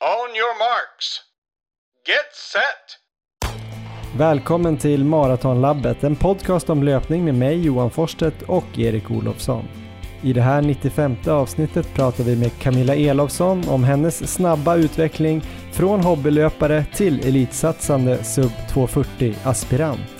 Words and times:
On 0.00 0.36
your 0.36 0.58
marks. 0.58 1.20
Get 2.06 2.34
set! 2.52 2.98
Välkommen 4.18 4.78
till 4.78 5.04
Maratonlabbet, 5.04 6.04
en 6.04 6.16
podcast 6.16 6.70
om 6.70 6.82
löpning 6.82 7.24
med 7.24 7.34
mig 7.34 7.66
Johan 7.66 7.90
Forsstedt 7.90 8.42
och 8.42 8.78
Erik 8.78 9.10
Olofsson. 9.10 9.68
I 10.22 10.32
det 10.32 10.40
här 10.40 10.62
95 10.62 11.16
avsnittet 11.26 11.94
pratar 11.94 12.24
vi 12.24 12.36
med 12.36 12.58
Camilla 12.60 12.94
Elofsson 12.94 13.68
om 13.68 13.84
hennes 13.84 14.34
snabba 14.34 14.76
utveckling 14.76 15.42
från 15.72 16.00
hobbylöpare 16.00 16.84
till 16.94 17.28
elitsatsande 17.28 18.24
sub 18.24 18.52
240 18.72 19.34
aspirant. 19.44 20.17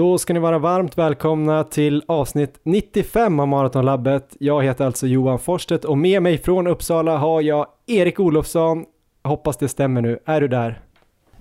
Då 0.00 0.18
ska 0.18 0.32
ni 0.32 0.40
vara 0.40 0.58
varmt 0.58 0.98
välkomna 0.98 1.64
till 1.64 2.02
avsnitt 2.08 2.60
95 2.62 3.40
av 3.40 3.48
Maratonlabbet. 3.48 4.36
Jag 4.40 4.64
heter 4.64 4.86
alltså 4.86 5.06
Johan 5.06 5.38
Forsstedt 5.38 5.84
och 5.84 5.98
med 5.98 6.22
mig 6.22 6.38
från 6.38 6.66
Uppsala 6.66 7.16
har 7.16 7.40
jag 7.40 7.66
Erik 7.86 8.20
Olofsson. 8.20 8.84
Hoppas 9.24 9.56
det 9.56 9.68
stämmer 9.68 10.02
nu. 10.02 10.18
Är 10.24 10.40
du 10.40 10.48
där? 10.48 10.80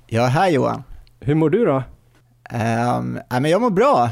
Ja, 0.08 0.26
här 0.26 0.50
Johan. 0.50 0.84
Hur 1.20 1.36
mår 1.36 1.50
du 1.50 1.66
då? 1.66 1.76
Um, 1.76 3.20
ja, 3.30 3.40
men 3.40 3.52
jag 3.52 3.62
mår 3.62 3.70
bra. 3.70 4.10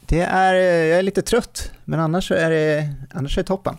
Det 0.00 0.20
är, 0.20 0.54
jag 0.84 0.98
är 0.98 1.02
lite 1.02 1.22
trött, 1.22 1.72
men 1.84 2.00
annars 2.00 2.30
är 2.30 2.50
det, 2.50 2.88
annars 3.14 3.38
är 3.38 3.42
det 3.42 3.46
toppen. 3.46 3.76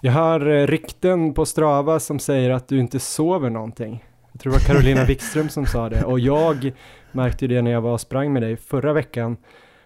Jag 0.00 0.12
har 0.12 0.46
eh, 0.46 0.66
rykten 0.66 1.34
på 1.34 1.46
Strava 1.46 2.00
som 2.00 2.18
säger 2.18 2.50
att 2.50 2.68
du 2.68 2.80
inte 2.80 3.00
sover 3.00 3.50
någonting. 3.50 4.04
Jag 4.34 4.40
tror 4.40 4.52
det 4.52 4.58
var 4.58 4.64
Carolina 4.64 5.04
Wikström 5.04 5.48
som 5.48 5.66
sa 5.66 5.88
det 5.88 6.04
och 6.04 6.20
jag 6.20 6.72
märkte 7.12 7.46
det 7.46 7.62
när 7.62 7.70
jag 7.70 7.80
var 7.80 7.92
och 7.92 8.00
sprang 8.00 8.32
med 8.32 8.42
dig 8.42 8.56
förra 8.56 8.92
veckan. 8.92 9.36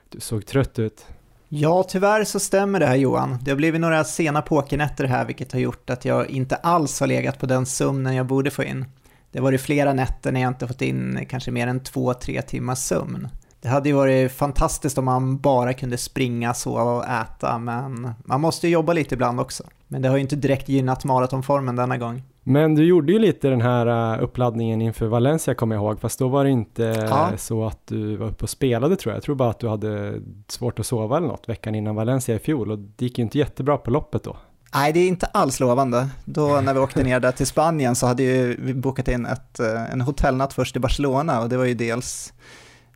Du 0.09 0.21
såg 0.21 0.47
trött 0.47 0.79
ut. 0.79 1.07
Ja, 1.49 1.83
tyvärr 1.89 2.25
så 2.25 2.41
stämmer 2.41 2.81
det 2.81 2.87
här 2.87 2.97
Johan. 2.97 3.39
Det 3.43 3.51
har 3.51 3.57
blivit 3.57 3.81
några 3.81 4.05
sena 4.05 4.43
pokernätter 4.43 5.05
här 5.05 5.25
vilket 5.25 5.53
har 5.53 5.61
gjort 5.61 5.91
att 5.91 6.05
jag 6.05 6.31
inte 6.31 6.57
alls 6.57 7.01
har 7.01 7.07
legat 7.07 7.39
på 7.39 7.47
den 7.47 7.67
sömnen 7.67 8.15
jag 8.15 8.27
borde 8.27 8.51
få 8.51 8.65
in. 8.65 8.85
Det 9.33 9.39
har 9.39 9.45
varit 9.45 9.61
flera 9.61 9.93
nätter 9.93 10.33
när 10.33 10.41
jag 10.41 10.51
inte 10.51 10.69
fått 10.69 10.83
in 10.83 11.27
kanske 11.29 11.51
mer 11.51 11.67
än 11.67 11.81
två, 11.81 12.15
tre 12.15 12.43
timmars 12.43 12.79
sömn. 12.79 13.29
Det 13.61 13.69
hade 13.69 13.89
ju 13.89 13.95
varit 13.95 14.33
fantastiskt 14.33 14.99
om 14.99 15.05
man 15.05 15.39
bara 15.39 15.73
kunde 15.73 15.99
springa, 15.99 16.55
sova 16.55 16.83
och 16.83 17.05
äta, 17.05 17.59
men 17.59 18.15
man 18.25 18.41
måste 18.41 18.67
ju 18.67 18.73
jobba 18.73 18.93
lite 18.93 19.15
ibland 19.15 19.41
också. 19.41 19.65
Men 19.89 20.03
det 20.03 20.09
har 20.09 20.17
ju 20.17 20.23
inte 20.23 20.37
direkt 20.37 20.69
gynnat 20.69 21.05
maratonformen 21.05 21.77
denna 21.77 21.99
gång. 21.99 22.23
Men 22.49 22.75
du 22.75 22.85
gjorde 22.85 23.13
ju 23.13 23.19
lite 23.19 23.49
den 23.49 23.61
här 23.61 24.15
äh, 24.17 24.23
uppladdningen 24.23 24.83
inför 24.83 25.07
Valencia 25.07 25.55
kommer 25.55 25.75
jag 25.77 25.83
ihåg, 25.85 26.01
fast 26.01 26.19
då 26.19 26.29
var 26.29 26.45
det 26.45 26.51
inte 26.51 27.07
Ja. 27.11 27.31
så 27.37 27.67
att 27.67 27.79
du 27.87 28.17
var 28.17 28.27
uppe 28.27 28.43
och 28.45 28.51
spelade 28.51 28.97
tror 28.97 29.13
jag. 29.13 29.17
Jag 29.17 29.23
tror 29.25 29.35
bara 29.35 29.51
att 29.51 29.59
du 29.59 29.69
hade 29.69 30.15
svårt 30.49 30.79
att 30.79 30.87
sova 30.87 31.17
eller 31.17 31.27
något 31.29 31.49
veckan 31.49 31.75
innan 31.75 31.95
Valencia 31.95 32.35
i 32.35 32.39
fjol 32.39 32.71
och 32.71 32.79
det 32.79 33.05
gick 33.05 33.19
ju 33.19 33.25
inte 33.25 33.39
jättebra 33.39 33.77
på 33.77 33.91
loppet 33.91 34.25
då. 34.25 34.37
Nej, 34.75 34.93
det 34.93 35.01
är 35.01 35.09
inte 35.09 35.27
alls 35.27 35.61
lovande. 35.61 36.09
Då 36.25 36.61
när 36.65 36.75
vi 36.75 36.81
åkte 36.81 37.03
ner 37.03 37.21
där 37.21 37.33
till 37.33 37.47
Spanien 37.47 37.95
så 37.95 38.07
hade 38.07 38.23
ju 38.23 38.57
vi 38.61 38.75
bokat 38.75 39.09
in 39.09 39.27
ett, 39.27 39.61
eh, 39.61 39.93
en 39.93 40.01
hotellnatt 40.01 40.53
först 40.53 40.77
i 40.77 40.79
Barcelona 40.79 41.41
och 41.41 41.49
det 41.49 41.57
var 41.57 41.65
ju 41.65 41.75
dels 41.75 42.33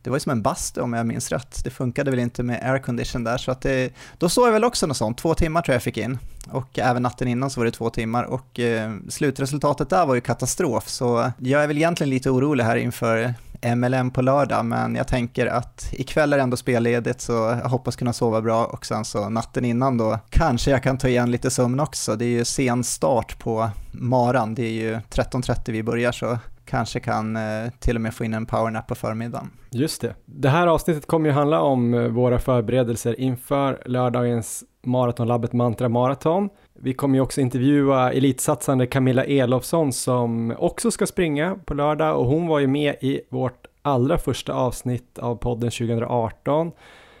det 0.03 0.09
var 0.09 0.15
ju 0.17 0.19
som 0.19 0.31
en 0.31 0.41
bastu 0.41 0.81
om 0.81 0.93
jag 0.93 1.05
minns 1.05 1.31
rätt. 1.31 1.63
Det 1.63 1.69
funkade 1.69 2.11
väl 2.11 2.19
inte 2.19 2.43
med 2.43 2.71
aircondition 2.71 3.23
där 3.23 3.37
så 3.37 3.51
att 3.51 3.61
det, 3.61 3.93
då 4.17 4.29
såg 4.29 4.47
jag 4.47 4.51
väl 4.51 4.63
också 4.63 4.87
något 4.87 4.97
sånt, 4.97 5.17
två 5.17 5.33
timmar 5.33 5.61
tror 5.61 5.73
jag 5.73 5.75
jag 5.75 5.83
fick 5.83 5.97
in. 5.97 6.17
Och 6.51 6.79
även 6.79 7.03
natten 7.03 7.27
innan 7.27 7.49
så 7.49 7.59
var 7.59 7.65
det 7.65 7.71
två 7.71 7.89
timmar 7.89 8.23
och 8.23 8.59
eh, 8.59 8.91
slutresultatet 9.09 9.89
där 9.89 10.05
var 10.05 10.15
ju 10.15 10.21
katastrof 10.21 10.89
så 10.89 11.31
jag 11.37 11.63
är 11.63 11.67
väl 11.67 11.77
egentligen 11.77 12.09
lite 12.09 12.29
orolig 12.29 12.63
här 12.63 12.75
inför 12.75 13.33
MLM 13.75 14.11
på 14.11 14.21
lördag 14.21 14.65
men 14.65 14.95
jag 14.95 15.07
tänker 15.07 15.47
att 15.47 15.89
ikväll 15.91 16.33
är 16.33 16.37
det 16.37 16.43
ändå 16.43 16.57
spelledigt 16.57 17.21
så 17.21 17.33
jag 17.33 17.69
hoppas 17.69 17.95
kunna 17.95 18.13
sova 18.13 18.41
bra 18.41 18.65
och 18.65 18.85
sen 18.85 19.05
så 19.05 19.29
natten 19.29 19.65
innan 19.65 19.97
då 19.97 20.19
kanske 20.29 20.71
jag 20.71 20.83
kan 20.83 20.97
ta 20.97 21.07
igen 21.07 21.31
lite 21.31 21.51
sömn 21.51 21.79
också. 21.79 22.15
Det 22.15 22.25
är 22.25 22.29
ju 22.29 22.45
sen 22.45 22.83
start 22.83 23.39
på 23.39 23.69
maran, 23.91 24.55
det 24.55 24.63
är 24.63 24.71
ju 24.71 24.95
13.30 24.95 25.71
vi 25.71 25.83
börjar 25.83 26.11
så 26.11 26.37
kanske 26.65 26.99
kan 26.99 27.35
eh, 27.35 27.41
till 27.79 27.95
och 27.95 28.01
med 28.01 28.13
få 28.13 28.23
in 28.23 28.33
en 28.33 28.45
powernap 28.45 28.87
på 28.87 28.95
förmiddagen. 28.95 29.51
Just 29.71 30.01
det. 30.01 30.15
Det 30.25 30.49
här 30.49 30.67
avsnittet 30.67 31.05
kommer 31.05 31.29
ju 31.29 31.33
handla 31.35 31.61
om 31.61 31.93
eh, 31.93 32.07
våra 32.07 32.39
förberedelser 32.39 33.19
inför 33.19 33.83
lördagens 33.85 34.63
Maratonlabbet 34.83 35.53
Mantra 35.53 35.89
Marathon. 35.89 36.49
Vi 36.73 36.93
kommer 36.93 37.15
ju 37.15 37.21
också 37.21 37.41
intervjua 37.41 38.11
elitsatsande 38.11 38.87
Camilla 38.87 39.25
Elofsson 39.25 39.93
som 39.93 40.55
också 40.57 40.91
ska 40.91 41.05
springa 41.05 41.55
på 41.65 41.73
lördag 41.73 42.19
och 42.19 42.25
hon 42.25 42.47
var 42.47 42.59
ju 42.59 42.67
med 42.67 42.95
i 43.01 43.21
vårt 43.29 43.67
allra 43.81 44.17
första 44.17 44.53
avsnitt 44.53 45.19
av 45.19 45.35
podden 45.35 45.71
2018. 45.71 46.71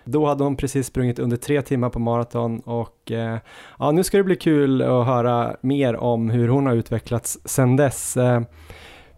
Då 0.05 0.25
hade 0.25 0.43
hon 0.43 0.55
precis 0.55 0.87
sprungit 0.87 1.19
under 1.19 1.37
tre 1.37 1.61
timmar 1.61 1.89
på 1.89 1.99
maraton 1.99 2.59
och 2.59 3.11
eh, 3.11 3.37
ja, 3.79 3.91
nu 3.91 4.03
ska 4.03 4.17
det 4.17 4.23
bli 4.23 4.35
kul 4.35 4.81
att 4.81 5.05
höra 5.05 5.55
mer 5.61 5.95
om 5.95 6.29
hur 6.29 6.47
hon 6.47 6.65
har 6.65 6.73
utvecklats 6.73 7.39
sedan 7.45 7.75
dess. 7.75 8.17
Eh, 8.17 8.41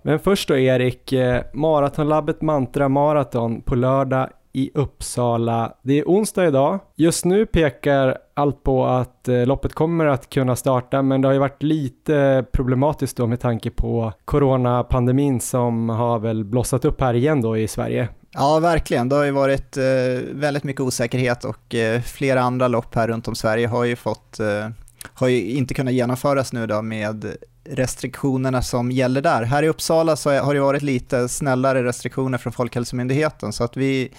men 0.05 0.19
först 0.19 0.47
då 0.47 0.57
Erik, 0.57 1.13
eh, 1.13 1.41
Maratonlabbet 1.53 2.41
Mantra 2.41 2.89
Marathon 2.89 3.61
på 3.61 3.75
lördag 3.75 4.29
i 4.53 4.71
Uppsala. 4.73 5.73
Det 5.81 5.99
är 5.99 6.03
onsdag 6.03 6.47
idag. 6.47 6.79
Just 6.95 7.25
nu 7.25 7.45
pekar 7.45 8.17
allt 8.33 8.63
på 8.63 8.85
att 8.85 9.27
eh, 9.27 9.45
loppet 9.45 9.73
kommer 9.73 10.05
att 10.05 10.29
kunna 10.29 10.55
starta 10.55 11.01
men 11.01 11.21
det 11.21 11.27
har 11.27 11.33
ju 11.33 11.39
varit 11.39 11.63
lite 11.63 12.45
problematiskt 12.51 13.17
då 13.17 13.27
med 13.27 13.39
tanke 13.39 13.71
på 13.71 14.13
coronapandemin 14.25 15.39
som 15.39 15.89
har 15.89 16.19
väl 16.19 16.43
blossat 16.43 16.85
upp 16.85 17.01
här 17.01 17.13
igen 17.13 17.41
då 17.41 17.57
i 17.57 17.67
Sverige. 17.67 18.09
Ja, 18.31 18.59
verkligen. 18.59 19.09
Det 19.09 19.15
har 19.15 19.23
ju 19.23 19.31
varit 19.31 19.77
eh, 19.77 19.83
väldigt 20.31 20.63
mycket 20.63 20.81
osäkerhet 20.81 21.45
och 21.45 21.75
eh, 21.75 22.01
flera 22.01 22.41
andra 22.41 22.67
lopp 22.67 22.95
här 22.95 23.07
runt 23.07 23.27
om 23.27 23.35
Sverige 23.35 23.67
har 23.67 23.83
ju 23.83 23.95
fått, 23.95 24.39
eh, 24.39 24.69
har 25.13 25.27
ju 25.27 25.51
inte 25.51 25.73
kunnat 25.73 25.93
genomföras 25.93 26.53
nu 26.53 26.67
då 26.67 26.81
med 26.81 27.35
restriktionerna 27.69 28.61
som 28.61 28.91
gäller 28.91 29.21
där. 29.21 29.43
Här 29.43 29.63
i 29.63 29.67
Uppsala 29.67 30.15
så 30.15 30.39
har 30.39 30.53
det 30.53 30.59
varit 30.59 30.81
lite 30.81 31.29
snällare 31.29 31.83
restriktioner 31.83 32.37
från 32.37 32.53
Folkhälsomyndigheten 32.53 33.53
så 33.53 33.63
att 33.63 33.77
vi, 33.77 34.13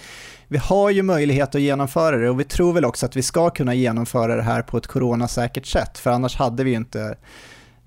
vi 0.47 0.57
har 0.57 0.89
ju 0.89 1.03
möjlighet 1.03 1.55
att 1.55 1.61
genomföra 1.61 2.17
det 2.17 2.29
och 2.29 2.39
vi 2.39 2.43
tror 2.43 2.73
väl 2.73 2.85
också 2.85 3.05
att 3.05 3.15
vi 3.15 3.23
ska 3.23 3.49
kunna 3.49 3.73
genomföra 3.73 4.35
det 4.35 4.41
här 4.41 4.61
på 4.61 4.77
ett 4.77 4.87
coronasäkert 4.87 5.65
sätt 5.65 5.97
för 5.97 6.11
annars 6.11 6.35
hade 6.35 6.63
vi 6.63 6.69
ju 6.69 6.77
inte 6.77 7.17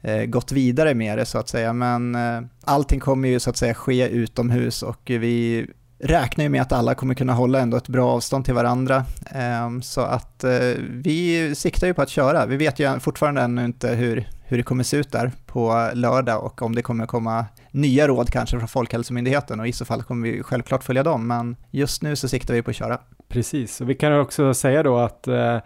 eh, 0.02 0.24
gått 0.24 0.52
vidare 0.52 0.94
med 0.94 1.18
det 1.18 1.26
så 1.26 1.38
att 1.38 1.48
säga 1.48 1.72
men 1.72 2.14
eh, 2.14 2.40
allting 2.64 3.00
kommer 3.00 3.28
ju 3.28 3.40
så 3.40 3.50
att 3.50 3.56
säga 3.56 3.74
ske 3.74 4.08
utomhus 4.08 4.82
och 4.82 5.00
vi 5.04 5.66
räknar 6.02 6.44
ju 6.44 6.48
med 6.48 6.62
att 6.62 6.72
alla 6.72 6.94
kommer 6.94 7.14
kunna 7.14 7.32
hålla 7.32 7.60
ändå 7.60 7.76
ett 7.76 7.88
bra 7.88 8.10
avstånd 8.10 8.44
till 8.44 8.54
varandra. 8.54 9.04
Ehm, 9.30 9.82
så 9.82 10.00
att 10.00 10.44
eh, 10.44 10.74
vi 10.90 11.52
siktar 11.54 11.86
ju 11.86 11.94
på 11.94 12.02
att 12.02 12.08
köra. 12.08 12.46
Vi 12.46 12.56
vet 12.56 12.78
ju 12.78 13.00
fortfarande 13.00 13.40
ännu 13.40 13.64
inte 13.64 13.88
hur, 13.88 14.28
hur 14.50 14.56
det 14.56 14.62
kommer 14.62 14.84
se 14.84 14.96
ut 14.96 15.12
där 15.12 15.32
på 15.46 15.90
lördag 15.94 16.44
och 16.44 16.62
om 16.62 16.74
det 16.74 16.82
kommer 16.82 17.06
komma 17.06 17.46
nya 17.70 18.08
råd 18.08 18.30
kanske 18.30 18.58
från 18.58 18.68
Folkhälsomyndigheten 18.68 19.60
och 19.60 19.68
i 19.68 19.72
så 19.72 19.84
fall 19.84 20.02
kommer 20.02 20.28
vi 20.28 20.42
självklart 20.42 20.84
följa 20.84 21.02
dem. 21.02 21.26
Men 21.26 21.56
just 21.70 22.02
nu 22.02 22.16
så 22.16 22.28
siktar 22.28 22.54
vi 22.54 22.62
på 22.62 22.70
att 22.70 22.76
köra. 22.76 22.98
Precis, 23.28 23.80
och 23.80 23.90
vi 23.90 23.94
kan 23.94 24.20
också 24.20 24.54
säga 24.54 24.82
då 24.82 24.98
att 24.98 25.28
eh, 25.28 25.58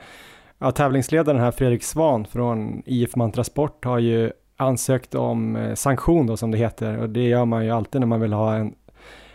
ja, 0.58 0.70
tävlingsledaren 0.70 1.40
här 1.40 1.50
Fredrik 1.50 1.82
Svan 1.82 2.24
från 2.24 2.82
IF 2.86 3.16
Mantra 3.16 3.44
Sport 3.44 3.84
har 3.84 3.98
ju 3.98 4.30
ansökt 4.56 5.14
om 5.14 5.56
eh, 5.56 5.74
sanktion 5.74 6.26
då 6.26 6.36
som 6.36 6.50
det 6.50 6.58
heter 6.58 6.98
och 6.98 7.10
det 7.10 7.28
gör 7.28 7.44
man 7.44 7.64
ju 7.64 7.70
alltid 7.70 8.00
när 8.00 8.06
man 8.08 8.20
vill 8.20 8.32
ha 8.32 8.54
en, 8.54 8.74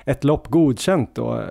ett 0.06 0.24
lopp 0.24 0.48
godkänt 0.48 1.16
då 1.16 1.38
eh, 1.38 1.44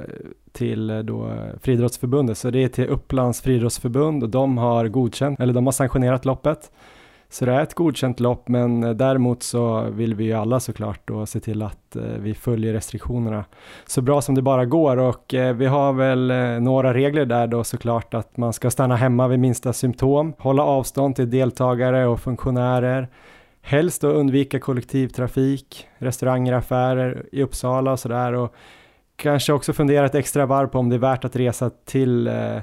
till 0.52 1.06
då 1.06 1.34
Friidrottsförbundet 1.60 2.38
så 2.38 2.50
det 2.50 2.64
är 2.64 2.68
till 2.68 2.86
Upplands 2.86 3.40
Friidrottsförbund 3.40 4.22
och 4.22 4.28
de 4.28 4.58
har 4.58 4.88
godkänt 4.88 5.40
eller 5.40 5.52
de 5.52 5.66
har 5.66 5.72
sanktionerat 5.72 6.24
loppet 6.24 6.70
så 7.30 7.44
det 7.44 7.52
är 7.52 7.62
ett 7.62 7.74
godkänt 7.74 8.20
lopp 8.20 8.48
men 8.48 8.84
eh, 8.84 8.90
däremot 8.90 9.42
så 9.42 9.80
vill 9.80 10.14
vi 10.14 10.24
ju 10.24 10.32
alla 10.32 10.60
såklart 10.60 11.00
då 11.04 11.26
se 11.26 11.40
till 11.40 11.62
att 11.62 11.96
eh, 11.96 12.02
vi 12.02 12.34
följer 12.34 12.72
restriktionerna 12.72 13.44
så 13.86 14.02
bra 14.02 14.20
som 14.20 14.34
det 14.34 14.42
bara 14.42 14.64
går. 14.64 14.96
Och 14.96 15.34
eh, 15.34 15.56
vi 15.56 15.66
har 15.66 15.92
väl 15.92 16.32
några 16.62 16.94
regler 16.94 17.26
där 17.26 17.46
då 17.46 17.64
såklart 17.64 18.14
att 18.14 18.36
man 18.36 18.52
ska 18.52 18.70
stanna 18.70 18.96
hemma 18.96 19.28
vid 19.28 19.38
minsta 19.38 19.72
symptom, 19.72 20.34
hålla 20.38 20.62
avstånd 20.62 21.16
till 21.16 21.30
deltagare 21.30 22.06
och 22.06 22.20
funktionärer, 22.20 23.08
helst 23.62 24.02
då 24.02 24.08
undvika 24.08 24.60
kollektivtrafik, 24.60 25.86
restauranger, 25.98 26.52
affärer 26.52 27.26
i 27.32 27.42
Uppsala 27.42 27.92
och 27.92 28.00
sådär. 28.00 28.32
Och 28.32 28.54
kanske 29.16 29.52
också 29.52 29.72
fundera 29.72 30.06
ett 30.06 30.14
extra 30.14 30.46
varv 30.46 30.66
på 30.66 30.78
om 30.78 30.88
det 30.88 30.96
är 30.96 31.00
värt 31.00 31.24
att 31.24 31.36
resa 31.36 31.70
till 31.84 32.26
eh, 32.26 32.58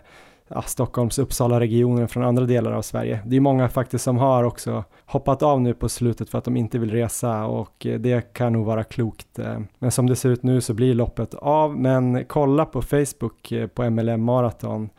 ja, 0.47 0.61
Stockholms 0.61 1.19
Uppsala-regionen 1.19 2.07
från 2.07 2.23
andra 2.23 2.45
delar 2.45 2.71
av 2.71 2.81
Sverige. 2.81 3.19
Det 3.25 3.35
är 3.35 3.39
många 3.39 3.69
faktiskt 3.69 4.03
som 4.03 4.17
har 4.17 4.43
också 4.43 4.83
hoppat 5.05 5.43
av 5.43 5.61
nu 5.61 5.73
på 5.73 5.89
slutet 5.89 6.29
för 6.29 6.37
att 6.37 6.45
de 6.45 6.57
inte 6.57 6.79
vill 6.79 6.91
resa 6.91 7.45
och 7.45 7.85
eh, 7.85 7.99
det 7.99 8.33
kan 8.33 8.53
nog 8.53 8.65
vara 8.65 8.83
klokt. 8.83 9.39
Eh. 9.39 9.59
Men 9.79 9.91
som 9.91 10.07
det 10.09 10.15
ser 10.15 10.29
ut 10.29 10.43
nu 10.43 10.61
så 10.61 10.73
blir 10.73 10.93
loppet 10.93 11.33
av, 11.33 11.77
men 11.77 12.25
kolla 12.25 12.65
på 12.65 12.81
Facebook 12.81 13.51
eh, 13.51 13.67
på 13.67 13.89
MLM 13.89 14.23
Marathon 14.23 14.89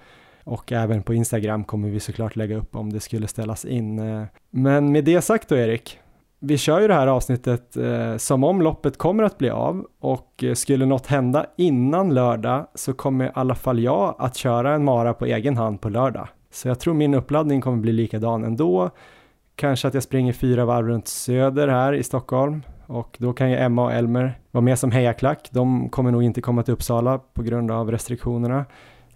och 0.45 0.73
även 0.73 1.03
på 1.03 1.15
Instagram 1.15 1.65
kommer 1.65 1.89
vi 1.89 2.01
såklart 2.01 2.37
lägga 2.37 2.57
upp 2.57 2.77
om 2.77 2.93
det 2.93 3.01
skulle 3.01 3.29
ställas 3.29 3.65
in. 3.65 4.01
Men 4.51 4.93
med 4.93 5.05
det 5.05 5.23
sagt 5.23 5.49
då 5.49 5.57
Erik, 5.57 5.99
vi 6.47 6.59
kör 6.59 6.81
ju 6.81 6.89
det 6.89 6.95
här 6.95 7.07
avsnittet 7.07 7.77
eh, 7.77 8.17
som 8.17 8.45
om 8.45 8.63
loppet 8.63 8.99
kommer 8.99 9.23
att 9.23 9.39
bli 9.39 9.51
av 9.51 9.87
och 10.01 10.45
eh, 10.45 10.55
skulle 10.55 10.87
något 10.87 11.07
hända 11.07 11.47
innan 11.57 12.15
lördag 12.15 12.67
så 12.75 12.93
kommer 12.93 13.27
i 13.27 13.31
alla 13.35 13.55
fall 13.55 13.81
jag 13.81 14.15
att 14.19 14.37
köra 14.37 14.75
en 14.75 14.85
mara 14.85 15.15
på 15.15 15.27
egen 15.27 15.57
hand 15.57 15.81
på 15.81 15.89
lördag. 15.89 16.29
Så 16.51 16.69
jag 16.69 16.81
tror 16.81 16.95
min 16.95 17.15
uppladdning 17.15 17.61
kommer 17.61 17.77
bli 17.79 17.93
likadan 17.93 18.45
ändå. 18.45 18.91
Kanske 19.57 19.89
att 19.89 19.95
jag 19.95 20.03
springer 20.03 20.33
fyra 20.33 20.65
varv 20.65 20.87
runt 20.87 21.09
Söder 21.09 21.69
här 21.69 21.93
i 21.93 22.03
Stockholm 22.03 22.63
och 22.87 23.17
då 23.21 23.33
kan 23.33 23.51
ju 23.51 23.57
Emma 23.57 23.85
och 23.85 23.93
Elmer 23.93 24.39
vara 24.51 24.65
med 24.65 24.79
som 24.79 24.91
hejaklack. 24.91 25.49
De 25.51 25.89
kommer 25.89 26.11
nog 26.11 26.23
inte 26.23 26.41
komma 26.41 26.63
till 26.63 26.75
Uppsala 26.75 27.19
på 27.19 27.43
grund 27.43 27.71
av 27.71 27.91
restriktionerna. 27.91 28.65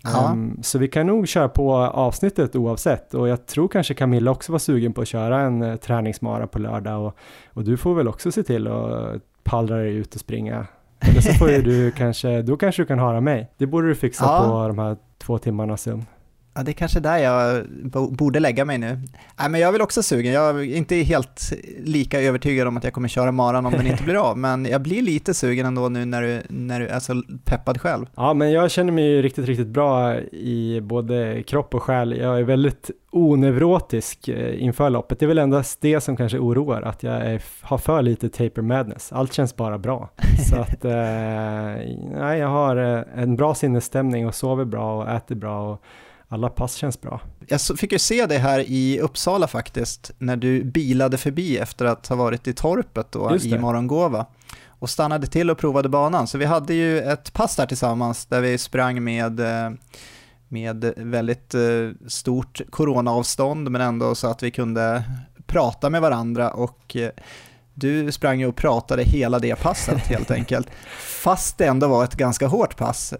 Ja. 0.04 0.30
Um, 0.32 0.58
så 0.62 0.78
vi 0.78 0.88
kan 0.88 1.06
nog 1.06 1.28
köra 1.28 1.48
på 1.48 1.74
avsnittet 1.76 2.56
oavsett 2.56 3.14
och 3.14 3.28
jag 3.28 3.46
tror 3.46 3.68
kanske 3.68 3.94
Camilla 3.94 4.30
också 4.30 4.52
var 4.52 4.58
sugen 4.58 4.92
på 4.92 5.00
att 5.00 5.08
köra 5.08 5.40
en 5.40 5.62
uh, 5.62 5.76
träningsmara 5.76 6.46
på 6.46 6.58
lördag 6.58 7.06
och, 7.06 7.16
och 7.48 7.64
du 7.64 7.76
får 7.76 7.94
väl 7.94 8.08
också 8.08 8.32
se 8.32 8.42
till 8.42 8.66
att 8.68 9.22
pallra 9.44 9.76
dig 9.76 9.94
ut 9.94 10.14
och 10.14 10.20
springa. 10.20 10.66
Eller 11.00 11.20
så 11.20 11.32
får 11.32 11.50
ju 11.50 11.62
du 11.62 11.90
kanske, 11.90 12.42
då 12.42 12.56
kanske 12.56 12.82
du 12.82 12.86
kan 12.86 12.98
höra 12.98 13.20
mig. 13.20 13.50
Det 13.56 13.66
borde 13.66 13.88
du 13.88 13.94
fixa 13.94 14.24
Ja. 14.24 14.44
på 14.44 14.68
de 14.68 14.78
här 14.78 14.96
två 15.18 15.38
timmarna 15.38 15.76
sömn. 15.76 16.04
Ja, 16.60 16.64
det 16.64 16.70
är 16.70 16.72
kanske 16.72 17.00
där 17.00 17.18
jag 17.18 17.66
bo- 17.84 18.10
borde 18.10 18.40
lägga 18.40 18.64
mig 18.64 18.78
nu. 18.78 18.86
Nej, 19.38 19.48
men 19.50 19.60
jag 19.60 19.68
är 19.68 19.72
väl 19.72 19.80
också 19.82 20.02
sugen. 20.02 20.32
Jag 20.32 20.60
är 20.60 20.76
inte 20.76 20.96
helt 20.96 21.52
lika 21.78 22.20
övertygad 22.20 22.68
om 22.68 22.76
att 22.76 22.84
jag 22.84 22.92
kommer 22.92 23.08
köra 23.08 23.32
maran 23.32 23.66
om 23.66 23.72
den 23.72 23.86
inte 23.86 24.02
blir 24.04 24.30
av, 24.30 24.38
men 24.38 24.64
jag 24.64 24.82
blir 24.82 25.02
lite 25.02 25.34
sugen 25.34 25.66
ändå 25.66 25.88
nu 25.88 26.04
när 26.04 26.22
du, 26.22 26.42
när 26.48 26.80
du 26.80 26.86
är 26.86 26.98
så 26.98 27.22
peppad 27.44 27.80
själv. 27.80 28.06
Ja, 28.16 28.34
men 28.34 28.52
jag 28.52 28.70
känner 28.70 28.92
mig 28.92 29.04
ju 29.04 29.22
riktigt, 29.22 29.46
riktigt 29.46 29.66
bra 29.66 30.16
i 30.20 30.80
både 30.82 31.42
kropp 31.42 31.74
och 31.74 31.82
själ. 31.82 32.16
Jag 32.18 32.38
är 32.38 32.42
väldigt 32.42 32.90
oneurotisk 33.10 34.28
eh, 34.28 34.62
inför 34.62 34.90
loppet. 34.90 35.18
Det 35.18 35.24
är 35.24 35.28
väl 35.28 35.38
endast 35.38 35.80
det 35.80 36.00
som 36.00 36.16
kanske 36.16 36.38
oroar, 36.38 36.82
att 36.82 37.02
jag 37.02 37.14
är, 37.14 37.42
har 37.62 37.78
för 37.78 38.02
lite 38.02 38.28
taper 38.28 38.62
madness. 38.62 39.12
Allt 39.12 39.32
känns 39.32 39.56
bara 39.56 39.78
bra. 39.78 40.10
Så 40.50 40.56
att, 40.56 40.84
eh, 40.84 40.92
nej, 42.20 42.38
jag 42.38 42.48
har 42.48 42.76
eh, 42.76 43.02
en 43.22 43.36
bra 43.36 43.54
sinnesstämning 43.54 44.26
och 44.26 44.34
sover 44.34 44.64
bra 44.64 45.02
och 45.02 45.10
äter 45.10 45.34
bra 45.34 45.72
och 45.72 45.82
alla 46.32 46.48
pass 46.48 46.74
känns 46.74 47.00
bra. 47.00 47.20
Jag 47.46 47.60
fick 47.60 47.92
ju 47.92 47.98
se 47.98 48.26
dig 48.26 48.38
här 48.38 48.64
i 48.66 49.00
Uppsala 49.00 49.46
faktiskt, 49.46 50.10
när 50.18 50.36
du 50.36 50.64
bilade 50.64 51.18
förbi 51.18 51.58
efter 51.58 51.84
att 51.84 52.06
ha 52.06 52.16
varit 52.16 52.48
i 52.48 52.52
torpet 52.52 53.12
då 53.12 53.36
i. 53.36 53.58
Morgongåva 53.58 54.26
och 54.68 54.90
stannade 54.90 55.26
till 55.26 55.50
och 55.50 55.58
provade 55.58 55.88
banan. 55.88 56.26
Så 56.26 56.38
vi 56.38 56.44
hade 56.44 56.74
ju 56.74 57.00
ett 57.00 57.32
pass 57.32 57.56
där 57.56 57.66
tillsammans 57.66 58.26
där 58.26 58.40
vi 58.40 58.58
sprang 58.58 59.04
med, 59.04 59.40
eh, 59.40 59.70
med 60.48 60.92
väldigt 60.96 61.54
eh, 61.54 61.60
stort 62.08 62.60
coronaavstånd 62.70 63.70
men 63.70 63.80
ändå 63.80 64.14
så 64.14 64.26
att 64.26 64.42
vi 64.42 64.50
kunde 64.50 65.02
prata 65.46 65.90
med 65.90 66.00
varandra 66.00 66.50
och 66.50 66.96
eh, 66.96 67.10
du 67.74 68.12
sprang 68.12 68.40
ju 68.40 68.46
och 68.46 68.56
pratade 68.56 69.02
hela 69.02 69.38
det 69.38 69.56
passet 69.56 69.98
helt 69.98 70.30
enkelt. 70.40 70.68
Fast 70.98 71.58
det 71.58 71.66
ändå 71.66 71.88
var 71.88 72.04
ett 72.04 72.14
ganska 72.14 72.46
hårt 72.46 72.76
pass. 72.76 73.14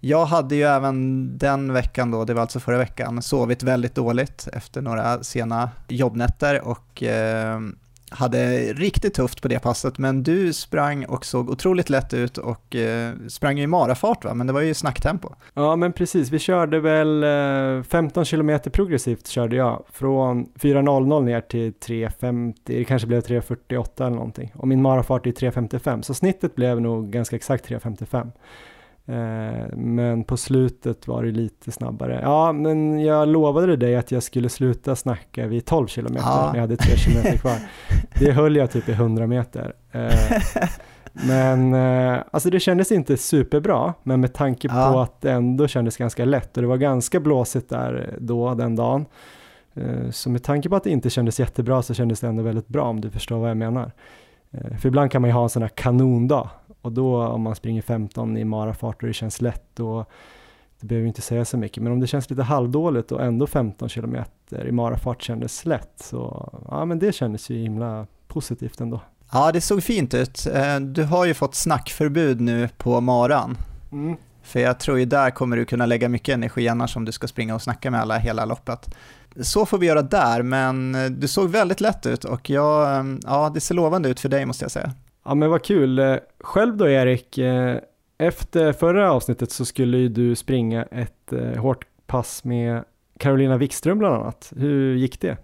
Jag 0.00 0.26
hade 0.26 0.54
ju 0.54 0.62
även 0.62 1.38
den 1.38 1.72
veckan 1.72 2.10
då, 2.10 2.24
det 2.24 2.34
var 2.34 2.42
alltså 2.42 2.60
förra 2.60 2.78
veckan, 2.78 3.22
sovit 3.22 3.62
väldigt 3.62 3.94
dåligt 3.94 4.48
efter 4.52 4.82
några 4.82 5.22
sena 5.22 5.70
jobbnätter 5.88 6.60
och 6.60 7.02
eh, 7.02 7.60
hade 8.10 8.58
riktigt 8.72 9.14
tufft 9.14 9.42
på 9.42 9.48
det 9.48 9.58
passet, 9.58 9.98
men 9.98 10.22
du 10.22 10.52
sprang 10.52 11.04
och 11.04 11.24
såg 11.24 11.50
otroligt 11.50 11.90
lätt 11.90 12.14
ut 12.14 12.38
och 12.38 12.76
eh, 12.76 13.12
sprang 13.28 13.58
ju 13.58 13.62
i 13.62 13.66
marafart 13.66 14.24
va, 14.24 14.34
men 14.34 14.46
det 14.46 14.52
var 14.52 14.60
ju 14.60 14.74
snacktempo. 14.74 15.28
Ja, 15.54 15.76
men 15.76 15.92
precis. 15.92 16.30
Vi 16.30 16.38
körde 16.38 16.80
väl 16.80 17.22
eh, 17.22 17.82
15 17.82 18.24
km 18.24 18.60
progressivt 18.72 19.26
körde 19.28 19.56
jag. 19.56 19.84
Från 19.92 20.46
4.00 20.46 21.22
ner 21.22 21.40
till 21.40 21.72
3.50, 21.72 22.54
det 22.64 22.84
kanske 22.84 23.08
blev 23.08 23.20
3.48 23.20 24.06
eller 24.06 24.10
någonting. 24.10 24.52
Och 24.54 24.68
min 24.68 24.82
marafart 24.82 25.26
är 25.26 25.32
3.55, 25.32 26.02
så 26.02 26.14
snittet 26.14 26.54
blev 26.54 26.80
nog 26.80 27.10
ganska 27.10 27.36
exakt 27.36 27.68
3.55. 27.68 28.30
Eh, 29.10 29.66
men 29.76 30.24
på 30.24 30.36
slutet 30.36 31.08
var 31.08 31.22
det 31.24 31.30
lite 31.30 31.72
snabbare. 31.72 32.20
Ja, 32.22 32.52
men 32.52 33.00
jag 33.04 33.28
lovade 33.28 33.76
dig 33.76 33.96
att 33.96 34.12
jag 34.12 34.22
skulle 34.22 34.48
sluta 34.48 34.96
snacka 34.96 35.46
vid 35.46 35.64
12 35.66 35.86
kilometer 35.86 36.26
Ja. 36.26 36.46
när 36.46 36.54
jag 36.54 36.60
hade 36.60 36.76
3 36.76 36.96
kilometer 36.96 37.36
kvar. 37.38 37.56
Det 38.18 38.32
höll 38.32 38.56
jag 38.56 38.70
typ 38.70 38.88
i 38.88 38.92
100 38.92 39.26
meter. 39.26 39.72
Eh, 39.92 40.10
men 41.28 41.74
eh, 41.74 42.18
alltså 42.30 42.50
det 42.50 42.60
kändes 42.60 42.92
inte 42.92 43.16
superbra, 43.16 43.94
men 44.02 44.20
med 44.20 44.32
tanke 44.34 44.68
på 44.68 44.74
Ja. 44.74 45.02
att 45.02 45.20
det 45.20 45.30
ändå 45.32 45.68
kändes 45.68 45.96
ganska 45.96 46.24
lätt 46.24 46.56
och 46.56 46.62
det 46.62 46.68
var 46.68 46.76
ganska 46.76 47.20
blåsigt 47.20 47.68
där 47.68 48.14
då 48.20 48.54
den 48.54 48.76
dagen. 48.76 49.06
Så 50.10 50.30
med 50.30 50.42
tanke 50.42 50.68
på 50.68 50.76
att 50.76 50.84
det 50.84 50.90
inte 50.90 51.10
kändes 51.10 51.40
jättebra 51.40 51.82
så 51.82 51.94
kändes 51.94 52.20
det 52.20 52.26
ändå 52.26 52.42
väldigt 52.42 52.68
bra 52.68 52.82
om 52.84 53.00
du 53.00 53.10
förstår 53.10 53.38
vad 53.38 53.50
jag 53.50 53.56
menar. 53.56 53.92
För 54.80 54.88
ibland 54.88 55.10
kan 55.10 55.22
man 55.22 55.28
ju 55.30 55.34
ha 55.34 55.42
en 55.42 55.48
sån 55.48 55.62
här 55.62 55.68
kanondag 55.74 56.48
och 56.82 56.92
då 56.92 57.26
om 57.26 57.42
man 57.42 57.54
springer 57.56 57.82
15 57.82 58.36
i 58.36 58.44
marafart 58.44 59.02
och 59.02 59.08
det 59.08 59.14
känns 59.14 59.40
lätt 59.40 59.80
och 59.80 60.10
det 60.80 60.86
behöver 60.86 61.08
inte 61.08 61.22
säga 61.22 61.44
så 61.44 61.56
mycket, 61.56 61.82
men 61.82 61.92
om 61.92 62.00
det 62.00 62.06
känns 62.06 62.30
lite 62.30 62.42
halvdåligt 62.42 63.12
och 63.12 63.22
ändå 63.22 63.46
15 63.46 63.88
kilometer 63.88 64.66
i 64.66 64.72
marafart 64.72 65.22
kändes 65.22 65.66
lätt 65.66 65.92
så 65.96 66.50
ja 66.70 66.84
men 66.84 66.98
det 66.98 67.12
kändes 67.14 67.50
ju 67.50 67.58
himla 67.58 68.06
positivt 68.28 68.80
ändå. 68.80 69.00
Ja, 69.32 69.52
det 69.52 69.60
såg 69.60 69.82
fint 69.82 70.14
ut. 70.14 70.46
Eh, 70.54 70.80
Du 70.80 71.04
har 71.04 71.24
ju 71.24 71.34
fått 71.34 71.54
snackförbud 71.54 72.40
nu 72.40 72.68
på 72.76 73.00
maran. 73.00 73.56
Mm. 73.92 74.16
För 74.42 74.60
jag 74.60 74.80
tror 74.80 74.98
ju 74.98 75.04
där 75.04 75.30
kommer 75.30 75.56
du 75.56 75.64
kunna 75.64 75.86
lägga 75.86 76.08
mycket 76.08 76.34
energi 76.34 76.68
annars 76.68 76.96
om 76.96 77.04
du 77.04 77.12
ska 77.12 77.28
springa 77.28 77.54
och 77.54 77.62
snacka 77.62 77.90
med 77.90 78.00
alla 78.00 78.18
hela 78.18 78.44
loppet. 78.44 78.94
Så 79.40 79.66
får 79.66 79.78
vi 79.78 79.86
göra 79.86 80.02
där, 80.02 80.42
men 80.42 80.92
du 81.20 81.28
såg 81.28 81.50
väldigt 81.50 81.80
lätt 81.80 82.06
ut 82.06 82.24
och 82.24 82.50
jag, 82.50 82.98
eh, 82.98 83.04
ja, 83.24 83.50
det 83.54 83.60
ser 83.60 83.74
lovande 83.74 84.08
ut 84.08 84.20
för 84.20 84.28
dig 84.28 84.46
måste 84.46 84.64
jag 84.64 84.70
säga. 84.72 84.92
Ja 85.24 85.34
men 85.34 85.50
vad 85.50 85.64
kul. 85.64 85.98
Eh, 85.98 86.16
själv 86.40 86.76
då 86.76 86.88
Erik, 86.88 87.38
eh, 87.38 87.76
efter 88.18 88.72
förra 88.72 89.12
avsnittet 89.12 89.52
så 89.52 89.64
skulle 89.64 89.98
ju 89.98 90.08
du 90.08 90.36
springa 90.36 90.82
ett 90.82 91.32
eh, 91.32 91.62
hårt 91.62 91.84
pass 92.06 92.44
med 92.44 92.84
Carolina 93.18 93.56
Wikström 93.56 93.98
bland 93.98 94.14
annat. 94.14 94.52
Hur 94.56 94.96
gick 94.96 95.20
det? 95.20 95.36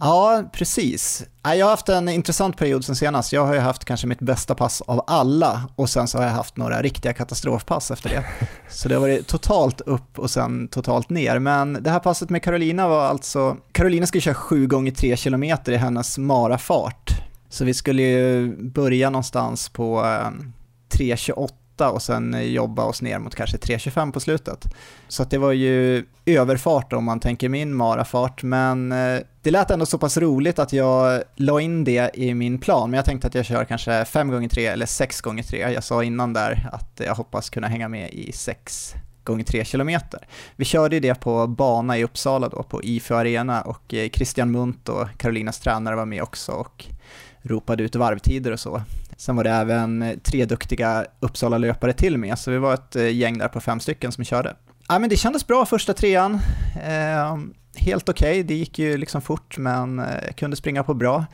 Ja, 0.00 0.44
precis. 0.52 1.26
Jag 1.42 1.66
har 1.66 1.70
haft 1.70 1.88
en 1.88 2.08
intressant 2.08 2.56
period 2.56 2.84
sen 2.84 2.96
senast. 2.96 3.32
Jag 3.32 3.46
har 3.46 3.54
ju 3.54 3.60
haft 3.60 3.84
kanske 3.84 4.06
mitt 4.06 4.20
bästa 4.20 4.54
pass 4.54 4.80
av 4.80 5.04
alla 5.06 5.62
och 5.76 5.90
sen 5.90 6.08
så 6.08 6.18
har 6.18 6.24
jag 6.24 6.32
haft 6.32 6.56
några 6.56 6.82
riktiga 6.82 7.12
katastrofpass 7.12 7.90
efter 7.90 8.08
det. 8.10 8.24
Så 8.68 8.88
det 8.88 8.94
har 8.94 9.00
varit 9.00 9.26
totalt 9.26 9.80
upp 9.80 10.18
och 10.18 10.30
sen 10.30 10.68
totalt 10.68 11.10
ner. 11.10 11.38
Men 11.38 11.78
det 11.82 11.90
här 11.90 11.98
passet 11.98 12.30
med 12.30 12.42
Carolina 12.42 12.88
var 12.88 13.06
alltså, 13.06 13.56
Carolina 13.72 14.06
ska 14.06 14.20
köra 14.20 14.34
7 14.34 14.66
gånger 14.66 14.92
3 14.92 15.16
km 15.16 15.44
i 15.66 15.76
hennes 15.76 16.18
marafart. 16.18 17.07
Så 17.48 17.64
vi 17.64 17.74
skulle 17.74 18.02
ju 18.02 18.56
börja 18.56 19.10
någonstans 19.10 19.68
på 19.68 19.98
eh, 19.98 20.30
3.28 20.98 21.86
och 21.86 22.02
sen 22.02 22.52
jobba 22.52 22.84
oss 22.84 23.02
ner 23.02 23.18
mot 23.18 23.34
kanske 23.34 23.56
3.25 23.56 24.12
på 24.12 24.20
slutet. 24.20 24.64
Så 25.08 25.22
att 25.22 25.30
det 25.30 25.38
var 25.38 25.52
ju 25.52 26.04
överfart 26.26 26.92
om 26.92 27.04
man 27.04 27.20
tänker 27.20 27.48
min 27.48 27.74
marafart, 27.74 28.42
men 28.42 28.92
eh, 28.92 29.20
det 29.42 29.50
lät 29.50 29.70
ändå 29.70 29.86
så 29.86 29.98
pass 29.98 30.16
roligt 30.16 30.58
att 30.58 30.72
jag 30.72 31.22
la 31.36 31.60
in 31.60 31.84
det 31.84 32.10
i 32.14 32.34
min 32.34 32.58
plan, 32.58 32.90
men 32.90 32.96
jag 32.98 33.04
tänkte 33.04 33.26
att 33.26 33.34
jag 33.34 33.44
kör 33.44 33.64
kanske 33.64 34.04
5 34.04 34.30
gånger 34.30 34.48
3 34.48 34.66
eller 34.66 34.86
6 34.86 35.20
gånger 35.20 35.42
3 35.42 35.58
Jag 35.58 35.84
sa 35.84 36.04
innan 36.04 36.32
där 36.32 36.68
att 36.72 37.00
jag 37.04 37.14
hoppas 37.14 37.50
kunna 37.50 37.66
hänga 37.66 37.88
med 37.88 38.12
i 38.12 38.32
6 38.32 38.94
gånger 39.24 39.44
3 39.44 39.64
kilometer. 39.64 40.26
Vi 40.56 40.64
körde 40.64 40.96
ju 40.96 41.00
det 41.00 41.14
på 41.14 41.46
bana 41.46 41.98
i 41.98 42.04
Uppsala 42.04 42.48
då, 42.48 42.62
på 42.62 42.82
IFÖ 42.82 43.14
Arena 43.14 43.62
och 43.62 43.94
eh, 43.94 44.08
Christian 44.08 44.50
Munt 44.50 44.88
och 44.88 45.08
Karolinas 45.16 45.60
tränare 45.60 45.96
var 45.96 46.06
med 46.06 46.22
också 46.22 46.52
och 46.52 46.84
ropade 47.42 47.82
ut 47.82 47.96
varvtider 47.96 48.52
och 48.52 48.60
så. 48.60 48.82
Sen 49.16 49.36
var 49.36 49.44
det 49.44 49.50
även 49.50 50.02
eh, 50.02 50.18
tre 50.18 50.44
duktiga 50.44 51.06
Uppsala-löpare 51.20 51.92
till 51.92 52.18
med, 52.18 52.38
så 52.38 52.50
vi 52.50 52.58
var 52.58 52.74
ett 52.74 52.96
eh, 52.96 53.16
gäng 53.16 53.38
där 53.38 53.48
på 53.48 53.60
fem 53.60 53.80
stycken 53.80 54.12
som 54.12 54.24
körde. 54.24 54.56
Ja, 54.88 54.98
men 54.98 55.10
det 55.10 55.16
kändes 55.16 55.46
bra 55.46 55.66
första 55.66 55.94
trean. 55.94 56.40
Eh, 56.86 57.36
helt 57.76 58.08
okej, 58.08 58.42
det 58.42 58.54
gick 58.54 58.78
ju 58.78 58.96
liksom 58.96 59.22
fort, 59.22 59.58
men 59.58 59.98
eh, 59.98 60.06
jag 60.26 60.36
kunde 60.36 60.56
springa 60.56 60.84
på 60.84 60.94
bra. 60.94 61.26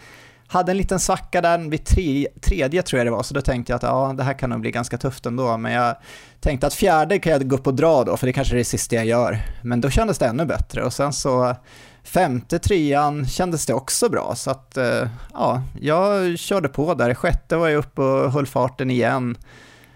Hade 0.47 0.73
en 0.73 0.77
liten 0.77 1.01
svacka 1.01 1.41
där 1.41 1.59
vid 1.59 1.85
tre, 1.85 2.29
tredje 2.41 2.83
tror 2.83 2.99
jag 2.99 3.07
det 3.07 3.11
var, 3.11 3.23
så 3.23 3.35
då 3.35 3.41
tänkte 3.41 3.73
jag 3.73 3.77
att 3.77 3.83
ja, 3.83 4.15
det 4.17 4.23
här 4.23 4.35
kan 4.35 4.51
nog 4.51 4.61
bli 4.61 4.71
ganska 4.71 4.99
tufft 4.99 5.27
ändå, 5.27 5.57
men 5.57 5.73
jag 5.73 5.97
tänkte 6.41 6.67
att 6.67 6.75
fjärde 6.75 7.19
kan 7.19 7.33
jag 7.33 7.49
gå 7.49 7.57
upp 7.57 7.67
och 7.67 7.75
dra 7.75 8.05
då, 8.05 8.17
för 8.17 8.27
det 8.27 8.33
kanske 8.33 8.55
är 8.55 8.59
det 8.59 8.65
sista 8.65 8.97
jag 8.97 9.07
gör. 9.07 9.43
Men 9.63 9.81
då 9.81 9.91
kändes 9.91 10.19
det 10.19 10.27
ännu 10.27 10.45
bättre 10.45 10.85
och 10.85 10.93
sen 10.93 11.13
så 11.13 11.57
femte 12.05 12.59
trean 12.59 13.27
kändes 13.27 13.67
det 13.67 13.75
också 13.75 14.09
bra, 14.09 14.35
så 14.35 14.51
att 14.51 14.77
eh, 14.77 15.09
ja, 15.33 15.63
jag 15.81 16.39
körde 16.39 16.69
på 16.69 16.95
där. 16.95 17.15
Sjätte 17.15 17.57
var 17.57 17.69
jag 17.69 17.79
uppe 17.79 18.03
och 18.03 18.33
höll 18.33 18.47
farten 18.47 18.91
igen. 18.91 19.37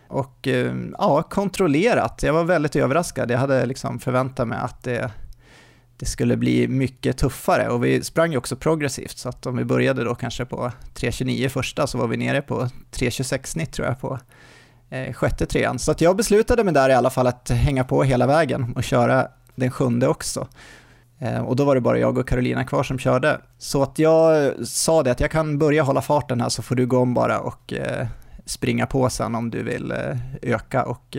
Och 0.09 0.49
eh, 0.49 0.75
ja, 0.99 1.23
kontrollerat. 1.23 2.23
Jag 2.23 2.33
var 2.33 2.45
väldigt 2.45 2.77
överraskad. 2.77 3.31
Jag 3.31 3.39
hade 3.39 3.67
liksom 3.67 3.99
förväntat 3.99 4.49
mig 4.49 4.59
att 4.59 4.83
det, 4.83 5.11
det 5.97 6.07
skulle 6.07 6.37
bli 6.37 6.69
mycket 6.69 7.19
tuffare 7.19 7.69
och 7.69 7.85
vi 7.85 8.05
sprang 8.05 8.33
ju 8.33 8.39
också 8.39 8.57
progressivt 8.57 9.19
så 9.19 9.29
att 9.29 9.47
om 9.47 9.57
vi 9.57 9.65
började 9.65 10.05
då 10.05 10.15
kanske 10.15 10.45
på 10.45 10.73
3.29 10.95 11.49
första 11.49 11.87
så 11.87 11.99
var 11.99 12.07
vi 12.07 12.17
nere 12.17 12.43
på 12.43 12.61
3.26 12.93 13.47
snitt 13.47 13.73
tror 13.73 13.89
jag 13.89 14.01
på 14.01 14.19
eh, 14.91 15.13
sjätte 15.13 15.47
trean. 15.47 15.79
Så 15.79 15.91
att 15.91 16.01
jag 16.01 16.17
beslutade 16.17 16.65
mig 16.65 16.75
där 16.75 16.91
i 16.91 16.95
alla 16.95 17.11
fall 17.11 17.27
att 17.27 17.49
hänga 17.49 17.85
på 17.85 18.03
hela 18.03 18.27
vägen 18.27 18.73
och 18.77 18.85
köra 18.85 19.29
den 19.55 19.71
sjunde 19.71 20.09
också. 20.09 20.49
Eh, 21.19 21.41
och 21.41 21.57
då 21.57 21.65
var 21.65 21.75
det 21.75 21.81
bara 21.81 21.99
jag 21.99 22.19
och 22.19 22.29
Carolina 22.29 22.65
kvar 22.65 22.83
som 22.83 22.99
körde. 22.99 23.41
Så 23.59 23.83
att 23.83 23.99
jag 23.99 24.47
eh, 24.47 24.53
sa 24.65 25.03
det 25.03 25.11
att 25.11 25.21
jag 25.21 25.31
kan 25.31 25.59
börja 25.59 25.83
hålla 25.83 26.03
farten 26.03 26.41
här 26.41 26.49
så 26.49 26.63
får 26.63 26.75
du 26.75 26.87
gå 26.87 26.99
om 26.99 27.15
bara 27.15 27.41
och 27.41 27.73
eh, 27.73 28.07
springa 28.45 28.87
på 28.87 29.11
sen 29.11 29.35
om 29.35 29.51
du 29.51 29.63
vill 29.63 29.95
öka 30.43 30.85
och 30.85 31.17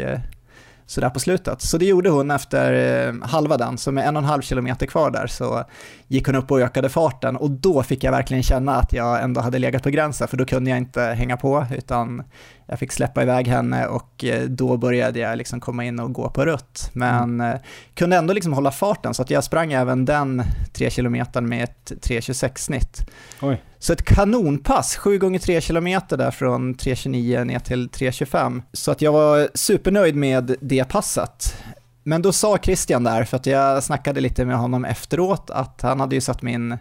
sådär 0.85 1.09
på 1.09 1.19
slutet. 1.19 1.61
Så 1.61 1.77
det 1.77 1.85
gjorde 1.85 2.09
hon 2.09 2.31
efter 2.31 3.25
halva 3.25 3.57
den, 3.57 3.77
så 3.77 3.91
med 3.91 4.07
en 4.07 4.15
och 4.15 4.23
en 4.23 4.29
halv 4.29 4.41
kilometer 4.41 4.85
kvar 4.85 5.11
där 5.11 5.27
så 5.27 5.63
gick 6.07 6.25
hon 6.25 6.35
upp 6.35 6.51
och 6.51 6.59
ökade 6.59 6.89
farten 6.89 7.35
och 7.35 7.51
då 7.51 7.83
fick 7.83 8.03
jag 8.03 8.11
verkligen 8.11 8.43
känna 8.43 8.75
att 8.75 8.93
jag 8.93 9.23
ändå 9.23 9.41
hade 9.41 9.59
legat 9.59 9.83
på 9.83 9.89
gränsen 9.89 10.27
för 10.27 10.37
då 10.37 10.45
kunde 10.45 10.69
jag 10.69 10.77
inte 10.77 11.01
hänga 11.01 11.37
på 11.37 11.65
utan 11.77 12.23
jag 12.69 12.79
fick 12.79 12.91
släppa 12.91 13.21
iväg 13.21 13.47
henne 13.47 13.87
och 13.87 14.23
eh, 14.23 14.43
då 14.43 14.77
började 14.77 15.19
jag 15.19 15.37
liksom 15.37 15.59
komma 15.59 15.85
in 15.85 15.99
och 15.99 16.13
gå 16.13 16.29
på 16.29 16.45
rött. 16.45 16.89
Men 16.93 17.41
mm. 17.41 17.59
kunde 17.93 18.17
ändå 18.17 18.33
liksom 18.33 18.53
hålla 18.53 18.71
farten 18.71 19.13
så 19.13 19.21
att 19.21 19.29
jag 19.29 19.43
sprang 19.43 19.73
även 19.73 20.05
den 20.05 20.43
tre 20.73 20.89
kilometern 20.89 21.49
med 21.49 21.63
ett 21.63 21.91
3.26 21.91 22.57
snitt. 22.57 23.09
Oj. 23.41 23.63
Så 23.79 23.93
ett 23.93 24.05
kanonpass, 24.05 24.95
7 24.95 25.17
gånger 25.17 25.39
3 25.39 25.61
kilometer 25.61 26.17
där 26.17 26.31
från 26.31 26.75
3.29 26.75 27.43
ner 27.43 27.59
till 27.59 27.89
3.25. 27.89 28.61
Så 28.73 28.91
att 28.91 29.01
jag 29.01 29.11
var 29.11 29.49
supernöjd 29.53 30.15
med 30.15 30.55
det 30.61 30.83
passet. 30.83 31.63
Men 32.03 32.21
då 32.21 32.31
sa 32.31 32.57
Christian 32.57 33.03
där, 33.03 33.23
för 33.23 33.37
att 33.37 33.45
jag 33.45 33.83
snackade 33.83 34.21
lite 34.21 34.45
med 34.45 34.57
honom 34.57 34.85
efteråt, 34.85 35.49
att 35.49 35.81
han 35.81 35.99
hade 35.99 36.15
ju 36.15 36.21
satt 36.21 36.41
min 36.41 36.77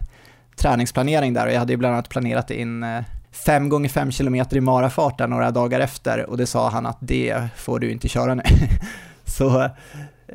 träningsplanering 0.55 1.33
där 1.33 1.45
och 1.47 1.53
jag 1.53 1.59
hade 1.59 1.73
ju 1.73 1.77
bland 1.77 1.93
annat 1.93 2.09
planerat 2.09 2.51
in 2.51 2.85
5 3.31 3.69
gånger 3.69 3.89
5 3.89 4.11
km 4.11 4.35
i 4.51 4.59
marafart 4.59 5.17
där 5.17 5.27
några 5.27 5.51
dagar 5.51 5.79
efter 5.79 6.29
och 6.29 6.37
det 6.37 6.45
sa 6.45 6.69
han 6.69 6.85
att 6.85 6.97
det 7.01 7.47
får 7.55 7.79
du 7.79 7.91
inte 7.91 8.07
köra 8.07 8.35
nu. 8.35 8.43
Så 9.25 9.61
eh, 9.61 9.69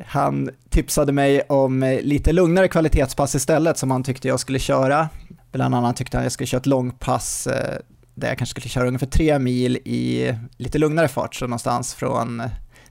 han 0.05 0.49
tipsade 0.69 1.11
mig 1.11 1.41
om 1.41 1.83
eh, 1.83 2.01
lite 2.01 2.31
lugnare 2.31 2.67
kvalitetspass 2.67 3.35
istället 3.35 3.77
som 3.77 3.91
han 3.91 4.03
tyckte 4.03 4.27
jag 4.27 4.39
skulle 4.39 4.59
köra. 4.59 5.09
Bland 5.51 5.75
annat 5.75 5.95
tyckte 5.95 6.17
han 6.17 6.21
att 6.21 6.25
jag 6.25 6.31
skulle 6.31 6.47
köra 6.47 6.59
ett 6.59 6.65
långpass 6.65 7.47
eh, 7.47 7.77
där 8.15 8.27
jag 8.27 8.37
kanske 8.37 8.51
skulle 8.51 8.69
köra 8.69 8.87
ungefär 8.87 9.07
3 9.07 9.39
mil 9.39 9.77
i 9.85 10.33
lite 10.57 10.77
lugnare 10.77 11.07
fart, 11.07 11.35
så 11.35 11.47
någonstans 11.47 11.93
från 11.93 12.41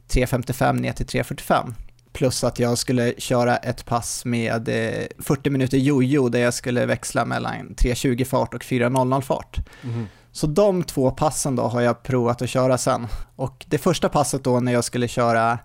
3.55 0.08 0.80
ner 0.80 0.92
till 0.92 1.06
3.45. 1.06 1.74
Plus 2.14 2.44
att 2.44 2.58
jag 2.58 2.78
skulle 2.78 3.14
köra 3.18 3.56
ett 3.56 3.84
pass 3.84 4.24
med 4.24 4.64
40 5.18 5.48
eh, 5.48 5.52
minuter 5.52 5.78
jojo 5.78 6.28
där 6.28 6.40
jag 6.40 6.54
skulle 6.54 6.86
växla 6.86 7.24
mellan 7.24 7.74
3.20 7.78 8.24
fart 8.24 8.54
och 8.54 8.62
4.00 8.62 9.20
fart. 9.20 9.58
Mm. 9.84 10.06
Så 10.32 10.46
de 10.46 10.82
två 10.82 11.10
passen 11.10 11.56
då 11.56 11.62
har 11.62 11.80
jag 11.80 12.02
provat 12.02 12.42
att 12.42 12.48
köra 12.48 12.78
sen. 12.78 13.06
Och 13.36 13.64
det 13.68 13.78
första 13.78 14.08
passet 14.08 14.44
då 14.44 14.60
när 14.60 14.72
jag 14.72 14.84
skulle 14.84 15.08
köra 15.08 15.58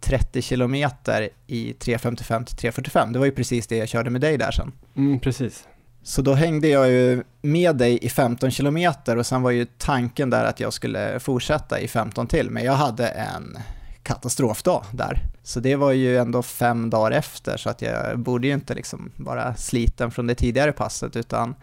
30 0.00 0.42
kilometer 0.42 1.28
i 1.46 1.72
3.55 1.72 2.44
till 2.44 2.70
3.45, 2.70 3.12
det 3.12 3.18
var 3.18 3.26
ju 3.26 3.32
precis 3.32 3.66
det 3.66 3.76
jag 3.76 3.88
körde 3.88 4.10
med 4.10 4.20
dig 4.20 4.38
där 4.38 4.50
sen. 4.50 4.72
Mm, 4.96 5.20
precis. 5.20 5.64
Så 6.02 6.22
då 6.22 6.34
hängde 6.34 6.68
jag 6.68 6.88
ju 6.88 7.22
med 7.42 7.76
dig 7.76 7.98
i 8.02 8.08
15 8.08 8.50
kilometer 8.50 9.16
och 9.16 9.26
sen 9.26 9.42
var 9.42 9.50
ju 9.50 9.66
tanken 9.78 10.30
där 10.30 10.44
att 10.44 10.60
jag 10.60 10.72
skulle 10.72 11.20
fortsätta 11.20 11.80
i 11.80 11.88
15 11.88 12.26
till, 12.26 12.50
men 12.50 12.64
jag 12.64 12.72
hade 12.72 13.08
en 13.08 13.58
katastrofdag 14.06 14.84
där. 14.92 15.20
Så 15.42 15.60
det 15.60 15.76
var 15.76 15.92
ju 15.92 16.18
ändå 16.18 16.42
fem 16.42 16.90
dagar 16.90 17.10
efter, 17.10 17.56
så 17.56 17.70
att 17.70 17.82
jag 17.82 18.18
borde 18.18 18.46
ju 18.46 18.52
inte 18.52 18.74
liksom 18.74 19.10
vara 19.16 19.54
sliten 19.54 20.10
från 20.10 20.26
det 20.26 20.34
tidigare 20.34 20.72
passet, 20.72 21.16
utan 21.16 21.54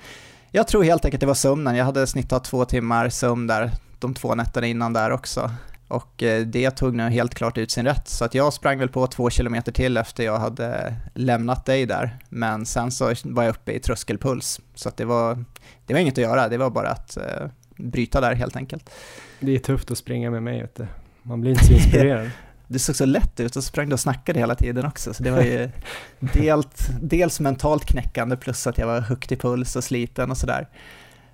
jag 0.51 0.67
tror 0.67 0.83
helt 0.83 1.05
enkelt 1.05 1.21
det 1.21 1.27
var 1.27 1.33
sömnen. 1.33 1.75
Jag 1.75 1.85
hade 1.85 2.07
snittat 2.07 2.43
två 2.43 2.65
timmar 2.65 3.09
sömn 3.09 3.47
där, 3.47 3.71
de 4.00 4.13
två 4.13 4.35
nätterna 4.35 4.67
innan 4.67 4.93
där 4.93 5.12
också. 5.12 5.51
Och 5.88 6.23
eh, 6.23 6.45
det 6.45 6.71
tog 6.71 6.95
nu 6.95 7.09
helt 7.09 7.35
klart 7.35 7.57
ut 7.57 7.71
sin 7.71 7.85
rätt, 7.85 8.07
så 8.07 8.25
att 8.25 8.33
jag 8.33 8.53
sprang 8.53 8.79
väl 8.79 8.89
på 8.89 9.07
två 9.07 9.29
kilometer 9.29 9.71
till 9.71 9.97
efter 9.97 10.23
jag 10.23 10.38
hade 10.38 10.95
lämnat 11.13 11.65
dig 11.65 11.85
där. 11.85 12.17
Men 12.29 12.65
sen 12.65 12.91
så 12.91 13.13
var 13.23 13.43
jag 13.43 13.51
uppe 13.51 13.71
i 13.71 13.79
tröskelpuls, 13.79 14.62
så 14.75 14.89
att 14.89 14.97
det 14.97 15.05
var, 15.05 15.45
det 15.85 15.93
var 15.93 16.01
inget 16.01 16.17
att 16.17 16.23
göra, 16.23 16.47
det 16.47 16.57
var 16.57 16.69
bara 16.69 16.89
att 16.89 17.17
eh, 17.17 17.47
bryta 17.77 18.21
där 18.21 18.35
helt 18.35 18.55
enkelt. 18.55 18.89
Det 19.39 19.55
är 19.55 19.59
tufft 19.59 19.91
att 19.91 19.97
springa 19.97 20.31
med 20.31 20.43
mig, 20.43 20.62
vet 20.62 20.75
du. 20.75 20.88
Man 21.24 21.42
blir 21.42 21.51
inte 21.51 21.65
så 21.65 21.74
inspirerad. 21.74 22.30
du 22.68 22.80
såg 22.80 22.96
så 22.96 23.06
lätt 23.06 23.39
ut 23.39 23.56
och 23.56 23.63
så 23.63 23.68
sprang 23.68 23.89
du 23.89 23.94
och 23.94 24.00
snackade 24.00 24.39
hela 24.39 24.56
tiden 24.56 24.86
också, 24.86 25.13
så 25.13 25.24
det 25.24 25.32
var 25.32 25.42
ju 25.42 25.70
dels, 26.20 26.88
dels 27.01 27.39
mentalt 27.39 27.86
knäckande 27.86 28.38
plus 28.38 28.68
att 28.68 28.77
jag 28.77 28.88
var 28.88 29.01
högt 29.01 29.32
i 29.32 29.36
puls 29.36 29.75
och 29.75 29.84
sliten 29.84 30.32
och 30.32 30.38
sådär. 30.38 30.68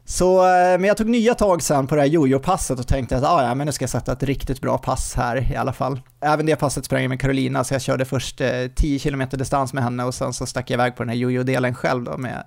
Så, 0.05 0.45
eh, 0.45 0.79
men 0.79 0.83
jag 0.83 0.97
tog 0.97 1.09
nya 1.09 1.35
tag 1.35 1.61
sen 1.61 1.87
på 1.87 1.95
det 1.95 2.01
här 2.01 2.07
jojo-passet 2.07 2.79
och 2.79 2.87
tänkte 2.87 3.17
att 3.17 3.23
ah, 3.23 3.43
ja, 3.43 3.55
men 3.55 3.65
nu 3.65 3.71
ska 3.71 3.83
jag 3.83 3.89
sätta 3.89 4.11
ett 4.11 4.23
riktigt 4.23 4.61
bra 4.61 4.77
pass 4.77 5.13
här 5.15 5.51
i 5.51 5.55
alla 5.55 5.73
fall. 5.73 6.01
Även 6.21 6.45
det 6.45 6.55
passet 6.55 6.85
sprang 6.85 7.01
jag 7.01 7.09
med 7.09 7.21
Carolina, 7.21 7.63
så 7.63 7.73
jag 7.73 7.81
körde 7.81 8.05
först 8.05 8.41
eh, 8.41 8.67
10 8.75 8.99
km 8.99 9.23
distans 9.31 9.73
med 9.73 9.83
henne 9.83 10.03
och 10.03 10.15
sen 10.15 10.33
så 10.33 10.45
stack 10.45 10.69
jag 10.69 10.75
iväg 10.75 10.95
på 10.95 11.03
den 11.03 11.09
här 11.09 11.15
jojo-delen 11.15 11.73
själv 11.75 12.03
då 12.03 12.17
med 12.17 12.43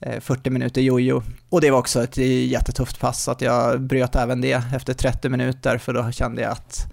Eh, 0.00 0.20
40 0.20 0.50
minuter 0.50 0.80
jojo. 0.80 1.22
Och 1.48 1.60
det 1.60 1.70
var 1.70 1.78
också 1.78 2.02
ett 2.02 2.16
jättetufft 2.16 3.00
pass, 3.00 3.22
så 3.22 3.30
att 3.30 3.40
jag 3.40 3.80
bröt 3.80 4.16
även 4.16 4.40
det 4.40 4.62
efter 4.74 4.94
30 4.94 5.28
minuter, 5.28 5.78
för 5.78 5.92
då 5.92 6.10
kände 6.10 6.42
jag 6.42 6.52
att 6.52 6.92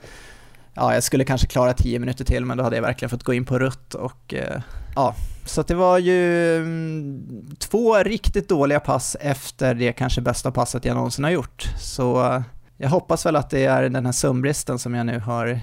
ja, 0.74 0.94
jag 0.94 1.04
skulle 1.04 1.24
kanske 1.24 1.48
klara 1.48 1.74
10 1.74 2.00
minuter 2.00 2.26
till, 2.26 2.46
men 2.46 2.58
då 2.58 2.64
hade 2.64 2.76
jag 2.76 2.84
verkligen 2.84 3.10
fått 3.10 3.24
gå 3.24 3.34
in 3.34 3.46
på 3.46 3.60
rutt 3.60 3.94
och 3.94 4.34
eh, 4.34 4.62
ja, 4.96 5.16
så 5.46 5.64
det 5.64 5.76
var 5.76 5.98
ju 5.98 6.56
mm, 6.58 7.56
två 7.60 7.98
riktigt 7.98 8.50
dåliga 8.50 8.80
pass 8.80 9.18
efter 9.20 9.74
det 9.76 9.94
kanske 9.94 10.22
bästa 10.22 10.52
passet 10.52 10.86
jag 10.86 10.96
någonsin 10.96 11.24
har 11.24 11.32
gjort. 11.32 11.64
Så 11.80 12.26
eh, 12.26 12.42
jag 12.78 12.90
hoppas 12.90 13.26
väl 13.26 13.36
att 13.36 13.50
det 13.50 13.66
är 13.66 13.90
den 13.90 14.06
här 14.06 14.14
sömnbristen 14.14 14.80
som 14.80 14.96
jag 14.96 15.06
nu 15.06 15.20
har 15.20 15.60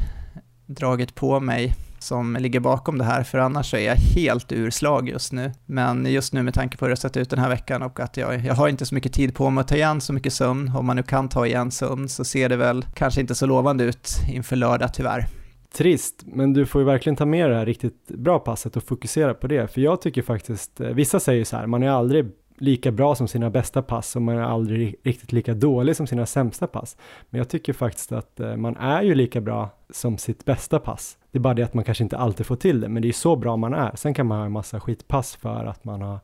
dragit 0.67 1.15
på 1.15 1.41
mig 1.41 1.75
som 2.03 2.37
ligger 2.41 2.61
bakom 2.61 2.99
det 2.99 3.05
här, 3.05 3.23
för 3.23 3.39
annars 3.39 3.71
så 3.71 3.77
är 3.77 3.87
jag 3.87 3.97
helt 3.97 4.53
urslag 4.53 5.09
just 5.09 5.33
nu. 5.33 5.53
Men 5.67 6.07
just 6.07 6.33
nu 6.33 6.43
med 6.43 6.55
tanke 6.55 6.77
på 6.77 6.85
hur 6.85 6.91
det 6.91 6.93
har 6.93 6.97
sett 6.97 7.17
ut 7.17 7.31
den 7.31 7.39
här 7.39 7.49
veckan 7.49 7.83
och 7.83 8.01
att 8.01 8.17
jag, 8.17 8.47
jag 8.47 8.55
har 8.55 8.69
inte 8.69 8.87
så 8.87 8.95
mycket 8.95 9.13
tid 9.13 9.35
på 9.35 9.51
mig 9.51 9.63
att 9.63 9.69
ta 9.69 9.75
igen 9.75 10.01
så 10.01 10.13
mycket 10.13 10.33
sömn, 10.33 10.73
om 10.77 10.87
man 10.87 10.97
nu 10.97 11.03
kan 11.03 11.29
ta 11.29 11.47
igen 11.47 11.71
sömn, 11.71 12.09
så 12.09 12.25
ser 12.25 12.49
det 12.49 12.57
väl 12.57 12.85
kanske 12.95 13.21
inte 13.21 13.35
så 13.35 13.47
lovande 13.47 13.85
ut 13.85 14.11
inför 14.33 14.57
lördag 14.57 14.95
tyvärr. 14.95 15.27
Trist, 15.73 16.23
men 16.27 16.53
du 16.53 16.67
får 16.67 16.81
ju 16.81 16.87
verkligen 16.87 17.17
ta 17.17 17.27
med 17.27 17.51
det 17.51 17.57
här 17.57 17.67
riktigt 17.67 18.09
bra 18.09 18.39
passet 18.39 18.77
och 18.77 18.83
fokusera 18.83 19.35
på 19.35 19.47
det, 19.47 19.73
för 19.73 19.81
jag 19.81 20.03
tycker 20.03 20.23
faktiskt, 20.23 20.81
eh, 20.81 20.89
vissa 20.89 21.21
säger 21.21 21.45
så 21.45 21.57
här, 21.57 21.67
man 21.67 21.83
är 21.83 21.91
aldrig 21.91 22.27
lika 22.61 22.91
bra 22.91 23.15
som 23.15 23.29
sina 23.29 23.51
bästa 23.51 23.83
pass 23.83 24.17
och 24.17 24.23
man 24.23 24.37
är 24.37 24.43
aldrig 24.43 24.97
riktigt 25.03 25.33
lika 25.33 25.55
dålig 25.55 25.97
som 25.97 26.07
sina 26.07 26.27
sämsta 26.27 26.67
pass. 26.67 26.97
Men 27.31 27.39
jag 27.39 27.49
tycker 27.49 27.73
faktiskt 27.73 28.13
att 28.13 28.41
eh, 28.41 28.57
man 28.57 28.77
är 28.77 29.03
ju 29.03 29.15
lika 29.15 29.41
bra 29.41 29.71
som 29.91 30.19
sitt 30.19 30.45
bästa 30.45 30.79
pass. 30.79 31.19
Det 31.31 31.39
är 31.39 31.41
bara 31.41 31.55
det 31.55 31.63
att 31.63 31.75
man 31.75 31.85
kanske 31.85 32.05
inte 32.05 32.19
alltid 32.19 32.47
får 32.47 32.57
till 32.57 32.81
det, 32.81 32.89
men 32.89 33.03
det 33.03 33.09
är 33.09 33.13
så 33.13 33.37
bra 33.37 33.57
man 33.57 33.75
är. 33.75 33.93
Sen 33.95 34.15
kan 34.15 34.27
man 34.27 34.39
ha 34.39 34.45
en 34.45 34.53
massa 34.53 34.81
skitpass 34.81 35.37
för 35.37 35.65
att 35.65 35.85
man 35.85 36.03
har 36.03 36.19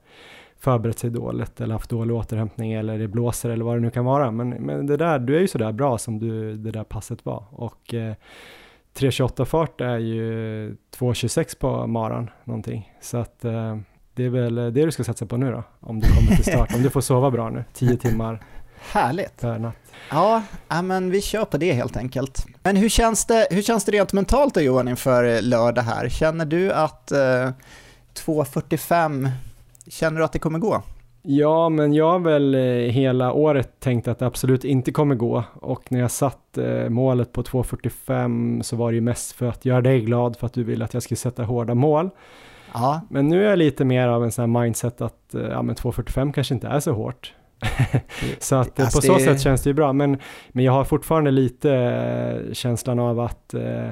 förberett 0.59 0.99
sig 0.99 1.11
dåligt 1.11 1.61
eller 1.61 1.75
haft 1.75 1.91
dålig 1.91 2.17
återhämtning 2.17 2.73
eller 2.73 2.99
det 2.99 3.09
blåser 3.09 3.51
eller 3.51 3.65
vad 3.65 3.77
det 3.77 3.81
nu 3.81 3.91
kan 3.91 4.05
vara. 4.05 4.31
Men, 4.31 4.49
men 4.49 4.87
det 4.87 4.97
där, 4.97 5.19
du 5.19 5.37
är 5.37 5.41
ju 5.41 5.49
sådär 5.49 5.73
bra 5.73 5.99
som 5.99 6.19
du, 6.19 6.57
det 6.57 6.71
där 6.71 6.85
passet 6.85 7.25
var 7.25 7.45
och 7.51 7.95
eh, 7.95 8.15
3.28 8.95 9.45
fart 9.45 9.81
är 9.81 9.99
ju 9.99 10.71
2.26 10.71 11.59
på 11.59 11.87
maran 11.87 12.31
någonting. 12.45 12.93
Så 13.01 13.17
att 13.17 13.45
eh, 13.45 13.77
det 14.17 14.25
är 14.25 14.31
väl 14.31 14.55
det 14.55 14.71
du 14.71 14.91
ska 14.91 15.05
satsa 15.05 15.27
på 15.27 15.37
nu 15.37 15.51
då, 15.51 15.63
om 15.81 16.01
du 16.01 16.09
kommer 16.09 16.37
till 16.37 16.45
start, 16.45 16.75
om 16.75 16.83
du 16.83 16.91
får 16.91 17.01
sova 17.01 17.31
bra 17.31 17.51
nu, 17.51 17.65
10 17.73 17.97
timmar 18.01 18.41
Härligt! 18.79 19.41
per 19.41 19.59
natt. 19.59 19.77
Ja, 20.11 20.43
men 20.83 21.11
vi 21.11 21.23
kör 21.23 21.45
på 21.45 21.57
det 21.57 21.73
helt 21.73 21.97
enkelt. 21.97 22.47
Men 22.63 22.77
hur 22.77 22.89
känns 22.89 23.25
det, 23.25 23.47
hur 23.51 23.63
känns 23.63 23.85
det 23.85 23.93
rent 23.93 24.13
mentalt 24.13 24.55
då 24.55 24.61
Johan 24.61 24.89
inför 24.89 25.43
lördag 25.43 25.83
här? 25.83 26.09
Känner 26.09 26.45
du 26.45 26.73
att 26.73 27.13
eh, 27.13 27.19
2.45, 27.19 29.31
känner 29.87 30.19
du 30.19 30.25
att 30.25 30.33
det 30.33 30.39
kommer 30.39 30.59
gå? 30.59 30.83
Ja, 31.23 31.69
men 31.69 31.93
jag 31.93 32.11
har 32.11 32.19
väl 32.19 32.55
eh, 32.55 32.61
hela 32.93 33.33
året 33.33 33.81
tänkt 33.81 34.09
att 34.09 34.19
det 34.19 34.27
absolut 34.27 34.65
inte 34.65 34.93
kommer 34.93 35.15
gå 35.15 35.45
och 35.55 35.93
när 35.93 36.01
jag 36.01 36.11
satt 36.11 36.59
eh, 36.59 36.89
målet 36.89 37.33
på 37.33 37.43
2.45 37.43 38.63
så 38.63 38.77
var 38.77 38.91
det 38.91 38.95
ju 38.95 39.01
mest 39.01 39.33
för 39.33 39.47
att 39.47 39.65
göra 39.65 39.81
dig 39.81 40.01
glad 40.01 40.37
för 40.37 40.47
att 40.47 40.53
du 40.53 40.65
ville 40.65 40.85
att 40.85 40.95
jag 40.95 41.03
skulle 41.03 41.19
sätta 41.19 41.45
hårda 41.45 41.75
mål. 41.75 42.11
Ja. 42.73 43.01
Men 43.11 43.29
nu 43.29 43.45
är 43.45 43.51
jag 43.51 43.59
lite 43.59 43.85
mer 43.85 44.09
av 44.09 44.25
en 44.25 44.33
sån 44.33 44.55
här 44.55 44.61
mindset 44.63 45.01
att 45.01 45.35
eh, 45.35 45.43
ja, 45.43 45.63
men 45.63 45.75
2.45 45.75 46.33
kanske 46.33 46.55
inte 46.55 46.69
är 46.69 46.81
så 46.81 46.93
hårt. 46.93 47.35
så 48.39 48.57
att 48.57 48.81
alltså 48.81 48.99
på 48.99 49.07
så 49.07 49.15
det... 49.15 49.25
sätt 49.25 49.41
känns 49.41 49.63
det 49.63 49.71
ju 49.71 49.75
bra, 49.75 49.93
men, 49.93 50.19
men 50.49 50.65
jag 50.65 50.73
har 50.73 50.85
fortfarande 50.85 51.31
lite 51.31 52.43
känslan 52.53 52.99
av 52.99 53.21
att 53.21 53.55
eh, 53.55 53.91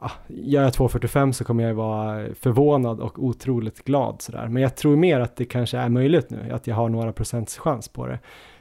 ja, 0.00 0.10
gör 0.26 0.62
jag 0.62 0.72
2.45 0.72 1.32
så 1.32 1.44
kommer 1.44 1.64
jag 1.64 1.74
vara 1.74 2.26
förvånad 2.40 3.00
och 3.00 3.24
otroligt 3.24 3.84
glad 3.84 4.22
sådär. 4.22 4.48
Men 4.48 4.62
jag 4.62 4.76
tror 4.76 4.96
mer 4.96 5.20
att 5.20 5.36
det 5.36 5.44
kanske 5.44 5.78
är 5.78 5.88
möjligt 5.88 6.30
nu, 6.30 6.50
att 6.52 6.66
jag 6.66 6.76
har 6.76 6.88
några 6.88 7.12
procents 7.12 7.58
chans 7.58 7.88
på 7.88 8.06
det. 8.06 8.18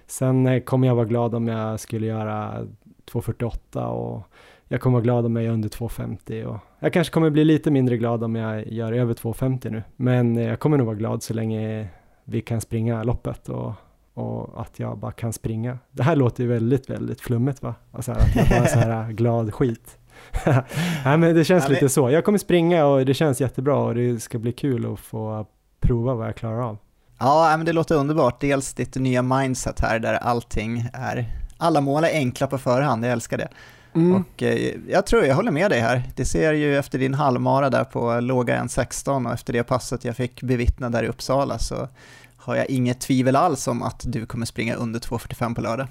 Sen 0.08 0.48
eh, 0.48 0.62
kommer 0.62 0.88
jag 0.88 0.96
vara 0.96 1.06
glad 1.06 1.36
om 1.36 1.48
jag 1.48 1.80
skulle 1.80 2.06
göra 2.06 2.68
2.48 3.12 3.86
och 3.86 4.28
jag 4.74 4.82
kommer 4.82 4.94
vara 4.94 5.04
glad 5.04 5.26
om 5.26 5.36
jag 5.36 5.46
är 5.46 5.50
under 5.50 5.70
2.50 5.70 6.44
och 6.44 6.60
jag 6.80 6.94
kanske 6.94 7.14
kommer 7.14 7.30
bli 7.30 7.44
lite 7.44 7.72
mindre 7.72 7.98
glad 7.98 8.24
om 8.24 8.36
jag 8.36 8.68
gör 8.68 8.94
över 8.94 9.14
2.50 9.14 9.70
nu. 9.70 9.84
Men 9.96 10.38
eh, 10.38 10.48
jag 10.48 10.60
kommer 10.60 10.78
nog 10.78 10.86
vara 10.86 10.96
glad 10.96 11.24
så 11.24 11.34
länge 11.34 11.88
vi 12.24 12.42
kan 12.42 12.62
springa 12.62 13.04
loppet 13.04 13.50
och, 13.50 13.74
och 14.14 14.62
att 14.62 14.80
jag 14.80 14.98
bara 14.98 15.12
kan 15.12 15.34
springa. 15.34 15.80
Det 15.92 16.04
här 16.04 16.16
låter 16.16 16.44
ju 16.44 16.50
väldigt, 16.50 16.90
väldigt 16.90 17.22
flummigt 17.22 17.64
va? 17.64 17.76
Alltså 17.92 18.12
att 18.12 18.36
jag 18.36 18.50
bara 18.50 18.60
är 18.60 18.66
så 18.66 18.80
här 18.80 19.12
glad 19.12 19.54
skit. 19.54 19.98
Nej 21.06 21.18
men 21.18 21.36
det 21.36 21.44
känns 21.44 21.70
lite 21.70 21.90
så. 21.90 22.10
Jag 22.10 22.26
kommer 22.26 22.38
springa 22.38 22.86
och 22.86 23.06
det 23.06 23.14
känns 23.14 23.42
jättebra 23.42 23.76
och 23.76 23.96
det 23.96 24.20
ska 24.20 24.40
bli 24.40 24.52
kul 24.52 24.94
att 24.94 25.00
få 25.00 25.46
prova 25.80 26.14
vad 26.14 26.28
jag 26.28 26.36
klarar 26.36 26.62
av. 26.62 26.78
Ja, 27.20 27.54
men 27.58 27.66
det 27.66 27.74
låter 27.74 27.96
underbart. 27.96 28.42
Dels 28.42 28.74
ditt 28.74 28.96
nya 28.96 29.22
mindset 29.22 29.80
här 29.80 30.00
där 30.00 30.14
allting 30.14 30.90
är, 30.94 31.26
alla 31.58 31.82
mål 31.82 32.04
är 32.04 32.14
enkla 32.14 32.48
på 32.48 32.58
förhand, 32.58 33.06
jag 33.06 33.12
älskar 33.12 33.38
det. 33.38 33.48
Mm. 33.96 34.16
Och 34.16 34.44
eh, 34.44 34.76
jag 34.90 35.06
tror 35.06 35.26
jag 35.26 35.36
håller 35.36 35.52
med 35.52 35.72
dig 35.72 35.80
här. 35.80 36.04
Det 36.16 36.26
ser 36.26 36.54
ju 36.54 36.78
efter 36.78 37.00
din 37.00 37.14
halvmara 37.14 37.70
där 37.70 37.84
på 37.84 38.20
låga 38.20 38.64
1.16 38.64 39.28
och 39.28 39.34
efter 39.34 39.54
det 39.54 39.64
passet 39.64 40.06
jag 40.06 40.16
fick 40.16 40.42
bevittna 40.42 40.90
där 40.90 41.04
i 41.04 41.08
Uppsala 41.08 41.60
så 41.60 41.88
har 42.38 42.56
jag 42.56 42.70
inget 42.70 43.02
tvivel 43.02 43.36
alls 43.36 43.68
om 43.68 43.84
att 43.84 44.04
du 44.06 44.26
kommer 44.26 44.46
springa 44.46 44.76
under 44.76 45.00
2.45 45.00 45.56
på 45.56 45.62
lördag. 45.62 45.88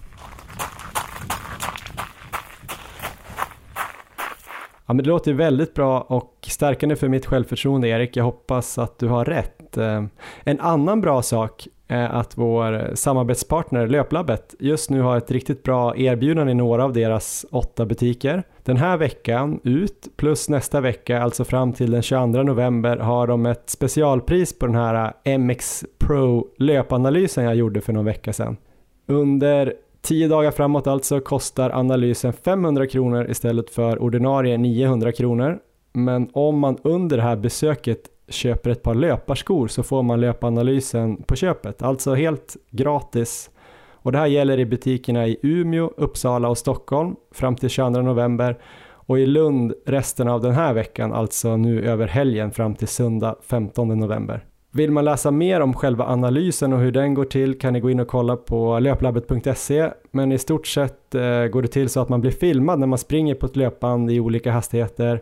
Ja, 4.86 4.94
men 4.94 4.96
det 4.96 5.10
låter 5.10 5.32
väldigt 5.32 5.74
bra 5.74 6.00
och 6.00 6.48
stärkande 6.48 6.96
för 6.96 7.08
mitt 7.08 7.26
självförtroende 7.26 7.88
Erik. 7.88 8.16
Jag 8.16 8.24
hoppas 8.24 8.78
att 8.78 8.98
du 8.98 9.08
har 9.08 9.24
rätt. 9.24 9.61
Eh, 9.78 10.04
en 10.44 10.60
annan 10.60 11.00
bra 11.00 11.22
sak 11.22 11.68
är 11.88 12.08
att 12.08 12.38
vår 12.38 12.94
samarbetspartner 12.94 13.86
Löplabbet 13.86 14.54
just 14.58 14.90
nu 14.90 15.00
har 15.00 15.16
ett 15.16 15.30
riktigt 15.30 15.62
bra 15.62 15.96
erbjudande 15.96 16.52
i 16.52 16.54
några 16.54 16.84
av 16.84 16.92
deras 16.92 17.46
åtta 17.50 17.86
butiker. 17.86 18.42
Den 18.62 18.76
här 18.76 18.96
veckan 18.96 19.60
ut 19.64 20.08
plus 20.16 20.48
nästa 20.48 20.80
vecka, 20.80 21.22
alltså 21.22 21.44
fram 21.44 21.72
till 21.72 21.90
den 21.90 22.02
22 22.02 22.42
november, 22.42 22.96
har 22.96 23.26
de 23.26 23.46
ett 23.46 23.70
specialpris 23.70 24.58
på 24.58 24.66
den 24.66 24.74
här 24.74 25.12
eh, 25.24 25.38
MX 25.38 25.84
Pro 25.98 26.48
löpanalysen 26.58 27.44
jag 27.44 27.54
gjorde 27.54 27.80
för 27.80 27.92
någon 27.92 28.04
vecka 28.04 28.32
sedan. 28.32 28.56
Under 29.06 29.74
10 30.02 30.28
dagar 30.28 30.50
framåt 30.50 30.86
alltså 30.86 31.20
kostar 31.20 31.70
analysen 31.70 32.32
500 32.32 32.86
kronor 32.86 33.30
istället 33.30 33.70
för 33.70 34.02
ordinarie 34.02 34.58
900 34.58 35.12
kronor. 35.12 35.58
Men 35.92 36.28
om 36.32 36.58
man 36.58 36.78
under 36.82 37.16
det 37.16 37.22
här 37.22 37.36
besöket 37.36 38.00
köper 38.28 38.70
ett 38.70 38.82
par 38.82 38.94
löparskor 38.94 39.68
så 39.68 39.82
får 39.82 40.02
man 40.02 40.20
löpanalysen 40.20 41.22
på 41.22 41.36
köpet, 41.36 41.82
alltså 41.82 42.14
helt 42.14 42.56
gratis. 42.70 43.50
Och 43.92 44.12
det 44.12 44.18
här 44.18 44.26
gäller 44.26 44.58
i 44.58 44.66
butikerna 44.66 45.26
i 45.26 45.36
Umeå, 45.42 45.92
Uppsala 45.96 46.48
och 46.48 46.58
Stockholm 46.58 47.16
fram 47.32 47.56
till 47.56 47.68
22 47.68 48.02
november 48.02 48.58
och 49.06 49.18
i 49.18 49.26
Lund 49.26 49.72
resten 49.86 50.28
av 50.28 50.40
den 50.40 50.52
här 50.52 50.74
veckan, 50.74 51.12
alltså 51.12 51.56
nu 51.56 51.84
över 51.84 52.06
helgen 52.06 52.50
fram 52.50 52.74
till 52.74 52.88
söndag 52.88 53.36
15 53.42 53.88
november. 53.88 54.44
Vill 54.74 54.90
man 54.90 55.04
läsa 55.04 55.30
mer 55.30 55.60
om 55.60 55.74
själva 55.74 56.04
analysen 56.06 56.72
och 56.72 56.78
hur 56.78 56.92
den 56.92 57.14
går 57.14 57.24
till 57.24 57.58
kan 57.58 57.72
ni 57.72 57.80
gå 57.80 57.90
in 57.90 58.00
och 58.00 58.08
kolla 58.08 58.36
på 58.36 58.78
löplabbet.se 58.78 59.90
men 60.10 60.32
i 60.32 60.38
stort 60.38 60.66
sett 60.66 61.14
eh, 61.14 61.44
går 61.46 61.62
det 61.62 61.68
till 61.68 61.88
så 61.88 62.00
att 62.00 62.08
man 62.08 62.20
blir 62.20 62.30
filmad 62.30 62.78
när 62.78 62.86
man 62.86 62.98
springer 62.98 63.34
på 63.34 63.46
ett 63.46 63.56
löpband 63.56 64.10
i 64.10 64.20
olika 64.20 64.52
hastigheter. 64.52 65.20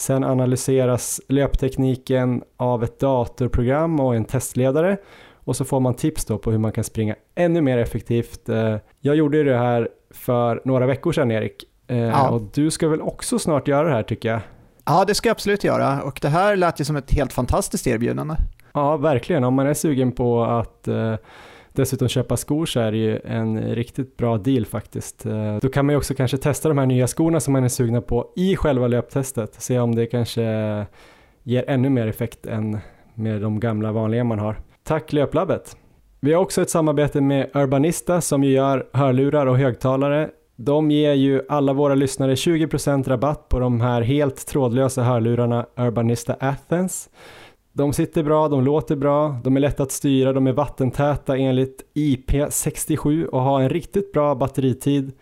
Sen 0.00 0.24
analyseras 0.24 1.20
löptekniken 1.28 2.42
av 2.56 2.84
ett 2.84 3.00
datorprogram 3.00 4.00
och 4.00 4.16
en 4.16 4.24
testledare 4.24 4.96
och 5.34 5.56
så 5.56 5.64
får 5.64 5.80
man 5.80 5.94
tips 5.94 6.24
då 6.24 6.38
på 6.38 6.50
hur 6.50 6.58
man 6.58 6.72
kan 6.72 6.84
springa 6.84 7.14
ännu 7.34 7.60
mer 7.60 7.78
effektivt. 7.78 8.48
Eh, 8.48 8.76
jag 9.00 9.16
gjorde 9.16 9.36
ju 9.36 9.44
det 9.44 9.56
här 9.56 9.88
för 10.10 10.62
några 10.64 10.86
veckor 10.86 11.12
sedan 11.12 11.30
Erik 11.30 11.64
eh, 11.86 11.98
ja. 11.98 12.28
och 12.28 12.42
du 12.54 12.70
ska 12.70 12.88
väl 12.88 13.02
också 13.02 13.38
snart 13.38 13.68
göra 13.68 13.88
det 13.88 13.94
här 13.94 14.02
tycker 14.02 14.28
jag? 14.28 14.40
Ja, 14.84 15.04
det 15.04 15.14
ska 15.14 15.28
jag 15.28 15.34
absolut 15.34 15.64
göra 15.64 16.02
och 16.02 16.18
det 16.22 16.28
här 16.28 16.56
lät 16.56 16.80
ju 16.80 16.84
som 16.84 16.96
ett 16.96 17.10
helt 17.10 17.32
fantastiskt 17.32 17.86
erbjudande. 17.86 18.34
Ja, 18.72 18.96
verkligen. 18.96 19.44
Om 19.44 19.54
man 19.54 19.66
är 19.66 19.74
sugen 19.74 20.12
på 20.12 20.44
att 20.44 20.88
eh, 20.88 21.14
dessutom 21.80 22.08
köpa 22.08 22.36
skor 22.36 22.66
så 22.66 22.80
är 22.80 22.92
det 22.92 22.98
ju 22.98 23.20
en 23.24 23.74
riktigt 23.74 24.16
bra 24.16 24.38
deal 24.38 24.66
faktiskt. 24.66 25.26
Eh, 25.26 25.56
då 25.56 25.68
kan 25.68 25.86
man 25.86 25.92
ju 25.92 25.96
också 25.96 26.14
kanske 26.14 26.36
testa 26.36 26.68
de 26.68 26.78
här 26.78 26.86
nya 26.86 27.06
skorna 27.06 27.40
som 27.40 27.52
man 27.52 27.64
är 27.64 27.68
sugna 27.68 28.00
på 28.00 28.32
i 28.36 28.56
själva 28.56 28.88
löptestet. 28.88 29.54
Se 29.54 29.78
om 29.78 29.94
det 29.94 30.06
kanske 30.06 30.42
ger 31.42 31.64
ännu 31.68 31.90
mer 31.90 32.06
effekt 32.06 32.46
än 32.46 32.78
med 33.14 33.40
de 33.40 33.60
gamla 33.60 33.92
vanliga 33.92 34.24
man 34.24 34.38
har. 34.38 34.56
Tack 34.84 35.12
Löplabbet! 35.12 35.76
Vi 36.20 36.32
har 36.32 36.42
också 36.42 36.62
ett 36.62 36.70
samarbete 36.70 37.20
med 37.20 37.50
Urbanista 37.54 38.20
som 38.20 38.44
ju 38.44 38.50
gör 38.50 38.86
hörlurar 38.92 39.46
och 39.46 39.58
högtalare. 39.58 40.30
De 40.56 40.90
ger 40.90 41.12
ju 41.12 41.42
alla 41.48 41.72
våra 41.72 41.94
lyssnare 41.94 42.34
20% 42.34 43.08
rabatt 43.08 43.48
på 43.48 43.58
de 43.58 43.80
här 43.80 44.02
helt 44.02 44.46
trådlösa 44.46 45.02
hörlurarna 45.02 45.66
Urbanista 45.76 46.36
Athens. 46.40 47.10
De 47.72 47.92
sitter 47.92 48.22
bra, 48.22 48.48
de 48.48 48.64
låter 48.64 48.96
bra, 48.96 49.36
de 49.44 49.56
är 49.56 49.60
lätta 49.60 49.82
att 49.82 49.92
styra, 49.92 50.32
de 50.32 50.46
är 50.46 50.52
vattentäta 50.52 51.36
enligt 51.36 51.84
IP67 51.94 53.24
och 53.24 53.40
har 53.40 53.60
en 53.60 53.68
riktigt 53.70 54.12
bra 54.12 54.34
batteritid. 54.34 55.12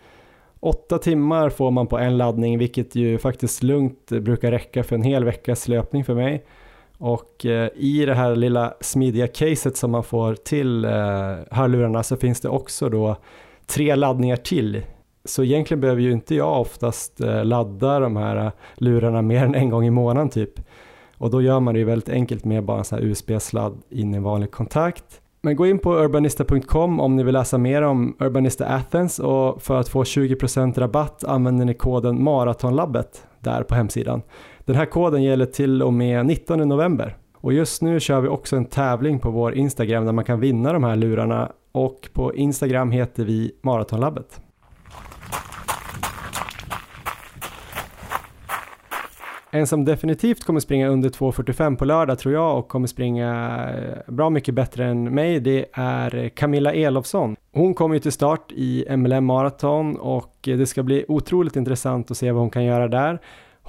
Åtta 0.59 0.97
timmar 0.97 1.49
får 1.49 1.71
man 1.71 1.87
på 1.87 1.97
en 1.97 2.17
laddning 2.17 2.57
vilket 2.57 2.95
ju 2.95 3.17
faktiskt 3.17 3.63
lugnt 3.63 4.09
brukar 4.09 4.51
räcka 4.51 4.83
för 4.83 4.95
en 4.95 5.01
hel 5.01 5.23
veckas 5.23 5.67
löpning 5.67 6.05
för 6.05 6.13
mig. 6.13 6.45
Och 6.97 7.45
eh, 7.45 7.69
i 7.75 8.05
det 8.05 8.13
här 8.13 8.35
lilla 8.35 8.73
smidiga 8.81 9.27
caset 9.27 9.77
som 9.77 9.91
man 9.91 10.03
får 10.03 10.35
till 10.35 10.85
eh, 10.85 10.91
hörlurarna 11.51 12.03
så 12.03 12.17
finns 12.17 12.41
det 12.41 12.49
också 12.49 12.89
då 12.89 13.15
tre 13.65 13.95
laddningar 13.95 14.35
till. 14.35 14.81
Så 15.25 15.43
egentligen 15.43 15.81
behöver 15.81 16.01
ju 16.01 16.11
inte 16.11 16.35
jag 16.35 16.61
oftast 16.61 17.21
eh, 17.21 17.45
ladda 17.45 17.99
de 17.99 18.15
här 18.15 18.45
eh, 18.45 18.51
lurarna 18.75 19.21
mer 19.21 19.43
än 19.43 19.55
en 19.55 19.69
gång 19.69 19.85
i 19.85 19.89
månaden 19.89 20.29
typ. 20.29 20.59
Och 21.19 21.29
då 21.29 21.41
gör 21.41 21.59
man 21.59 21.73
det 21.73 21.79
ju 21.79 21.85
väldigt 21.85 22.09
enkelt 22.09 22.45
med 22.45 22.65
bara 22.65 22.77
en 22.77 22.83
sån 22.83 22.99
här 22.99 23.05
USB-sladd 23.05 23.77
in 23.89 24.13
i 24.13 24.17
en 24.17 24.23
vanlig 24.23 24.51
kontakt. 24.51 25.21
Men 25.41 25.55
gå 25.55 25.67
in 25.67 25.79
på 25.79 25.93
urbanista.com 25.93 26.99
om 26.99 27.15
ni 27.15 27.23
vill 27.23 27.33
läsa 27.33 27.57
mer 27.57 27.81
om 27.81 28.15
Urbanista 28.19 28.65
Athens 28.65 29.19
och 29.19 29.61
för 29.61 29.79
att 29.79 29.89
få 29.89 30.03
20% 30.03 30.79
rabatt 30.79 31.23
använder 31.23 31.65
ni 31.65 31.73
koden 31.73 32.23
Maratonlabbet 32.23 33.27
där 33.39 33.63
på 33.63 33.75
hemsidan. 33.75 34.21
Den 34.65 34.75
här 34.75 34.85
koden 34.85 35.23
gäller 35.23 35.45
till 35.45 35.83
och 35.83 35.93
med 35.93 36.25
19 36.25 36.69
november. 36.69 37.17
Och 37.33 37.53
just 37.53 37.81
nu 37.81 37.99
kör 37.99 38.21
vi 38.21 38.27
också 38.27 38.55
en 38.55 38.65
tävling 38.65 39.19
på 39.19 39.31
vår 39.31 39.55
Instagram 39.55 40.05
där 40.05 40.11
man 40.11 40.25
kan 40.25 40.39
vinna 40.39 40.73
de 40.73 40.83
här 40.83 40.95
lurarna 40.95 41.51
och 41.71 42.09
på 42.13 42.35
Instagram 42.35 42.91
heter 42.91 43.25
vi 43.25 43.51
Maratonlabbet. 43.61 44.41
En 49.51 49.67
som 49.67 49.85
definitivt 49.85 50.43
kommer 50.43 50.59
springa 50.59 50.87
under 50.87 51.09
2.45 51.09 51.75
på 51.75 51.85
lördag 51.85 52.19
tror 52.19 52.33
jag 52.33 52.57
och 52.57 52.67
kommer 52.67 52.87
springa 52.87 53.59
eh, 53.69 54.13
bra 54.13 54.29
mycket 54.29 54.53
bättre 54.55 54.85
än 54.85 55.15
mig 55.15 55.39
det 55.39 55.65
är 55.73 56.29
Camilla 56.29 56.73
Elofsson. 56.73 57.35
Hon 57.53 57.73
kommer 57.73 57.95
ju 57.95 57.99
till 57.99 58.11
start 58.11 58.51
i 58.51 58.85
MLM 58.97 59.25
Marathon 59.25 59.95
och 59.95 60.35
det 60.41 60.65
ska 60.65 60.83
bli 60.83 61.05
otroligt 61.07 61.55
intressant 61.55 62.11
att 62.11 62.17
se 62.17 62.31
vad 62.31 62.41
hon 62.41 62.49
kan 62.49 62.63
göra 62.63 62.87
där. 62.87 63.19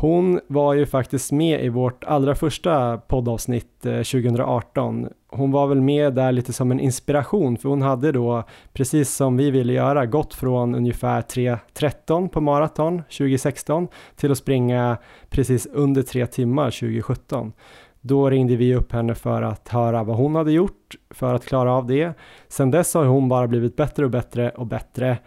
Hon 0.00 0.40
var 0.46 0.74
ju 0.74 0.86
faktiskt 0.86 1.32
med 1.32 1.64
i 1.64 1.68
vårt 1.68 2.04
allra 2.04 2.34
första 2.34 2.98
poddavsnitt 2.98 3.86
eh, 3.86 3.92
2018. 3.92 5.08
Hon 5.28 5.50
var 5.50 5.66
väl 5.66 5.80
med 5.80 6.14
där 6.14 6.32
lite 6.32 6.52
som 6.52 6.70
en 6.70 6.80
inspiration 6.80 7.56
för 7.56 7.68
hon 7.68 7.82
hade 7.82 8.12
då, 8.12 8.44
precis 8.72 9.14
som 9.14 9.36
vi 9.36 9.50
ville 9.50 9.72
göra, 9.72 10.06
gått 10.06 10.34
från 10.34 10.74
ungefär 10.74 11.22
3.13 11.22 12.28
på 12.28 12.40
maraton 12.40 13.02
2016 13.02 13.88
till 14.16 14.32
att 14.32 14.38
springa 14.38 14.96
precis 15.30 15.66
under 15.66 16.02
tre 16.02 16.26
timmar 16.26 16.70
2017. 16.70 17.52
Då 18.00 18.30
ringde 18.30 18.56
vi 18.56 18.74
upp 18.74 18.92
henne 18.92 19.14
för 19.14 19.42
att 19.42 19.68
höra 19.68 20.04
vad 20.04 20.16
hon 20.16 20.34
hade 20.34 20.52
gjort 20.52 20.96
för 21.10 21.34
att 21.34 21.46
klara 21.46 21.72
av 21.72 21.86
det. 21.86 22.12
Sen 22.48 22.70
dess 22.70 22.94
har 22.94 23.04
hon 23.04 23.28
bara 23.28 23.48
blivit 23.48 23.76
bättre 23.76 24.04
och 24.04 24.10
bättre 24.10 24.50
och 24.50 24.66
bättre 24.66 25.18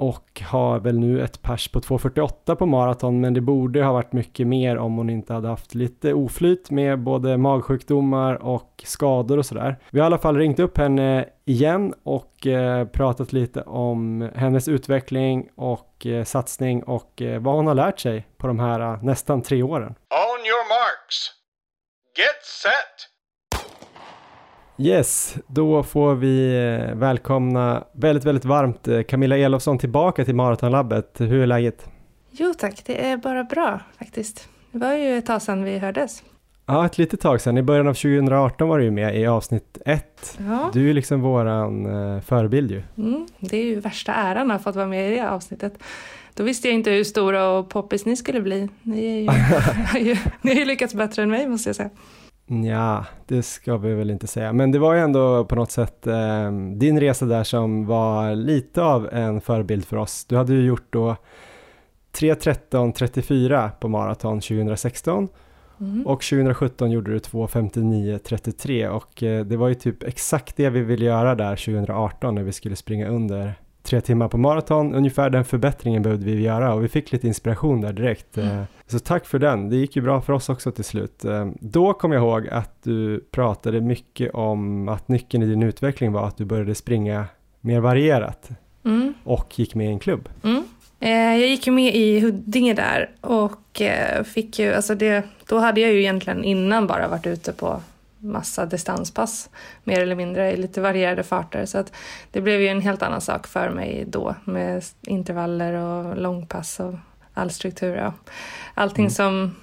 och 0.00 0.42
har 0.44 0.78
väl 0.78 0.98
nu 0.98 1.24
ett 1.24 1.42
pers 1.42 1.68
på 1.68 1.80
2.48 1.80 2.54
på 2.54 2.66
maraton 2.66 3.20
men 3.20 3.34
det 3.34 3.40
borde 3.40 3.84
ha 3.84 3.92
varit 3.92 4.12
mycket 4.12 4.46
mer 4.46 4.76
om 4.76 4.96
hon 4.96 5.10
inte 5.10 5.32
hade 5.32 5.48
haft 5.48 5.74
lite 5.74 6.14
oflyt 6.14 6.70
med 6.70 6.98
både 6.98 7.36
magsjukdomar 7.36 8.34
och 8.34 8.82
skador 8.86 9.38
och 9.38 9.46
sådär. 9.46 9.76
Vi 9.90 10.00
har 10.00 10.04
i 10.04 10.06
alla 10.06 10.18
fall 10.18 10.36
ringt 10.36 10.58
upp 10.58 10.78
henne 10.78 11.28
igen 11.44 11.94
och 12.02 12.46
eh, 12.46 12.86
pratat 12.86 13.32
lite 13.32 13.62
om 13.62 14.30
hennes 14.34 14.68
utveckling 14.68 15.48
och 15.56 16.06
eh, 16.06 16.24
satsning 16.24 16.82
och 16.82 17.22
eh, 17.22 17.40
vad 17.40 17.54
hon 17.54 17.66
har 17.66 17.74
lärt 17.74 17.98
sig 17.98 18.26
på 18.36 18.46
de 18.46 18.58
här 18.58 18.80
eh, 18.80 19.02
nästan 19.02 19.42
tre 19.42 19.62
åren. 19.62 19.94
On 20.10 20.40
your 20.46 20.68
marks. 20.68 21.16
Get 22.16 22.44
set! 22.44 23.09
Yes, 24.82 25.36
då 25.46 25.82
får 25.82 26.14
vi 26.14 26.56
eh, 26.56 26.94
välkomna 26.94 27.84
väldigt, 27.92 28.24
väldigt 28.24 28.44
varmt 28.44 28.88
eh, 28.88 29.02
Camilla 29.02 29.36
Elofsson 29.36 29.78
tillbaka 29.78 30.24
till 30.24 30.34
Maratonlabbet. 30.34 31.16
Hur 31.18 31.42
är 31.42 31.46
läget? 31.46 31.88
Jo 32.30 32.54
tack, 32.58 32.82
det 32.86 33.06
är 33.06 33.16
bara 33.16 33.44
bra 33.44 33.80
faktiskt. 33.98 34.48
Det 34.72 34.78
var 34.78 34.94
ju 34.94 35.18
ett 35.18 35.26
tag 35.26 35.42
sedan 35.42 35.64
vi 35.64 35.78
hördes. 35.78 36.22
Ja, 36.66 36.86
ett 36.86 36.98
litet 36.98 37.20
tag 37.20 37.40
sedan. 37.40 37.58
I 37.58 37.62
början 37.62 37.88
av 37.88 37.94
2018 37.94 38.68
var 38.68 38.78
du 38.78 38.84
ju 38.84 38.90
med 38.90 39.20
i 39.20 39.26
avsnitt 39.26 39.78
ett. 39.86 40.38
Ja. 40.48 40.70
Du 40.72 40.90
är 40.90 40.94
liksom 40.94 41.20
våran 41.20 41.86
uh, 41.86 42.20
förebild 42.20 42.70
ju. 42.70 42.82
Mm, 42.96 43.26
det 43.38 43.56
är 43.56 43.64
ju 43.64 43.80
värsta 43.80 44.12
äran 44.14 44.50
att 44.50 44.60
ha 44.60 44.64
fått 44.64 44.76
vara 44.76 44.86
med 44.86 45.12
i 45.12 45.16
det 45.16 45.30
avsnittet. 45.30 45.78
Då 46.34 46.42
visste 46.44 46.68
jag 46.68 46.74
inte 46.74 46.90
hur 46.90 47.04
stora 47.04 47.48
och 47.48 47.68
poppis 47.68 48.06
ni 48.06 48.16
skulle 48.16 48.40
bli. 48.40 48.68
Ni, 48.82 49.26
är 49.26 50.00
ju, 50.00 50.16
ni 50.42 50.52
har 50.52 50.60
ju 50.60 50.64
lyckats 50.64 50.94
bättre 50.94 51.22
än 51.22 51.30
mig 51.30 51.48
måste 51.48 51.68
jag 51.68 51.76
säga. 51.76 51.90
Ja, 52.64 53.04
det 53.26 53.42
ska 53.42 53.76
vi 53.76 53.94
väl 53.94 54.10
inte 54.10 54.26
säga, 54.26 54.52
men 54.52 54.72
det 54.72 54.78
var 54.78 54.94
ju 54.94 55.00
ändå 55.00 55.44
på 55.44 55.54
något 55.54 55.70
sätt 55.70 56.06
eh, 56.06 56.52
din 56.74 57.00
resa 57.00 57.26
där 57.26 57.44
som 57.44 57.86
var 57.86 58.34
lite 58.34 58.82
av 58.82 59.08
en 59.12 59.40
förebild 59.40 59.84
för 59.84 59.96
oss. 59.96 60.24
Du 60.24 60.36
hade 60.36 60.52
ju 60.52 60.66
gjort 60.66 60.86
då 60.90 61.16
3.13.34 62.12 63.70
på 63.80 63.88
maraton 63.88 64.40
2016 64.40 65.28
Mm. 65.80 66.06
Och 66.06 66.22
2017 66.22 66.90
gjorde 66.90 67.10
du 67.10 67.18
2.59.33 67.18 68.88
och 68.88 69.22
eh, 69.22 69.44
det 69.44 69.56
var 69.56 69.68
ju 69.68 69.74
typ 69.74 70.02
exakt 70.02 70.56
det 70.56 70.70
vi 70.70 70.80
ville 70.80 71.04
göra 71.04 71.34
där 71.34 71.56
2018 71.56 72.34
när 72.34 72.42
vi 72.42 72.52
skulle 72.52 72.76
springa 72.76 73.08
under 73.08 73.54
tre 73.90 74.00
timmar 74.00 74.28
på 74.28 74.38
maraton. 74.38 74.94
Ungefär 74.94 75.30
den 75.30 75.44
förbättringen 75.44 76.02
behövde 76.02 76.24
vi 76.24 76.42
göra 76.42 76.74
och 76.74 76.84
vi 76.84 76.88
fick 76.88 77.12
lite 77.12 77.26
inspiration 77.26 77.80
där 77.80 77.92
direkt. 77.92 78.36
Mm. 78.36 78.58
Eh, 78.58 78.64
så 78.86 78.98
tack 78.98 79.26
för 79.26 79.38
den, 79.38 79.68
det 79.68 79.76
gick 79.76 79.96
ju 79.96 80.02
bra 80.02 80.20
för 80.20 80.32
oss 80.32 80.48
också 80.48 80.72
till 80.72 80.84
slut. 80.84 81.24
Eh, 81.24 81.48
då 81.60 81.92
kom 81.92 82.12
jag 82.12 82.22
ihåg 82.22 82.48
att 82.48 82.82
du 82.82 83.24
pratade 83.30 83.80
mycket 83.80 84.34
om 84.34 84.88
att 84.88 85.08
nyckeln 85.08 85.42
i 85.42 85.46
din 85.46 85.62
utveckling 85.62 86.12
var 86.12 86.26
att 86.26 86.36
du 86.36 86.44
började 86.44 86.74
springa 86.74 87.24
mer 87.60 87.80
varierat 87.80 88.48
mm. 88.84 89.14
och 89.24 89.58
gick 89.58 89.74
med 89.74 89.86
i 89.86 89.90
en 89.90 89.98
klubb. 89.98 90.28
Mm. 90.42 90.64
Eh, 91.00 91.40
jag 91.40 91.48
gick 91.48 91.66
ju 91.66 91.72
med 91.72 91.94
i 91.94 92.20
Huddinge 92.20 92.74
där 92.74 93.10
och 93.20 93.82
fick 94.24 94.58
ju, 94.58 94.72
alltså 94.74 94.94
det, 94.94 95.24
då 95.48 95.58
hade 95.58 95.80
jag 95.80 95.92
ju 95.92 96.00
egentligen 96.00 96.44
innan 96.44 96.86
bara 96.86 97.08
varit 97.08 97.26
ute 97.26 97.52
på 97.52 97.80
massa 98.20 98.66
distanspass 98.66 99.50
mer 99.84 100.00
eller 100.00 100.16
mindre 100.16 100.52
i 100.52 100.56
lite 100.56 100.80
varierade 100.80 101.22
farter. 101.22 101.66
Så 101.66 101.78
att 101.78 101.92
det 102.30 102.40
blev 102.40 102.60
ju 102.60 102.68
en 102.68 102.80
helt 102.80 103.02
annan 103.02 103.20
sak 103.20 103.46
för 103.46 103.70
mig 103.70 104.04
då 104.08 104.34
med 104.44 104.84
intervaller 105.02 105.72
och 105.72 106.16
långpass 106.16 106.80
och 106.80 106.94
all 107.34 107.50
struktur. 107.50 107.96
Ja. 107.96 108.12
Allting 108.74 109.04
mm. 109.04 109.10
som 109.10 109.54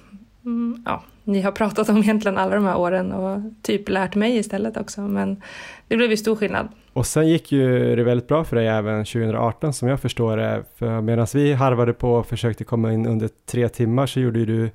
mm, 0.44 0.82
ja, 0.86 1.02
ni 1.24 1.40
har 1.40 1.52
pratat 1.52 1.88
om 1.88 1.98
egentligen 1.98 2.38
alla 2.38 2.54
de 2.54 2.64
här 2.64 2.76
åren 2.76 3.12
och 3.12 3.40
typ 3.62 3.88
lärt 3.88 4.14
mig 4.14 4.36
istället 4.36 4.76
också. 4.76 5.00
Men 5.00 5.42
det 5.88 5.96
blev 5.96 6.10
ju 6.10 6.16
stor 6.16 6.36
skillnad. 6.36 6.68
Och 6.92 7.06
sen 7.06 7.28
gick 7.28 7.52
ju 7.52 7.96
det 7.96 8.04
väldigt 8.04 8.28
bra 8.28 8.44
för 8.44 8.56
dig 8.56 8.66
även 8.66 9.04
2018 9.04 9.72
som 9.72 9.88
jag 9.88 10.00
förstår 10.00 10.36
det. 10.36 10.64
För 10.76 11.00
medan 11.00 11.26
vi 11.34 11.52
harvade 11.52 11.92
på 11.92 12.12
och 12.12 12.26
försökte 12.26 12.64
komma 12.64 12.92
in 12.92 13.06
under 13.06 13.30
tre 13.46 13.68
timmar 13.68 14.06
så 14.06 14.20
gjorde 14.20 14.38
ju 14.38 14.46
du 14.46 14.70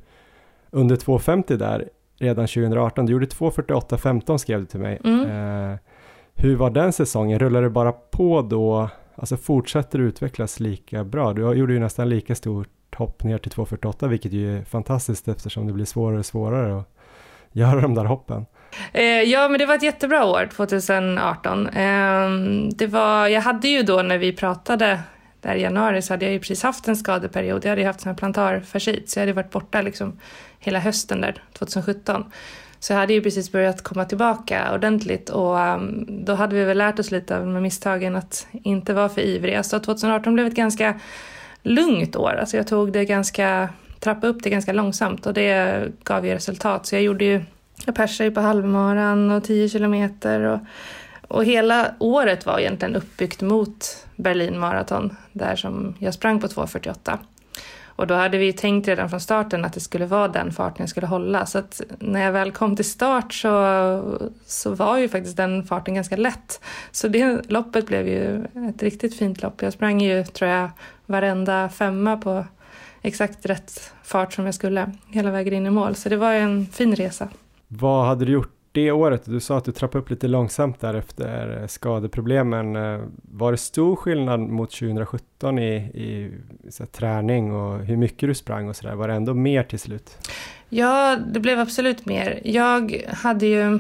under 0.72 0.96
2.50 0.96 1.58
där 1.58 1.90
redan 2.24 2.48
2018. 2.48 3.06
Du 3.06 3.12
gjorde 3.14 3.26
2.48.15 3.26 4.38
skrev 4.38 4.60
du 4.60 4.66
till 4.66 4.80
mig. 4.80 5.00
Mm. 5.04 5.72
Eh, 5.72 5.78
hur 6.36 6.56
var 6.56 6.70
den 6.70 6.94
säsongen? 6.94 7.40
Rullar 7.40 7.62
det 7.62 7.70
bara 7.70 7.92
på 7.92 8.42
då? 8.42 8.90
Alltså 9.16 9.38
fortsätter 9.38 10.00
du 10.00 10.06
utvecklas 10.06 10.60
lika 10.60 11.04
bra? 11.04 11.34
Du 11.34 11.42
gjorde 11.54 11.74
ju 11.74 11.80
nästan 11.80 12.10
lika 12.10 12.36
stort 12.36 12.70
hopp 12.96 13.24
ner 13.24 13.38
till 13.38 13.52
2.48 13.52 14.08
vilket 14.08 14.34
ju 14.34 14.58
är 14.58 14.64
fantastiskt 14.64 15.28
eftersom 15.28 15.68
det 15.68 15.74
blir 15.74 15.86
svårare 15.86 16.20
och 16.20 16.26
svårare 16.26 16.80
att 16.80 16.90
göra 17.52 17.82
de 17.82 17.96
där 17.96 18.06
hoppen. 18.06 18.46
Eh, 18.92 19.04
ja, 19.04 19.50
men 19.50 19.60
det 19.60 19.66
var 19.66 19.76
ett 19.76 19.84
jättebra 19.84 20.26
år, 20.26 20.50
2018. 20.56 21.68
Eh, 21.68 22.30
det 22.76 22.88
var, 22.88 23.28
jag 23.28 23.42
hade 23.42 23.68
ju 23.68 23.84
då 23.84 24.02
när 24.02 24.18
vi 24.18 24.34
pratade 24.34 25.00
där 25.44 25.56
i 25.56 25.62
januari 25.62 26.02
så 26.02 26.14
hade 26.14 26.26
jag 26.26 26.34
ju 26.34 26.40
precis 26.40 26.64
haft 26.64 26.88
en 26.88 26.96
skadeperiod. 26.96 27.66
Jag 27.66 27.70
hade 27.70 27.82
ju 27.82 27.88
haft 27.88 28.06
en 28.06 28.16
plantarfascit 28.16 29.10
så 29.10 29.20
jag 29.20 29.22
hade 29.22 29.34
varit 29.34 29.52
borta 29.52 29.82
liksom 29.82 30.20
hela 30.60 30.80
hösten 30.80 31.22
där 31.22 31.44
2017. 31.54 32.26
Så 32.80 32.94
jag 32.94 32.98
hade 32.98 33.14
ju 33.14 33.22
precis 33.22 33.52
börjat 33.52 33.82
komma 33.82 34.06
tillbaka 34.06 34.74
ordentligt 34.74 35.30
och 35.30 35.56
um, 35.56 36.06
då 36.26 36.34
hade 36.34 36.56
vi 36.56 36.64
väl 36.64 36.78
lärt 36.78 37.00
oss 37.00 37.12
lite 37.12 37.38
av 37.38 37.48
misstagen 37.48 38.16
att 38.16 38.48
inte 38.52 38.94
vara 38.94 39.10
för 39.10 39.22
ivriga. 39.22 39.64
Så 39.64 39.80
2018 39.80 40.34
blev 40.34 40.48
ett 40.48 40.56
ganska 40.56 41.00
lugnt 41.62 42.16
år. 42.16 42.36
Alltså 42.40 42.58
jag 42.58 42.68
tog 42.68 42.92
det 42.92 43.06
ganska, 43.06 43.70
trappade 44.00 44.28
upp 44.28 44.44
det 44.44 44.50
ganska 44.50 44.74
långsamt 44.74 45.26
och 45.26 45.34
det 45.34 45.84
gav 46.04 46.26
ju 46.26 46.34
resultat. 46.34 46.86
Så 46.86 46.96
jag 46.96 47.02
gjorde 47.02 47.26
ju, 47.26 47.44
jag 47.86 47.96
persade 47.96 48.30
ju 48.30 48.36
på 48.36 48.42
halvmaran 48.42 49.32
och 49.32 49.44
10 49.44 49.70
kilometer 49.70 50.42
och, 50.42 50.60
och 51.28 51.46
hela 51.46 51.92
året 52.00 52.46
var 52.46 52.60
egentligen 52.60 52.96
uppbyggt 52.96 53.42
mot 53.42 54.06
Berlin 54.16 54.60
Marathon 54.60 55.16
där 55.32 55.56
som 55.56 55.96
jag 56.00 56.14
sprang 56.14 56.40
på 56.40 56.48
2.48. 56.48 57.18
Och 57.96 58.08
då 58.08 58.14
hade 58.14 58.38
vi 58.38 58.54
tänkt 58.54 58.88
redan 58.88 59.10
från 59.10 59.20
starten 59.20 59.66
att 59.66 59.74
det 59.74 59.80
skulle 59.80 60.06
vara 60.06 60.28
den 60.28 60.52
farten 60.52 60.76
jag 60.80 60.90
skulle 60.90 61.08
hålla. 61.08 61.46
Så 61.46 61.58
att 61.58 61.82
när 62.00 62.24
jag 62.24 62.32
väl 62.32 62.52
kom 62.52 62.76
till 62.76 62.86
start 62.86 63.34
så, 63.34 64.20
så 64.46 64.76
var 64.76 64.98
ju 64.98 65.10
faktiskt 65.10 65.38
den 65.38 65.64
farten 65.64 65.94
ganska 65.94 66.18
lätt. 66.18 66.62
Så 66.92 67.08
det 67.08 67.52
loppet 67.52 67.88
blev 67.88 68.08
ju 68.08 68.44
ett 68.70 68.84
riktigt 68.84 69.18
fint 69.18 69.42
lopp. 69.42 69.62
Jag 69.62 69.74
sprang 69.74 70.02
ju, 70.02 70.24
tror 70.24 70.52
jag, 70.52 70.70
varenda 71.06 71.70
femma 71.70 72.18
på 72.18 72.46
exakt 73.02 73.46
rätt 73.46 73.94
fart 74.04 74.34
som 74.34 74.46
jag 74.46 74.56
skulle 74.56 74.92
hela 75.08 75.32
vägen 75.32 75.54
in 75.54 75.66
i 75.66 75.70
mål. 75.70 75.96
Så 75.96 76.10
det 76.10 76.18
var 76.18 76.34
en 76.34 76.66
fin 76.66 76.96
resa. 76.96 77.30
Vad 77.68 78.06
hade 78.06 78.26
du 78.26 78.32
gjort 78.32 78.63
det 78.74 78.92
året, 78.92 79.26
du 79.26 79.40
sa 79.40 79.58
att 79.58 79.66
du 79.66 79.72
trappade 79.72 80.02
upp 80.02 80.10
lite 80.10 80.28
långsamt 80.28 80.80
där 80.80 80.94
efter 80.94 81.68
skadeproblemen. 81.68 82.76
Eh, 82.76 83.00
var 83.22 83.52
det 83.52 83.58
stor 83.58 83.96
skillnad 83.96 84.40
mot 84.40 84.72
2017 84.72 85.60
i, 85.60 85.76
i 85.76 86.32
så 86.70 86.84
här, 86.84 86.88
träning 86.88 87.54
och 87.54 87.80
hur 87.80 87.98
mycket 87.98 88.30
du 88.30 88.36
sprang 88.36 88.70
och 88.70 88.76
sådär? 88.76 88.96
Var 88.96 89.08
det 89.08 89.14
ändå 89.14 89.34
mer 89.34 89.64
till 89.64 89.80
slut? 89.80 90.30
Ja, 90.70 91.18
det 91.34 91.40
blev 91.40 91.60
absolut 91.60 92.06
mer. 92.06 92.42
Jag 92.44 93.04
hade 93.08 93.46
ju... 93.46 93.80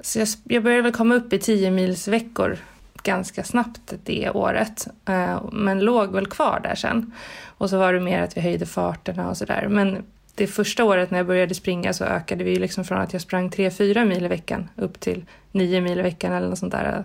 Så 0.00 0.18
jag, 0.18 0.28
jag 0.44 0.62
började 0.62 0.82
väl 0.82 0.92
komma 0.92 1.14
upp 1.14 1.32
i 1.32 1.38
10 1.38 1.70
mils 1.70 2.08
veckor 2.08 2.58
ganska 3.02 3.44
snabbt 3.44 3.94
det 4.04 4.30
året, 4.30 4.86
eh, 5.08 5.42
men 5.52 5.80
låg 5.80 6.12
väl 6.12 6.26
kvar 6.26 6.60
där 6.62 6.74
sen. 6.74 7.12
Och 7.44 7.70
så 7.70 7.78
var 7.78 7.92
det 7.92 8.00
mer 8.00 8.22
att 8.22 8.36
vi 8.36 8.40
höjde 8.40 8.66
farterna 8.66 9.28
och 9.28 9.36
sådär. 9.36 9.66
Men 9.70 10.02
det 10.34 10.46
första 10.46 10.84
året 10.84 11.10
när 11.10 11.18
jag 11.18 11.26
började 11.26 11.54
springa 11.54 11.92
så 11.92 12.04
ökade 12.04 12.44
vi 12.44 12.56
liksom 12.56 12.84
från 12.84 12.98
att 12.98 13.12
jag 13.12 13.22
sprang 13.22 13.50
3-4 13.50 14.04
mil 14.04 14.24
i 14.24 14.28
veckan 14.28 14.68
upp 14.76 15.00
till 15.00 15.24
9 15.52 15.80
mil 15.80 15.98
i 15.98 16.02
veckan 16.02 16.32
eller 16.32 16.48
något 16.48 16.58
sånt 16.58 16.72
där. 16.72 17.04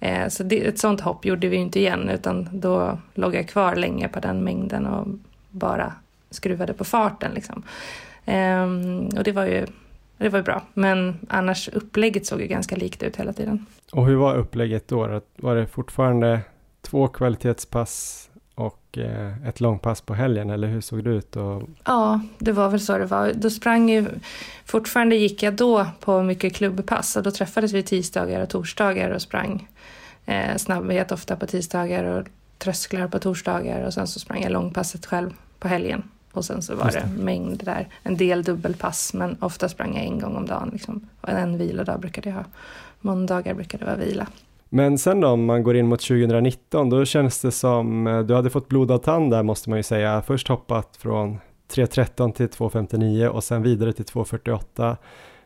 Eh, 0.00 0.28
så 0.28 0.42
det, 0.42 0.66
ett 0.66 0.78
sånt 0.78 1.00
hopp 1.00 1.24
gjorde 1.24 1.48
vi 1.48 1.56
inte 1.56 1.80
igen 1.80 2.08
utan 2.08 2.48
då 2.52 2.98
låg 3.14 3.34
jag 3.34 3.48
kvar 3.48 3.76
länge 3.76 4.08
på 4.08 4.20
den 4.20 4.44
mängden 4.44 4.86
och 4.86 5.06
bara 5.50 5.92
skruvade 6.30 6.72
på 6.72 6.84
farten. 6.84 7.32
Liksom. 7.34 7.62
Ehm, 8.24 9.08
och 9.16 9.24
det 9.24 9.32
var 9.32 9.46
ju 9.46 9.66
det 10.18 10.28
var 10.28 10.38
ju 10.38 10.42
bra, 10.42 10.62
men 10.74 11.18
annars 11.28 11.68
upplägget 11.68 12.26
såg 12.26 12.40
ju 12.40 12.46
ganska 12.46 12.76
likt 12.76 13.02
ut 13.02 13.16
hela 13.16 13.32
tiden. 13.32 13.66
Och 13.92 14.06
hur 14.06 14.16
var 14.16 14.34
upplägget 14.34 14.88
då? 14.88 15.20
Var 15.36 15.56
det 15.56 15.66
fortfarande 15.66 16.40
två 16.82 17.08
kvalitetspass 17.08 18.30
och 18.94 18.98
eh, 18.98 19.48
ett 19.48 19.60
långpass 19.60 20.00
på 20.00 20.14
helgen 20.14 20.50
eller 20.50 20.68
hur 20.68 20.80
såg 20.80 21.04
det 21.04 21.10
ut? 21.10 21.36
Och... 21.36 21.62
Ja, 21.84 22.20
det 22.38 22.52
var 22.52 22.68
väl 22.68 22.80
så 22.80 22.98
det 22.98 23.06
var. 23.06 23.32
Då 23.34 23.50
sprang 23.50 23.90
ju, 23.90 24.06
fortfarande 24.64 25.16
gick 25.16 25.42
jag 25.42 25.54
då 25.54 25.86
på 26.00 26.22
mycket 26.22 26.54
klubbpass 26.54 27.16
och 27.16 27.22
då 27.22 27.30
träffades 27.30 27.72
vi 27.72 27.82
tisdagar 27.82 28.40
och 28.40 28.48
torsdagar 28.48 29.10
och 29.10 29.22
sprang 29.22 29.68
eh, 30.26 30.56
snabbhet 30.56 31.12
ofta 31.12 31.36
på 31.36 31.46
tisdagar 31.46 32.04
och 32.04 32.26
trösklar 32.58 33.08
på 33.08 33.18
torsdagar 33.18 33.86
och 33.86 33.94
sen 33.94 34.06
så 34.06 34.20
sprang 34.20 34.42
jag 34.42 34.52
långpasset 34.52 35.06
själv 35.06 35.30
på 35.58 35.68
helgen. 35.68 36.02
Och 36.32 36.44
sen 36.44 36.62
så 36.62 36.74
var 36.74 36.90
det. 36.90 37.00
det 37.00 37.22
mängd 37.22 37.64
där, 37.64 37.88
en 38.02 38.16
del 38.16 38.42
dubbelpass 38.42 39.14
men 39.14 39.36
ofta 39.40 39.68
sprang 39.68 39.96
jag 39.96 40.04
en 40.04 40.18
gång 40.18 40.36
om 40.36 40.46
dagen. 40.46 40.70
Liksom. 40.72 41.08
Och 41.20 41.28
en 41.28 41.58
vilodag 41.58 42.00
brukade 42.00 42.28
jag 42.28 42.36
ha. 42.36 42.44
Måndagar 43.00 43.54
brukade 43.54 43.84
det 43.84 43.90
vara 43.90 44.04
vila. 44.04 44.26
Men 44.68 44.98
sen 44.98 45.20
då 45.20 45.28
om 45.28 45.44
man 45.44 45.62
går 45.62 45.76
in 45.76 45.86
mot 45.86 46.00
2019 46.00 46.90
då 46.90 47.04
känns 47.04 47.40
det 47.40 47.50
som 47.50 48.06
eh, 48.06 48.20
du 48.20 48.34
hade 48.34 48.50
fått 48.50 48.68
blodad 48.68 49.02
tand 49.02 49.30
där 49.30 49.42
måste 49.42 49.70
man 49.70 49.78
ju 49.78 49.82
säga. 49.82 50.22
Först 50.26 50.48
hoppat 50.48 50.96
från 50.96 51.38
3.13 51.72 52.32
till 52.32 52.46
2.59 52.46 53.26
och 53.26 53.44
sen 53.44 53.62
vidare 53.62 53.92
till 53.92 54.04
2.48. 54.04 54.96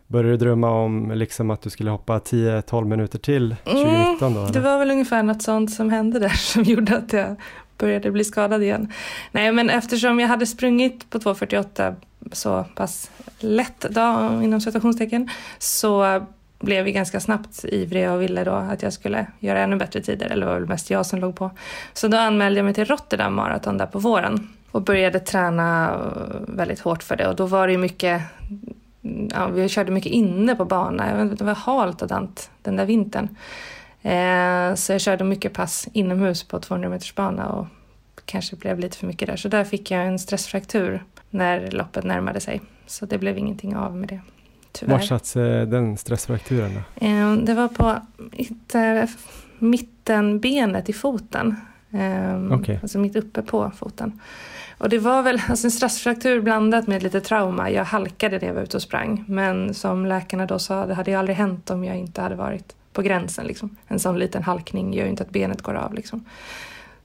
Började 0.06 0.30
du 0.30 0.36
drömma 0.36 0.70
om 0.70 1.12
liksom 1.14 1.50
att 1.50 1.62
du 1.62 1.70
skulle 1.70 1.90
hoppa 1.90 2.18
10-12 2.18 2.84
minuter 2.84 3.18
till 3.18 3.56
2019 3.64 4.34
då? 4.34 4.40
Mm, 4.40 4.52
det 4.52 4.60
var 4.60 4.78
väl 4.78 4.90
ungefär 4.90 5.22
något 5.22 5.42
sånt 5.42 5.70
som 5.72 5.90
hände 5.90 6.18
där 6.18 6.28
som 6.36 6.62
gjorde 6.62 6.96
att 6.96 7.12
jag 7.12 7.36
började 7.78 8.10
bli 8.10 8.24
skadad 8.24 8.62
igen. 8.62 8.92
Nej 9.32 9.52
men 9.52 9.70
eftersom 9.70 10.20
jag 10.20 10.28
hade 10.28 10.46
sprungit 10.46 11.10
på 11.10 11.18
2.48 11.18 11.94
så 12.32 12.64
pass 12.74 13.10
lätt 13.38 13.80
då, 13.90 14.40
inom 14.42 14.60
citationstecken 14.60 15.28
så 15.58 16.20
blev 16.58 16.86
ju 16.86 16.92
ganska 16.92 17.20
snabbt 17.20 17.64
ivrig 17.64 18.10
och 18.10 18.22
ville 18.22 18.44
då 18.44 18.52
att 18.52 18.82
jag 18.82 18.92
skulle 18.92 19.26
göra 19.38 19.60
ännu 19.60 19.76
bättre 19.76 20.00
tider, 20.00 20.26
eller 20.26 20.46
det 20.46 20.52
var 20.52 20.58
väl 20.58 20.68
mest 20.68 20.90
jag 20.90 21.06
som 21.06 21.18
låg 21.18 21.36
på. 21.36 21.50
Så 21.92 22.08
då 22.08 22.16
anmälde 22.16 22.58
jag 22.58 22.64
mig 22.64 22.74
till 22.74 22.84
Rotterdam 22.84 23.34
Marathon 23.34 23.78
där 23.78 23.86
på 23.86 23.98
våren 23.98 24.48
och 24.70 24.82
började 24.82 25.20
träna 25.20 25.90
eh, 25.94 26.54
väldigt 26.56 26.80
hårt 26.80 27.02
för 27.02 27.16
det 27.16 27.28
och 27.28 27.36
då 27.36 27.46
var 27.46 27.66
det 27.66 27.72
ju 27.72 27.78
mycket 27.78 28.22
Ja, 29.34 29.46
vi 29.46 29.68
körde 29.68 29.92
mycket 29.92 30.12
inne 30.12 30.54
på 30.54 30.64
banan. 30.64 31.36
Det 31.36 31.44
var 31.44 31.54
halt 31.54 32.02
och 32.02 32.08
dant 32.08 32.50
den 32.62 32.76
där 32.76 32.86
vintern. 32.86 33.28
Eh, 34.02 34.74
så 34.74 34.92
jag 34.92 35.00
körde 35.00 35.24
mycket 35.24 35.52
pass 35.52 35.88
inomhus 35.92 36.44
på 36.44 36.60
200 36.60 36.88
meters 36.88 37.14
bana 37.14 37.48
och 37.48 37.66
kanske 38.24 38.56
blev 38.56 38.78
lite 38.78 38.98
för 38.98 39.06
mycket 39.06 39.28
där. 39.28 39.36
Så 39.36 39.48
där 39.48 39.64
fick 39.64 39.90
jag 39.90 40.06
en 40.06 40.18
stressfraktur 40.18 41.04
när 41.30 41.70
loppet 41.70 42.04
närmade 42.04 42.40
sig. 42.40 42.60
Så 42.86 43.06
det 43.06 43.18
blev 43.18 43.38
ingenting 43.38 43.76
av 43.76 43.96
med 43.96 44.08
det. 44.08 44.20
Tyvärr. 44.72 44.92
Var 44.92 45.00
satt 45.00 45.34
den 45.70 45.96
stressfrakturen 45.96 46.74
då? 46.74 47.06
Ehm, 47.06 47.44
det 47.44 47.54
var 47.54 47.68
på 47.68 47.96
mittenbenet 49.58 50.88
i 50.88 50.92
foten. 50.92 51.56
Ehm, 51.90 52.52
okay. 52.52 52.78
Alltså 52.82 52.98
mitt 52.98 53.16
uppe 53.16 53.42
på 53.42 53.72
foten. 53.76 54.20
Och 54.78 54.88
det 54.88 54.98
var 54.98 55.22
väl 55.22 55.42
alltså 55.48 55.66
en 55.66 55.70
stressfraktur 55.70 56.40
blandat 56.40 56.86
med 56.86 57.02
lite 57.02 57.20
trauma. 57.20 57.70
Jag 57.70 57.84
halkade 57.84 58.38
när 58.38 58.46
jag 58.46 58.54
var 58.54 58.62
ute 58.62 58.76
och 58.76 58.82
sprang. 58.82 59.24
Men 59.28 59.74
som 59.74 60.06
läkarna 60.06 60.46
då 60.46 60.58
sa, 60.58 60.86
det 60.86 60.94
hade 60.94 61.10
ju 61.10 61.16
aldrig 61.16 61.36
hänt 61.36 61.70
om 61.70 61.84
jag 61.84 61.96
inte 61.96 62.20
hade 62.20 62.34
varit 62.34 62.74
på 62.92 63.02
gränsen. 63.02 63.46
Liksom. 63.46 63.76
En 63.88 63.98
sån 63.98 64.18
liten 64.18 64.42
halkning 64.42 64.94
gör 64.94 65.04
ju 65.04 65.10
inte 65.10 65.22
att 65.22 65.30
benet 65.30 65.62
går 65.62 65.74
av. 65.74 65.94
Liksom. 65.94 66.24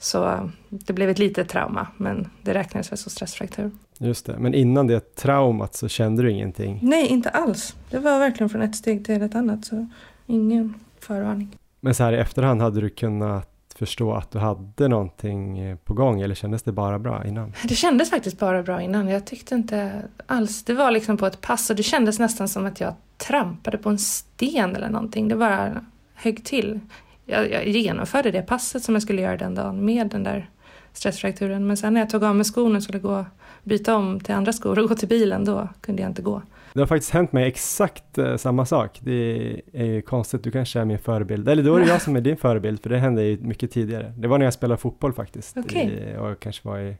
Så 0.03 0.49
det 0.69 0.93
blev 0.93 1.09
ett 1.09 1.19
litet 1.19 1.49
trauma, 1.49 1.87
men 1.97 2.29
det 2.41 2.53
räknades 2.53 2.91
väl 2.91 2.97
som 2.97 3.11
stressfraktur. 3.11 3.71
Just 3.97 4.25
det, 4.25 4.39
men 4.39 4.53
innan 4.53 4.87
det 4.87 5.15
traumat 5.15 5.75
så 5.75 5.87
kände 5.87 6.23
du 6.23 6.31
ingenting? 6.31 6.79
Nej, 6.81 7.07
inte 7.07 7.29
alls. 7.29 7.75
Det 7.89 7.99
var 7.99 8.19
verkligen 8.19 8.49
från 8.49 8.61
ett 8.61 8.75
steg 8.75 9.05
till 9.05 9.21
ett 9.21 9.35
annat, 9.35 9.65
så 9.65 9.87
ingen 10.25 10.73
förvarning. 10.99 11.57
Men 11.79 11.95
så 11.95 12.03
här 12.03 12.13
i 12.13 12.17
efterhand, 12.17 12.61
hade 12.61 12.81
du 12.81 12.89
kunnat 12.89 13.49
förstå 13.75 14.13
att 14.13 14.31
du 14.31 14.39
hade 14.39 14.87
någonting 14.87 15.59
eh, 15.59 15.77
på 15.77 15.93
gång 15.93 16.21
eller 16.21 16.35
kändes 16.35 16.63
det 16.63 16.71
bara 16.71 16.99
bra 16.99 17.25
innan? 17.25 17.53
Det 17.63 17.75
kändes 17.75 18.09
faktiskt 18.09 18.39
bara 18.39 18.63
bra 18.63 18.81
innan. 18.81 19.07
Jag 19.07 19.25
tyckte 19.25 19.55
inte 19.55 20.01
alls, 20.25 20.63
det 20.63 20.73
var 20.73 20.91
liksom 20.91 21.17
på 21.17 21.25
ett 21.25 21.41
pass 21.41 21.69
och 21.69 21.75
det 21.75 21.83
kändes 21.83 22.19
nästan 22.19 22.49
som 22.49 22.65
att 22.65 22.79
jag 22.79 22.93
trampade 23.17 23.77
på 23.77 23.89
en 23.89 23.99
sten 23.99 24.75
eller 24.75 24.89
någonting. 24.89 25.27
Det 25.27 25.35
bara 25.35 25.85
högg 26.13 26.43
till. 26.43 26.79
Jag, 27.25 27.51
jag 27.51 27.67
genomförde 27.67 28.31
det 28.31 28.41
passet 28.41 28.83
som 28.83 28.95
jag 28.95 29.01
skulle 29.01 29.21
göra 29.21 29.37
den 29.37 29.55
dagen 29.55 29.85
med 29.85 30.09
den 30.09 30.23
där 30.23 30.49
stressfrakturen. 30.93 31.67
Men 31.67 31.77
sen 31.77 31.93
när 31.93 32.01
jag 32.01 32.09
tog 32.09 32.23
av 32.23 32.35
mig 32.35 32.45
skorna 32.45 32.77
och 32.77 32.83
skulle 32.83 32.99
gå 32.99 33.25
byta 33.63 33.95
om 33.95 34.19
till 34.19 34.33
andra 34.33 34.53
skor 34.53 34.79
och 34.79 34.89
gå 34.89 34.95
till 34.95 35.07
bilen, 35.07 35.45
då 35.45 35.69
kunde 35.81 36.01
jag 36.01 36.11
inte 36.11 36.21
gå. 36.21 36.41
Det 36.73 36.79
har 36.79 36.87
faktiskt 36.87 37.11
hänt 37.11 37.31
mig 37.31 37.47
exakt 37.47 38.17
eh, 38.17 38.35
samma 38.35 38.65
sak. 38.65 38.99
Det 39.03 39.61
är 39.73 39.85
ju 39.85 40.01
konstigt, 40.01 40.43
du 40.43 40.51
kanske 40.51 40.79
är 40.79 40.85
min 40.85 40.99
förebild. 40.99 41.49
Eller 41.49 41.63
då 41.63 41.75
är 41.75 41.79
det 41.79 41.87
jag 41.87 42.01
som 42.01 42.15
är 42.15 42.21
din 42.21 42.37
förebild, 42.37 42.83
för 42.83 42.89
det 42.89 42.97
hände 42.97 43.23
ju 43.23 43.37
mycket 43.37 43.71
tidigare. 43.71 44.13
Det 44.17 44.27
var 44.27 44.37
när 44.37 44.45
jag 44.45 44.53
spelade 44.53 44.81
fotboll 44.81 45.13
faktiskt. 45.13 45.57
Okej. 45.57 45.85
I, 45.85 46.17
och 46.17 46.29
jag 46.29 46.39
kanske 46.39 46.67
var 46.67 46.79
i 46.79 46.97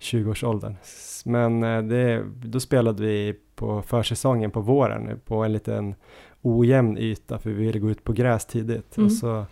20-årsåldern. 0.00 0.76
Men 1.24 1.62
eh, 1.62 1.82
det, 1.82 2.24
då 2.44 2.60
spelade 2.60 3.02
vi 3.02 3.34
på 3.54 3.82
försäsongen 3.82 4.50
på 4.50 4.60
våren 4.60 5.20
på 5.24 5.44
en 5.44 5.52
liten 5.52 5.94
ojämn 6.44 6.98
yta, 6.98 7.38
för 7.38 7.50
vi 7.50 7.56
ville 7.56 7.78
gå 7.78 7.90
ut 7.90 8.04
på 8.04 8.12
gräs 8.12 8.46
tidigt. 8.46 8.96
Mm. 8.96 9.06
Och 9.06 9.12
så 9.12 9.44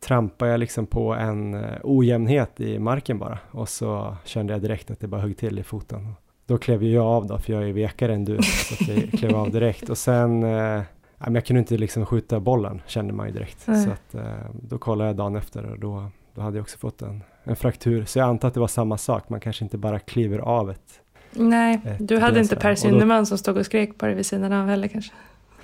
trampade 0.00 0.50
jag 0.50 0.60
liksom 0.60 0.86
på 0.86 1.14
en 1.14 1.54
eh, 1.54 1.78
ojämnhet 1.82 2.60
i 2.60 2.78
marken 2.78 3.18
bara. 3.18 3.38
Och 3.50 3.68
så 3.68 4.16
kände 4.24 4.52
jag 4.52 4.62
direkt 4.62 4.90
att 4.90 5.00
det 5.00 5.06
bara 5.06 5.20
högg 5.20 5.36
till 5.36 5.58
i 5.58 5.62
foten. 5.62 6.14
Då 6.46 6.58
klev 6.58 6.82
ju 6.82 6.92
jag 6.92 7.04
av 7.04 7.26
då, 7.26 7.38
för 7.38 7.52
jag 7.52 7.68
är 7.68 7.72
vekare 7.72 8.14
än 8.14 8.24
du, 8.24 8.38
så 8.42 8.92
jag 8.92 9.10
klev 9.10 9.36
av 9.36 9.50
direkt. 9.50 9.90
Och 9.90 9.98
sen, 9.98 10.42
eh, 10.42 10.82
jag 11.18 11.44
kunde 11.44 11.58
inte 11.58 11.76
liksom 11.76 12.06
skjuta 12.06 12.40
bollen, 12.40 12.82
kände 12.86 13.12
man 13.12 13.26
ju 13.26 13.32
direkt. 13.32 13.66
Nej. 13.66 13.84
Så 13.84 13.90
att, 13.90 14.14
eh, 14.14 14.50
då 14.52 14.78
kollade 14.78 15.08
jag 15.08 15.16
dagen 15.16 15.36
efter 15.36 15.70
och 15.70 15.78
då, 15.78 16.10
då 16.34 16.40
hade 16.40 16.56
jag 16.56 16.62
också 16.62 16.78
fått 16.78 17.02
en, 17.02 17.22
en 17.44 17.56
fraktur. 17.56 18.04
Så 18.04 18.18
jag 18.18 18.28
antar 18.28 18.48
att 18.48 18.54
det 18.54 18.60
var 18.60 18.68
samma 18.68 18.98
sak, 18.98 19.28
man 19.28 19.40
kanske 19.40 19.64
inte 19.64 19.78
bara 19.78 19.98
kliver 19.98 20.38
av 20.38 20.70
ett. 20.70 21.00
Nej, 21.32 21.80
Ett 21.84 22.08
du 22.08 22.18
hade 22.18 22.40
inte. 22.40 22.56
Per 22.56 22.74
Synderman 22.74 23.26
som 23.26 23.38
stod 23.38 23.56
och 23.56 23.66
skrek 23.66 23.98
på 23.98 24.06
dig 24.06 24.14
vid 24.14 24.26
sidan 24.26 24.52
av 24.52 24.66
heller 24.66 24.88
kanske? 24.88 25.12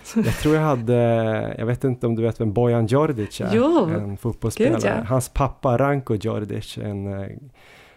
Jag 0.24 0.34
tror 0.34 0.54
jag 0.54 0.62
hade, 0.62 0.94
jag 1.58 1.66
vet 1.66 1.84
inte 1.84 2.06
om 2.06 2.14
du 2.14 2.22
vet 2.22 2.40
vem 2.40 2.52
Bojan 2.52 2.86
Djordjic 2.86 3.40
är? 3.40 3.50
Jo, 3.52 3.90
en 3.90 4.16
fotbollsspelare. 4.16 4.74
gud, 4.74 4.84
ja. 4.84 5.04
Hans 5.08 5.28
pappa 5.28 5.78
Ranko 5.78 6.14
Djordjic, 6.14 6.78
en, 6.78 7.20
eh, 7.20 7.28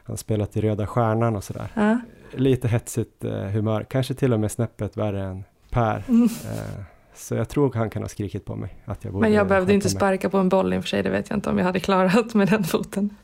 han 0.04 0.18
spelat 0.18 0.58
i 0.58 0.62
Röda 0.62 0.88
Stjärnan 0.88 1.36
och 1.36 1.44
sådär. 1.44 1.68
Ja. 1.74 2.00
Lite 2.32 2.68
hetsigt 2.68 3.24
eh, 3.24 3.32
humör, 3.32 3.86
kanske 3.90 4.14
till 4.14 4.34
och 4.34 4.40
med 4.40 4.52
snäppet 4.52 4.98
värre 4.98 5.24
än 5.24 5.44
Per. 5.70 6.04
Mm. 6.08 6.24
Eh, 6.24 6.84
så 7.16 7.36
jag 7.36 7.50
tror 7.50 7.74
han 7.74 7.90
kan 7.90 8.02
ha 8.02 8.10
skrikit 8.10 8.46
på 8.46 8.56
mig 8.56 8.76
att 8.86 9.04
jag 9.04 9.14
borde 9.14 9.22
Men 9.28 9.34
jag 9.34 9.48
behövde 9.48 9.74
inte 9.74 9.86
mig. 9.88 9.96
sparka 9.96 10.30
på 10.30 10.38
en 10.38 10.50
boll 10.50 10.74
i 10.74 10.78
och 10.78 10.82
för 10.82 10.88
sig, 10.88 11.04
det 11.04 11.10
vet 11.10 11.30
jag 11.30 11.38
inte 11.38 11.50
om 11.50 11.58
jag 11.58 11.66
hade 11.66 11.80
klarat 11.80 12.34
med 12.34 12.48
den 12.50 12.64
foten. 12.64 13.16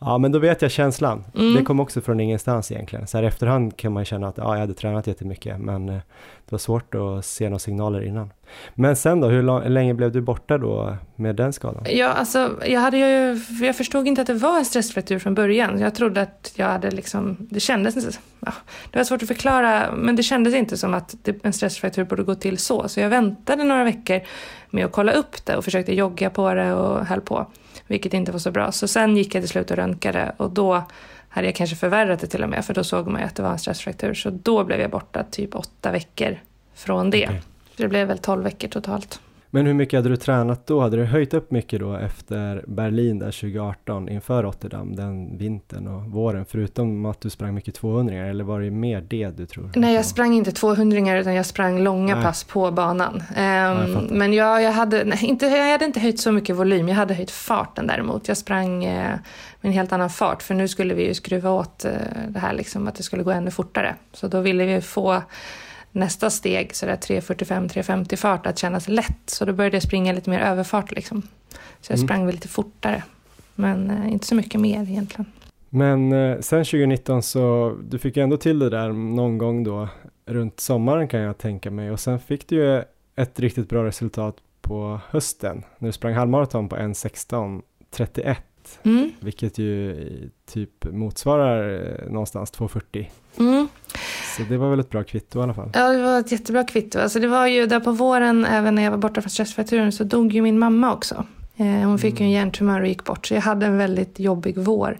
Ja, 0.00 0.18
men 0.18 0.32
då 0.32 0.38
vet 0.38 0.62
jag 0.62 0.70
känslan. 0.70 1.24
Mm. 1.34 1.54
Det 1.54 1.62
kom 1.62 1.80
också 1.80 2.00
från 2.00 2.20
ingenstans 2.20 2.72
egentligen. 2.72 3.06
Så 3.06 3.18
här 3.18 3.24
efterhand 3.24 3.76
kan 3.76 3.92
man 3.92 4.04
känna 4.04 4.28
att 4.28 4.38
ja, 4.38 4.54
jag 4.54 4.60
hade 4.60 4.74
tränat 4.74 5.06
jättemycket, 5.06 5.58
men 5.58 5.88
eh, 5.88 5.94
det 5.94 6.52
var 6.52 6.58
svårt 6.58 6.94
att 6.94 7.24
se 7.24 7.44
några 7.44 7.58
signaler 7.58 8.02
innan. 8.02 8.32
Men 8.74 8.96
sen 8.96 9.20
då, 9.20 9.28
hur 9.28 9.68
länge 9.68 9.94
blev 9.94 10.12
du 10.12 10.20
borta 10.20 10.58
då 10.58 10.96
med 11.16 11.36
den 11.36 11.52
skadan? 11.52 11.84
Ja, 11.88 12.08
alltså, 12.08 12.50
jag, 12.66 12.80
hade 12.80 12.98
ju, 12.98 13.40
jag 13.66 13.76
förstod 13.76 14.06
inte 14.06 14.20
att 14.20 14.26
det 14.26 14.34
var 14.34 14.58
en 14.58 14.64
stressfraktur 14.64 15.18
från 15.18 15.34
början. 15.34 15.80
Jag 15.80 15.94
trodde 15.94 16.22
att 16.22 16.52
jag 16.54 16.66
hade 16.66 16.90
liksom, 16.90 17.36
det 17.40 17.60
kändes 17.60 17.96
inte, 17.96 18.18
ja, 18.40 18.52
det 18.90 18.98
var 18.98 19.04
svårt 19.04 19.22
att 19.22 19.28
förklara, 19.28 19.92
men 19.92 20.16
det 20.16 20.22
kändes 20.22 20.54
inte 20.54 20.76
som 20.76 20.94
att 20.94 21.14
en 21.42 21.52
stressfraktur 21.52 22.04
borde 22.04 22.22
gå 22.22 22.34
till 22.34 22.58
så. 22.58 22.88
Så 22.88 23.00
jag 23.00 23.08
väntade 23.08 23.64
några 23.64 23.84
veckor 23.84 24.20
med 24.70 24.84
att 24.84 24.92
kolla 24.92 25.12
upp 25.12 25.46
det 25.46 25.56
och 25.56 25.64
försökte 25.64 25.94
jogga 25.94 26.30
på 26.30 26.54
det 26.54 26.72
och 26.72 27.06
höll 27.06 27.20
på. 27.20 27.46
Vilket 27.90 28.14
inte 28.14 28.32
var 28.32 28.38
så 28.38 28.50
bra. 28.50 28.72
Så 28.72 28.88
sen 28.88 29.16
gick 29.16 29.34
jag 29.34 29.42
till 29.42 29.48
slut 29.48 29.70
och 29.70 29.76
röntgade 29.76 30.32
och 30.36 30.50
då 30.50 30.84
hade 31.28 31.46
jag 31.46 31.54
kanske 31.54 31.76
förvärrat 31.76 32.20
det 32.20 32.26
till 32.26 32.42
och 32.42 32.48
med, 32.48 32.64
för 32.64 32.74
då 32.74 32.84
såg 32.84 33.06
man 33.06 33.20
ju 33.20 33.26
att 33.26 33.34
det 33.36 33.42
var 33.42 33.50
en 33.50 33.58
stressfraktur. 33.58 34.14
Så 34.14 34.30
då 34.30 34.64
blev 34.64 34.80
jag 34.80 34.90
borta 34.90 35.24
typ 35.30 35.54
åtta 35.54 35.92
veckor 35.92 36.38
från 36.74 37.10
det. 37.10 37.26
Så 37.76 37.82
det 37.82 37.88
blev 37.88 38.08
väl 38.08 38.18
tolv 38.18 38.42
veckor 38.42 38.68
totalt. 38.68 39.20
Men 39.52 39.66
hur 39.66 39.74
mycket 39.74 39.98
hade 39.98 40.08
du 40.08 40.16
tränat 40.16 40.66
då? 40.66 40.80
Hade 40.80 40.96
du 40.96 41.04
höjt 41.04 41.34
upp 41.34 41.50
mycket 41.50 41.80
då 41.80 41.94
efter 41.94 42.64
Berlin 42.66 43.18
där 43.18 43.26
2018 43.26 44.08
inför 44.08 44.42
Rotterdam 44.42 44.96
den 44.96 45.38
vintern 45.38 45.86
och 45.86 46.02
våren? 46.02 46.44
Förutom 46.48 47.06
att 47.06 47.20
du 47.20 47.30
sprang 47.30 47.54
mycket 47.54 47.74
200 47.74 48.14
eller 48.14 48.44
var 48.44 48.60
det 48.60 48.70
mer 48.70 49.00
det 49.00 49.36
du 49.36 49.46
tror? 49.46 49.70
Nej, 49.74 49.94
jag 49.94 50.04
sprang 50.04 50.34
inte 50.34 50.52
200 50.52 51.18
utan 51.18 51.34
jag 51.34 51.46
sprang 51.46 51.82
långa 51.82 52.14
Nej. 52.14 52.24
pass 52.24 52.44
på 52.44 52.70
banan. 52.70 53.22
jag 53.36 53.44
Ehm, 53.50 54.06
men 54.10 54.32
jag, 54.32 54.62
jag, 54.62 54.72
hade, 54.72 55.04
nej, 55.04 55.24
inte, 55.24 55.46
jag 55.46 55.72
hade 55.72 55.84
inte 55.84 56.00
höjt 56.00 56.20
så 56.20 56.32
mycket 56.32 56.56
volym, 56.56 56.88
jag 56.88 56.96
hade 56.96 57.14
höjt 57.14 57.30
farten 57.30 57.86
däremot. 57.86 58.28
Jag 58.28 58.36
sprang 58.36 58.84
eh, 58.84 59.10
med 59.60 59.70
en 59.70 59.72
helt 59.72 59.92
annan 59.92 60.10
fart 60.10 60.42
för 60.42 60.54
nu 60.54 60.68
skulle 60.68 60.94
vi 60.94 61.06
ju 61.06 61.14
skruva 61.14 61.50
åt 61.50 61.84
eh, 61.84 61.92
det 62.28 62.38
här 62.38 62.52
liksom, 62.52 62.88
att 62.88 62.94
det 62.94 63.02
skulle 63.02 63.22
gå 63.22 63.30
ännu 63.30 63.50
fortare. 63.50 63.94
Så 64.12 64.28
då 64.28 64.40
ville 64.40 64.64
vi 64.64 64.80
få 64.80 65.22
nästa 65.92 66.30
steg, 66.30 66.74
sådär 66.76 66.96
3.45-3.50 66.96 68.16
fart, 68.16 68.46
att 68.46 68.58
kännas 68.58 68.88
lätt. 68.88 69.20
Så 69.30 69.44
då 69.44 69.52
började 69.52 69.76
jag 69.76 69.82
springa 69.82 70.12
lite 70.12 70.30
mer 70.30 70.40
överfart 70.40 70.90
liksom. 70.90 71.22
Så 71.80 71.92
jag 71.92 71.98
Mm. 71.98 72.08
sprang 72.08 72.26
väl 72.26 72.34
lite 72.34 72.48
fortare. 72.48 73.02
Men 73.54 73.90
eh, 73.90 74.12
inte 74.12 74.26
så 74.26 74.34
mycket 74.34 74.60
mer 74.60 74.82
egentligen. 74.82 75.26
Men 75.68 76.12
eh, 76.12 76.40
sen 76.40 76.64
2019 76.64 77.22
så, 77.22 77.76
du 77.88 77.98
fick 77.98 78.16
ju 78.16 78.22
ändå 78.22 78.36
till 78.36 78.58
det 78.58 78.70
där 78.70 78.92
någon 78.92 79.38
gång 79.38 79.64
då 79.64 79.88
runt 80.26 80.60
sommaren 80.60 81.08
kan 81.08 81.20
jag 81.20 81.38
tänka 81.38 81.70
mig 81.70 81.90
och 81.90 82.00
sen 82.00 82.18
fick 82.20 82.48
du 82.48 82.56
ju 82.56 82.82
ett 83.16 83.40
riktigt 83.40 83.68
bra 83.68 83.84
resultat 83.84 84.36
på 84.60 85.00
hösten 85.10 85.62
när 85.78 85.88
du 85.88 85.92
sprang 85.92 86.14
halvmaraton 86.14 86.68
på 86.68 86.76
1.16.31 86.76 88.36
Mm. 88.82 89.10
vilket 89.20 89.58
ju 89.58 89.90
eh, 90.02 90.28
typ 90.46 90.84
motsvarar 90.84 91.72
eh, 92.04 92.10
någonstans 92.12 92.52
2.40 92.52 93.06
Mm. 93.38 93.68
så 94.36 94.42
det 94.42 94.56
var 94.56 94.70
väl 94.70 94.80
ett 94.80 94.90
bra 94.90 95.02
kvitto 95.04 95.38
i 95.40 95.42
alla 95.42 95.54
fall. 95.54 95.70
Ja, 95.74 95.88
det 95.88 96.02
var 96.02 96.20
ett 96.20 96.32
jättebra 96.32 96.64
kvitto. 96.64 96.98
Alltså 96.98 97.20
det 97.20 97.28
var 97.28 97.46
ju 97.46 97.66
där 97.66 97.80
på 97.80 97.92
våren, 97.92 98.44
även 98.44 98.74
när 98.74 98.82
jag 98.82 98.90
var 98.90 98.98
borta 98.98 99.20
från 99.22 99.30
stressfrakturen, 99.30 99.92
så 99.92 100.04
dog 100.04 100.32
ju 100.32 100.42
min 100.42 100.58
mamma 100.58 100.92
också. 100.92 101.24
Eh, 101.56 101.66
hon 101.66 101.98
fick 101.98 102.20
ju 102.20 102.26
en 102.26 102.30
Mm. 102.32 102.40
hjärntumör 102.44 102.80
och 102.80 102.86
gick 102.86 103.04
bort, 103.04 103.26
så 103.26 103.34
jag 103.34 103.40
hade 103.40 103.66
en 103.66 103.76
väldigt 103.78 104.18
jobbig 104.20 104.58
vår 104.58 104.98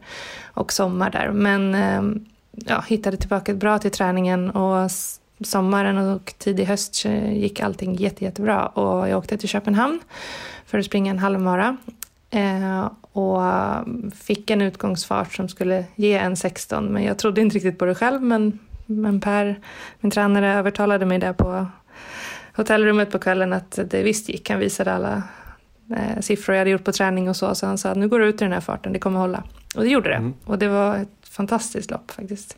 och 0.54 0.72
sommar 0.72 1.10
där. 1.10 1.30
Men 1.30 1.74
eh, 1.74 2.22
ja, 2.66 2.84
hittade 2.88 3.16
tillbaka 3.16 3.54
bra 3.54 3.78
till 3.78 3.90
träningen 3.90 4.50
och 4.50 4.90
sommaren 5.44 5.98
och 5.98 6.34
tidig 6.38 6.64
höst 6.64 7.04
gick 7.32 7.60
allting 7.60 7.94
jätte, 7.94 8.24
jättebra. 8.24 8.66
Och 8.66 9.08
jag 9.08 9.18
åkte 9.18 9.36
till 9.36 9.48
Köpenhamn 9.48 10.00
för 10.66 10.78
att 10.78 10.84
springa 10.84 11.10
en 11.10 11.18
halvmara. 11.18 11.76
Och 13.12 13.40
fick 14.14 14.50
en 14.50 14.62
utgångsfart 14.62 15.34
som 15.34 15.48
skulle 15.48 15.84
ge 15.94 16.14
en 16.14 16.36
16 16.36 16.84
men 16.84 17.04
jag 17.04 17.18
trodde 17.18 17.40
inte 17.40 17.56
riktigt 17.56 17.78
på 17.78 17.84
det 17.84 17.94
själv 17.94 18.22
men, 18.22 18.58
men 18.86 19.20
Per, 19.20 19.60
min 20.00 20.10
tränare, 20.10 20.54
övertalade 20.54 21.06
mig 21.06 21.18
där 21.18 21.32
på 21.32 21.66
hotellrummet 22.56 23.10
på 23.10 23.18
kvällen 23.18 23.52
att 23.52 23.78
det 23.90 24.02
visst 24.02 24.28
gick. 24.28 24.50
Han 24.50 24.58
visade 24.58 24.92
alla 24.92 25.22
eh, 25.90 26.20
siffror 26.20 26.54
jag 26.54 26.60
hade 26.60 26.70
gjort 26.70 26.84
på 26.84 26.92
träning 26.92 27.28
och 27.28 27.36
så 27.36 27.54
så 27.54 27.66
han 27.66 27.78
sa 27.78 27.88
att 27.90 27.96
nu 27.96 28.08
går 28.08 28.18
du 28.18 28.26
ut 28.26 28.42
i 28.42 28.44
den 28.44 28.52
här 28.52 28.60
farten, 28.60 28.92
det 28.92 28.98
kommer 28.98 29.20
hålla. 29.20 29.42
Och 29.76 29.82
det 29.82 29.88
gjorde 29.88 30.08
det. 30.08 30.16
Mm. 30.16 30.34
Och 30.44 30.58
det 30.58 30.68
var 30.68 30.96
ett 30.96 31.28
fantastiskt 31.30 31.90
lopp 31.90 32.10
faktiskt. 32.10 32.56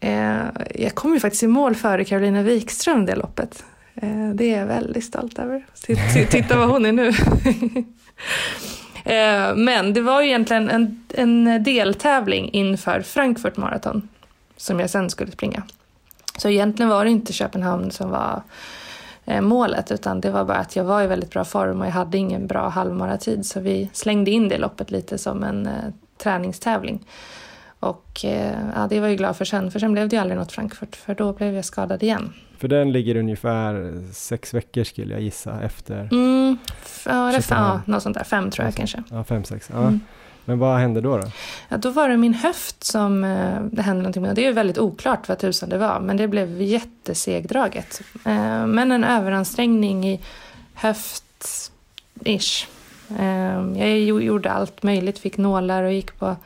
Eh, 0.00 0.42
jag 0.74 0.94
kom 0.94 1.14
ju 1.14 1.20
faktiskt 1.20 1.42
i 1.42 1.46
mål 1.46 1.74
före 1.74 2.04
Carolina 2.04 2.42
Wikström 2.42 3.06
det 3.06 3.16
loppet. 3.16 3.64
Eh, 3.94 4.30
det 4.34 4.54
är 4.54 4.58
jag 4.58 4.66
väldigt 4.66 5.04
stolt 5.04 5.38
över. 5.38 5.66
Titta 6.30 6.58
vad 6.58 6.68
hon 6.68 6.86
är 6.86 6.92
nu. 6.92 7.12
Eh, 9.04 9.54
men 9.54 9.92
det 9.92 10.00
var 10.00 10.20
ju 10.20 10.28
egentligen 10.28 10.70
en, 10.70 11.04
en 11.08 11.62
deltävling 11.62 12.50
inför 12.52 13.00
Frankfurt 13.00 13.56
Marathon 13.56 14.08
som 14.56 14.80
jag 14.80 14.90
sen 14.90 15.10
skulle 15.10 15.32
springa. 15.32 15.62
Så 16.38 16.48
egentligen 16.48 16.90
var 16.90 17.04
det 17.04 17.10
inte 17.10 17.32
Köpenhamn 17.32 17.90
som 17.90 18.10
var 18.10 18.42
eh, 19.24 19.40
målet 19.40 19.90
utan 19.90 20.20
det 20.20 20.30
var 20.30 20.44
bara 20.44 20.58
att 20.58 20.76
jag 20.76 20.84
var 20.84 21.02
i 21.02 21.06
väldigt 21.06 21.30
bra 21.30 21.44
form 21.44 21.80
och 21.80 21.86
jag 21.86 21.92
hade 21.92 22.18
ingen 22.18 22.46
bra 22.46 22.68
halvmaratid 22.68 23.46
så 23.46 23.60
vi 23.60 23.90
slängde 23.92 24.30
in 24.30 24.48
det 24.48 24.58
loppet 24.58 24.90
lite 24.90 25.18
som 25.18 25.42
en 25.42 25.66
eh, 25.66 25.72
träningstävling. 26.18 27.06
Och 27.82 28.24
eh, 28.24 28.54
ja, 28.74 28.86
det 28.90 29.00
var 29.00 29.08
jag 29.08 29.16
glad 29.18 29.36
för 29.36 29.44
sen 29.44 29.70
för 29.70 29.78
sen 29.78 29.92
blev 29.92 30.08
det 30.08 30.16
ju 30.16 30.22
aldrig 30.22 30.38
något 30.38 30.52
Frankfurt 30.52 30.96
för 30.96 31.14
då 31.14 31.32
blev 31.32 31.54
jag 31.54 31.64
skadad 31.64 32.02
igen. 32.02 32.32
För 32.58 32.68
den 32.68 32.92
ligger 32.92 33.16
ungefär 33.16 34.02
sex 34.12 34.54
veckor 34.54 34.84
skulle 34.84 35.12
jag 35.14 35.22
gissa 35.22 35.60
efter, 35.62 36.08
Mm, 36.12 36.58
f- 36.82 37.06
ja, 37.50 37.80
något 37.86 38.02
sånt 38.02 38.16
där, 38.16 38.24
fem 38.24 38.50
tror 38.50 38.64
jag 38.66 38.74
kanske. 38.74 39.02
ja 39.10 39.24
fem, 39.24 39.44
sex. 39.44 39.70
Ja. 39.72 39.78
Mm. 39.80 40.00
Men 40.44 40.58
vad 40.58 40.78
hände 40.78 41.00
då? 41.00 41.16
då? 41.18 41.26
Ja, 41.68 41.76
då 41.76 41.90
var 41.90 42.08
det 42.08 42.16
min 42.16 42.34
höft 42.34 42.84
som 42.84 43.24
eh, 43.24 43.60
det 43.72 43.82
hände 43.82 44.02
någonting 44.02 44.22
med. 44.22 44.34
Det 44.34 44.42
är 44.42 44.46
ju 44.46 44.52
väldigt 44.52 44.78
oklart 44.78 45.28
vad 45.28 45.38
tusan 45.38 45.68
det 45.68 45.78
var, 45.78 46.00
men 46.00 46.16
det 46.16 46.28
blev 46.28 46.62
jättesegdraget. 46.62 48.00
Eh, 48.24 48.66
men 48.66 48.92
en 48.92 49.04
överansträngning 49.04 50.06
i 50.08 50.20
höft-ish. 50.76 52.66
Jag 53.76 53.98
gjorde 54.00 54.50
allt 54.52 54.82
möjligt, 54.82 55.18
fick 55.18 55.36
nålar 55.36 55.82
och 55.82 55.92
gick 55.92 56.18
på 56.18 56.36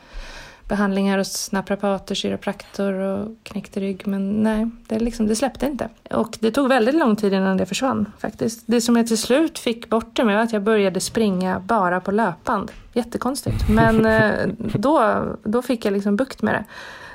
behandlingar 0.69 1.19
hos 1.19 1.53
naprapater, 1.53 2.15
kiropraktor 2.15 2.93
och 2.93 3.29
knäckte 3.43 3.81
rygg. 3.81 4.07
Men 4.07 4.43
nej, 4.43 4.71
det, 4.87 4.99
liksom, 4.99 5.27
det 5.27 5.37
släppte 5.37 5.67
inte. 5.67 5.89
Och 6.11 6.37
det 6.41 6.51
tog 6.51 6.69
väldigt 6.69 6.95
lång 6.95 7.17
tid 7.17 7.33
innan 7.33 7.57
det 7.57 7.67
försvann 7.67 8.13
faktiskt. 8.19 8.63
Det 8.67 8.81
som 8.81 8.97
jag 8.97 9.07
till 9.07 9.19
slut 9.19 9.59
fick 9.59 9.89
bort 9.89 10.17
det 10.17 10.25
med 10.25 10.35
var 10.35 10.43
att 10.43 10.53
jag 10.53 10.63
började 10.63 11.01
springa 11.01 11.61
bara 11.61 12.01
på 12.01 12.11
löpband. 12.11 12.73
Jättekonstigt. 12.93 13.69
Men 13.69 14.07
eh, 14.07 14.49
då, 14.75 15.23
då 15.45 15.63
fick 15.63 15.85
jag 15.85 15.93
liksom 15.93 16.17
bukt 16.17 16.43
med 16.43 16.55
det. 16.55 16.65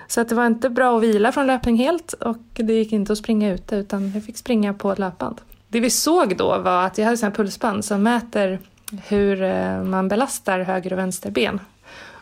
Så 0.08 0.22
att 0.22 0.30
det 0.30 0.36
var 0.36 0.46
inte 0.46 0.70
bra 0.70 0.98
att 0.98 1.04
vila 1.04 1.32
från 1.32 1.48
löpning 1.48 1.78
helt 1.78 2.14
och 2.14 2.38
det 2.54 2.74
gick 2.74 2.92
inte 2.92 3.14
att 3.14 3.20
springa 3.20 3.54
ute 3.54 3.76
utan 3.76 4.12
jag 4.12 4.24
fick 4.24 4.38
springa 4.38 4.74
på 4.74 4.96
löpband. 4.98 5.42
Det 5.68 5.80
vi 5.80 5.90
såg 5.90 6.38
då 6.38 6.58
var 6.58 6.86
att 6.86 6.98
jag 6.98 7.06
hade 7.06 7.18
sådana 7.18 7.36
pulsband 7.36 7.86
som 7.86 8.04
mäter 8.04 8.60
hur 9.08 9.44
eh, 9.44 9.84
man 9.84 10.08
belastar 10.08 10.60
höger 10.60 10.94
och 10.94 11.00
vänster 11.00 11.32
ben. 11.32 11.60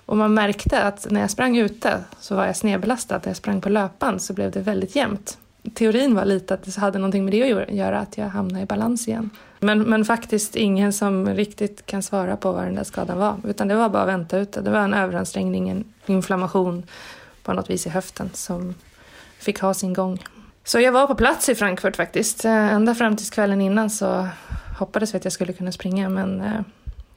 Och 0.09 0.17
man 0.17 0.33
märkte 0.33 0.83
att 0.83 1.07
när 1.11 1.21
jag 1.21 1.29
sprang 1.29 1.57
ute 1.57 2.03
så 2.19 2.35
var 2.35 2.45
jag 2.45 2.55
snedbelastad. 2.55 3.17
När 3.17 3.27
jag 3.27 3.37
sprang 3.37 3.61
på 3.61 3.69
löpband 3.69 4.21
så 4.21 4.33
blev 4.33 4.51
det 4.51 4.59
väldigt 4.59 4.95
jämnt. 4.95 5.37
Teorin 5.73 6.15
var 6.15 6.25
lite 6.25 6.53
att 6.53 6.63
det 6.63 6.77
hade 6.77 6.99
någonting 6.99 7.25
med 7.25 7.33
det 7.33 7.53
att 7.53 7.73
göra, 7.73 7.99
att 7.99 8.17
jag 8.17 8.25
hamnade 8.25 8.63
i 8.63 8.65
balans 8.65 9.07
igen. 9.07 9.29
Men, 9.59 9.81
men 9.81 10.05
faktiskt 10.05 10.55
ingen 10.55 10.93
som 10.93 11.29
riktigt 11.29 11.85
kan 11.85 12.03
svara 12.03 12.37
på 12.37 12.51
vad 12.51 12.63
den 12.63 12.75
där 12.75 12.83
skadan 12.83 13.17
var. 13.17 13.35
Utan 13.43 13.67
det 13.67 13.75
var 13.75 13.89
bara 13.89 14.03
att 14.03 14.09
vänta 14.09 14.37
ute. 14.37 14.61
Det 14.61 14.71
var 14.71 14.79
en 14.79 14.93
överansträngning, 14.93 15.69
en 15.69 15.83
inflammation 16.05 16.83
på 17.43 17.53
något 17.53 17.69
vis 17.69 17.87
i 17.87 17.89
höften 17.89 18.29
som 18.33 18.75
fick 19.39 19.59
ha 19.59 19.73
sin 19.73 19.93
gång. 19.93 20.23
Så 20.63 20.79
jag 20.79 20.91
var 20.91 21.07
på 21.07 21.15
plats 21.15 21.49
i 21.49 21.55
Frankfurt 21.55 21.95
faktiskt. 21.95 22.45
Eh, 22.45 22.73
ända 22.73 22.95
fram 22.95 23.17
till 23.17 23.29
kvällen 23.29 23.61
innan 23.61 23.89
så 23.89 24.27
hoppades 24.79 25.13
vi 25.13 25.17
att 25.17 25.23
jag 25.23 25.33
skulle 25.33 25.53
kunna 25.53 25.71
springa 25.71 26.09
men 26.09 26.41
eh, 26.41 26.61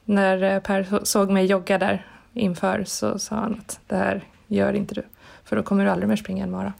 när 0.05 0.43
eh, 0.43 0.59
Per 0.59 1.05
såg 1.05 1.29
mig 1.29 1.45
jogga 1.45 1.77
där 1.77 2.05
inför 2.33 2.83
så 2.83 3.19
sa 3.19 3.35
han 3.35 3.53
att 3.59 3.79
det 3.87 3.95
här 3.95 4.23
gör 4.47 4.73
inte 4.73 4.95
du 4.95 5.03
för 5.43 5.55
då 5.55 5.63
kommer 5.63 5.85
du 5.85 5.91
aldrig 5.91 6.09
mer 6.09 6.15
springa 6.15 6.43
en 6.43 6.51
mara. 6.51 6.73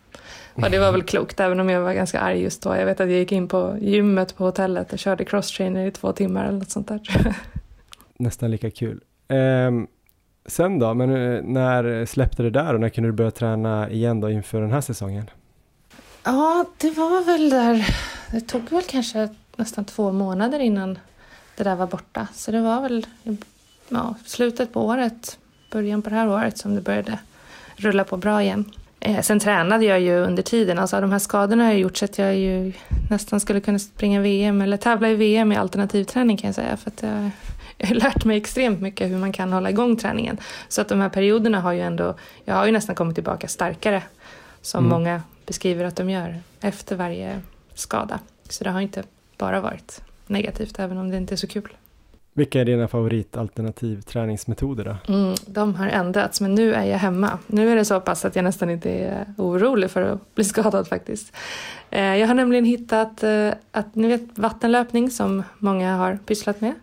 Och 0.53 0.71
det 0.71 0.79
var 0.79 0.91
väl 0.91 1.03
klokt 1.03 1.39
även 1.39 1.59
om 1.59 1.69
jag 1.69 1.81
var 1.81 1.93
ganska 1.93 2.19
arg 2.19 2.41
just 2.41 2.61
då. 2.61 2.75
Jag 2.75 2.85
vet 2.85 2.99
att 2.99 3.09
jag 3.09 3.19
gick 3.19 3.31
in 3.31 3.47
på 3.47 3.77
gymmet 3.81 4.35
på 4.35 4.43
hotellet 4.43 4.93
och 4.93 4.99
körde 4.99 5.25
crosstrainer 5.25 5.85
i 5.85 5.91
två 5.91 6.13
timmar 6.13 6.45
eller 6.45 6.59
något 6.59 6.69
sånt 6.69 6.87
där. 6.87 7.01
Nästan 8.17 8.51
lika 8.51 8.71
kul. 8.71 9.01
Um, 9.27 9.87
sen 10.45 10.79
då, 10.79 10.93
men 10.93 11.09
eh, 11.09 11.43
när 11.43 12.05
släppte 12.05 12.43
det 12.43 12.49
där 12.49 12.73
och 12.73 12.79
när 12.79 12.89
kunde 12.89 13.09
du 13.09 13.13
börja 13.13 13.31
träna 13.31 13.89
igen 13.89 14.19
då 14.19 14.29
inför 14.29 14.61
den 14.61 14.71
här 14.71 14.81
säsongen? 14.81 15.29
Ja, 16.23 16.65
det 16.77 16.89
var 16.89 17.25
väl 17.25 17.49
där, 17.49 17.95
det 18.31 18.41
tog 18.41 18.69
väl 18.69 18.83
kanske 18.83 19.29
nästan 19.55 19.85
två 19.85 20.11
månader 20.11 20.59
innan 20.59 20.99
det 21.55 21.63
där 21.63 21.75
var 21.75 21.87
borta. 21.87 22.27
Så 22.33 22.51
det 22.51 22.61
var 22.61 22.81
väl 22.81 23.07
ja, 23.89 24.15
slutet 24.25 24.73
på 24.73 24.85
året, 24.85 25.37
början 25.73 26.01
på 26.01 26.09
det 26.09 26.15
här 26.15 26.29
året 26.29 26.57
som 26.57 26.75
det 26.75 26.81
började 26.81 27.19
rulla 27.75 28.03
på 28.03 28.17
bra 28.17 28.41
igen. 28.41 28.65
Eh, 28.99 29.21
sen 29.21 29.39
tränade 29.39 29.85
jag 29.85 29.99
ju 29.99 30.17
under 30.17 30.43
tiden. 30.43 30.79
Alltså 30.79 31.01
de 31.01 31.11
här 31.11 31.19
skadorna 31.19 31.63
har 31.63 31.71
jag 31.71 31.79
gjort 31.79 31.97
så 31.97 32.05
att 32.05 32.17
jag 32.17 32.35
ju 32.35 32.73
nästan 33.09 33.39
skulle 33.39 33.59
kunna 33.59 33.79
springa 33.79 34.21
VM 34.21 34.61
eller 34.61 34.77
tävla 34.77 35.09
i 35.09 35.15
VM 35.15 35.51
i 35.51 35.55
alternativträning 35.55 36.37
kan 36.37 36.47
jag 36.47 36.55
säga. 36.55 36.77
För 36.77 36.91
att 36.91 37.03
jag, 37.03 37.29
jag 37.77 37.87
har 37.87 37.95
lärt 38.05 38.25
mig 38.25 38.37
extremt 38.37 38.81
mycket 38.81 39.09
hur 39.09 39.17
man 39.17 39.33
kan 39.33 39.53
hålla 39.53 39.69
igång 39.69 39.97
träningen. 39.97 40.37
Så 40.67 40.81
att 40.81 40.89
de 40.89 41.01
här 41.01 41.09
perioderna 41.09 41.59
har 41.59 41.71
ju 41.71 41.81
ändå, 41.81 42.15
jag 42.45 42.55
har 42.55 42.65
ju 42.65 42.71
nästan 42.71 42.95
kommit 42.95 43.15
tillbaka 43.15 43.47
starkare. 43.47 44.03
Som 44.61 44.85
mm. 44.85 44.89
många 44.97 45.21
beskriver 45.45 45.85
att 45.85 45.95
de 45.95 46.09
gör 46.09 46.39
efter 46.61 46.95
varje 46.95 47.41
skada. 47.73 48.19
Så 48.49 48.63
det 48.63 48.69
har 48.69 48.81
inte 48.81 49.03
bara 49.37 49.61
varit 49.61 50.01
negativt 50.27 50.79
även 50.79 50.97
om 50.97 51.11
det 51.11 51.17
inte 51.17 51.35
är 51.35 51.37
så 51.37 51.47
kul. 51.47 51.69
Vilka 52.35 52.61
är 52.61 52.65
dina 52.65 52.87
favoritalternativ 52.87 54.01
träningsmetoder 54.01 54.83
då? 54.83 55.13
Mm, 55.13 55.35
de 55.45 55.75
har 55.75 55.87
ändrats, 55.87 56.41
men 56.41 56.55
nu 56.55 56.73
är 56.73 56.83
jag 56.83 56.97
hemma. 56.97 57.39
Nu 57.47 57.71
är 57.71 57.75
det 57.75 57.85
så 57.85 57.99
pass 57.99 58.25
att 58.25 58.35
jag 58.35 58.43
nästan 58.43 58.69
inte 58.69 58.89
är 58.89 59.25
orolig 59.37 59.91
för 59.91 60.01
att 60.01 60.35
bli 60.35 60.43
skadad 60.43 60.87
faktiskt. 60.87 61.33
Eh, 61.89 62.15
jag 62.15 62.27
har 62.27 62.33
nämligen 62.33 62.65
hittat 62.65 63.23
eh, 63.23 63.49
att, 63.71 63.95
ni 63.95 64.07
vet 64.07 64.37
vattenlöpning 64.39 65.11
som 65.11 65.43
många 65.57 65.95
har 65.95 66.19
pysslat 66.25 66.61
med. 66.61 66.73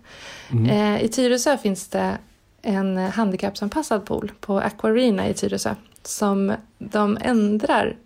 Mm. 0.51 0.67
Eh, 0.67 1.05
I 1.05 1.09
Tyresö 1.09 1.59
finns 1.59 1.89
det 1.89 2.19
en 2.63 2.97
handikappsanpassad 2.97 4.05
pool 4.05 4.33
på 4.41 4.61
Aquarina 4.61 5.29
i 5.29 5.35
Tyresö 5.35 5.75
som 6.03 6.53
de 6.79 7.19
ändrar 7.21 7.97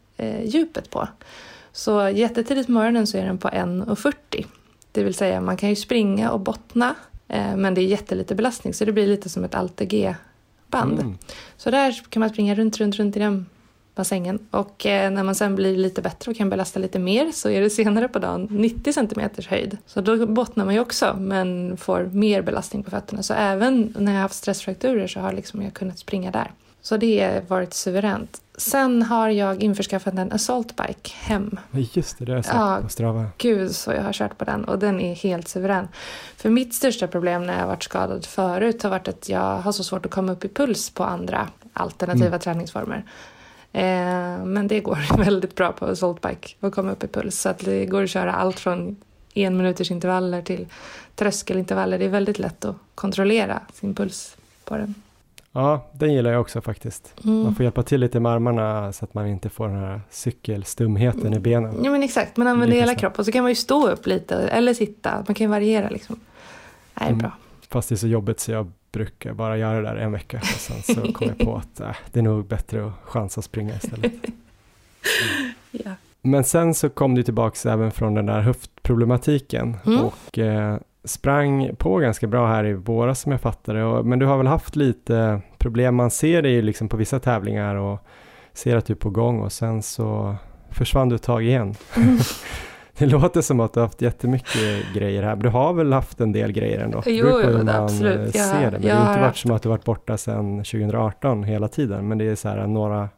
djupet 0.44 0.90
på. 0.90 1.08
Så 1.72 2.08
jättetidigt 2.08 2.66
på 2.66 2.72
morgonen 2.72 3.06
så 3.06 3.18
är 3.18 3.26
den 3.26 3.38
på 3.38 3.48
1,40. 3.48 4.46
Det 4.92 5.04
vill 5.04 5.14
säga 5.14 5.40
man 5.40 5.56
kan 5.56 5.68
ju 5.68 5.76
springa 5.76 6.30
och 6.30 6.40
bottna 6.40 6.94
men 7.28 7.74
det 7.74 7.80
är 7.80 7.86
jättelite 7.86 8.34
belastning 8.34 8.74
så 8.74 8.84
det 8.84 8.92
blir 8.92 9.06
lite 9.06 9.28
som 9.28 9.44
ett 9.44 9.54
ALTG-band. 9.54 11.00
Mm. 11.00 11.18
Så 11.56 11.70
där 11.70 12.02
kan 12.08 12.20
man 12.20 12.30
springa 12.30 12.54
runt, 12.54 12.78
runt, 12.78 12.96
runt 12.96 13.16
i 13.16 13.18
den 13.18 13.46
bassängen. 13.94 14.38
Och 14.50 14.86
eh, 14.86 15.10
när 15.10 15.22
man 15.22 15.34
sen 15.34 15.54
blir 15.54 15.76
lite 15.76 16.02
bättre 16.02 16.30
och 16.30 16.36
kan 16.36 16.50
belasta 16.50 16.80
lite 16.80 16.98
mer 16.98 17.32
så 17.32 17.50
är 17.50 17.60
det 17.60 17.70
senare 17.70 18.08
på 18.08 18.18
dagen 18.18 18.48
90 18.50 18.92
centimeters 18.92 19.48
höjd. 19.48 19.78
Så 19.86 20.00
då 20.00 20.26
bottnar 20.26 20.64
man 20.64 20.74
ju 20.74 20.80
också 20.80 21.16
men 21.18 21.76
får 21.76 22.04
mer 22.04 22.42
belastning 22.42 22.82
på 22.82 22.90
fötterna. 22.90 23.22
Så 23.22 23.34
även 23.34 23.94
när 23.98 24.12
jag 24.12 24.18
har 24.18 24.22
haft 24.22 24.34
stressfrakturer 24.34 25.06
så 25.06 25.20
har 25.20 25.32
liksom 25.32 25.62
jag 25.62 25.74
kunnat 25.74 25.98
springa 25.98 26.30
där. 26.30 26.50
Så 26.84 26.96
det 26.96 27.20
har 27.20 27.40
varit 27.40 27.74
suveränt. 27.74 28.42
Sen 28.56 29.02
har 29.02 29.28
jag 29.28 29.62
införskaffat 29.62 30.14
en 30.14 30.32
Assault 30.32 30.76
Bike 30.76 31.10
hem. 31.14 31.58
Just 31.72 32.18
det, 32.18 32.24
det 32.24 32.32
har 32.32 32.36
jag 32.36 32.44
sett 32.44 32.54
ja, 32.54 32.78
på 32.82 32.88
Strava. 32.88 33.26
Gud 33.38 33.74
så 33.74 33.92
jag 33.92 34.02
har 34.02 34.12
kört 34.12 34.38
på 34.38 34.44
den 34.44 34.64
och 34.64 34.78
den 34.78 35.00
är 35.00 35.14
helt 35.14 35.48
suverän. 35.48 35.88
För 36.36 36.50
mitt 36.50 36.74
största 36.74 37.06
problem 37.06 37.46
när 37.46 37.60
jag 37.60 37.66
varit 37.66 37.82
skadad 37.82 38.26
förut 38.26 38.82
har 38.82 38.90
varit 38.90 39.08
att 39.08 39.28
jag 39.28 39.58
har 39.58 39.72
så 39.72 39.84
svårt 39.84 40.06
att 40.06 40.12
komma 40.12 40.32
upp 40.32 40.44
i 40.44 40.48
puls 40.48 40.90
på 40.90 41.04
andra 41.04 41.48
alternativa 41.72 42.26
mm. 42.26 42.40
träningsformer. 42.40 43.04
Eh, 43.72 44.44
men 44.44 44.68
det 44.68 44.80
går 44.80 45.16
väldigt 45.24 45.54
bra 45.54 45.72
på 45.72 45.86
Assault 45.86 46.20
Bike 46.20 46.48
att 46.60 46.74
komma 46.74 46.92
upp 46.92 47.04
i 47.04 47.08
puls. 47.08 47.40
Så 47.40 47.48
att 47.48 47.58
det 47.58 47.86
går 47.86 48.02
att 48.02 48.10
köra 48.10 48.32
allt 48.32 48.60
från 48.60 48.96
en 49.34 49.56
minuters 49.56 49.90
intervaller 49.90 50.42
till 50.42 50.66
tröskelintervaller. 51.14 51.98
Det 51.98 52.04
är 52.04 52.08
väldigt 52.08 52.38
lätt 52.38 52.64
att 52.64 52.76
kontrollera 52.94 53.60
sin 53.72 53.94
puls 53.94 54.36
på 54.64 54.76
den. 54.76 54.94
Ja, 55.56 55.86
den 55.92 56.12
gillar 56.14 56.32
jag 56.32 56.40
också 56.40 56.60
faktiskt. 56.60 57.14
Mm. 57.24 57.42
Man 57.42 57.54
får 57.54 57.64
hjälpa 57.64 57.82
till 57.82 58.00
lite 58.00 58.20
med 58.20 58.32
armarna 58.32 58.92
så 58.92 59.04
att 59.04 59.14
man 59.14 59.26
inte 59.26 59.48
får 59.48 59.68
den 59.68 59.76
här 59.76 60.00
cykelstumheten 60.10 61.34
i 61.34 61.38
benen. 61.38 61.84
Ja 61.84 61.90
men 61.90 62.02
exakt, 62.02 62.36
man 62.36 62.46
använder 62.46 62.76
hela 62.76 62.94
kroppen 62.94 63.18
och 63.18 63.26
så 63.26 63.32
kan 63.32 63.42
man 63.42 63.50
ju 63.50 63.54
stå 63.54 63.88
upp 63.88 64.06
lite 64.06 64.36
eller 64.36 64.74
sitta. 64.74 65.24
Man 65.28 65.34
kan 65.34 65.50
variera 65.50 65.88
liksom. 65.88 66.20
Det 66.94 67.04
är 67.04 67.06
mm. 67.06 67.18
bra. 67.18 67.32
Fast 67.68 67.88
det 67.88 67.94
är 67.94 67.96
så 67.96 68.06
jobbigt 68.06 68.40
så 68.40 68.52
jag 68.52 68.72
brukar 68.92 69.32
bara 69.32 69.58
göra 69.58 69.80
det 69.80 69.88
där 69.88 69.96
en 69.96 70.12
vecka 70.12 70.38
och 70.38 70.46
sen 70.46 70.82
så 70.82 71.12
kommer 71.12 71.34
jag 71.38 71.46
på 71.46 71.56
att 71.56 71.80
äh, 71.80 71.96
det 72.12 72.18
är 72.18 72.22
nog 72.22 72.46
bättre 72.46 72.86
att 72.86 72.92
chansa 73.04 73.38
att 73.38 73.44
springa 73.44 73.76
istället. 73.76 74.12
Mm. 74.12 75.52
ja. 75.70 75.90
Men 76.22 76.44
sen 76.44 76.74
så 76.74 76.88
kom 76.88 77.14
du 77.14 77.22
tillbaka 77.22 77.72
även 77.72 77.90
från 77.90 78.14
den 78.14 78.26
där 78.26 78.40
höftproblematiken 78.40 79.76
mm. 79.86 80.00
och 80.00 80.38
eh, 80.38 80.78
sprang 81.04 81.76
på 81.76 81.96
ganska 81.98 82.26
bra 82.26 82.46
här 82.46 82.66
i 82.66 82.72
våras 82.72 83.20
som 83.20 83.32
jag 83.32 83.40
fattade, 83.40 84.02
men 84.02 84.18
du 84.18 84.26
har 84.26 84.38
väl 84.38 84.46
haft 84.46 84.76
lite 84.76 85.40
problem, 85.58 85.94
man 85.94 86.10
ser 86.10 86.42
dig 86.42 86.62
liksom 86.62 86.88
på 86.88 86.96
vissa 86.96 87.20
tävlingar 87.20 87.74
och 87.74 87.98
ser 88.52 88.76
att 88.76 88.86
du 88.86 88.92
är 88.92 88.96
på 88.96 89.10
gång 89.10 89.40
och 89.40 89.52
sen 89.52 89.82
så 89.82 90.36
försvann 90.70 91.08
du 91.08 91.14
ett 91.14 91.22
tag 91.22 91.42
igen. 91.42 91.74
Mm. 91.96 92.18
det 92.98 93.06
låter 93.06 93.40
som 93.40 93.60
att 93.60 93.72
du 93.72 93.80
har 93.80 93.86
haft 93.86 94.02
jättemycket 94.02 94.94
grejer 94.94 95.22
här, 95.22 95.34
men 95.34 95.42
du 95.42 95.48
har 95.48 95.72
väl 95.72 95.92
haft 95.92 96.20
en 96.20 96.32
del 96.32 96.52
grejer 96.52 96.80
ändå? 96.80 97.02
Jo, 97.06 97.40
jo 97.44 97.56
man 97.56 97.68
absolut. 97.68 98.36
Ser 98.36 98.70
det. 98.70 98.70
Men 98.70 98.82
det 98.82 98.92
har 98.92 99.08
inte 99.08 99.20
varit 99.20 99.36
som 99.36 99.50
att 99.50 99.62
du 99.62 99.68
varit 99.68 99.84
borta 99.84 100.16
sedan 100.16 100.56
2018 100.56 101.42
hela 101.42 101.68
tiden, 101.68 102.08
men 102.08 102.18
det 102.18 102.24
är 102.24 102.34
så 102.34 102.48
här 102.48 102.66
några 102.66 103.08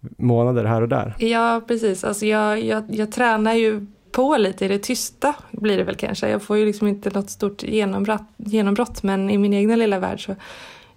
månader 0.00 0.64
här 0.64 0.82
och 0.82 0.88
där. 0.88 1.14
Ja, 1.18 1.60
precis. 1.68 2.04
Alltså 2.04 2.26
jag, 2.26 2.60
jag, 2.60 2.84
jag 2.88 3.12
tränar 3.12 3.54
ju 3.54 3.86
på 4.12 4.36
lite 4.36 4.64
i 4.64 4.68
det 4.68 4.78
tysta 4.78 5.34
blir 5.50 5.76
det 5.76 5.84
väl 5.84 5.96
kanske. 5.96 6.28
Jag 6.28 6.42
får 6.42 6.56
ju 6.56 6.66
liksom 6.66 6.88
inte 6.88 7.10
något 7.10 7.30
stort 7.30 7.62
genombrott, 7.62 8.22
genombrott 8.36 9.02
men 9.02 9.30
i 9.30 9.38
min 9.38 9.54
egna 9.54 9.76
lilla 9.76 9.98
värld 9.98 10.24
så 10.24 10.36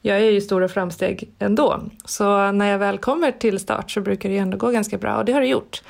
jag 0.01 0.17
är 0.17 0.31
ju 0.31 0.41
stora 0.41 0.67
framsteg 0.67 1.29
ändå. 1.39 1.81
Så 2.05 2.51
när 2.51 2.71
jag 2.71 2.79
väl 2.79 2.97
kommer 2.97 3.31
till 3.31 3.59
start 3.59 3.91
så 3.91 4.01
brukar 4.01 4.29
det 4.29 4.35
ju 4.35 4.41
ändå 4.41 4.57
gå 4.57 4.69
ganska 4.69 4.97
bra 4.97 5.17
och 5.17 5.25
det 5.25 5.33
har 5.33 5.41
det 5.41 5.47
gjort. 5.47 5.81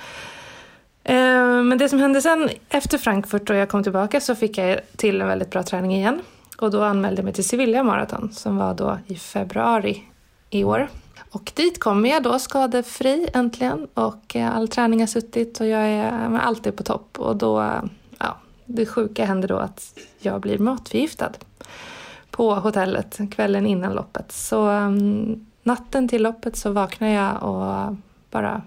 Eh, 1.03 1.63
men 1.63 1.77
det 1.77 1.89
som 1.89 1.99
hände 1.99 2.21
sen 2.21 2.49
efter 2.69 2.97
Frankfurt 2.97 3.49
och 3.49 3.55
jag 3.55 3.69
kom 3.69 3.83
tillbaka 3.83 4.21
så 4.21 4.35
fick 4.35 4.57
jag 4.57 4.79
till 4.95 5.21
en 5.21 5.27
väldigt 5.27 5.49
bra 5.49 5.63
träning 5.63 5.95
igen. 5.95 6.21
Och 6.57 6.71
då 6.71 6.83
anmälde 6.83 7.19
jag 7.19 7.23
mig 7.23 7.33
till 7.33 7.47
Sevilla 7.47 7.83
Marathon 7.83 8.31
som 8.33 8.57
var 8.57 8.73
då 8.73 8.99
i 9.07 9.15
februari 9.15 10.03
i 10.49 10.63
år. 10.63 10.89
Och 11.33 11.51
dit 11.55 11.79
kommer 11.79 12.09
jag 12.09 12.23
då 12.23 12.39
skadefri 12.39 13.27
äntligen 13.33 13.87
och 13.93 14.35
eh, 14.35 14.55
all 14.55 14.67
träning 14.67 14.99
har 14.99 15.07
suttit 15.07 15.59
och 15.59 15.67
jag 15.67 15.81
är 15.81 16.39
alltid 16.39 16.75
på 16.75 16.83
topp. 16.83 17.19
Och 17.19 17.35
då, 17.35 17.81
ja, 18.17 18.37
det 18.65 18.85
sjuka 18.85 19.25
händer 19.25 19.47
då 19.47 19.57
att 19.57 19.99
jag 20.19 20.41
blir 20.41 20.57
matförgiftad 20.57 21.31
på 22.31 22.55
hotellet 22.55 23.19
kvällen 23.31 23.65
innan 23.65 23.93
loppet. 23.93 24.31
Så 24.31 24.69
um, 24.69 25.45
natten 25.63 26.07
till 26.07 26.23
loppet 26.23 26.55
så 26.55 26.71
vaknar 26.71 27.07
jag 27.07 27.43
och 27.43 27.95
bara 28.31 28.61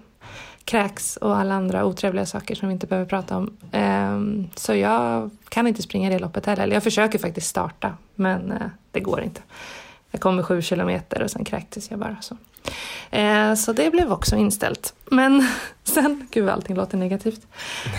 kräks 0.63 1.17
och 1.17 1.37
alla 1.37 1.55
andra 1.55 1.85
otrevliga 1.85 2.25
saker 2.25 2.55
som 2.55 2.67
vi 2.67 2.73
inte 2.73 2.87
behöver 2.87 3.09
prata 3.09 3.37
om. 3.37 3.57
Um, 3.71 4.49
så 4.55 4.75
jag 4.75 5.29
kan 5.49 5.67
inte 5.67 5.81
springa 5.81 6.09
det 6.09 6.19
loppet 6.19 6.45
heller. 6.45 6.73
Jag 6.73 6.83
försöker 6.83 7.19
faktiskt 7.19 7.47
starta, 7.47 7.93
men 8.15 8.51
uh, 8.51 8.67
det 8.91 8.99
går 8.99 9.21
inte. 9.21 9.41
Jag 10.11 10.21
kom 10.21 10.35
med 10.35 10.45
sju 10.45 10.61
kilometer 10.61 11.23
och 11.23 11.31
sen 11.31 11.45
kräktes 11.45 11.91
jag 11.91 11.99
bara. 11.99 12.17
Så. 12.21 12.37
Eh, 13.11 13.53
så 13.53 13.73
det 13.73 13.91
blev 13.91 14.11
också 14.11 14.35
inställt. 14.35 14.93
Men 15.05 15.47
sen, 15.83 16.27
gud 16.31 16.49
allting 16.49 16.75
låter 16.75 16.97
negativt. 16.97 17.47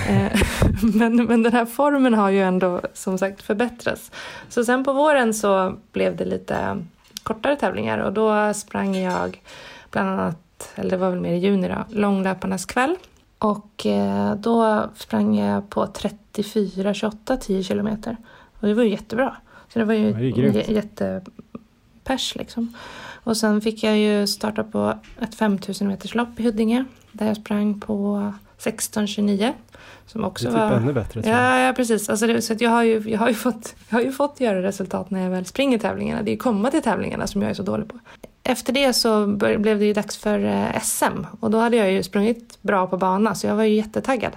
Eh, 0.08 0.40
men, 0.94 1.24
men 1.24 1.42
den 1.42 1.52
här 1.52 1.66
formen 1.66 2.14
har 2.14 2.30
ju 2.30 2.42
ändå 2.42 2.80
som 2.94 3.18
sagt 3.18 3.42
förbättrats. 3.42 4.10
Så 4.48 4.64
sen 4.64 4.84
på 4.84 4.92
våren 4.92 5.34
så 5.34 5.74
blev 5.92 6.16
det 6.16 6.24
lite 6.24 6.84
kortare 7.22 7.56
tävlingar 7.56 7.98
och 7.98 8.12
då 8.12 8.54
sprang 8.54 8.96
jag 8.96 9.42
bland 9.90 10.08
annat, 10.08 10.72
eller 10.74 10.90
det 10.90 10.96
var 10.96 11.10
väl 11.10 11.20
mer 11.20 11.32
i 11.32 11.38
juni 11.38 11.68
då, 11.68 11.84
långlöparnas 11.88 12.64
kväll. 12.64 12.96
Och 13.38 13.86
eh, 13.86 14.34
då 14.34 14.88
sprang 14.96 15.38
jag 15.38 15.70
på 15.70 15.86
34-28 15.86 17.36
10 17.36 17.62
kilometer. 17.62 18.16
Och 18.60 18.68
det 18.68 18.74
var 18.74 18.82
ju 18.82 18.90
jättebra. 18.90 19.36
Så 19.72 19.78
det 19.78 19.84
var 19.84 19.94
ju 19.94 20.12
det 20.12 21.22
jättepers 22.08 22.36
liksom. 22.36 22.74
Och 23.24 23.36
sen 23.36 23.60
fick 23.60 23.82
jag 23.82 23.98
ju 23.98 24.26
starta 24.26 24.64
på 24.64 24.98
ett 25.20 25.34
5000 25.34 25.88
meters 25.88 26.14
lopp 26.14 26.40
i 26.40 26.42
Huddinge 26.42 26.84
där 27.12 27.26
jag 27.26 27.36
sprang 27.36 27.80
på 27.80 28.32
16.29. 28.58 29.52
Som 30.06 30.24
också 30.24 30.44
det 30.44 30.50
är 30.50 30.52
typ 30.52 30.70
var... 30.70 30.76
ännu 30.76 30.92
bättre. 30.92 31.22
Ja, 31.24 31.58
ja, 31.58 31.72
precis. 31.72 32.08
Alltså 32.08 32.26
det, 32.26 32.42
så 32.42 32.54
jag, 32.58 32.70
har 32.70 32.82
ju, 32.82 33.10
jag, 33.10 33.18
har 33.18 33.28
ju 33.28 33.34
fått, 33.34 33.74
jag 33.88 33.96
har 33.96 34.02
ju 34.02 34.12
fått 34.12 34.40
göra 34.40 34.62
resultat 34.62 35.10
när 35.10 35.22
jag 35.22 35.30
väl 35.30 35.46
springer 35.46 35.78
tävlingarna. 35.78 36.22
Det 36.22 36.30
är 36.30 36.32
ju 36.32 36.38
komma 36.38 36.70
till 36.70 36.82
tävlingarna 36.82 37.26
som 37.26 37.42
jag 37.42 37.50
är 37.50 37.54
så 37.54 37.62
dålig 37.62 37.88
på. 37.88 37.98
Efter 38.42 38.72
det 38.72 38.92
så 38.92 39.26
blev 39.26 39.78
det 39.78 39.84
ju 39.84 39.92
dags 39.92 40.16
för 40.16 40.44
eh, 40.44 40.80
SM 40.82 41.24
och 41.40 41.50
då 41.50 41.58
hade 41.58 41.76
jag 41.76 41.92
ju 41.92 42.02
sprungit 42.02 42.58
bra 42.62 42.86
på 42.86 42.96
bana 42.96 43.34
så 43.34 43.46
jag 43.46 43.54
var 43.54 43.64
ju 43.64 43.74
jättetaggad. 43.74 44.32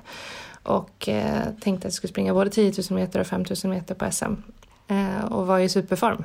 Och 0.63 1.09
eh, 1.09 1.43
tänkte 1.61 1.71
att 1.71 1.83
jag 1.83 1.93
skulle 1.93 2.11
springa 2.11 2.33
både 2.33 2.49
10 2.49 2.73
000 2.89 2.99
meter 2.99 3.19
och 3.19 3.27
5 3.27 3.45
000 3.63 3.73
meter 3.73 3.95
på 3.95 4.11
SM. 4.11 4.33
Eh, 4.87 5.25
och 5.31 5.47
var 5.47 5.59
i 5.59 5.69
superform. 5.69 6.23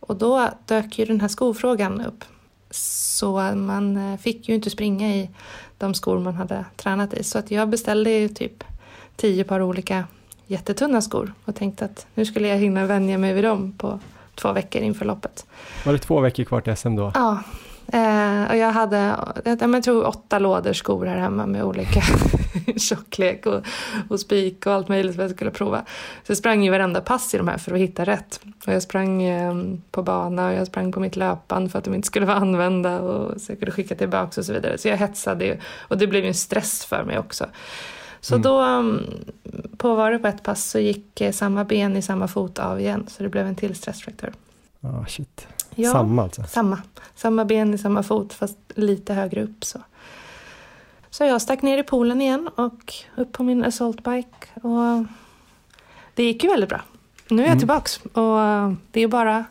Och 0.00 0.16
då 0.16 0.48
dök 0.66 0.98
ju 0.98 1.04
den 1.04 1.20
här 1.20 1.28
skofrågan 1.28 2.00
upp. 2.00 2.24
Så 2.70 3.40
man 3.40 4.12
eh, 4.12 4.18
fick 4.18 4.48
ju 4.48 4.54
inte 4.54 4.70
springa 4.70 5.14
i 5.14 5.30
de 5.78 5.94
skor 5.94 6.18
man 6.18 6.34
hade 6.34 6.64
tränat 6.76 7.14
i. 7.14 7.24
Så 7.24 7.38
att 7.38 7.50
jag 7.50 7.68
beställde 7.68 8.10
ju 8.10 8.28
typ 8.28 8.64
tio 9.16 9.44
par 9.44 9.62
olika 9.62 10.04
jättetunna 10.46 11.00
skor 11.00 11.32
och 11.44 11.54
tänkte 11.54 11.84
att 11.84 12.06
nu 12.14 12.24
skulle 12.24 12.48
jag 12.48 12.56
hinna 12.56 12.86
vänja 12.86 13.18
mig 13.18 13.34
vid 13.34 13.44
dem 13.44 13.72
på 13.72 14.00
två 14.34 14.52
veckor 14.52 14.82
inför 14.82 15.04
loppet. 15.04 15.46
Var 15.84 15.92
det 15.92 15.98
två 15.98 16.20
veckor 16.20 16.44
kvar 16.44 16.60
till 16.60 16.76
SM 16.76 16.96
då? 16.96 17.12
Ja, 17.14 17.42
Eh, 17.92 18.50
och 18.50 18.56
jag 18.56 18.72
hade 18.72 19.16
jag 19.44 19.82
tror 19.82 20.06
åtta 20.06 20.38
lådor 20.38 20.72
skor 20.72 21.06
här 21.06 21.18
hemma 21.18 21.46
med 21.46 21.64
olika 21.64 22.02
tjocklek 22.76 23.46
och, 23.46 23.62
och 24.08 24.20
spik 24.20 24.66
och 24.66 24.72
allt 24.72 24.88
möjligt 24.88 25.16
vad 25.16 25.24
jag 25.24 25.30
skulle 25.30 25.50
prova. 25.50 25.84
Så 26.26 26.30
jag 26.30 26.36
sprang 26.36 26.64
ju 26.64 26.70
varenda 26.70 27.00
pass 27.00 27.34
i 27.34 27.38
de 27.38 27.48
här 27.48 27.58
för 27.58 27.72
att 27.72 27.80
hitta 27.80 28.04
rätt. 28.04 28.40
Och 28.66 28.72
jag 28.72 28.82
sprang 28.82 29.22
eh, 29.22 29.54
på 29.90 30.02
bana 30.02 30.48
och 30.48 30.54
jag 30.54 30.66
sprang 30.66 30.92
på 30.92 31.00
mitt 31.00 31.16
löpband 31.16 31.72
för 31.72 31.78
att 31.78 31.84
de 31.84 31.94
inte 31.94 32.06
skulle 32.06 32.26
vara 32.26 32.36
använda 32.36 33.00
och 33.00 33.40
så 33.40 33.52
jag 33.52 33.58
kunde 33.58 33.72
skicka 33.72 33.94
tillbaka 33.94 34.40
och 34.40 34.46
så 34.46 34.52
vidare. 34.52 34.78
Så 34.78 34.88
jag 34.88 34.96
hetsade 34.96 35.44
ju 35.44 35.56
och 35.78 35.98
det 35.98 36.06
blev 36.06 36.22
ju 36.22 36.28
en 36.28 36.34
stress 36.34 36.84
för 36.84 37.04
mig 37.04 37.18
också. 37.18 37.46
Så 38.20 38.34
mm. 38.34 38.42
då, 38.42 38.60
mm, 38.60 39.04
på 39.76 39.94
var 39.94 40.12
det 40.12 40.18
på 40.18 40.26
ett 40.26 40.42
pass 40.42 40.70
så 40.70 40.78
gick 40.78 41.20
eh, 41.20 41.32
samma 41.32 41.64
ben 41.64 41.96
i 41.96 42.02
samma 42.02 42.28
fot 42.28 42.58
av 42.58 42.80
igen 42.80 43.06
så 43.08 43.22
det 43.22 43.28
blev 43.28 43.46
en 43.46 43.54
till 43.54 43.74
stressfraktur. 43.74 44.32
Ah, 44.80 45.06
shit. 45.06 45.46
Ja, 45.74 45.92
samma 45.92 46.22
alltså? 46.22 46.42
Samma. 46.48 46.78
Samma 47.14 47.44
ben 47.44 47.74
i 47.74 47.78
samma 47.78 48.02
fot 48.02 48.32
fast 48.32 48.58
lite 48.74 49.14
högre 49.14 49.42
upp. 49.42 49.64
Så. 49.64 49.78
så 51.10 51.24
jag 51.24 51.42
stack 51.42 51.62
ner 51.62 51.78
i 51.78 51.82
poolen 51.82 52.20
igen 52.20 52.48
och 52.54 52.94
upp 53.16 53.32
på 53.32 53.42
min 53.42 53.64
assaultbike. 53.64 54.60
Och 54.62 55.04
det 56.14 56.22
gick 56.22 56.44
ju 56.44 56.50
väldigt 56.50 56.68
bra. 56.68 56.80
Nu 57.28 57.42
är 57.42 57.46
jag 57.46 57.48
mm. 57.48 57.58
tillbaks 57.58 57.96
och 57.96 58.38
det 58.90 59.00
är 59.00 59.08
bara 59.08 59.44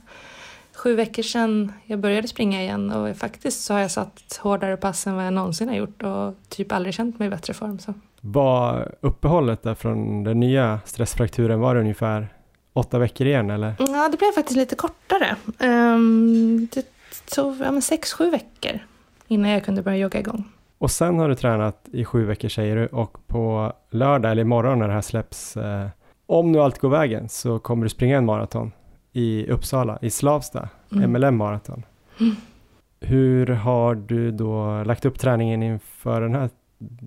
sju 0.76 0.95
veckor 0.95 1.24
sedan 1.24 1.74
jag 1.86 1.99
började 1.99 2.28
springa 2.28 2.61
igen 2.61 2.91
och 2.91 3.17
faktiskt 3.17 3.63
så 3.63 3.74
har 3.74 3.82
jag 3.82 3.91
satt 3.91 4.39
hårdare 4.41 4.78
pass 4.78 5.07
än 5.07 5.15
vad 5.15 5.26
jag 5.26 5.34
någonsin 5.34 5.70
har 5.70 5.76
gjort 5.76 6.03
och 6.03 6.36
typ 6.49 6.72
aldrig 6.72 6.93
känt 6.93 7.20
mig 7.20 7.28
i 7.28 7.32
bättre 7.32 7.53
form. 7.53 7.80
Så. 7.80 7.93
Var 8.22 8.95
uppehållet 9.01 9.63
där 9.63 9.76
från 9.76 10.24
den 10.24 10.39
nya 10.39 10.80
stressfrakturen, 10.86 11.59
var 11.59 11.76
det 11.76 11.82
ungefär 11.82 12.28
åtta 12.74 12.99
veckor 12.99 13.28
igen 13.28 13.49
eller? 13.49 13.76
Ja, 13.80 14.09
det 14.11 14.17
blev 14.17 14.32
faktiskt 14.36 14.57
lite 14.57 14.76
kortare. 14.76 15.36
Um, 15.59 16.67
det 16.72 16.86
tog 17.36 17.55
ja, 17.59 17.82
sex, 17.82 18.13
sju 18.13 18.30
veckor 18.30 18.80
innan 19.28 19.51
jag 19.51 19.65
kunde 19.65 19.82
börja 19.82 19.97
jogga 19.97 20.20
igång. 20.20 20.43
Och 20.78 20.91
sen 20.91 21.20
har 21.20 21.30
du 21.30 21.36
tränat 21.36 21.89
i 21.91 22.05
sju 22.05 22.26
veckor 22.26 22.49
säger 22.49 22.76
du 22.76 22.88
och 22.88 23.28
på 23.28 23.74
lördag 23.89 24.32
eller 24.32 24.41
imorgon 24.41 24.80
när 24.80 24.88
det 24.88 24.93
här 24.93 25.01
släpps, 25.01 25.57
eh, 25.57 25.88
om 26.26 26.51
nu 26.51 26.59
allt 26.59 26.80
går 26.80 26.89
vägen 26.89 27.30
så 27.30 27.59
kommer 27.59 27.84
du 27.84 27.89
springa 27.89 28.17
en 28.17 28.26
maraton 28.26 28.72
i 29.13 29.47
Uppsala, 29.47 29.99
i 30.01 30.09
Slavsta, 30.09 30.70
mm. 30.91 31.11
MLM 31.11 31.38
maraton. 31.38 31.84
Mm. 32.20 32.36
Hur 33.01 33.47
har 33.47 33.95
du 33.95 34.32
då 34.32 34.84
lagt 34.84 35.05
upp 35.05 35.20
träningen 35.20 35.63
inför 35.63 36.22
den 36.22 36.36
här 36.36 36.49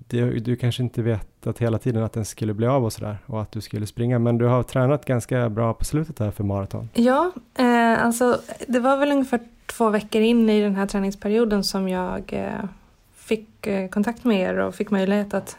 du, 0.07 0.39
du 0.39 0.55
kanske 0.55 0.83
inte 0.83 1.01
vetat 1.01 1.59
hela 1.59 1.79
tiden 1.79 2.03
att 2.03 2.13
den 2.13 2.25
skulle 2.25 2.53
bli 2.53 2.67
av 2.67 2.85
och 2.85 2.93
sådär 2.93 3.17
och 3.25 3.41
att 3.41 3.51
du 3.51 3.61
skulle 3.61 3.87
springa, 3.87 4.19
men 4.19 4.37
du 4.37 4.45
har 4.45 4.63
tränat 4.63 5.05
ganska 5.05 5.49
bra 5.49 5.73
på 5.73 5.85
slutet 5.85 6.19
här 6.19 6.31
för 6.31 6.43
maraton. 6.43 6.89
Ja, 6.93 7.31
eh, 7.57 8.05
alltså 8.05 8.41
det 8.67 8.79
var 8.79 8.97
väl 8.97 9.11
ungefär 9.11 9.39
två 9.65 9.89
veckor 9.89 10.21
in 10.21 10.49
i 10.49 10.61
den 10.61 10.75
här 10.75 10.85
träningsperioden 10.85 11.63
som 11.63 11.89
jag 11.89 12.33
eh, 12.33 12.65
fick 13.15 13.67
eh, 13.67 13.89
kontakt 13.89 14.23
med 14.23 14.39
er 14.39 14.57
och 14.57 14.75
fick 14.75 14.91
möjlighet 14.91 15.33
att 15.33 15.57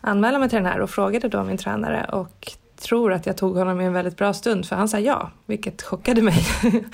anmäla 0.00 0.38
mig 0.38 0.48
till 0.48 0.56
den 0.56 0.66
här 0.66 0.80
och 0.80 0.90
frågade 0.90 1.28
då 1.28 1.44
min 1.44 1.58
tränare 1.58 2.06
och 2.12 2.52
tror 2.80 3.12
att 3.12 3.26
jag 3.26 3.36
tog 3.36 3.56
honom 3.56 3.80
i 3.80 3.84
en 3.84 3.92
väldigt 3.92 4.16
bra 4.16 4.32
stund 4.32 4.66
för 4.66 4.76
han 4.76 4.88
sa 4.88 4.98
ja, 4.98 5.30
vilket 5.46 5.82
chockade 5.82 6.22
mig. 6.22 6.46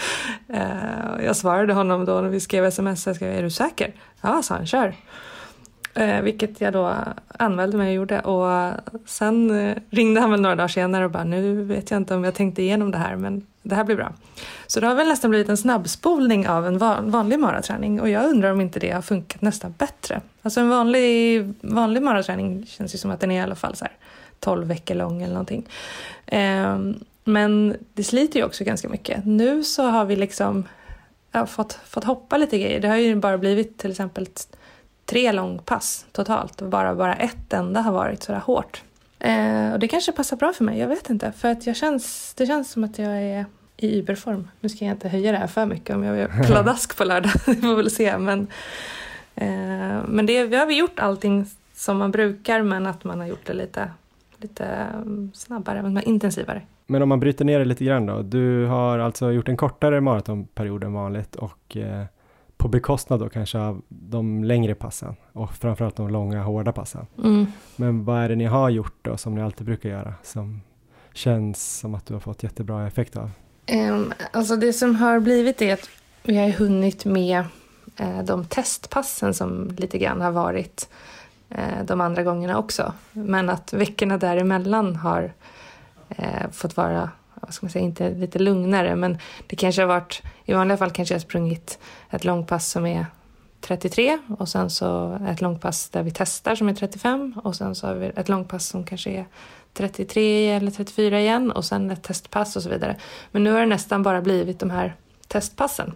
Eh, 0.48 1.24
jag 1.24 1.36
svarade 1.36 1.72
honom 1.72 2.04
då 2.04 2.20
när 2.20 2.28
vi 2.28 2.40
skrev 2.40 2.64
sms, 2.64 3.06
jag 3.06 3.16
skrev, 3.16 3.38
är 3.38 3.42
du 3.42 3.50
säker? 3.50 3.94
Ja, 4.20 4.42
sa 4.42 4.54
han, 4.54 4.66
kör. 4.66 4.94
Eh, 5.94 6.20
vilket 6.20 6.60
jag 6.60 6.72
då 6.72 6.94
anmälde 7.28 7.76
mig 7.76 7.88
och 7.88 7.94
gjorde. 7.94 8.20
Och 8.20 8.80
sen 9.06 9.50
eh, 9.50 9.76
ringde 9.90 10.20
han 10.20 10.30
väl 10.30 10.40
några 10.40 10.56
dagar 10.56 10.68
senare 10.68 11.04
och 11.04 11.10
bara 11.10 11.24
nu 11.24 11.64
vet 11.64 11.90
jag 11.90 12.00
inte 12.00 12.14
om 12.14 12.24
jag 12.24 12.34
tänkte 12.34 12.62
igenom 12.62 12.90
det 12.90 12.98
här 12.98 13.16
men 13.16 13.46
det 13.62 13.74
här 13.74 13.84
blir 13.84 13.96
bra. 13.96 14.12
Så 14.66 14.80
det 14.80 14.86
har 14.86 14.94
väl 14.94 15.08
nästan 15.08 15.30
blivit 15.30 15.48
en 15.48 15.56
snabbspolning 15.56 16.48
av 16.48 16.66
en 16.66 16.78
vanlig 17.10 17.38
maraträning 17.38 18.00
och 18.00 18.08
jag 18.08 18.30
undrar 18.30 18.50
om 18.50 18.60
inte 18.60 18.80
det 18.80 18.90
har 18.90 19.02
funkat 19.02 19.42
nästan 19.42 19.74
bättre. 19.78 20.20
Alltså 20.42 20.60
en 20.60 20.68
vanlig, 20.68 21.52
vanlig 21.60 22.02
maraträning 22.02 22.66
känns 22.66 22.94
ju 22.94 22.98
som 22.98 23.10
att 23.10 23.20
den 23.20 23.30
är 23.30 23.40
i 23.40 23.42
alla 23.42 23.54
fall 23.54 23.76
så 23.76 23.84
här 23.84 23.94
12 24.40 24.66
veckor 24.66 24.94
lång 24.94 25.22
eller 25.22 25.34
någonting. 25.34 25.68
Eh, 26.26 26.78
men 27.24 27.76
det 27.94 28.04
sliter 28.04 28.38
ju 28.38 28.46
också 28.46 28.64
ganska 28.64 28.88
mycket. 28.88 29.24
Nu 29.24 29.64
så 29.64 29.82
har 29.82 30.04
vi 30.04 30.16
liksom 30.16 30.64
ja, 31.32 31.46
fått, 31.46 31.72
fått 31.72 32.04
hoppa 32.04 32.36
lite 32.36 32.58
grejer. 32.58 32.80
Det 32.80 32.88
har 32.88 32.96
ju 32.96 33.16
bara 33.16 33.38
blivit 33.38 33.78
till 33.78 33.90
exempel 33.90 34.26
tre 35.04 35.32
långpass 35.32 36.06
totalt 36.12 36.62
och 36.62 36.68
bara, 36.68 36.94
bara 36.94 37.14
ett 37.14 37.52
enda 37.52 37.80
har 37.80 37.92
varit 37.92 38.22
sådär 38.22 38.38
hårt. 38.38 38.82
Eh, 39.18 39.72
och 39.72 39.78
det 39.78 39.88
kanske 39.88 40.12
passar 40.12 40.36
bra 40.36 40.52
för 40.52 40.64
mig, 40.64 40.78
jag 40.78 40.88
vet 40.88 41.10
inte. 41.10 41.32
För 41.32 41.48
att 41.48 41.66
jag 41.66 41.76
känns, 41.76 42.34
det 42.34 42.46
känns 42.46 42.70
som 42.70 42.84
att 42.84 42.98
jag 42.98 43.22
är 43.22 43.46
i 43.76 43.98
überform. 43.98 44.48
Nu 44.60 44.68
ska 44.68 44.84
jag 44.84 44.94
inte 44.94 45.08
höja 45.08 45.32
det 45.32 45.38
här 45.38 45.46
för 45.46 45.66
mycket 45.66 45.96
om 45.96 46.04
jag 46.04 46.18
är 46.18 46.44
pladask 46.46 46.96
på 46.96 47.04
lördag, 47.04 47.32
vi 47.46 47.54
får 47.54 47.76
väl 47.76 47.90
se. 47.90 48.18
Men, 48.18 48.40
eh, 49.34 49.98
men 50.08 50.26
det, 50.26 50.44
vi 50.44 50.56
har 50.56 50.66
vi 50.66 50.78
gjort 50.78 50.98
allting 50.98 51.46
som 51.74 51.98
man 51.98 52.10
brukar 52.10 52.62
men 52.62 52.86
att 52.86 53.04
man 53.04 53.20
har 53.20 53.26
gjort 53.26 53.46
det 53.46 53.54
lite, 53.54 53.90
lite 54.38 54.64
mm, 54.64 55.30
snabbare, 55.34 56.02
intensivare. 56.04 56.62
Men 56.86 57.02
om 57.02 57.08
man 57.08 57.20
bryter 57.20 57.44
ner 57.44 57.58
det 57.58 57.64
lite 57.64 57.84
grann 57.84 58.06
då. 58.06 58.22
Du 58.22 58.66
har 58.66 58.98
alltså 58.98 59.32
gjort 59.32 59.48
en 59.48 59.56
kortare 59.56 60.00
maratonperiod 60.00 60.84
än 60.84 60.92
vanligt 60.92 61.36
och 61.36 61.76
eh, 61.76 62.04
på 62.64 62.68
bekostnad 62.68 63.20
då 63.20 63.28
kanske 63.28 63.58
av 63.58 63.82
de 63.88 64.44
längre 64.44 64.74
passen 64.74 65.16
och 65.32 65.54
framförallt 65.54 65.96
de 65.96 66.08
långa 66.08 66.42
hårda 66.42 66.72
passen. 66.72 67.06
Mm. 67.18 67.46
Men 67.76 68.04
vad 68.04 68.20
är 68.20 68.28
det 68.28 68.36
ni 68.36 68.44
har 68.44 68.70
gjort 68.70 68.94
då 69.02 69.16
som 69.16 69.34
ni 69.34 69.42
alltid 69.42 69.66
brukar 69.66 69.88
göra 69.88 70.14
som 70.22 70.60
känns 71.12 71.78
som 71.78 71.94
att 71.94 72.06
du 72.06 72.14
har 72.14 72.20
fått 72.20 72.42
jättebra 72.42 72.86
effekt 72.86 73.16
av? 73.16 73.30
Um, 73.72 74.12
alltså 74.32 74.56
det 74.56 74.72
som 74.72 74.96
har 74.96 75.20
blivit 75.20 75.62
är 75.62 75.74
att 75.74 75.88
vi 76.22 76.36
har 76.36 76.48
hunnit 76.48 77.04
med 77.04 77.44
uh, 78.00 78.22
de 78.24 78.44
testpassen 78.44 79.34
som 79.34 79.68
lite 79.78 79.98
grann 79.98 80.20
har 80.20 80.32
varit 80.32 80.88
uh, 81.50 81.84
de 81.84 82.00
andra 82.00 82.22
gångerna 82.22 82.58
också. 82.58 82.92
Men 83.12 83.50
att 83.50 83.72
veckorna 83.72 84.18
däremellan 84.18 84.96
har 84.96 85.32
uh, 86.18 86.50
fått 86.52 86.76
vara 86.76 87.10
vad 87.34 87.54
ska 87.54 87.66
man 87.66 87.70
säga, 87.70 87.84
inte 87.84 88.10
lite 88.10 88.38
lugnare 88.38 88.96
men 88.96 89.18
det 89.46 89.56
kanske 89.56 89.82
har 89.82 89.86
varit, 89.86 90.22
i 90.44 90.54
vanliga 90.54 90.76
fall 90.76 90.90
kanske 90.90 91.14
jag 91.14 91.18
har 91.18 91.24
sprungit 91.24 91.78
ett 92.10 92.24
långpass 92.24 92.70
som 92.70 92.86
är 92.86 93.06
33 93.60 94.18
och 94.38 94.48
sen 94.48 94.70
så 94.70 95.18
ett 95.28 95.40
långpass 95.40 95.88
där 95.88 96.02
vi 96.02 96.10
testar 96.10 96.54
som 96.54 96.68
är 96.68 96.74
35 96.74 97.34
och 97.44 97.56
sen 97.56 97.74
så 97.74 97.86
har 97.86 97.94
vi 97.94 98.06
ett 98.06 98.28
långpass 98.28 98.66
som 98.66 98.84
kanske 98.84 99.10
är 99.10 99.26
33 99.72 100.50
eller 100.50 100.70
34 100.70 101.20
igen 101.20 101.50
och 101.50 101.64
sen 101.64 101.90
ett 101.90 102.02
testpass 102.02 102.56
och 102.56 102.62
så 102.62 102.68
vidare. 102.68 102.96
Men 103.30 103.44
nu 103.44 103.52
har 103.52 103.60
det 103.60 103.66
nästan 103.66 104.02
bara 104.02 104.20
blivit 104.20 104.58
de 104.58 104.70
här 104.70 104.94
testpassen. 105.28 105.92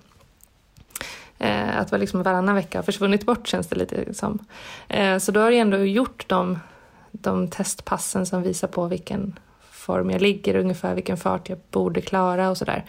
Eh, 1.39 1.79
att 1.79 1.91
vara 1.91 2.01
liksom 2.01 2.23
varannan 2.23 2.55
vecka 2.55 2.79
har 2.79 2.83
försvunnit 2.83 3.27
bort 3.27 3.49
känns 3.49 3.67
det 3.67 3.77
lite 3.77 4.15
som. 4.15 4.39
Eh, 4.89 5.19
så 5.19 5.33
då 5.33 5.41
har 5.41 5.51
jag 5.51 5.61
ändå 5.61 5.77
gjort 5.77 6.29
de, 6.29 6.59
de 7.13 7.51
testpassen 7.51 8.27
som 8.27 8.43
visar 8.43 8.69
på 8.69 8.87
vilken 8.87 9.39
form 9.89 10.11
jag 10.11 10.23
ligger, 10.23 10.57
ungefär 10.57 10.95
vilken 10.95 11.17
fart 11.17 11.49
jag 11.49 11.59
borde 11.71 12.01
klara 12.01 12.51
och 12.51 12.57
sådär. 12.57 12.85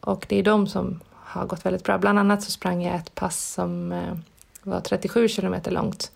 Och 0.00 0.26
det 0.28 0.38
är 0.38 0.42
de 0.42 0.66
som 0.66 1.00
har 1.12 1.46
gått 1.46 1.66
väldigt 1.66 1.84
bra. 1.84 1.98
Bland 1.98 2.18
annat 2.18 2.42
så 2.42 2.50
sprang 2.50 2.82
jag 2.82 2.94
ett 2.94 3.14
pass 3.14 3.52
som 3.52 3.92
eh, 3.92 4.14
var 4.62 4.80
37 4.80 5.28
kilometer 5.28 5.70
långt. 5.70 6.12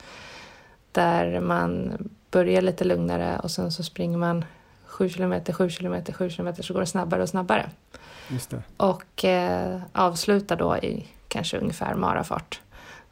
Där 0.92 1.40
man 1.40 1.92
börjar 2.30 2.62
lite 2.62 2.84
lugnare 2.84 3.38
och 3.42 3.50
sen 3.50 3.72
så 3.72 3.82
springer 3.82 4.18
man 4.18 4.44
7 4.86 5.08
kilometer, 5.08 5.52
7 5.52 5.70
kilometer, 5.70 6.12
7 6.12 6.30
kilometer 6.30 6.62
så 6.62 6.72
går 6.72 6.80
det 6.80 6.86
snabbare 6.86 7.22
och 7.22 7.28
snabbare. 7.28 7.70
Just 8.28 8.50
det. 8.50 8.62
Och 8.76 9.24
eh, 9.24 9.80
avslutar 9.92 10.56
då 10.56 10.76
i 10.76 11.06
kanske 11.28 11.58
ungefär 11.58 11.94
marafart. 11.94 12.60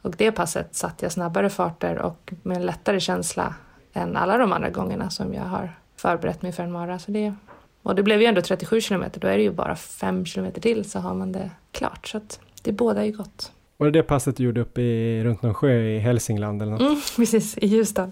Och 0.01 0.11
det 0.11 0.31
passet 0.31 0.75
satte 0.75 1.05
jag 1.05 1.11
snabbare 1.11 1.49
farter 1.49 1.97
och 1.97 2.33
med 2.43 2.57
en 2.57 2.65
lättare 2.65 2.99
känsla 2.99 3.55
än 3.93 4.17
alla 4.17 4.37
de 4.37 4.51
andra 4.51 4.69
gångerna 4.69 5.09
som 5.09 5.33
jag 5.33 5.43
har 5.43 5.78
förberett 5.99 6.41
mig 6.41 6.51
för 6.51 6.63
en 6.63 6.71
mara. 6.71 6.99
Så 6.99 7.11
det, 7.11 7.33
och 7.83 7.95
det 7.95 8.03
blev 8.03 8.21
ju 8.21 8.27
ändå 8.27 8.41
37 8.41 8.81
kilometer, 8.81 9.19
då 9.19 9.27
är 9.27 9.37
det 9.37 9.43
ju 9.43 9.51
bara 9.51 9.75
5 9.75 10.25
kilometer 10.25 10.61
till 10.61 10.89
så 10.89 10.99
har 10.99 11.13
man 11.13 11.31
det 11.31 11.49
klart. 11.71 12.07
Så 12.07 12.17
att 12.17 12.39
det 12.63 12.71
båda 12.71 13.05
ju 13.05 13.11
gott. 13.11 13.51
Var 13.77 13.87
det 13.87 13.91
det 13.99 14.03
passet 14.03 14.37
du 14.37 14.43
gjorde 14.43 14.61
uppe 14.61 14.81
i, 14.81 15.23
runt 15.23 15.41
någon 15.41 15.53
sjö 15.53 15.73
i 15.73 15.99
Hälsingland 15.99 16.61
eller 16.61 16.71
något? 16.71 16.81
Mm, 16.81 17.01
precis, 17.15 17.57
i 17.57 17.67
Ljusdal. 17.67 18.11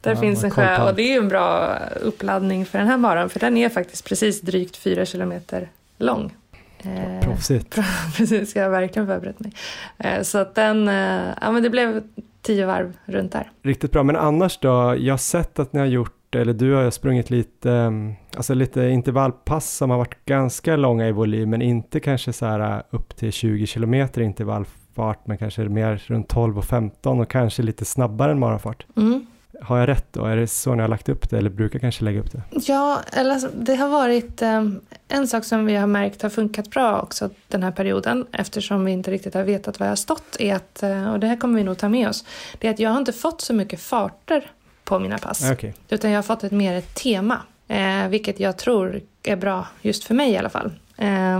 Där 0.00 0.10
Ja, 0.14 0.20
finns 0.20 0.44
en 0.44 0.50
sjö 0.50 0.88
och 0.88 0.94
det 0.94 1.02
är 1.02 1.12
ju 1.12 1.18
en 1.18 1.28
bra 1.28 1.78
uppladdning 2.02 2.66
för 2.66 2.78
den 2.78 2.88
här 2.88 2.96
maran 2.96 3.28
för 3.30 3.40
den 3.40 3.56
är 3.56 3.68
faktiskt 3.68 4.04
precis 4.08 4.40
drygt 4.40 4.76
4 4.76 5.04
kilometer 5.06 5.68
lång. 5.98 6.34
Eh, 6.78 7.20
Proffsigt. 7.24 7.78
precis, 8.16 8.56
jag 8.56 8.62
har 8.62 8.70
verkligen 8.70 9.06
förberett 9.06 9.40
mig. 9.40 9.52
Eh, 9.98 10.22
så 10.22 10.38
att 10.38 10.54
den, 10.54 10.88
eh, 10.88 11.28
ja 11.40 11.50
men 11.50 11.62
det 11.62 11.70
blev 11.70 12.02
tio 12.42 12.66
varv 12.66 12.92
runt 13.04 13.32
där. 13.32 13.50
Riktigt 13.62 13.92
bra, 13.92 14.02
men 14.02 14.16
annars 14.16 14.58
då? 14.58 14.96
Jag 14.98 15.12
har 15.12 15.18
sett 15.18 15.58
att 15.58 15.72
ni 15.72 15.80
har 15.80 15.86
gjort, 15.86 16.23
eller 16.36 16.52
du 16.52 16.72
har 16.72 16.90
sprungit 16.90 17.30
lite, 17.30 17.70
um, 17.70 18.14
alltså 18.36 18.54
lite 18.54 18.82
intervallpass 18.82 19.70
som 19.70 19.90
har 19.90 19.98
varit 19.98 20.24
ganska 20.24 20.76
långa 20.76 21.08
i 21.08 21.12
volym, 21.12 21.50
men 21.50 21.62
inte 21.62 22.00
kanske 22.00 22.32
så 22.32 22.46
här 22.46 22.76
uh, 22.76 22.82
upp 22.90 23.16
till 23.16 23.32
20 23.32 23.66
kilometer 23.66 24.20
intervallfart, 24.20 25.26
men 25.26 25.38
kanske 25.38 25.62
mer 25.62 26.02
runt 26.06 26.28
12 26.28 26.58
och 26.58 26.64
15 26.64 27.20
och 27.20 27.30
kanske 27.30 27.62
lite 27.62 27.84
snabbare 27.84 28.32
än 28.32 28.38
marafart. 28.38 28.86
Mm. 28.96 29.26
Har 29.62 29.78
jag 29.78 29.88
rätt 29.88 30.06
då? 30.12 30.24
Är 30.24 30.36
det 30.36 30.46
så 30.46 30.74
ni 30.74 30.80
har 30.80 30.88
lagt 30.88 31.08
upp 31.08 31.30
det, 31.30 31.38
eller 31.38 31.50
brukar 31.50 31.78
kanske 31.78 32.04
lägga 32.04 32.20
upp 32.20 32.32
det? 32.32 32.42
Ja, 32.50 33.00
eller 33.12 33.30
alltså, 33.30 33.48
det 33.54 33.74
har 33.74 33.88
varit 33.88 34.42
eh, 34.42 34.64
en 35.08 35.28
sak 35.28 35.44
som 35.44 35.66
vi 35.66 35.76
har 35.76 35.86
märkt 35.86 36.22
har 36.22 36.30
funkat 36.30 36.70
bra 36.70 37.00
också 37.00 37.30
den 37.48 37.62
här 37.62 37.70
perioden 37.70 38.26
eftersom 38.32 38.84
vi 38.84 38.92
inte 38.92 39.10
riktigt 39.10 39.34
har 39.34 39.42
vetat 39.42 39.80
vad 39.80 39.86
jag 39.86 39.90
har 39.90 39.96
stått 39.96 40.36
är 40.38 40.54
att, 40.54 40.82
eh, 40.82 41.12
och 41.12 41.20
det 41.20 41.26
här 41.26 41.36
kommer 41.36 41.58
vi 41.58 41.64
nog 41.64 41.78
ta 41.78 41.88
med 41.88 42.08
oss, 42.08 42.24
det 42.58 42.66
är 42.66 42.70
att 42.70 42.78
jag 42.78 42.90
har 42.90 42.98
inte 42.98 43.12
fått 43.12 43.40
så 43.40 43.54
mycket 43.54 43.80
farter 43.80 44.50
på 44.84 44.98
mina 44.98 45.18
pass. 45.18 45.44
Ah, 45.44 45.52
Okej, 45.52 45.74
Utan 45.88 46.10
jag 46.10 46.18
har 46.18 46.22
fått 46.22 46.44
ett 46.44 46.52
mer 46.52 46.74
ett 46.74 46.94
tema. 46.94 47.40
Eh, 47.68 48.08
vilket 48.08 48.40
jag 48.40 48.56
tror 48.56 49.00
är 49.22 49.36
bra 49.36 49.66
just 49.82 50.04
för 50.04 50.14
mig 50.14 50.30
i 50.30 50.36
alla 50.36 50.48
fall. 50.48 50.72
Eh, 50.96 51.38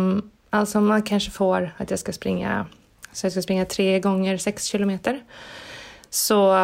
alltså 0.51 0.81
man 0.81 1.03
kanske 1.03 1.31
får 1.31 1.75
att 1.77 1.91
jag 1.91 1.99
ska 1.99 2.13
springa, 2.13 2.67
så 3.13 3.27
jag 3.27 3.33
ska 3.33 3.43
springa 3.43 3.65
tre 3.65 4.01
gånger 4.01 4.37
sex 4.37 4.65
kilometer. 4.65 5.23
Så 6.11 6.57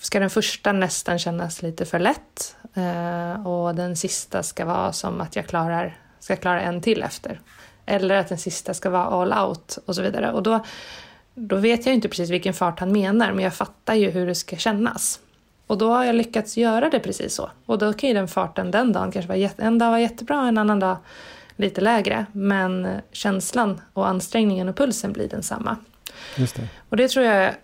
ska 0.00 0.20
den 0.20 0.30
första 0.30 0.72
nästan 0.72 1.18
kännas 1.18 1.62
lite 1.62 1.84
för 1.84 1.98
lätt. 1.98 2.56
Eh, 2.74 3.46
och 3.46 3.74
den 3.74 3.96
sista 3.96 4.42
ska 4.42 4.64
vara 4.64 4.92
som 4.92 5.20
att 5.20 5.36
jag 5.36 5.46
klarar, 5.46 5.96
ska 6.20 6.36
klara 6.36 6.60
en 6.60 6.82
till 6.82 7.02
efter. 7.02 7.40
Eller 7.86 8.14
att 8.14 8.28
den 8.28 8.38
sista 8.38 8.74
ska 8.74 8.90
vara 8.90 9.04
all 9.04 9.48
out 9.48 9.78
och 9.86 9.94
så 9.94 10.02
vidare. 10.02 10.32
Och 10.32 10.42
då, 10.42 10.64
då 11.34 11.56
vet 11.56 11.86
jag 11.86 11.94
inte 11.94 12.08
precis 12.08 12.30
vilken 12.30 12.54
fart 12.54 12.80
han 12.80 12.92
menar 12.92 13.32
men 13.32 13.44
jag 13.44 13.54
fattar 13.54 13.94
ju 13.94 14.10
hur 14.10 14.26
det 14.26 14.34
ska 14.34 14.56
kännas. 14.56 15.20
Och 15.68 15.78
då 15.78 15.90
har 15.92 16.04
jag 16.04 16.14
lyckats 16.14 16.56
göra 16.56 16.90
det 16.90 17.00
precis 17.00 17.34
så. 17.34 17.50
Och 17.66 17.78
då 17.78 17.92
kan 17.92 18.08
ju 18.08 18.14
den 18.14 18.28
farten 18.28 18.70
den 18.70 18.92
dagen 18.92 19.12
kanske 19.12 19.28
vara 19.28 19.50
en 19.56 19.78
dag 19.78 19.90
var 19.90 19.98
jättebra, 19.98 20.48
en 20.48 20.58
annan 20.58 20.80
dag 20.80 20.96
lite 21.56 21.80
lägre. 21.80 22.26
Men 22.32 22.88
känslan 23.12 23.80
och 23.92 24.08
ansträngningen 24.08 24.68
och 24.68 24.76
pulsen 24.76 25.12
blir 25.12 25.28
densamma. 25.28 25.76
just 26.36 26.56
det. 26.56 26.68
Och 26.88 26.96
det 26.96 27.08
tror 27.08 27.24
jag 27.26 27.54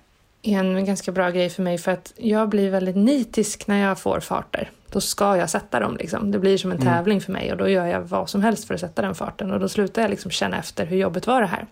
är 0.43 0.59
en 0.59 0.85
ganska 0.85 1.13
bra 1.13 1.31
grej 1.31 1.51
för 1.51 1.63
mig 1.63 1.79
för 1.79 1.93
att 1.93 2.13
jag 2.17 2.49
blir 2.49 2.71
väldigt 2.71 2.97
nitisk 2.97 3.67
när 3.67 3.83
jag 3.83 3.99
får 3.99 4.21
farter. 4.21 4.71
Då 4.91 5.01
ska 5.01 5.37
jag 5.37 5.51
sätta 5.51 5.81
dem 5.81 5.97
liksom. 5.97 6.31
Det 6.31 6.39
blir 6.39 6.59
som 6.59 6.71
en 6.73 6.81
Mm. 6.81 6.95
tävling 6.95 7.21
för 7.21 7.33
mig 7.33 7.53
och 7.53 7.59
då 7.59 7.69
gör 7.69 7.87
jag 7.87 8.01
vad 8.01 8.31
som 8.31 8.43
helst 8.43 8.65
för 8.67 8.75
att 8.75 8.81
sätta 8.81 9.03
den 9.03 9.15
farten 9.15 9.51
och 9.53 9.61
då 9.61 9.69
slutar 9.69 10.03
jag 10.03 10.11
liksom 10.11 10.31
känna 10.31 10.59
efter 10.59 10.87
hur 10.87 10.97
jobbet 10.97 11.27
var 11.27 11.41
det 11.41 11.47
här. 11.47 11.67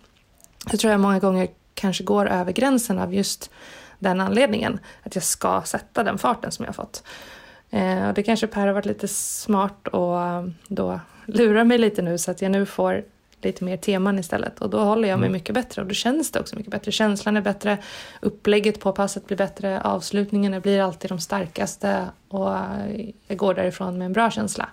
Så 0.71 0.77
tror 0.77 0.91
jag 0.91 0.99
många 0.99 1.19
gånger 1.19 1.47
kanske 1.73 2.03
går 2.03 2.29
över 2.29 2.51
gränsen 2.51 2.99
av 2.99 3.13
just 3.13 3.49
den 4.03 4.21
anledningen. 4.21 4.79
Att 5.03 5.15
jag 5.15 5.23
ska 5.23 5.61
sätta 5.61 6.03
den 6.03 6.17
farten 6.17 6.51
som 6.51 6.65
jag 6.65 6.69
har 6.69 6.73
fått. 6.73 7.03
Eh, 7.69 8.07
och 8.07 8.13
det 8.13 8.23
kanske 8.23 8.47
Per 8.47 8.67
har 8.67 8.73
varit 8.73 8.85
lite 8.85 9.07
smart 9.07 9.87
och 9.87 10.21
eh, 10.21 10.45
då 10.67 10.99
lurar 11.25 11.63
mig 11.63 11.77
lite 11.77 12.01
nu 12.01 12.17
så 12.17 12.31
att 12.31 12.41
jag 12.41 12.51
nu 12.51 12.65
får 12.65 13.03
lite 13.41 13.63
mer 13.63 13.77
teman 13.77 14.19
istället. 14.19 14.61
Och 14.61 14.69
då 14.69 14.79
håller 14.79 15.09
jag 15.09 15.19
mig 15.19 15.27
Mm. 15.27 15.33
mycket 15.33 15.55
bättre 15.55 15.81
och 15.81 15.87
då 15.87 15.93
känns 15.93 16.31
det 16.31 16.39
också 16.39 16.55
mycket 16.55 16.71
bättre. 16.71 16.91
Känslan 16.91 17.37
är 17.37 17.41
bättre, 17.41 17.77
upplägget 18.21 18.79
på 18.79 18.91
passet 18.91 19.27
blir 19.27 19.37
bättre, 19.37 19.81
avslutningarna 19.81 20.59
blir 20.59 20.81
alltid 20.81 21.11
de 21.11 21.19
starkaste 21.19 22.05
och 22.27 22.57
jag 23.27 23.37
går 23.37 23.53
därifrån 23.53 23.97
med 23.97 24.05
en 24.05 24.13
bra 24.13 24.31
känsla. 24.31 24.69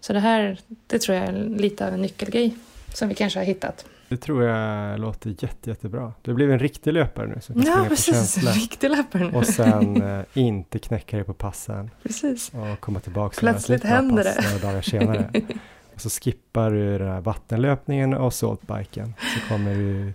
Så 0.00 0.12
det 0.12 0.20
här, 0.20 0.58
det 0.86 0.98
tror 0.98 1.18
jag 1.18 1.26
är 1.26 1.32
lite 1.32 1.86
av 1.86 1.94
en 1.94 2.02
nyckelgrej 2.02 2.56
som 2.94 3.08
vi 3.08 3.14
kanske 3.14 3.38
har 3.38 3.44
hittat. 3.46 3.84
Det 4.12 4.16
tror 4.18 4.44
jag 4.44 5.00
låter 5.00 5.30
jätte, 5.30 5.70
jättebra. 5.70 6.12
Du 6.22 6.34
blir 6.34 6.48
en 6.50 6.58
riktig 6.58 6.92
löpare 6.92 7.26
nu 7.26 7.40
som 7.40 7.54
kan 7.54 7.64
Ja, 7.64 7.70
springa 7.72 7.84
på 7.84 7.88
precis. 7.88 8.14
känsla. 8.14 8.50
Riktig 8.50 8.90
löpare 8.90 9.24
nu. 9.24 9.32
Och 9.38 9.46
sen 9.46 10.02
eh, 10.18 10.24
inte 10.34 10.78
knäcka 10.78 11.16
dig 11.16 11.24
på 11.26 11.34
passen 11.34 11.90
Precis. 12.02 12.52
och 12.54 12.80
komma 12.80 13.00
tillbaka 13.00 13.36
Plötsligt 13.38 13.84
händer 13.84 14.24
det. 14.24 14.34
några 14.52 14.72
dagar 14.72 14.82
senare. 14.82 15.30
och 15.94 16.00
så 16.00 16.10
skippar 16.10 16.70
du 16.70 16.98
den 16.98 17.08
här 17.08 17.20
vattenlöpningen 17.20 18.14
och 18.14 18.34
saltbiken. 18.34 19.14
Så 19.18 19.54
kommer 19.54 19.74
du 19.74 20.12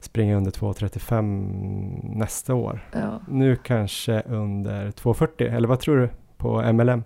springa 0.00 0.36
under 0.36 0.50
2.35 0.50 2.16
nästa 2.18 2.54
år. 2.54 2.88
Ja. 2.92 3.20
Nu 3.28 3.56
kanske 3.56 4.20
under 4.20 4.90
2.40, 4.90 5.56
eller 5.56 5.68
vad 5.68 5.80
tror 5.80 5.96
du 5.96 6.08
på 6.36 6.72
MLM? 6.72 7.04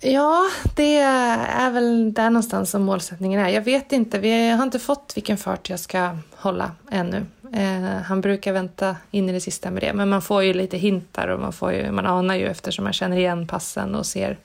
Ja, 0.00 0.50
det 0.76 0.96
är 0.98 1.70
väl 1.70 2.12
där 2.12 2.30
någonstans 2.30 2.70
som 2.70 2.82
målsättningen 2.82 3.40
är. 3.40 3.48
Jag 3.48 3.62
vet 3.62 3.92
inte, 3.92 4.18
vi 4.18 4.50
har 4.50 4.62
inte 4.62 4.78
fått 4.78 5.12
vilken 5.16 5.36
fart 5.36 5.70
jag 5.70 5.80
ska 5.80 6.16
hålla 6.36 6.70
ännu. 6.90 7.26
Eh, 7.52 8.02
han 8.04 8.20
brukar 8.20 8.52
vänta 8.52 8.96
in 9.10 9.28
i 9.28 9.32
det 9.32 9.40
sista 9.40 9.70
med 9.70 9.82
det, 9.82 9.92
men 9.92 10.08
man 10.08 10.22
får 10.22 10.42
ju 10.42 10.54
lite 10.54 10.76
hintar 10.76 11.28
och 11.28 11.40
man, 11.40 11.52
får 11.52 11.72
ju, 11.72 11.92
man 11.92 12.06
anar 12.06 12.34
ju 12.34 12.46
eftersom 12.46 12.84
man 12.84 12.92
känner 12.92 13.16
igen 13.16 13.46
passen 13.46 13.94
och 13.94 14.06
ser 14.06 14.38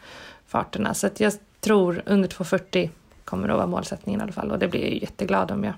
farterna. 0.47 0.93
Så 0.93 1.10
jag 1.18 1.34
tror 1.60 2.04
under 2.06 2.30
2.40 2.30 2.89
kommer 3.26 3.50
att 3.50 3.58
vara 3.58 3.68
målsättningen 3.68 4.22
i 4.22 4.24
alla 4.24 4.32
fall 4.32 4.52
och 4.52 4.60
det 4.60 4.68
blir 4.68 4.82
jag 4.82 4.89
ju 4.89 5.00
jätteglad 5.00 5.52
om 5.52 5.64
jag... 5.64 5.74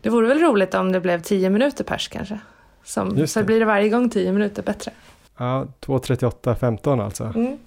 Det 0.00 0.10
vore 0.10 0.28
väl 0.28 0.38
roligt 0.38 0.74
om 0.74 0.92
det 0.92 1.00
blev 1.00 1.22
10 1.22 1.50
minuter 1.50 1.84
pers 1.84 2.08
kanske. 2.08 2.40
Som, 2.84 3.26
så 3.26 3.42
blir 3.42 3.60
det 3.60 3.66
varje 3.66 3.88
gång 3.88 4.10
10 4.10 4.32
minuter 4.32 4.62
bättre. 4.62 4.92
Ja, 5.36 5.66
2.38.15 5.80 7.04
alltså. 7.04 7.24
Mm. 7.24 7.58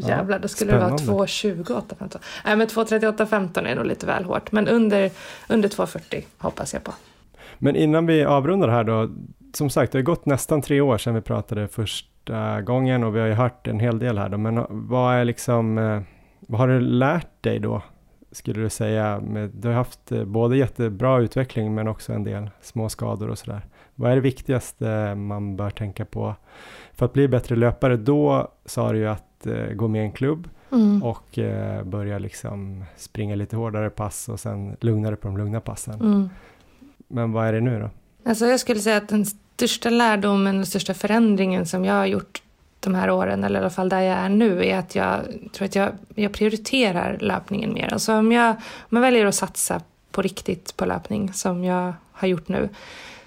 Ja, 0.00 0.08
Jävlar, 0.08 0.38
då 0.38 0.48
skulle 0.48 0.72
det 0.72 0.78
vara 0.78 0.98
spännande. 0.98 1.24
2.28.15. 1.24 2.18
Nej, 2.44 2.56
men 2.56 2.66
2.38.15 2.66 3.66
är 3.66 3.76
nog 3.76 3.86
lite 3.86 4.06
väl 4.06 4.24
hårt. 4.24 4.52
Men 4.52 4.68
under, 4.68 5.10
under 5.48 5.68
2.40 5.68 6.24
hoppas 6.38 6.74
jag 6.74 6.84
på. 6.84 6.92
Men 7.58 7.76
innan 7.76 8.06
vi 8.06 8.24
avrundar 8.24 8.68
här 8.68 8.84
då, 8.84 9.10
som 9.52 9.70
sagt, 9.70 9.92
det 9.92 9.98
har 9.98 10.02
gått 10.02 10.26
nästan 10.26 10.62
tre 10.62 10.80
år 10.80 10.98
sedan 10.98 11.14
vi 11.14 11.20
pratade 11.20 11.68
första 11.68 12.60
gången 12.60 13.04
och 13.04 13.16
vi 13.16 13.20
har 13.20 13.26
ju 13.26 13.32
hört 13.32 13.66
en 13.66 13.80
hel 13.80 13.98
del 13.98 14.18
här 14.18 14.28
då, 14.28 14.38
men 14.38 14.66
vad 14.68 15.14
är 15.14 15.24
liksom, 15.24 15.78
eh, 15.78 16.00
vad 16.40 16.60
har 16.60 16.68
du 16.68 16.80
lärt 16.80 17.42
dig 17.42 17.58
då, 17.58 17.82
skulle 18.32 18.60
du 18.60 18.70
säga? 18.70 19.20
Du 19.52 19.68
har 19.68 19.74
haft 19.74 20.12
eh, 20.12 20.24
både 20.24 20.56
jättebra 20.56 21.18
utveckling 21.18 21.74
men 21.74 21.88
också 21.88 22.12
en 22.12 22.24
del 22.24 22.50
små 22.60 22.88
skador 22.88 23.28
och 23.28 23.38
sådär. 23.38 23.62
Vad 23.94 24.10
är 24.10 24.14
det 24.14 24.20
viktigaste 24.20 25.14
man 25.14 25.56
bör 25.56 25.70
tänka 25.70 26.04
på 26.04 26.34
för 26.92 27.06
att 27.06 27.12
bli 27.12 27.28
bättre 27.28 27.56
löpare? 27.56 27.96
Då 27.96 28.52
sa 28.64 28.92
du 28.92 28.98
ju 28.98 29.08
att 29.08 29.27
eh, 29.46 29.72
gå 29.74 29.88
med 29.88 30.02
i 30.02 30.04
en 30.04 30.12
klubb 30.12 30.48
Mm. 30.72 31.02
och 31.02 31.38
eh, 31.38 31.84
börja 31.84 32.18
liksom 32.18 32.84
springa 32.96 33.34
lite 33.34 33.56
hårdare 33.56 33.90
pass 33.90 34.28
och 34.28 34.40
sen 34.40 34.76
lugnare 34.80 35.16
på 35.16 35.28
de 35.28 35.36
lugna 35.36 35.60
passen. 35.60 35.94
Mm. 35.94 36.30
Men 37.08 37.32
vad 37.32 37.46
är 37.46 37.52
det 37.52 37.60
nu 37.60 37.80
då? 37.80 37.90
Alltså 38.30 38.46
jag 38.46 38.60
skulle 38.60 38.80
säga 38.80 38.96
att 38.96 39.08
den 39.08 39.26
största 39.26 39.90
lärdomen, 39.90 40.54
den 40.56 40.66
största 40.66 40.94
förändringen 40.94 41.66
som 41.66 41.84
jag 41.84 41.94
har 41.94 42.06
gjort 42.06 42.42
de 42.80 42.94
här 42.94 43.10
åren, 43.10 43.44
eller 43.44 43.60
i 43.60 43.62
alla 43.62 43.70
fall 43.70 43.88
där 43.88 44.00
jag 44.00 44.18
är 44.18 44.28
nu, 44.28 44.64
är 44.66 44.78
att 44.78 44.94
jag 44.94 45.20
tror 45.52 45.66
att 45.66 45.74
jag, 45.74 45.90
jag 46.14 46.32
prioriterar 46.32 47.18
löpningen 47.20 47.72
mer. 47.74 47.92
Alltså 47.92 48.14
om 48.14 48.32
jag, 48.32 48.50
om 48.78 48.96
jag 48.96 49.00
väljer 49.00 49.26
att 49.26 49.34
satsa 49.34 49.80
på 50.10 50.22
riktigt 50.22 50.76
på 50.76 50.84
löpning, 50.84 51.32
som 51.32 51.64
jag 51.64 51.92
har 52.12 52.28
gjort 52.28 52.48
nu, 52.48 52.68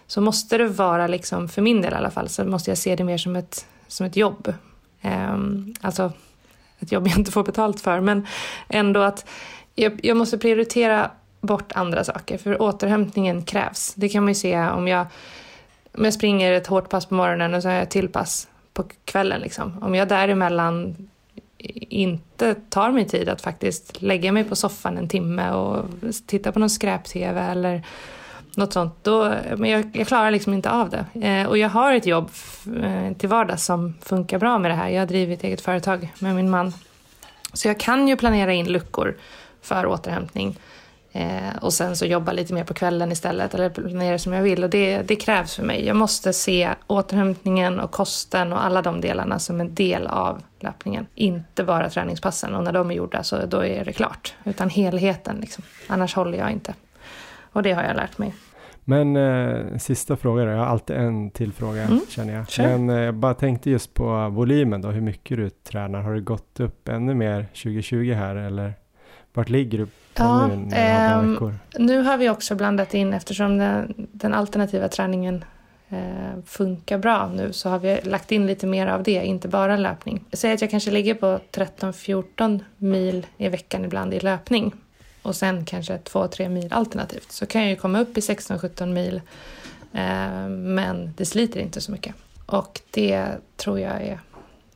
så 0.08 0.22
måste 0.22 0.58
det 0.58 0.68
vara, 0.68 1.08
liksom, 1.08 1.50
för 1.50 1.62
min 1.62 1.82
del 1.82 1.94
i 1.94 1.96
alla 1.96 2.12
fall, 2.12 2.30
så 2.30 2.46
måste 2.46 2.72
jag 2.72 2.78
se 2.78 2.96
det 2.96 3.04
mer 3.04 3.18
som 3.18 3.36
ett, 3.36 3.66
som 3.88 4.06
ett 4.06 4.16
jobb. 4.16 4.54
Ehm, 5.02 5.74
alltså 5.82 6.12
ett 6.80 6.92
jobb 6.92 7.08
jag 7.08 7.18
inte 7.18 7.32
får 7.32 7.44
betalt 7.44 7.82
för, 7.82 8.00
men 8.00 8.28
ändå 8.70 9.02
att 9.02 9.30
jag, 9.76 10.00
jag 10.04 10.18
måste 10.18 10.38
prioritera 10.38 11.12
bort 11.42 11.72
andra 11.72 12.04
saker, 12.04 12.38
för 12.38 12.62
återhämtningen 12.62 13.44
krävs. 13.44 13.94
Det 13.94 14.10
kan 14.10 14.24
man 14.24 14.32
ju 14.32 14.36
se 14.36 14.60
om 14.60 14.88
jag, 14.88 15.08
om 15.98 16.06
jag 16.06 16.14
springer 16.14 16.52
ett 16.52 16.68
hårt 16.68 16.90
pass 16.90 17.06
på 17.06 17.16
morgonen 17.16 17.54
och 17.54 17.62
så 17.62 17.68
har 17.68 17.76
jag 17.76 17.84
ett 17.84 17.90
till 17.90 18.10
pass 18.10 18.48
på 18.74 18.84
kvällen. 19.06 19.42
Liksom. 19.42 19.84
Om 19.84 19.96
jag 19.96 20.08
däremellan 20.08 20.96
inte 21.90 22.56
tar 22.70 22.92
mig 22.92 23.08
tid 23.08 23.30
att 23.30 23.42
faktiskt 23.42 24.02
lägga 24.02 24.32
mig 24.32 24.44
på 24.44 24.56
soffan 24.56 24.98
en 24.98 25.08
timme 25.08 25.52
och 25.52 25.86
titta 26.26 26.52
på 26.52 26.60
någon 26.60 26.70
skräp-tv 26.70 27.42
eller 27.42 27.84
något 28.56 28.74
sånt, 28.74 28.94
då, 29.04 29.36
men 29.58 29.70
jag, 29.70 29.92
jag 29.94 30.08
klarar 30.08 30.32
liksom 30.32 30.54
inte 30.54 30.72
av 30.72 30.90
det. 30.90 31.28
Eh, 31.28 31.48
och 31.48 31.58
jag 31.58 31.70
har 31.70 31.94
ett 31.94 32.06
jobb 32.06 32.30
eh, 32.84 33.18
till 33.18 33.30
vardags 33.30 33.66
som 33.66 33.94
funkar 34.02 34.40
bra 34.40 34.60
med 34.60 34.72
det 34.72 34.76
här. 34.76 34.90
Jag 34.90 35.02
har 35.02 35.08
drivit 35.08 35.44
eget 35.44 35.62
företag 35.62 36.14
med 36.20 36.36
min 36.36 36.50
man. 36.50 36.74
Så 37.54 37.68
jag 37.68 37.80
kan 37.80 38.08
ju 38.08 38.18
planera 38.18 38.54
in 38.54 38.66
luckor 38.66 39.18
för 39.62 39.86
återhämtning. 39.86 40.58
Eh, 41.14 41.56
och 41.62 41.74
sen 41.74 41.98
så 41.98 42.06
jobba 42.06 42.32
lite 42.32 42.54
mer 42.54 42.64
på 42.64 42.74
kvällen 42.74 43.12
istället 43.12 43.54
eller 43.54 43.70
planera 43.70 44.20
som 44.20 44.34
jag 44.34 44.42
vill. 44.42 44.64
Och 44.64 44.70
det, 44.70 45.02
det 45.02 45.16
krävs 45.16 45.56
för 45.56 45.64
mig. 45.64 45.86
Jag 45.86 45.96
måste 45.96 46.34
se 46.34 46.70
återhämtningen 46.88 47.80
och 47.80 47.92
kosten 47.92 48.54
och 48.54 48.66
alla 48.66 48.82
de 48.82 49.02
delarna 49.02 49.40
som 49.40 49.62
en 49.62 49.76
del 49.76 50.08
av 50.08 50.42
löpningen. 50.60 51.08
Inte 51.16 51.64
bara 51.64 51.90
träningspassen 51.90 52.56
och 52.56 52.64
när 52.64 52.72
de 52.72 52.92
är 52.92 52.96
gjorda 52.96 53.24
så 53.24 53.46
då 53.46 53.66
är 53.66 53.86
det 53.86 53.94
klart. 53.94 54.34
Utan 54.44 54.70
helheten 54.70 55.38
liksom. 55.42 55.64
Annars 55.88 56.16
håller 56.16 56.38
jag 56.38 56.52
inte. 56.52 56.74
Och 57.52 57.64
det 57.64 57.72
har 57.72 57.84
jag 57.84 57.96
lärt 57.96 58.18
mig. 58.18 58.34
Men 58.84 59.16
eh, 59.16 59.78
sista 59.78 60.18
fråga 60.18 60.46
då, 60.46 60.52
jag 60.52 60.58
har 60.58 60.66
alltid 60.66 60.96
en 60.96 61.32
till 61.32 61.54
fråga 61.54 61.84
mm. 61.84 62.00
känner 62.10 62.34
jag. 62.34 62.50
Sure. 62.50 62.78
Men 62.78 62.90
eh, 62.90 63.04
jag 63.04 63.16
bara 63.16 63.34
tänkte 63.34 63.70
just 63.70 63.94
på 63.94 64.30
volymen 64.30 64.82
då, 64.82 64.90
hur 64.90 65.02
mycket 65.02 65.38
du 65.38 65.50
tränar. 65.50 66.02
Har 66.02 66.14
det 66.14 66.22
gått 66.22 66.60
upp 66.60 66.90
ännu 66.90 67.14
mer 67.14 67.46
2020 67.46 68.14
här 68.14 68.36
eller 68.36 68.74
vart 69.34 69.50
ligger 69.50 69.78
du 69.78 69.88
ja, 70.16 70.48
nu 70.48 71.32
veckor? 71.32 71.56
Nu 71.80 72.02
har 72.02 72.18
vi 72.18 72.30
också 72.30 72.56
blandat 72.56 72.94
in 72.94 73.14
eftersom 73.14 73.58
den, 73.58 73.94
den 74.12 74.34
alternativa 74.34 74.88
träningen 74.88 75.46
eh, 75.90 76.44
funkar 76.46 76.98
bra 76.98 77.32
nu 77.36 77.54
så 77.54 77.70
har 77.70 77.80
vi 77.80 78.00
lagt 78.04 78.32
in 78.32 78.48
lite 78.48 78.68
mer 78.68 78.88
av 78.88 79.04
det, 79.04 79.26
inte 79.26 79.48
bara 79.48 79.78
löpning. 79.78 80.26
Säg 80.34 80.54
att 80.54 80.62
jag 80.62 80.70
kanske 80.70 80.92
ligger 80.92 81.14
på 81.14 81.40
13-14 81.52 82.60
mil 82.78 83.26
i 83.38 83.50
veckan 83.50 83.86
ibland 83.86 84.14
i 84.14 84.20
löpning 84.20 84.74
och 85.22 85.36
sen 85.36 85.66
kanske 85.66 85.98
2-3 85.98 86.50
mil 86.50 86.74
alternativt 86.74 87.32
så 87.32 87.46
kan 87.46 87.62
jag 87.62 87.70
ju 87.70 87.76
komma 87.76 88.00
upp 88.00 88.18
i 88.18 88.22
16-17 88.22 88.86
mil 88.94 89.22
eh, 89.94 90.50
men 90.50 91.14
det 91.18 91.26
sliter 91.26 91.60
inte 91.60 91.82
så 91.82 91.92
mycket. 91.92 92.16
Och 92.46 92.82
det 92.92 93.28
tror 93.58 93.80
jag 93.80 94.02
är 94.02 94.20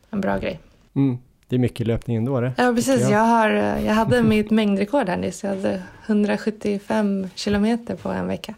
en 0.10 0.22
bra 0.22 0.38
grej. 0.38 0.60
Mm. 0.94 1.18
Det 1.48 1.56
är 1.56 1.60
mycket 1.60 1.88
löpning 1.88 2.18
ändå 2.18 2.42
det. 2.42 2.54
Ja 2.58 2.74
precis, 2.76 3.02
jag. 3.02 3.12
jag. 3.12 3.20
har, 3.20 3.50
jag 3.86 3.94
hade 3.94 4.24
mitt 4.24 4.52
mängdrekord 4.52 5.10
här 5.10 5.18
nyss. 5.18 5.44
Jag 5.44 5.50
hade 5.50 5.84
175 6.06 7.28
kilometer 7.36 7.96
på 7.96 8.10
en 8.10 8.28
vecka. 8.28 8.56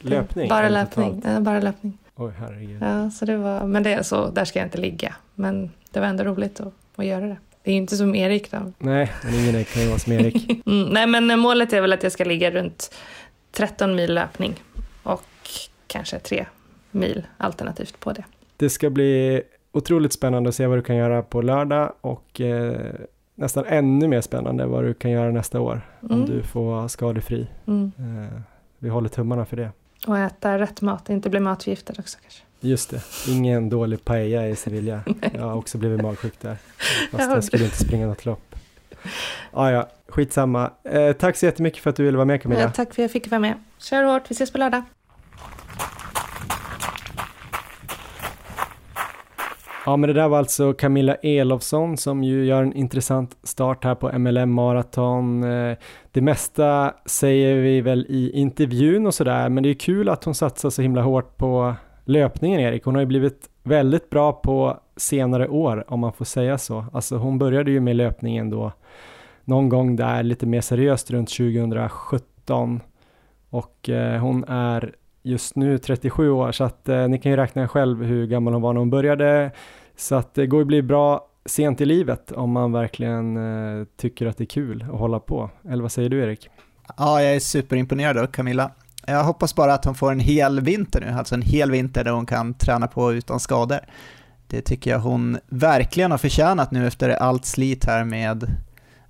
Löpning? 0.00 0.48
Bara 0.48 0.68
löpning. 0.68 1.22
Ja, 1.24 1.40
bara 1.40 1.60
löpning. 1.60 1.98
Oj 2.16 2.32
herregud. 2.38 2.82
Ja, 2.82 3.10
så 3.10 3.24
det 3.24 3.36
var, 3.36 3.66
men 3.66 3.82
det 3.82 3.92
är 3.92 4.02
så, 4.02 4.30
där 4.30 4.44
ska 4.44 4.58
jag 4.58 4.66
inte 4.66 4.78
ligga. 4.78 5.14
Men 5.34 5.70
det 5.90 6.00
var 6.00 6.06
ändå 6.06 6.24
roligt 6.24 6.60
att, 6.60 6.72
att 6.96 7.06
göra 7.06 7.26
det. 7.26 7.36
Det 7.62 7.70
är 7.70 7.74
inte 7.74 7.96
som 7.96 8.14
Erik 8.14 8.50
då. 8.50 8.72
Nej, 8.78 9.12
men 9.24 9.34
ingen 9.34 9.64
kan 9.64 9.82
ju 9.82 9.88
vara 9.88 9.98
som 9.98 10.12
Erik. 10.12 10.50
mm, 10.66 10.88
nej, 10.88 11.06
men 11.06 11.38
målet 11.38 11.72
är 11.72 11.80
väl 11.80 11.92
att 11.92 12.02
jag 12.02 12.12
ska 12.12 12.24
ligga 12.24 12.50
runt 12.50 12.94
13 13.52 13.94
mil 13.94 14.14
löpning 14.14 14.62
och 15.02 15.24
kanske 15.86 16.18
3 16.18 16.46
mil 16.90 17.26
alternativt 17.36 18.00
på 18.00 18.12
det. 18.12 18.24
Det 18.56 18.70
ska 18.70 18.90
bli 18.90 19.42
otroligt 19.72 20.12
spännande 20.12 20.48
att 20.48 20.54
se 20.54 20.66
vad 20.66 20.78
du 20.78 20.82
kan 20.82 20.96
göra 20.96 21.22
på 21.22 21.42
lördag 21.42 21.92
och 22.00 22.40
eh, 22.40 22.94
nästan 23.34 23.64
ännu 23.66 24.08
mer 24.08 24.20
spännande 24.20 24.66
vad 24.66 24.84
du 24.84 24.94
kan 24.94 25.10
göra 25.10 25.30
nästa 25.30 25.60
år 25.60 25.80
mm. 26.02 26.20
om 26.20 26.26
du 26.26 26.42
får 26.42 26.64
vara 26.64 26.88
skadefri. 26.88 27.46
Mm. 27.66 27.92
Eh, 27.98 28.40
vi 28.78 28.88
håller 28.88 29.08
tummarna 29.08 29.44
för 29.44 29.56
det. 29.56 29.70
Och 30.06 30.18
äta 30.18 30.58
rätt 30.58 30.80
mat, 30.80 31.10
inte 31.10 31.30
bli 31.30 31.40
matförgiftad 31.40 31.94
också 31.98 32.18
kanske. 32.22 32.42
Just 32.60 32.90
det, 32.90 33.02
ingen 33.28 33.68
dålig 33.68 34.04
paella 34.04 34.48
i 34.48 34.56
Sevilla. 34.56 35.00
Jag 35.34 35.42
har 35.42 35.54
också 35.54 35.78
blivit 35.78 36.02
magsjuk 36.02 36.34
där. 36.40 36.56
Fast 37.10 37.30
jag 37.30 37.44
skulle 37.44 37.64
inte 37.64 37.76
springa 37.76 38.06
något 38.06 38.24
lopp. 38.24 38.54
Ah, 39.52 39.70
ja, 39.70 39.88
skitsamma. 40.08 40.70
Eh, 40.84 41.12
tack 41.12 41.36
så 41.36 41.46
jättemycket 41.46 41.82
för 41.82 41.90
att 41.90 41.96
du 41.96 42.04
ville 42.04 42.16
vara 42.16 42.24
med 42.24 42.42
Camilla. 42.42 42.60
Ja, 42.60 42.70
tack 42.70 42.94
för 42.94 43.02
att 43.02 43.04
jag 43.04 43.10
fick 43.10 43.30
vara 43.30 43.38
med. 43.38 43.54
Kör 43.78 44.02
hårt, 44.02 44.22
vi 44.28 44.32
ses 44.32 44.52
på 44.52 44.58
lördag. 44.58 44.82
Ja, 49.86 49.96
men 49.96 50.08
det 50.08 50.14
där 50.14 50.28
var 50.28 50.38
alltså 50.38 50.72
Camilla 50.72 51.14
Elofsson 51.14 51.96
som 51.96 52.24
ju 52.24 52.44
gör 52.44 52.62
en 52.62 52.72
intressant 52.72 53.36
start 53.42 53.84
här 53.84 53.94
på 53.94 54.18
MLM 54.18 54.52
Marathon. 54.52 55.44
Eh, 55.44 55.76
det 56.12 56.20
mesta 56.20 56.94
säger 57.06 57.56
vi 57.56 57.80
väl 57.80 58.06
i 58.08 58.30
intervjun 58.34 59.06
och 59.06 59.14
sådär, 59.14 59.48
men 59.48 59.62
det 59.62 59.68
är 59.68 59.74
kul 59.74 60.08
att 60.08 60.24
hon 60.24 60.34
satsar 60.34 60.70
så 60.70 60.82
himla 60.82 61.02
hårt 61.02 61.36
på 61.36 61.74
löpningen 62.10 62.60
Erik. 62.60 62.84
Hon 62.84 62.94
har 62.94 63.02
ju 63.02 63.06
blivit 63.06 63.50
väldigt 63.62 64.10
bra 64.10 64.32
på 64.32 64.80
senare 64.96 65.48
år 65.48 65.84
om 65.88 66.00
man 66.00 66.12
får 66.12 66.24
säga 66.24 66.58
så. 66.58 66.84
Alltså 66.92 67.16
hon 67.16 67.38
började 67.38 67.70
ju 67.70 67.80
med 67.80 67.96
löpningen 67.96 68.50
då 68.50 68.72
någon 69.44 69.68
gång 69.68 69.96
där 69.96 70.22
lite 70.22 70.46
mer 70.46 70.60
seriöst 70.60 71.10
runt 71.10 71.28
2017 71.28 72.80
och 73.50 73.88
eh, 73.88 74.20
hon 74.20 74.44
är 74.44 74.94
just 75.22 75.56
nu 75.56 75.78
37 75.78 76.30
år 76.30 76.52
så 76.52 76.64
att 76.64 76.88
eh, 76.88 77.08
ni 77.08 77.18
kan 77.18 77.32
ju 77.32 77.36
räkna 77.36 77.68
själv 77.68 78.02
hur 78.02 78.26
gammal 78.26 78.52
hon 78.52 78.62
var 78.62 78.72
när 78.72 78.78
hon 78.78 78.90
började. 78.90 79.50
Så 79.96 80.14
att 80.14 80.34
det 80.34 80.46
går 80.46 80.60
ju 80.60 80.64
bli 80.64 80.82
bra 80.82 81.26
sent 81.44 81.80
i 81.80 81.84
livet 81.84 82.32
om 82.32 82.50
man 82.50 82.72
verkligen 82.72 83.36
eh, 83.36 83.86
tycker 83.96 84.26
att 84.26 84.36
det 84.36 84.44
är 84.44 84.46
kul 84.46 84.86
att 84.92 84.98
hålla 84.98 85.20
på. 85.20 85.50
Eller 85.68 85.82
vad 85.82 85.92
säger 85.92 86.08
du 86.08 86.22
Erik? 86.22 86.48
Ja, 86.96 87.22
jag 87.22 87.34
är 87.34 87.40
superimponerad 87.40 88.18
av 88.18 88.26
Camilla. 88.26 88.70
Jag 89.06 89.24
hoppas 89.24 89.54
bara 89.54 89.74
att 89.74 89.84
hon 89.84 89.94
får 89.94 90.12
en 90.12 90.20
hel 90.20 90.60
vinter 90.60 91.00
nu, 91.00 91.18
alltså 91.18 91.34
en 91.34 91.42
hel 91.42 91.70
vinter 91.70 92.04
där 92.04 92.10
hon 92.10 92.26
kan 92.26 92.54
träna 92.54 92.86
på 92.86 93.12
utan 93.12 93.40
skador. 93.40 93.80
Det 94.46 94.60
tycker 94.60 94.90
jag 94.90 94.98
hon 94.98 95.38
verkligen 95.48 96.10
har 96.10 96.18
förtjänat 96.18 96.70
nu 96.70 96.86
efter 96.86 97.10
allt 97.10 97.44
slit 97.44 97.84
här 97.84 98.04
med 98.04 98.56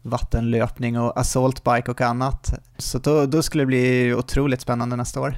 vattenlöpning 0.03 0.99
och 0.99 1.20
assaultbike 1.20 1.91
och 1.91 2.01
annat. 2.01 2.55
Så 2.78 2.99
då, 2.99 3.26
då 3.26 3.43
skulle 3.43 3.62
det 3.62 3.66
bli 3.66 4.14
otroligt 4.14 4.61
spännande 4.61 4.97
nästa 4.97 5.20
år. 5.20 5.34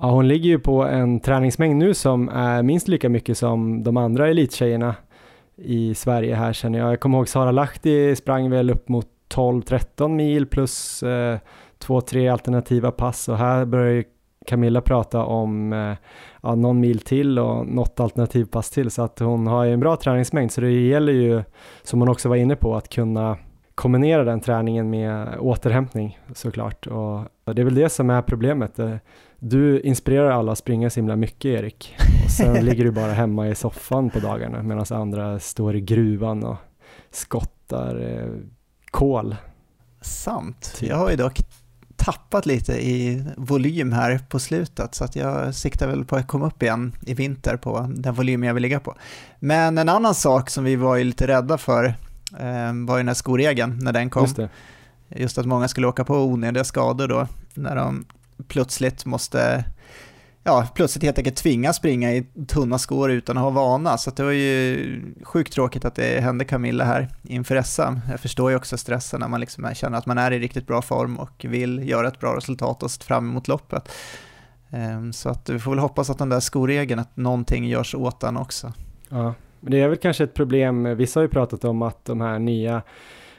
Ja, 0.00 0.10
hon 0.10 0.28
ligger 0.28 0.48
ju 0.50 0.58
på 0.58 0.84
en 0.84 1.20
träningsmängd 1.20 1.76
nu 1.76 1.94
som 1.94 2.28
är 2.28 2.62
minst 2.62 2.88
lika 2.88 3.08
mycket 3.08 3.38
som 3.38 3.82
de 3.82 3.96
andra 3.96 4.28
elittjejerna 4.28 4.94
i 5.56 5.94
Sverige 5.94 6.34
här 6.34 6.52
känner 6.52 6.78
jag. 6.78 6.90
Jag 6.90 7.00
kommer 7.00 7.18
ihåg 7.18 7.28
Sara 7.28 7.50
Lahti 7.50 8.16
sprang 8.16 8.50
väl 8.50 8.70
upp 8.70 8.88
mot 8.88 9.08
12-13 9.34 10.08
mil 10.08 10.46
plus 10.46 11.02
eh, 11.02 11.38
två, 11.86 12.00
tre 12.00 12.28
alternativa 12.28 12.90
pass 12.90 13.28
och 13.28 13.38
här 13.38 13.64
börjar 13.64 14.04
Camilla 14.46 14.80
prata 14.80 15.24
om 15.24 15.72
eh, 15.72 15.94
ja, 16.42 16.54
någon 16.54 16.80
mil 16.80 17.00
till 17.00 17.38
och 17.38 17.66
något 17.66 18.00
alternativpass 18.00 18.70
till 18.70 18.90
så 18.90 19.02
att 19.02 19.18
hon 19.18 19.46
har 19.46 19.64
ju 19.64 19.72
en 19.72 19.80
bra 19.80 19.96
träningsmängd 19.96 20.52
så 20.52 20.60
det 20.60 20.70
gäller 20.70 21.12
ju 21.12 21.42
som 21.82 22.00
hon 22.00 22.08
också 22.08 22.28
var 22.28 22.36
inne 22.36 22.56
på 22.56 22.76
att 22.76 22.88
kunna 22.88 23.36
kombinera 23.74 24.24
den 24.24 24.40
träningen 24.40 24.90
med 24.90 25.38
återhämtning 25.38 26.18
såklart 26.34 26.86
och 26.86 27.20
det 27.54 27.62
är 27.62 27.64
väl 27.64 27.74
det 27.74 27.88
som 27.88 28.10
är 28.10 28.22
problemet. 28.22 28.78
Eh, 28.78 28.96
du 29.38 29.80
inspirerar 29.80 30.30
alla 30.30 30.52
att 30.52 30.58
springa 30.58 30.90
så 30.90 31.00
himla 31.00 31.16
mycket 31.16 31.44
Erik 31.44 31.96
och 32.24 32.30
sen 32.30 32.54
ligger 32.64 32.84
du 32.84 32.90
bara 32.90 33.12
hemma 33.12 33.48
i 33.48 33.54
soffan 33.54 34.10
på 34.10 34.18
dagarna 34.18 34.62
medan 34.62 34.84
andra 34.90 35.38
står 35.38 35.76
i 35.76 35.80
gruvan 35.80 36.44
och 36.44 36.56
skottar 37.10 38.00
eh, 38.00 38.30
kol. 38.90 39.36
Sant. 40.00 40.74
Typ. 40.76 40.88
Jag 40.88 40.96
har 40.96 41.10
ju 41.10 41.16
dock 41.16 41.40
tappat 41.96 42.46
lite 42.46 42.72
i 42.72 43.24
volym 43.36 43.92
här 43.92 44.18
på 44.28 44.38
slutet 44.38 44.94
så 44.94 45.04
att 45.04 45.16
jag 45.16 45.54
siktar 45.54 45.86
väl 45.86 46.04
på 46.04 46.16
att 46.16 46.26
komma 46.26 46.46
upp 46.46 46.62
igen 46.62 46.92
i 47.06 47.14
vinter 47.14 47.56
på 47.56 47.90
den 47.96 48.14
volym 48.14 48.44
jag 48.44 48.54
vill 48.54 48.62
ligga 48.62 48.80
på. 48.80 48.94
Men 49.38 49.78
en 49.78 49.88
annan 49.88 50.14
sak 50.14 50.50
som 50.50 50.64
vi 50.64 50.76
var 50.76 50.96
ju 50.96 51.04
lite 51.04 51.26
rädda 51.26 51.58
för 51.58 51.84
eh, 52.38 52.72
var 52.86 52.96
ju 52.96 52.98
den 52.98 53.08
här 53.08 53.14
skoregeln 53.14 53.78
när 53.82 53.92
den 53.92 54.10
kom. 54.10 54.22
Just, 54.24 54.40
Just 55.08 55.38
att 55.38 55.46
många 55.46 55.68
skulle 55.68 55.86
åka 55.86 56.04
på 56.04 56.24
onödiga 56.24 56.64
skador 56.64 57.08
då 57.08 57.28
när 57.54 57.76
de 57.76 58.04
plötsligt 58.48 59.04
måste 59.04 59.64
ja, 60.46 60.66
plötsligt 60.74 61.02
helt 61.02 61.18
enkelt 61.18 61.36
tvingas 61.36 61.76
springa 61.76 62.12
i 62.12 62.26
tunna 62.48 62.78
skor 62.78 63.10
utan 63.10 63.36
att 63.36 63.42
ha 63.42 63.50
vana. 63.50 63.98
Så 63.98 64.10
det 64.10 64.22
var 64.22 64.30
ju 64.30 65.14
sjukt 65.22 65.52
tråkigt 65.52 65.84
att 65.84 65.94
det 65.94 66.20
hände 66.20 66.44
Camilla 66.44 66.84
här 66.84 67.08
inför 67.22 67.62
SM. 67.62 68.10
Jag 68.10 68.20
förstår 68.20 68.50
ju 68.50 68.56
också 68.56 68.78
stressen 68.78 69.20
när 69.20 69.28
man 69.28 69.40
liksom 69.40 69.74
känner 69.74 69.98
att 69.98 70.06
man 70.06 70.18
är 70.18 70.30
i 70.30 70.38
riktigt 70.38 70.66
bra 70.66 70.82
form 70.82 71.18
och 71.18 71.44
vill 71.48 71.88
göra 71.88 72.08
ett 72.08 72.20
bra 72.20 72.36
resultat 72.36 72.82
och 72.82 72.90
se 72.90 73.04
fram 73.04 73.30
emot 73.30 73.48
loppet. 73.48 73.92
Ehm, 74.70 75.12
så 75.12 75.28
att 75.28 75.48
vi 75.48 75.58
får 75.58 75.70
väl 75.70 75.78
hoppas 75.78 76.10
att 76.10 76.18
den 76.18 76.28
där 76.28 76.40
skoregeln, 76.40 77.00
att 77.00 77.16
någonting 77.16 77.64
görs 77.64 77.94
åt 77.94 78.20
den 78.20 78.36
också. 78.36 78.72
Ja, 79.08 79.34
men 79.60 79.70
det 79.70 79.80
är 79.80 79.88
väl 79.88 79.98
kanske 79.98 80.24
ett 80.24 80.34
problem. 80.34 80.96
Vissa 80.96 81.20
har 81.20 81.22
ju 81.22 81.28
pratat 81.28 81.64
om 81.64 81.82
att 81.82 82.04
de 82.04 82.20
här 82.20 82.38
nya 82.38 82.82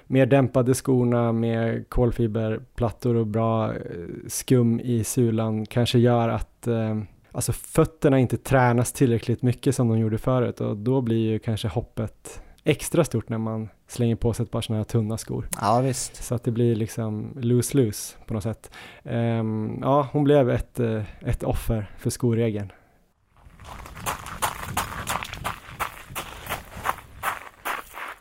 mer 0.07 0.25
dämpade 0.25 0.73
skorna 0.73 1.31
med 1.31 1.89
kolfiberplattor 1.89 3.15
och 3.15 3.27
bra 3.27 3.73
eh, 3.73 3.79
skum 4.27 4.79
i 4.79 5.03
sulan 5.03 5.65
kanske 5.65 5.99
gör 5.99 6.29
att 6.29 6.67
eh, 6.67 6.97
alltså 7.31 7.53
fötterna 7.53 8.19
inte 8.19 8.37
tränas 8.37 8.93
tillräckligt 8.93 9.41
mycket 9.41 9.75
som 9.75 9.87
de 9.87 9.99
gjorde 9.99 10.17
förut 10.17 10.61
och 10.61 10.77
då 10.77 11.01
blir 11.01 11.31
ju 11.31 11.39
kanske 11.39 11.67
hoppet 11.67 12.41
extra 12.63 13.03
stort 13.03 13.29
när 13.29 13.37
man 13.37 13.69
slänger 13.87 14.15
på 14.15 14.33
sig 14.33 14.43
ett 14.43 14.51
par 14.51 14.61
sådana 14.61 14.79
här 14.79 14.85
tunna 14.85 15.17
skor. 15.17 15.49
Ja, 15.61 15.81
visst. 15.81 16.23
Så 16.23 16.35
att 16.35 16.43
det 16.43 16.51
blir 16.51 16.75
liksom 16.75 17.33
loose-loose 17.35 18.15
på 18.25 18.33
något 18.33 18.43
sätt. 18.43 18.71
Um, 19.03 19.79
ja, 19.81 20.07
hon 20.11 20.23
blev 20.23 20.49
ett, 20.49 20.79
eh, 20.79 21.03
ett 21.25 21.43
offer 21.43 21.91
för 21.97 22.09
skoregeln. 22.09 22.71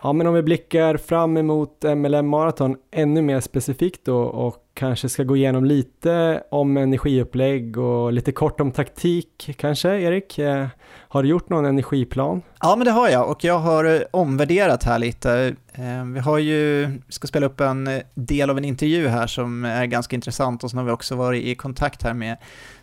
Ja, 0.06 0.12
men 0.12 0.26
om 0.26 0.34
vi 0.34 0.42
blickar 0.42 0.96
fram 0.96 1.36
emot 1.36 1.84
MLM 1.96 2.28
Marathon 2.28 2.76
ännu 2.90 3.22
mer 3.22 3.40
specifikt 3.40 4.04
då 4.04 4.18
och 4.18 4.56
kanske 4.74 5.08
ska 5.08 5.22
gå 5.22 5.36
igenom 5.36 5.64
lite 5.64 6.42
om 6.50 6.76
energiupplägg 6.76 7.78
och 7.78 8.12
lite 8.12 8.32
kort 8.32 8.60
om 8.60 8.72
taktik 8.72 9.50
kanske, 9.56 9.88
Erik? 9.88 10.38
Eh, 10.38 10.66
har 11.08 11.22
du 11.22 11.28
gjort 11.28 11.48
någon 11.48 11.64
energiplan? 11.64 12.42
Ja, 12.60 12.76
men 12.76 12.84
det 12.84 12.90
har 12.90 13.08
jag 13.08 13.30
och 13.30 13.44
jag 13.44 13.58
har 13.58 13.84
eh, 13.84 14.00
omvärderat 14.10 14.84
här 14.84 14.98
lite. 14.98 15.54
Eh, 15.72 16.04
vi 16.14 16.20
har 16.20 16.38
ju, 16.38 16.90
ska 17.08 17.26
spela 17.26 17.46
upp 17.46 17.60
en 17.60 18.02
del 18.14 18.50
av 18.50 18.58
en 18.58 18.64
intervju 18.64 19.08
här 19.08 19.26
som 19.26 19.64
är 19.64 19.86
ganska 19.86 20.16
intressant 20.16 20.64
och 20.64 20.70
sen 20.70 20.78
har 20.78 20.84
vi 20.84 20.92
också 20.92 21.16
varit 21.16 21.44
i 21.44 21.54
kontakt 21.54 22.02
här 22.02 22.14
med 22.14 22.36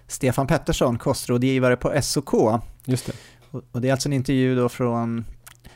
Stefan 0.07 0.47
Pettersson, 0.47 0.97
kostrådgivare 0.97 1.76
på 1.76 2.01
SOK. 2.01 2.61
Just 2.86 3.05
det. 3.05 3.13
Och 3.71 3.82
det 3.82 3.88
är 3.88 3.91
alltså 3.91 4.09
en 4.09 4.13
intervju 4.13 4.55
då 4.55 4.69
från 4.69 5.26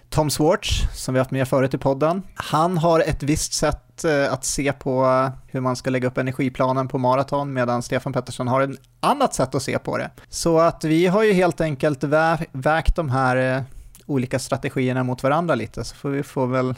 Tom 0.10 0.30
Swartz, 0.30 0.70
som 0.94 1.14
vi 1.14 1.20
haft 1.20 1.32
med 1.32 1.48
förut 1.48 1.74
i 1.74 1.78
podden, 1.78 2.22
han 2.36 2.78
har 2.78 3.00
ett 3.00 3.24
visst 3.24 3.54
sätt 3.54 4.04
eh, 4.04 4.34
att 4.34 4.46
se 4.46 4.74
på 4.74 5.06
eh, 5.06 5.30
hur 5.48 5.62
man 5.62 5.76
ska 5.76 5.90
lägga 5.90 6.08
upp 6.08 6.18
energiplanen 6.18 6.88
på 6.88 6.98
maraton 6.98 7.54
medan 7.54 7.82
Stefan 7.82 8.14
Pettersson 8.14 8.48
har 8.48 8.62
ett 8.62 8.80
annat 9.00 9.34
sätt 9.34 9.56
att 9.56 9.64
se 9.64 9.80
på 9.80 9.98
det. 9.98 10.10
Så 10.30 10.60
att 10.60 10.84
vi 10.84 11.08
har 11.08 11.24
ju 11.24 11.34
helt 11.34 11.62
enkelt 11.62 12.04
vä 12.04 12.38
vägt 12.52 12.96
de 12.96 13.10
här 13.10 13.58
eh, 13.58 13.64
olika 14.06 14.40
strategierna 14.40 15.04
mot 15.04 15.24
varandra 15.24 15.56
lite 15.56 15.84
så 15.84 15.96
får 15.96 16.10
vi 16.10 16.24
får 16.24 16.48
väl 16.48 16.76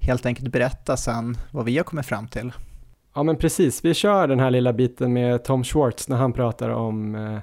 helt 0.00 0.26
enkelt 0.26 0.48
berätta 0.48 0.96
sen 0.96 1.36
vad 1.50 1.64
vi 1.64 1.76
har 1.76 1.84
kommit 1.84 2.06
fram 2.06 2.28
till. 2.28 2.52
Ja 3.14 3.22
men 3.22 3.36
precis, 3.36 3.84
vi 3.84 3.94
kör 3.94 4.28
den 4.28 4.40
här 4.40 4.50
lilla 4.50 4.72
biten 4.72 5.12
med 5.12 5.44
Tom 5.44 5.64
Schwartz 5.64 6.08
när 6.08 6.16
han 6.16 6.32
pratar 6.32 6.68
om 6.68 7.14
eh, 7.14 7.38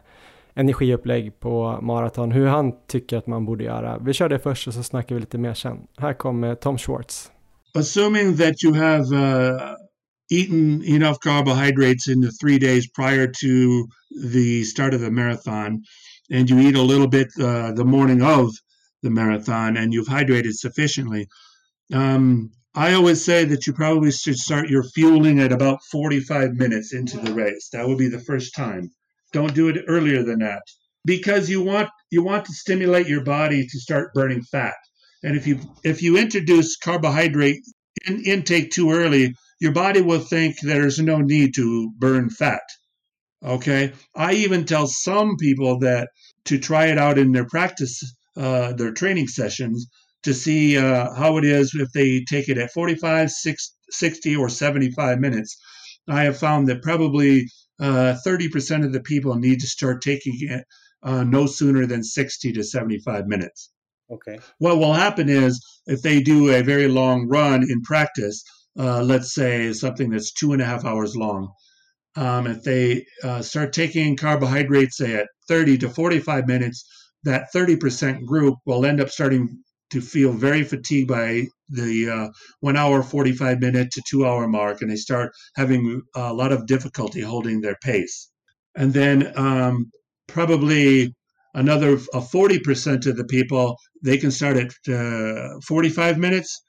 energiupplägg 0.56 1.40
på 1.40 1.80
maraton, 1.82 2.32
hur 2.32 2.48
han 2.48 2.72
tycker 2.88 3.18
att 3.18 3.28
man 3.28 3.46
borde 3.46 3.64
göra. 3.64 4.00
Vi 4.00 4.14
kör 4.14 4.30
det 4.30 4.40
först 4.40 4.68
och 4.68 4.74
så 4.74 4.84
snackar 4.84 5.16
vi 5.16 5.22
lite 5.22 5.38
mer 5.38 5.54
sen. 5.54 5.78
Här 5.98 6.14
kommer 6.14 6.56
Tom 6.56 6.78
Schwartz. 6.78 7.32
Assuming 7.76 8.38
that 8.38 8.64
you 8.64 8.76
have 8.76 9.16
uh, 9.16 9.62
eaten 10.32 10.84
enough 10.84 11.20
carbohydrates 11.22 12.08
in 12.08 12.22
the 12.22 12.32
three 12.42 12.60
days 12.60 12.92
prior 12.92 13.28
to 13.28 13.88
the 14.34 14.64
start 14.64 14.94
of 14.94 15.02
the 15.02 15.12
marathon, 15.12 15.84
and 16.34 16.50
you 16.50 16.60
eat 16.60 16.78
a 16.78 16.82
little 16.82 17.08
bit 17.08 17.28
uh, 17.40 17.72
the 17.76 17.86
morning 17.86 18.22
of 18.22 18.50
the 19.04 19.10
marathon, 19.10 19.78
and 19.78 19.94
you've 19.94 20.08
hydrated 20.08 20.54
sufficiently, 20.54 21.28
um, 21.94 22.52
I 22.74 22.94
always 22.94 23.24
say 23.24 23.44
that 23.46 23.68
you 23.68 23.74
probably 23.74 24.12
should 24.12 24.38
start 24.38 24.70
your 24.70 24.84
fueling 24.84 25.40
at 25.40 25.52
about 25.52 25.80
45 25.92 26.54
minutes 26.54 26.94
into 26.94 27.18
the 27.18 27.34
race. 27.34 27.70
That 27.74 27.88
would 27.88 27.98
be 27.98 28.08
the 28.08 28.20
first 28.20 28.56
time. 28.56 28.92
Don't 29.32 29.56
do 29.56 29.70
it 29.70 29.86
earlier 29.88 30.24
than 30.24 30.40
that 30.40 30.64
because 31.06 31.50
you 31.50 31.62
want 31.62 31.90
you 32.10 32.24
want 32.24 32.46
to 32.46 32.54
stimulate 32.54 33.08
your 33.08 33.24
body 33.24 33.66
to 33.66 33.80
start 33.80 34.14
burning 34.14 34.44
fat. 34.44 34.76
And 35.24 35.36
if 35.36 35.48
you 35.48 35.60
if 35.84 36.02
you 36.02 36.18
introduce 36.18 36.78
carbohydrate 36.78 37.62
in, 38.08 38.24
intake 38.24 38.72
too 38.72 38.92
early, 38.92 39.36
your 39.60 39.72
body 39.72 40.02
will 40.02 40.20
think 40.20 40.58
there's 40.62 41.00
no 41.00 41.20
need 41.20 41.54
to 41.56 41.92
burn 41.98 42.30
fat. 42.30 42.64
Okay, 43.44 43.94
I 44.16 44.34
even 44.34 44.66
tell 44.66 44.88
some 44.88 45.36
people 45.38 45.80
that 45.80 46.10
to 46.46 46.60
try 46.60 46.88
it 46.88 46.98
out 46.98 47.18
in 47.18 47.32
their 47.32 47.46
practice, 47.46 48.02
uh, 48.38 48.74
their 48.74 48.92
training 48.92 49.28
sessions, 49.28 49.88
to 50.24 50.34
see 50.34 50.78
uh, 50.78 51.14
how 51.16 51.38
it 51.38 51.46
is 51.46 51.74
if 51.74 51.92
they 51.92 52.24
take 52.30 52.50
it 52.50 52.58
at 52.58 52.72
45, 52.72 53.32
60, 53.32 54.36
or 54.36 54.50
75 54.50 55.20
minutes. 55.20 55.58
I 56.08 56.24
have 56.24 56.38
found 56.38 56.68
that 56.68 56.82
probably 56.84 57.48
30% 57.82 58.86
of 58.86 58.94
the 58.94 59.02
people 59.02 59.36
need 59.36 59.60
to 59.60 59.68
start 59.68 60.02
taking 60.02 60.38
it 60.42 60.66
uh, 61.04 61.24
no 61.24 61.46
sooner 61.46 61.86
than 61.86 62.04
60 62.04 62.54
to 62.54 62.64
75 62.64 63.28
minutes. 63.28 63.72
Okay. 64.12 64.40
What 64.60 64.78
will 64.78 64.94
happen 64.94 65.30
is 65.30 65.64
if 65.88 66.02
they 66.02 66.22
do 66.22 66.52
a 66.52 66.62
very 66.62 66.88
long 66.88 67.28
run 67.28 67.64
in 67.64 67.82
practice, 67.82 68.44
uh, 68.78 69.02
let's 69.02 69.34
say 69.34 69.74
something 69.74 70.10
that's 70.10 70.34
two 70.34 70.54
and 70.54 70.62
a 70.62 70.66
half 70.66 70.86
hours 70.86 71.16
long, 71.16 71.54
um, 72.16 72.46
if 72.46 72.64
they 72.64 73.06
uh, 73.24 73.42
start 73.42 73.72
taking 73.72 74.18
carbohydrates, 74.18 74.98
say 74.98 75.16
at 75.16 75.28
30 75.48 75.78
to 75.80 75.90
45 75.90 76.48
minutes, 76.48 76.86
that 77.24 77.48
30% 77.56 78.26
group 78.26 78.56
will 78.66 78.86
end 78.86 79.00
up 79.00 79.10
starting 79.10 79.64
to 79.92 80.02
feel 80.02 80.32
very 80.32 80.64
fatigued 80.64 81.08
by 81.08 81.48
the 81.70 82.10
uh, 82.10 82.30
one 82.60 82.78
hour 82.78 83.04
45 83.04 83.60
minute 83.60 83.92
to 83.92 84.02
two 84.10 84.26
hour 84.26 84.48
mark 84.48 84.82
and 84.82 84.92
they 84.92 84.96
start 84.96 85.32
having 85.56 86.02
a 86.16 86.34
lot 86.34 86.52
of 86.52 86.66
difficulty 86.68 87.22
holding 87.22 87.62
their 87.62 87.78
pace. 87.84 88.30
And 88.76 88.94
then 88.94 89.32
um, 89.36 89.92
probably 90.28 91.14
another 91.54 91.94
uh, 92.14 92.22
40% 92.22 93.06
of 93.06 93.18
the 93.18 93.26
people 93.26 93.78
they 94.04 94.18
can 94.18 94.32
start 94.32 94.58
at 94.58 94.94
uh, 94.94 95.60
45 95.68 96.18
minutes 96.18 96.64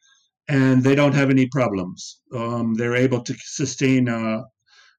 and 0.49 0.83
they 0.83 0.95
don't 0.95 1.15
have 1.15 1.31
any 1.31 1.47
problems. 1.47 2.21
Um, 2.35 2.75
they're 2.75 2.97
able 2.97 3.23
to 3.23 3.35
sustain 3.39 4.09
uh, 4.09 4.43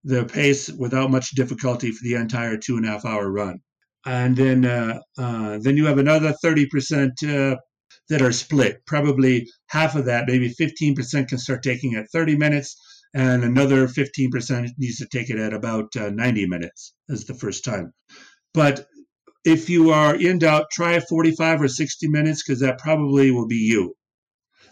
their 0.03 0.25
pace 0.25 0.69
without 0.69 1.11
much 1.11 1.31
difficulty 1.31 1.91
for 1.91 2.03
the 2.03 2.15
entire 2.15 2.57
two 2.57 2.77
and 2.77 2.85
a 2.85 2.89
half 2.89 3.05
hour 3.05 3.29
run. 3.29 3.59
And 4.05 4.35
then 4.35 4.65
uh, 4.65 4.99
uh, 5.17 5.59
then 5.61 5.77
you 5.77 5.85
have 5.85 5.97
another 5.97 6.33
30% 6.43 7.57
that 8.09 8.21
are 8.21 8.31
split. 8.31 8.85
Probably 8.85 9.47
half 9.67 9.95
of 9.95 10.05
that, 10.05 10.25
maybe 10.27 10.53
15% 10.53 11.27
can 11.27 11.37
start 11.37 11.63
taking 11.63 11.95
at 11.95 12.09
30 12.11 12.35
minutes, 12.37 12.75
and 13.13 13.43
another 13.43 13.87
15% 13.87 14.69
needs 14.77 14.97
to 14.97 15.07
take 15.07 15.29
it 15.29 15.39
at 15.39 15.53
about 15.53 15.95
uh, 15.95 16.09
90 16.09 16.47
minutes 16.47 16.93
as 17.09 17.25
the 17.25 17.33
first 17.33 17.63
time. 17.63 17.93
But 18.53 18.85
if 19.45 19.69
you 19.69 19.91
are 19.91 20.15
in 20.15 20.39
doubt, 20.39 20.67
try 20.71 20.99
45 20.99 21.61
or 21.61 21.67
60 21.67 22.07
minutes 22.07 22.43
because 22.43 22.61
that 22.61 22.79
probably 22.79 23.31
will 23.31 23.47
be 23.47 23.57
you. 23.57 23.95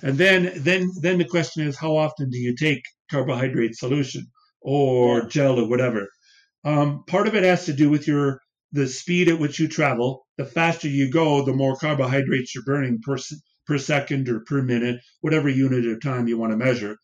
And 0.01 0.17
then, 0.17 0.51
then, 0.55 0.89
then 1.01 1.17
the 1.17 1.25
question 1.25 1.67
is, 1.67 1.77
how 1.77 1.95
often 1.95 2.29
do 2.29 2.37
you 2.37 2.55
take 2.55 2.81
carbohydrate 3.09 3.75
solution 3.75 4.27
or 4.61 5.25
gel 5.25 5.59
or 5.59 5.67
whatever? 5.67 6.07
Um, 6.63 7.03
part 7.05 7.27
of 7.27 7.35
it 7.35 7.43
has 7.43 7.65
to 7.65 7.73
do 7.73 7.89
with 7.89 8.07
your 8.07 8.39
the 8.71 8.87
speed 8.87 9.27
at 9.29 9.39
which 9.39 9.59
you 9.59 9.67
travel. 9.67 10.25
The 10.37 10.45
faster 10.45 10.87
you 10.87 11.09
go, 11.09 11.43
the 11.43 11.53
more 11.53 11.75
carbohydrates 11.75 12.55
you're 12.55 12.63
burning 12.63 12.99
per, 13.01 13.17
per 13.65 13.77
second 13.77 14.29
or 14.29 14.41
per 14.41 14.61
minute, 14.61 15.01
whatever 15.21 15.49
unit 15.49 15.85
of 15.85 16.01
time 16.01 16.27
you 16.27 16.37
want 16.37 16.51
to 16.51 16.57
measure, 16.57 16.97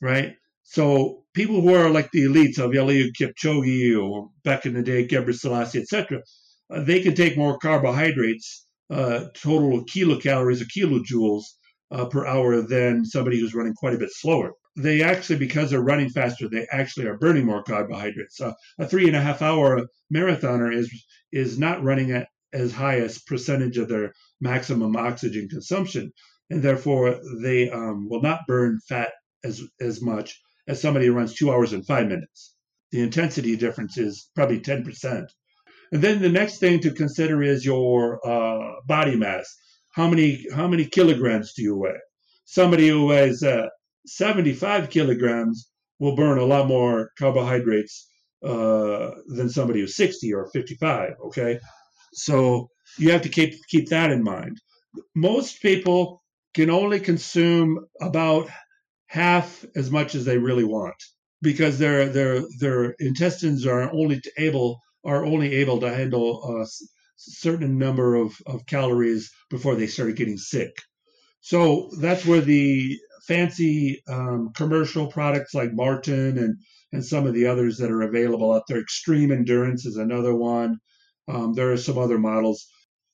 right? 0.00 0.34
So 0.62 1.24
people 1.34 1.60
who 1.60 1.74
are 1.74 1.90
like 1.90 2.10
the 2.10 2.24
elites 2.24 2.58
of 2.58 2.70
Eliud 2.70 3.12
Kipchoge 3.18 4.02
or 4.02 4.30
back 4.44 4.66
in 4.66 4.74
the 4.74 4.82
day, 4.82 5.06
Gebre 5.06 5.34
Selassie, 5.34 5.80
etc., 5.80 6.22
uh, 6.70 6.82
they 6.82 7.02
can 7.02 7.14
take 7.14 7.36
more 7.36 7.58
carbohydrates, 7.58 8.66
uh, 8.90 9.26
total 9.34 9.84
kilocalories 9.84 10.62
or 10.62 10.64
kilojoules 10.64 11.42
uh, 11.90 12.06
per 12.06 12.26
hour 12.26 12.62
than 12.62 13.04
somebody 13.04 13.38
who's 13.38 13.54
running 13.54 13.74
quite 13.74 13.94
a 13.94 13.98
bit 13.98 14.10
slower 14.10 14.52
they 14.76 15.02
actually, 15.02 15.38
because 15.38 15.70
they're 15.70 15.80
running 15.80 16.10
faster, 16.10 16.48
they 16.48 16.66
actually 16.72 17.06
are 17.06 17.18
burning 17.18 17.46
more 17.46 17.62
carbohydrates. 17.62 18.36
So 18.36 18.54
a 18.78 18.86
three 18.86 19.06
and 19.06 19.16
a 19.16 19.20
half 19.20 19.42
hour 19.42 19.86
marathoner 20.12 20.74
is 20.74 20.90
is 21.32 21.58
not 21.58 21.82
running 21.82 22.10
at 22.12 22.28
as 22.52 22.72
high 22.72 23.00
as 23.00 23.18
percentage 23.18 23.78
of 23.78 23.88
their 23.88 24.12
maximum 24.40 24.96
oxygen 24.96 25.48
consumption, 25.48 26.12
and 26.50 26.62
therefore 26.62 27.20
they 27.42 27.70
um, 27.70 28.08
will 28.08 28.22
not 28.22 28.46
burn 28.48 28.78
fat 28.88 29.12
as 29.44 29.62
as 29.80 30.02
much 30.02 30.40
as 30.66 30.80
somebody 30.80 31.06
who 31.06 31.12
runs 31.12 31.34
two 31.34 31.52
hours 31.52 31.72
and 31.72 31.86
five 31.86 32.08
minutes. 32.08 32.54
The 32.90 33.02
intensity 33.02 33.56
difference 33.56 33.98
is 33.98 34.30
probably 34.34 34.60
ten 34.60 34.84
percent. 34.84 35.30
And 35.92 36.02
then 36.02 36.20
the 36.20 36.28
next 36.28 36.58
thing 36.58 36.80
to 36.80 36.90
consider 36.92 37.42
is 37.42 37.64
your 37.64 38.18
uh, 38.26 38.72
body 38.86 39.16
mass. 39.16 39.54
How 39.90 40.08
many 40.08 40.46
how 40.52 40.66
many 40.66 40.86
kilograms 40.86 41.54
do 41.54 41.62
you 41.62 41.76
weigh? 41.76 42.00
Somebody 42.44 42.88
who 42.88 43.06
weighs 43.06 43.42
uh, 43.42 43.68
75 44.06 44.90
kilograms 44.90 45.68
will 45.98 46.16
burn 46.16 46.38
a 46.38 46.44
lot 46.44 46.66
more 46.66 47.10
carbohydrates 47.18 48.08
uh, 48.44 49.12
than 49.28 49.48
somebody 49.48 49.80
who's 49.80 49.96
60 49.96 50.32
or 50.34 50.50
55. 50.52 51.12
Okay, 51.26 51.58
so 52.12 52.68
you 52.98 53.10
have 53.10 53.22
to 53.22 53.28
keep 53.28 53.54
keep 53.68 53.88
that 53.88 54.10
in 54.10 54.22
mind. 54.22 54.58
Most 55.14 55.62
people 55.62 56.22
can 56.54 56.70
only 56.70 57.00
consume 57.00 57.86
about 58.00 58.48
half 59.06 59.64
as 59.76 59.90
much 59.90 60.14
as 60.14 60.24
they 60.24 60.38
really 60.38 60.64
want 60.64 60.96
because 61.42 61.78
their 61.78 62.08
their 62.08 62.42
their 62.58 62.94
intestines 62.98 63.66
are 63.66 63.90
only 63.92 64.20
able 64.38 64.80
are 65.04 65.24
only 65.24 65.54
able 65.54 65.80
to 65.80 65.94
handle 65.94 66.60
a 66.60 66.66
certain 67.16 67.78
number 67.78 68.14
of, 68.16 68.34
of 68.46 68.66
calories 68.66 69.30
before 69.50 69.74
they 69.76 69.86
start 69.86 70.16
getting 70.16 70.38
sick. 70.38 70.72
So 71.40 71.90
that's 72.00 72.24
where 72.24 72.40
the 72.40 72.98
fancy 73.26 74.02
um, 74.08 74.50
commercial 74.54 75.06
products 75.08 75.54
like 75.54 75.72
Martin 75.72 76.38
and 76.38 76.56
and 76.92 77.04
some 77.04 77.26
of 77.26 77.34
the 77.34 77.46
others 77.46 77.78
that 77.78 77.90
are 77.90 78.02
available 78.02 78.52
out 78.52 78.62
there. 78.68 78.78
Extreme 78.80 79.32
Endurance 79.32 79.84
is 79.86 79.96
another 79.96 80.34
one. 80.34 80.78
Um, 81.28 81.54
there 81.54 81.72
are 81.72 81.76
some 81.76 81.98
other 81.98 82.18
models. 82.18 82.66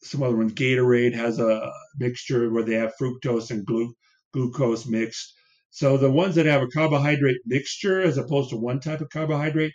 some 0.02 0.22
other 0.22 0.36
ones. 0.36 0.52
Gatorade 0.54 1.14
has 1.14 1.38
a 1.38 1.70
mixture 1.98 2.50
where 2.52 2.64
they 2.64 2.74
have 2.74 2.92
fructose 3.00 3.50
and 3.50 3.64
glu- 3.66 3.94
glucose 4.32 4.86
mixed. 4.86 5.34
So 5.70 5.96
the 5.96 6.11
ones 6.11 6.34
that 6.34 6.46
have 6.46 6.62
a 6.62 6.68
carbohydrate 6.68 7.40
mixture 7.46 8.00
as 8.02 8.18
opposed 8.18 8.50
to 8.50 8.56
one 8.56 8.80
type 8.80 9.00
of 9.00 9.11
carbohydrate 9.11 9.72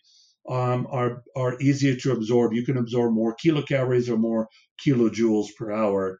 um, 0.49 0.87
are 0.91 1.23
are 1.35 1.59
easier 1.61 1.95
to 1.95 2.11
absorb. 2.11 2.53
You 2.53 2.65
can 2.65 2.77
absorb 2.77 3.13
more 3.13 3.35
kilocalories 3.43 4.09
or 4.09 4.17
more 4.17 4.47
kilojoules 4.85 5.47
per 5.57 5.71
hour. 5.71 6.19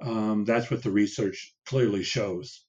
Um, 0.00 0.44
that's 0.44 0.70
what 0.70 0.82
the 0.82 0.90
research 0.90 1.54
clearly 1.66 2.02
shows. 2.02 2.64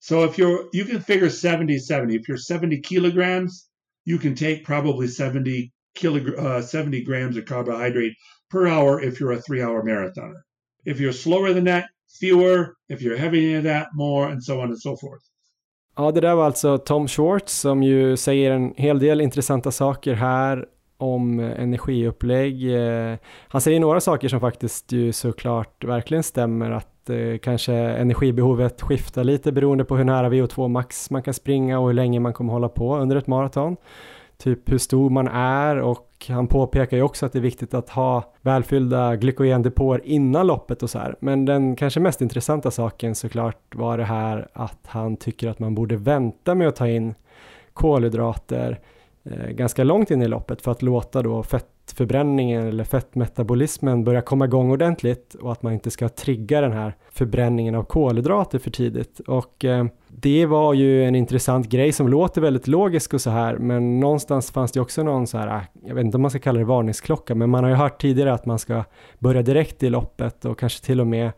So 0.00 0.24
if 0.24 0.38
you're 0.38 0.68
you 0.72 0.84
can 0.84 1.00
figure 1.00 1.30
70 1.30 1.78
70. 1.78 2.16
If 2.16 2.28
you're 2.28 2.36
70 2.36 2.80
kilograms, 2.80 3.68
you 4.04 4.18
can 4.18 4.34
take 4.34 4.64
probably 4.64 5.06
70 5.06 5.72
kilog- 5.96 6.38
uh, 6.38 6.62
70 6.62 7.02
grams 7.04 7.36
of 7.36 7.44
carbohydrate 7.44 8.14
per 8.50 8.66
hour 8.66 9.00
if 9.00 9.20
you're 9.20 9.32
a 9.32 9.42
three 9.42 9.62
hour 9.62 9.82
marathoner. 9.82 10.42
If 10.84 11.00
you're 11.00 11.12
slower 11.12 11.52
than 11.52 11.64
that, 11.64 11.84
fewer. 12.18 12.76
If 12.88 13.02
you're 13.02 13.16
heavier 13.16 13.56
than 13.56 13.64
that, 13.64 13.88
more, 13.94 14.28
and 14.28 14.42
so 14.42 14.60
on 14.60 14.70
and 14.70 14.80
so 14.80 14.96
forth. 14.96 15.22
Ja, 15.96 16.10
det 16.10 16.20
där 16.20 16.34
var 16.34 16.44
alltså 16.44 16.78
Tom 16.78 17.08
Schwartz 17.08 17.52
som 17.52 17.82
ju 17.82 18.16
säger 18.16 18.50
en 18.50 18.74
hel 18.76 18.98
del 18.98 19.20
intressanta 19.20 19.70
saker 19.70 20.14
här 20.14 20.66
om 21.00 21.40
energiupplägg. 21.40 22.74
Eh, 22.74 23.16
han 23.48 23.60
säger 23.60 23.80
några 23.80 24.00
saker 24.00 24.28
som 24.28 24.40
faktiskt 24.40 24.92
ju 24.92 25.12
såklart 25.12 25.84
verkligen 25.84 26.22
stämmer 26.22 26.70
att 26.70 27.10
eh, 27.10 27.38
kanske 27.42 27.74
energibehovet 27.74 28.82
skiftar 28.82 29.24
lite 29.24 29.52
beroende 29.52 29.84
på 29.84 29.96
hur 29.96 30.04
nära 30.04 30.28
VO2 30.28 30.68
max 30.68 31.10
man 31.10 31.22
kan 31.22 31.34
springa 31.34 31.78
och 31.78 31.86
hur 31.86 31.94
länge 31.94 32.20
man 32.20 32.32
kommer 32.32 32.52
hålla 32.52 32.68
på 32.68 32.96
under 32.96 33.16
ett 33.16 33.26
maraton. 33.26 33.76
Typ 34.38 34.72
hur 34.72 34.78
stor 34.78 35.10
man 35.10 35.28
är 35.28 35.76
och 35.76 36.26
han 36.28 36.46
påpekar 36.46 36.96
ju 36.96 37.02
också 37.02 37.26
att 37.26 37.32
det 37.32 37.38
är 37.38 37.42
viktigt 37.42 37.74
att 37.74 37.90
ha 37.90 38.32
välfyllda 38.40 39.16
glykogendepåer 39.16 40.00
innan 40.04 40.46
loppet 40.46 40.82
och 40.82 40.90
så 40.90 40.98
här. 40.98 41.16
Men 41.20 41.44
den 41.44 41.76
kanske 41.76 42.00
mest 42.00 42.20
intressanta 42.20 42.70
saken 42.70 43.14
såklart 43.14 43.74
var 43.74 43.98
det 43.98 44.04
här 44.04 44.48
att 44.52 44.80
han 44.86 45.16
tycker 45.16 45.48
att 45.48 45.58
man 45.58 45.74
borde 45.74 45.96
vänta 45.96 46.54
med 46.54 46.68
att 46.68 46.76
ta 46.76 46.88
in 46.88 47.14
kolhydrater 47.72 48.80
ganska 49.50 49.84
långt 49.84 50.10
in 50.10 50.22
i 50.22 50.28
loppet 50.28 50.62
för 50.62 50.70
att 50.70 50.82
låta 50.82 51.22
då 51.22 51.42
fettförbränningen 51.42 52.66
eller 52.66 52.84
fettmetabolismen 52.84 54.04
börja 54.04 54.20
komma 54.20 54.44
igång 54.44 54.70
ordentligt 54.70 55.34
och 55.34 55.52
att 55.52 55.62
man 55.62 55.72
inte 55.72 55.90
ska 55.90 56.08
trigga 56.08 56.60
den 56.60 56.72
här 56.72 56.96
förbränningen 57.12 57.74
av 57.74 57.82
kolhydrater 57.82 58.58
för 58.58 58.70
tidigt. 58.70 59.20
Och 59.20 59.64
eh, 59.64 59.84
det 60.08 60.46
var 60.46 60.74
ju 60.74 61.04
en 61.04 61.14
intressant 61.14 61.68
grej 61.68 61.92
som 61.92 62.08
låter 62.08 62.40
väldigt 62.40 62.66
logisk 62.66 63.14
och 63.14 63.20
så 63.20 63.30
här, 63.30 63.56
men 63.56 64.00
någonstans 64.00 64.50
fanns 64.50 64.72
det 64.72 64.80
också 64.80 65.02
någon 65.02 65.26
så 65.26 65.38
här, 65.38 65.56
äh, 65.56 65.62
jag 65.86 65.94
vet 65.94 66.04
inte 66.04 66.16
om 66.16 66.22
man 66.22 66.30
ska 66.30 66.40
kalla 66.40 66.58
det 66.58 66.64
varningsklocka, 66.64 67.34
men 67.34 67.50
man 67.50 67.64
har 67.64 67.70
ju 67.70 67.76
hört 67.76 68.00
tidigare 68.00 68.32
att 68.32 68.46
man 68.46 68.58
ska 68.58 68.84
börja 69.18 69.42
direkt 69.42 69.82
i 69.82 69.90
loppet 69.90 70.44
och 70.44 70.58
kanske 70.58 70.84
till 70.84 71.00
och 71.00 71.06
med 71.06 71.30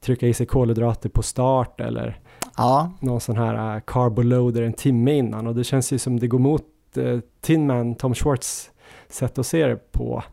trycka 0.00 0.26
i 0.26 0.34
sig 0.34 0.46
kolhydrater 0.46 1.08
på 1.08 1.22
start 1.22 1.80
eller 1.80 2.20
Ja, 2.56 2.92
någon 3.00 3.20
sån 3.20 3.36
här 3.36 3.80
carboloader 3.80 4.62
en 4.62 4.72
timme 4.72 5.12
innan 5.12 5.46
och 5.46 5.54
det 5.54 5.64
känns 5.64 5.92
ju 5.92 5.98
som 5.98 6.20
det 6.20 6.26
går 6.26 6.38
mot 6.38 6.62
uh, 6.96 7.08
eh, 7.08 7.20
Tinman, 7.40 7.94
Tom 7.94 8.14
Schwartz 8.14 8.70
sätt 9.08 9.38
att 9.38 9.46
se 9.46 9.66
det 9.66 9.92
på. 9.92 10.24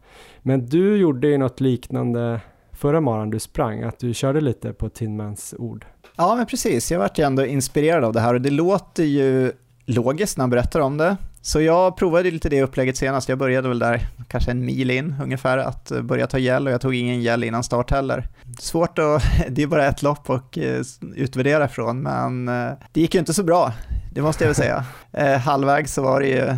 Men 0.41 0.66
du 0.66 0.97
gjorde 0.97 1.28
ju 1.28 1.38
något 1.38 1.59
liknande 1.59 2.41
förra 2.72 3.01
morgonen 3.01 3.30
du 3.30 3.39
sprang, 3.39 3.84
att 3.84 3.99
du 3.99 4.14
körde 4.14 4.41
lite 4.41 4.74
på 4.74 4.89
Tinmans 4.89 5.53
ord. 5.57 5.86
ja 6.18 6.36
men 6.36 6.45
precis. 6.45 6.91
Jag 6.91 6.99
vart 6.99 7.20
ju 7.20 7.24
ändå 7.24 7.45
inspirerad 7.45 8.03
av 8.03 8.14
det 8.14 8.20
här 8.20 8.34
och 8.34 8.41
det 8.41 8.49
låter 8.49 9.03
ju 9.03 9.51
logiskt 9.86 10.38
när 10.38 10.43
han 10.43 10.49
berättar 10.49 10.80
om 10.80 10.97
det. 10.97 11.18
Så 11.41 11.62
jag 11.62 11.97
provade 11.97 12.32
lite 12.32 12.49
det 12.49 12.64
upplägget 12.64 12.97
senast. 12.97 13.30
Jag 13.30 13.38
började 13.38 13.68
väl 13.68 13.80
där 13.80 14.07
kanske 14.28 14.51
en 14.51 14.66
mil 14.66 14.91
in 14.91 15.16
ungefär 15.24 15.57
att 15.57 15.91
eh, 15.91 16.01
börja 16.01 16.28
ta 16.28 16.38
gel 16.38 16.68
och 16.68 16.74
jag 16.74 16.82
tog 16.82 16.95
ingen 16.95 17.22
gel 17.22 17.43
innan 17.43 17.64
start 17.64 17.91
heller. 17.91 18.28
Svårt 18.59 18.99
att, 18.99 19.24
det 19.49 19.64
är 19.64 19.68
bara 19.68 19.88
ett 19.88 20.01
lopp 20.01 20.30
och 20.30 20.57
eh, 20.57 20.82
utvärdera 21.16 21.68
från 21.68 22.01
men 22.01 22.45
det 22.91 23.01
gick 23.01 23.14
ju 23.14 23.20
inte 23.20 23.34
så 23.34 23.43
bra. 23.43 23.74
Det 24.14 24.22
måste 24.22 24.43
jag 24.43 24.47
väl 24.47 24.55
säga. 24.55 24.86
Eh, 25.12 25.38
halvvägs 25.38 25.93
så 25.93 26.01
var 26.01 26.20
det 26.20 26.28
ju 26.28 26.55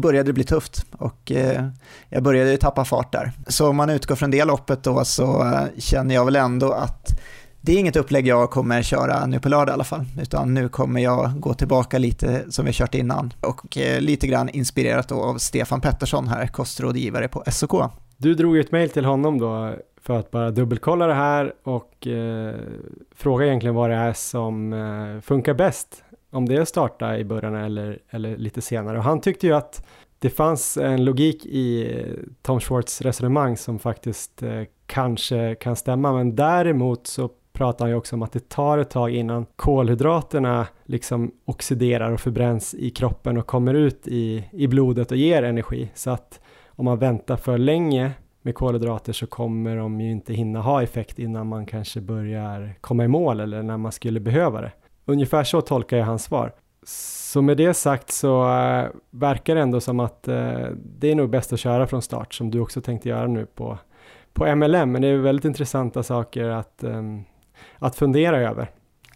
började 0.00 0.28
det 0.28 0.32
bli 0.32 0.44
tufft 0.44 0.86
och 0.98 1.32
eh, 1.32 1.68
jag 2.08 2.22
började 2.22 2.50
ju 2.50 2.56
tappa 2.56 2.84
fart 2.84 3.12
där. 3.12 3.32
Så 3.48 3.68
om 3.68 3.76
man 3.76 3.90
utgår 3.90 4.16
från 4.16 4.30
det 4.30 4.44
loppet 4.44 4.82
då 4.82 5.04
så 5.04 5.42
eh, 5.42 5.64
känner 5.78 6.14
jag 6.14 6.24
väl 6.24 6.36
ändå 6.36 6.72
att 6.72 7.20
det 7.60 7.72
är 7.72 7.78
inget 7.78 7.96
upplägg 7.96 8.26
jag 8.26 8.50
kommer 8.50 8.82
köra 8.82 9.26
nu 9.26 9.40
på 9.40 9.48
lördag 9.48 9.72
i 9.72 9.74
alla 9.74 9.84
fall, 9.84 10.04
utan 10.20 10.54
nu 10.54 10.68
kommer 10.68 11.00
jag 11.00 11.40
gå 11.40 11.54
tillbaka 11.54 11.98
lite 11.98 12.52
som 12.52 12.64
vi 12.64 12.72
kört 12.72 12.94
innan 12.94 13.32
och 13.40 13.78
eh, 13.78 14.00
lite 14.00 14.26
grann 14.26 14.48
inspirerat 14.48 15.08
då 15.08 15.22
av 15.22 15.38
Stefan 15.38 15.80
Pettersson 15.80 16.28
här, 16.28 16.46
kostrådgivare 16.46 17.28
på 17.28 17.42
SOK. 17.50 17.90
Du 18.16 18.34
drog 18.34 18.56
ju 18.56 18.60
ett 18.60 18.72
mejl 18.72 18.90
till 18.90 19.04
honom 19.04 19.38
då 19.38 19.74
för 20.02 20.18
att 20.18 20.30
bara 20.30 20.50
dubbelkolla 20.50 21.06
det 21.06 21.14
här 21.14 21.52
och 21.64 22.06
eh, 22.06 22.54
fråga 23.16 23.46
egentligen 23.46 23.74
vad 23.74 23.90
det 23.90 23.96
är 23.96 24.12
som 24.12 24.72
eh, 24.72 25.20
funkar 25.20 25.54
bäst. 25.54 26.02
Om 26.36 26.48
det 26.48 26.54
är 26.54 26.60
att 26.60 26.68
starta 26.68 27.18
i 27.18 27.24
början 27.24 27.54
eller, 27.54 27.98
eller 28.10 28.36
lite 28.36 28.60
senare. 28.60 28.98
Och 28.98 29.04
han 29.04 29.20
tyckte 29.20 29.46
ju 29.46 29.52
att 29.52 29.86
det 30.18 30.30
fanns 30.30 30.76
en 30.76 31.04
logik 31.04 31.46
i 31.46 31.92
eh, 32.00 32.14
Tom 32.42 32.60
Schwartz 32.60 33.02
resonemang 33.02 33.56
som 33.56 33.78
faktiskt 33.78 34.42
eh, 34.42 34.62
kanske 34.86 35.54
kan 35.54 35.76
stämma. 35.76 36.12
Men 36.12 36.36
däremot 36.36 37.06
så 37.06 37.30
pratar 37.52 37.84
han 37.84 37.90
ju 37.90 37.96
också 37.96 38.16
om 38.16 38.22
att 38.22 38.32
det 38.32 38.48
tar 38.48 38.78
ett 38.78 38.90
tag 38.90 39.10
innan 39.10 39.46
kolhydraterna 39.56 40.66
liksom 40.84 41.32
oxiderar 41.44 42.12
och 42.12 42.20
förbränns 42.20 42.74
i 42.74 42.90
kroppen 42.90 43.36
och 43.36 43.46
kommer 43.46 43.74
ut 43.74 44.08
i, 44.08 44.44
i 44.52 44.66
blodet 44.66 45.10
och 45.10 45.16
ger 45.16 45.42
energi. 45.42 45.90
Så 45.94 46.10
att 46.10 46.40
om 46.66 46.84
man 46.84 46.98
väntar 46.98 47.36
för 47.36 47.58
länge 47.58 48.12
med 48.42 48.54
kolhydrater 48.54 49.12
så 49.12 49.26
kommer 49.26 49.76
de 49.76 50.00
ju 50.00 50.10
inte 50.10 50.34
hinna 50.34 50.60
ha 50.60 50.82
effekt 50.82 51.18
innan 51.18 51.46
man 51.46 51.66
kanske 51.66 52.00
börjar 52.00 52.74
komma 52.80 53.04
i 53.04 53.08
mål 53.08 53.40
eller 53.40 53.62
när 53.62 53.76
man 53.76 53.92
skulle 53.92 54.20
behöva 54.20 54.60
det. 54.60 54.72
Ungefär 55.06 55.44
så 55.44 55.60
tolkar 55.60 55.96
jag 55.96 56.04
hans 56.04 56.24
svar. 56.24 56.52
Så 56.86 57.42
med 57.42 57.56
det 57.56 57.74
sagt 57.74 58.10
så 58.10 58.42
äh, 58.42 58.86
verkar 59.10 59.54
det 59.54 59.60
ändå 59.60 59.80
som 59.80 60.00
att 60.00 60.28
äh, 60.28 60.66
det 60.98 61.10
är 61.10 61.14
nog 61.14 61.30
bäst 61.30 61.52
att 61.52 61.60
köra 61.60 61.86
från 61.86 62.02
start 62.02 62.34
som 62.34 62.50
du 62.50 62.60
också 62.60 62.80
tänkte 62.80 63.08
göra 63.08 63.26
nu 63.26 63.46
på, 63.46 63.78
på 64.32 64.56
MLM. 64.56 64.92
Men 64.92 65.02
det 65.02 65.08
är 65.08 65.16
väldigt 65.16 65.44
intressanta 65.44 66.02
saker 66.02 66.44
att, 66.44 66.82
äh, 66.84 67.02
att 67.78 67.96
fundera 67.96 68.40
över. 68.40 68.70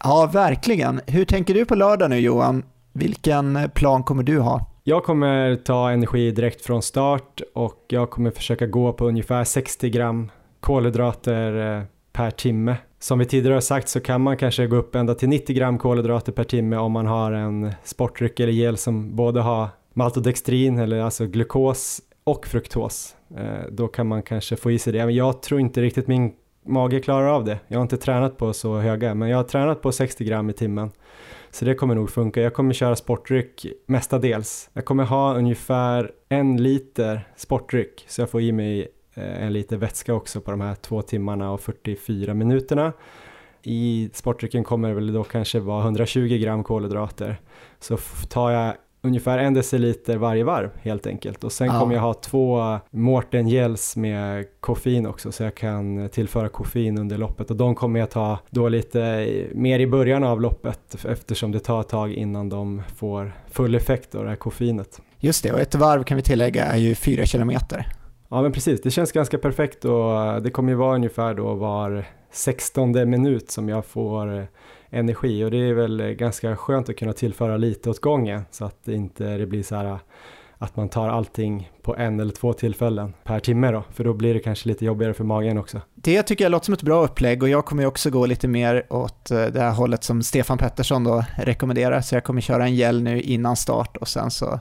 Ja, 0.05 0.31
verkligen. 0.33 1.01
Hur 1.07 1.25
tänker 1.25 1.55
du 1.55 1.65
på 1.65 1.75
lördag 1.75 2.11
nu 2.11 2.19
Johan? 2.19 2.63
Vilken 2.93 3.71
plan 3.75 4.03
kommer 4.03 4.23
du 4.23 4.39
ha? 4.39 4.67
Jag 4.85 5.05
kommer 5.05 5.57
ta 5.57 5.91
energi 5.91 6.31
direkt 6.31 6.65
från 6.65 6.83
start 6.83 7.43
och 7.55 7.85
jag 7.89 8.11
kommer 8.11 8.31
försöka 8.31 8.67
gå 8.67 8.93
på 8.93 9.09
ungefär 9.09 9.45
60 9.45 9.91
gram 9.91 10.31
kolhydrater 10.61 11.85
per 12.13 12.31
timme. 12.31 12.77
Som 13.03 13.19
vi 13.19 13.25
tidigare 13.25 13.55
har 13.55 13.61
sagt 13.61 13.89
så 13.89 14.01
kan 14.01 14.21
man 14.21 14.37
kanske 14.37 14.67
gå 14.67 14.77
upp 14.77 14.95
ända 14.95 15.15
till 15.15 15.29
90 15.29 15.57
gram 15.57 15.79
kolhydrater 15.79 16.33
per 16.33 16.45
timme 16.45 16.77
om 16.77 16.93
man 16.93 17.07
har 17.07 17.33
en 17.33 17.73
sportdryck 17.85 18.41
eller 18.41 18.53
gel 18.53 18.77
som 18.77 19.17
både 19.17 19.41
har 19.41 19.69
maltodextrin 19.95 20.79
eller 20.79 21.01
alltså 21.01 21.27
glukos 21.27 22.01
och 22.25 22.47
fruktos. 22.47 23.17
Eh, 23.37 23.71
då 23.71 23.89
kan 23.89 24.07
man 24.07 24.23
kanske 24.23 24.57
få 24.57 24.71
i 24.71 24.79
sig 24.79 24.93
det. 24.93 25.07
Men 25.07 25.15
jag 25.15 25.43
tror 25.43 25.61
inte 25.61 25.83
riktigt 25.83 26.07
min 26.07 26.33
mage 26.67 27.01
klarar 27.01 27.27
av 27.27 27.45
det. 27.45 27.59
Jag 27.69 27.79
har 27.79 27.83
inte 27.83 27.97
tränat 27.97 28.37
på 28.37 28.53
så 28.53 28.79
höga, 28.79 29.15
men 29.15 29.29
jag 29.29 29.37
har 29.37 29.45
tränat 29.45 29.83
på 29.83 29.93
60 29.93 30.25
gram 30.25 30.51
i 30.51 30.53
timmen. 30.53 30.91
Så 31.51 31.65
det 31.65 31.75
kommer 31.75 31.95
nog 31.95 32.11
funka. 32.11 32.41
Jag 32.41 32.55
kommer 32.55 32.75
köra 32.75 32.97
sportdryck 32.97 33.67
mestadels. 33.87 34.71
Jag 34.73 34.85
kommer 34.85 35.05
ha 35.05 35.35
ungefär 35.35 36.13
en 36.29 36.63
liter 36.63 37.29
sportdryck 37.37 38.05
så 38.09 38.23
jag 38.23 38.31
får 38.31 38.41
i 38.41 38.53
mig 38.53 38.89
en 39.21 39.53
liter 39.53 39.77
vätska 39.77 40.15
också 40.15 40.41
på 40.41 40.51
de 40.51 40.61
här 40.61 40.75
två 40.75 41.03
timmarna 41.03 41.53
och 41.53 41.61
44 41.61 42.35
minuterna. 42.35 42.93
I 43.63 44.11
sportdrycken 44.13 44.65
kommer 44.65 44.89
det 44.89 44.95
väl 44.95 45.13
då 45.13 45.25
kanske 45.25 45.61
vara 45.61 45.83
120 45.83 46.39
gram 46.43 46.65
kolhydrater. 46.65 47.41
Så 47.79 47.97
tar 48.29 48.51
jag 48.51 48.75
ungefär 49.03 49.39
en 49.39 49.55
deciliter 49.55 50.17
varje 50.17 50.45
varv 50.45 50.71
helt 50.83 51.07
enkelt. 51.07 51.45
Och 51.45 51.53
sen 51.53 51.67
ja. 51.67 51.81
kommer 51.81 51.95
jag 51.95 52.03
ha 52.03 52.15
två 52.15 52.79
Morten 52.91 53.49
Gels 53.49 53.97
med 53.97 54.47
koffein 54.61 55.07
också 55.07 55.33
så 55.33 55.43
jag 55.43 55.55
kan 55.55 56.09
tillföra 56.09 56.49
koffein 56.49 56.99
under 56.99 57.19
loppet 57.19 57.51
och 57.51 57.57
de 57.57 57.75
kommer 57.75 58.01
jag 58.01 58.11
ta 58.11 58.39
då 58.51 58.69
lite 58.69 59.27
mer 59.55 59.81
i 59.81 59.87
början 59.87 60.25
av 60.25 60.41
loppet 60.41 61.05
eftersom 61.09 61.53
det 61.53 61.61
tar 61.61 61.81
ett 61.81 61.89
tag 61.89 62.13
innan 62.13 62.49
de 62.49 62.83
får 62.97 63.33
full 63.51 63.75
effekt 63.75 64.15
av 64.15 64.23
det 64.23 64.29
här 64.29 64.37
koffeinet. 64.37 65.01
Just 65.19 65.43
det, 65.43 65.53
och 65.53 65.61
ett 65.61 65.75
varv 65.75 66.05
kan 66.05 66.17
vi 66.17 66.23
tillägga 66.23 66.65
är 66.65 66.77
ju 66.77 66.95
fyra 66.95 67.27
kilometer. 67.27 67.87
Ja 68.33 68.43
men 68.43 68.53
precis, 68.53 68.81
det 68.83 68.91
känns 68.91 69.13
ganska 69.13 69.39
perfekt 69.39 69.85
och 69.85 70.23
eh, 70.23 70.37
det 70.37 70.51
kommer 70.51 70.73
ju 70.73 70.77
vara 70.77 70.95
ungefär 70.95 71.35
då 71.35 71.55
var 71.55 72.05
16 72.31 73.11
minut 73.11 73.51
som 73.51 73.69
jag 73.69 73.85
får 73.85 74.39
eh, 74.39 74.45
energi 74.91 75.45
och 75.45 75.51
det 75.51 75.57
är 75.57 75.75
väl 75.75 76.01
eh, 76.01 76.07
ganska 76.07 76.57
skönt 76.57 76.89
att 76.89 76.97
kunna 76.97 77.13
tillföra 77.13 77.57
lite 77.57 77.91
åt 77.91 78.01
gången 78.01 78.43
så 78.51 78.65
att 78.65 78.85
det 78.85 78.95
inte 78.95 79.37
det 79.37 79.47
blir 79.47 79.63
så 79.63 79.77
här 79.77 79.99
att 80.59 80.77
man 80.77 80.89
tar 80.89 81.09
allting 81.09 81.71
på 81.83 81.97
en 81.97 82.21
eller 82.21 82.33
två 82.33 82.53
tillfällen 82.53 83.15
per 83.25 83.41
timme 83.41 83.71
då, 83.71 83.85
för 83.93 84.05
då 84.05 84.13
blir 84.13 84.35
det 84.35 84.41
kanske 84.41 84.69
lite 84.69 84.85
jobbigare 84.85 85.15
för 85.15 85.25
magen 85.25 85.59
också. 85.59 85.81
Det 85.95 86.23
tycker 86.23 86.45
jag 86.45 86.51
låter 86.51 86.65
som 86.65 86.75
ett 86.75 86.83
bra 86.83 87.05
upplägg 87.05 87.43
och 87.43 87.49
jag 87.49 87.65
kommer 87.65 87.83
ju 87.83 87.87
också 87.87 88.11
gå 88.11 88.27
lite 88.27 88.49
mer 88.49 88.87
åt 88.91 89.25
det 89.29 89.61
här 89.61 89.73
hållet 89.73 90.05
som 90.05 90.23
Stefan 90.23 90.59
Pettersson 90.59 91.05
då 91.05 91.25
rekommenderar, 91.37 92.01
så 92.01 92.15
jag 92.15 92.25
kommer 92.25 92.41
köra 92.41 92.65
en 92.65 92.75
gel 92.75 93.03
nu 93.03 93.21
innan 93.21 93.57
start 93.57 93.97
och 93.97 94.09
sen 94.09 94.31
så 94.31 94.61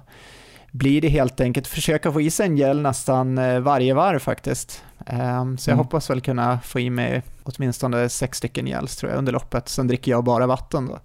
blir 0.71 1.01
det 1.01 1.09
helt 1.09 1.41
enkelt 1.41 1.67
försöka 1.67 2.11
få 2.11 2.21
i 2.21 2.31
sig 2.31 2.45
en 2.45 2.57
gel 2.57 2.81
nästan 2.81 3.37
eh, 3.37 3.59
varje 3.59 3.93
varv 3.93 4.19
faktiskt. 4.19 4.83
Ehm, 5.05 5.57
så 5.57 5.69
jag 5.69 5.73
mm. 5.73 5.85
hoppas 5.85 6.09
väl 6.09 6.21
kunna 6.21 6.59
få 6.59 6.79
i 6.79 6.89
mig 6.89 7.23
åtminstone 7.43 8.09
sex 8.09 8.37
stycken 8.37 8.67
gels 8.67 8.97
tror 8.97 9.11
jag 9.11 9.17
under 9.17 9.31
loppet. 9.31 9.69
Sen 9.69 9.87
dricker 9.87 10.11
jag 10.11 10.23
bara 10.23 10.47
vatten 10.47 10.85
då. 10.85 10.99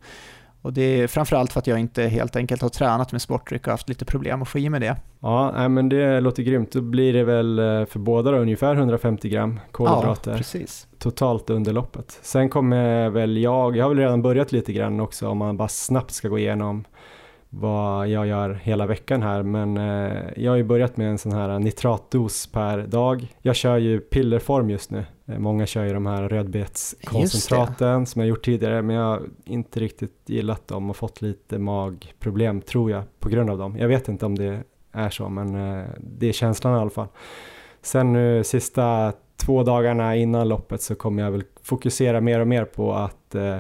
Och 0.65 0.73
det 0.73 0.83
är 0.83 1.07
framförallt 1.07 1.53
för 1.53 1.59
att 1.59 1.67
jag 1.67 1.79
inte 1.79 2.03
helt 2.03 2.37
enkelt 2.37 2.63
har 2.63 2.69
tränat 2.69 3.13
med 3.13 3.23
sportdryck 3.23 3.67
och 3.67 3.71
haft 3.71 3.89
lite 3.89 4.05
problem 4.05 4.43
att 4.43 4.49
få 4.49 4.59
i 4.59 4.71
mig 4.71 4.81
det. 4.81 4.97
Ja, 5.21 5.69
men 5.69 5.89
det 5.89 6.21
låter 6.21 6.43
grymt. 6.43 6.73
Då 6.73 6.81
blir 6.81 7.13
det 7.13 7.25
väl 7.25 7.59
eh, 7.59 7.85
för 7.85 7.99
båda 7.99 8.31
då, 8.31 8.39
ungefär 8.39 8.75
150 8.75 9.29
gram 9.29 9.61
kolhydrater 9.71 10.31
ja, 10.31 10.37
precis. 10.37 10.87
totalt 10.99 11.51
under 11.51 11.73
loppet. 11.73 12.19
Sen 12.23 12.49
kommer 12.49 13.11
väl 13.11 13.37
jag, 13.37 13.77
jag 13.77 13.85
har 13.85 13.89
väl 13.89 13.99
redan 13.99 14.23
börjat 14.23 14.53
lite 14.53 14.73
grann 14.73 15.01
också 15.01 15.29
om 15.29 15.39
man 15.39 15.57
bara 15.57 15.69
snabbt 15.69 16.11
ska 16.11 16.29
gå 16.29 16.39
igenom 16.39 16.85
vad 17.61 18.09
jag 18.09 18.27
gör 18.27 18.61
hela 18.63 18.87
veckan 18.87 19.23
här 19.23 19.43
men 19.43 19.77
eh, 19.77 20.23
jag 20.37 20.53
har 20.53 20.57
ju 20.57 20.65
börjat 20.65 20.97
med 20.97 21.11
en 21.11 21.19
sån 21.19 21.33
här 21.33 21.59
nitratdos 21.59 22.47
per 22.47 22.79
dag. 22.79 23.35
Jag 23.43 23.57
kör 23.57 23.77
ju 23.77 24.01
pillerform 24.01 24.71
just 24.71 24.91
nu. 24.91 25.05
Eh, 25.27 25.39
många 25.39 25.67
kör 25.67 25.85
ju 25.85 25.93
de 25.93 26.07
här 26.07 26.29
rödbetskoncentraten 26.29 28.07
som 28.07 28.21
jag 28.21 28.29
gjort 28.29 28.45
tidigare 28.45 28.83
men 28.83 28.97
jag 28.97 29.05
har 29.05 29.23
inte 29.45 29.81
riktigt 29.81 30.23
gillat 30.27 30.69
dem 30.69 30.91
och 30.91 30.97
fått 30.97 31.23
lite 31.23 31.59
magproblem 31.59 32.61
tror 32.61 32.91
jag 32.91 33.03
på 33.21 33.29
grund 33.29 33.51
av 33.51 33.59
dem. 33.59 33.77
Jag 33.79 33.89
vet 33.89 34.09
inte 34.09 34.27
om 34.27 34.35
det 34.35 34.63
är 34.93 35.11
så 35.11 35.29
men 35.29 35.55
eh, 35.55 35.85
det 35.99 36.29
är 36.29 36.33
känslan 36.33 36.77
i 36.77 36.81
alla 36.81 36.91
fall. 36.91 37.09
Sen 37.83 38.13
nu 38.13 38.45
sista 38.45 39.13
två 39.37 39.63
dagarna 39.63 40.17
innan 40.17 40.49
loppet 40.49 40.83
så 40.83 40.95
kommer 40.95 41.23
jag 41.23 41.31
väl 41.31 41.45
fokusera 41.63 42.21
mer 42.21 42.41
och 42.41 42.49
mer 42.49 42.65
på 42.65 42.95
att 42.95 43.35
eh, 43.35 43.57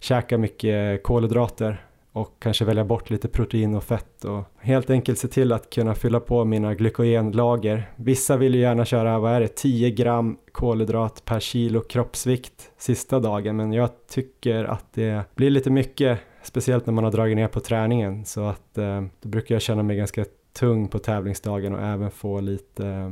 käka 0.00 0.38
mycket 0.38 1.02
kolhydrater 1.02 1.84
och 2.14 2.36
kanske 2.38 2.64
välja 2.64 2.84
bort 2.84 3.10
lite 3.10 3.28
protein 3.28 3.74
och 3.74 3.84
fett 3.84 4.24
och 4.24 4.44
helt 4.58 4.90
enkelt 4.90 5.18
se 5.18 5.28
till 5.28 5.52
att 5.52 5.70
kunna 5.70 5.94
fylla 5.94 6.20
på 6.20 6.44
mina 6.44 6.74
glykogenlager. 6.74 7.90
Vissa 7.96 8.36
vill 8.36 8.54
ju 8.54 8.60
gärna 8.60 8.84
köra, 8.84 9.18
vad 9.18 9.32
är 9.32 9.40
det, 9.40 9.48
10 9.48 9.90
gram 9.90 10.36
kolhydrat 10.52 11.24
per 11.24 11.40
kilo 11.40 11.80
kroppsvikt 11.80 12.72
sista 12.78 13.20
dagen 13.20 13.56
men 13.56 13.72
jag 13.72 13.90
tycker 14.08 14.64
att 14.64 14.92
det 14.92 15.24
blir 15.34 15.50
lite 15.50 15.70
mycket, 15.70 16.18
speciellt 16.42 16.86
när 16.86 16.94
man 16.94 17.04
har 17.04 17.10
dragit 17.10 17.36
ner 17.36 17.48
på 17.48 17.60
träningen 17.60 18.24
så 18.24 18.44
att 18.44 18.78
eh, 18.78 19.02
då 19.20 19.28
brukar 19.28 19.54
jag 19.54 19.62
känna 19.62 19.82
mig 19.82 19.96
ganska 19.96 20.24
tung 20.58 20.88
på 20.88 20.98
tävlingsdagen 20.98 21.74
och 21.74 21.82
även 21.82 22.10
få 22.10 22.40
lite 22.40 22.86
eh, 22.86 23.10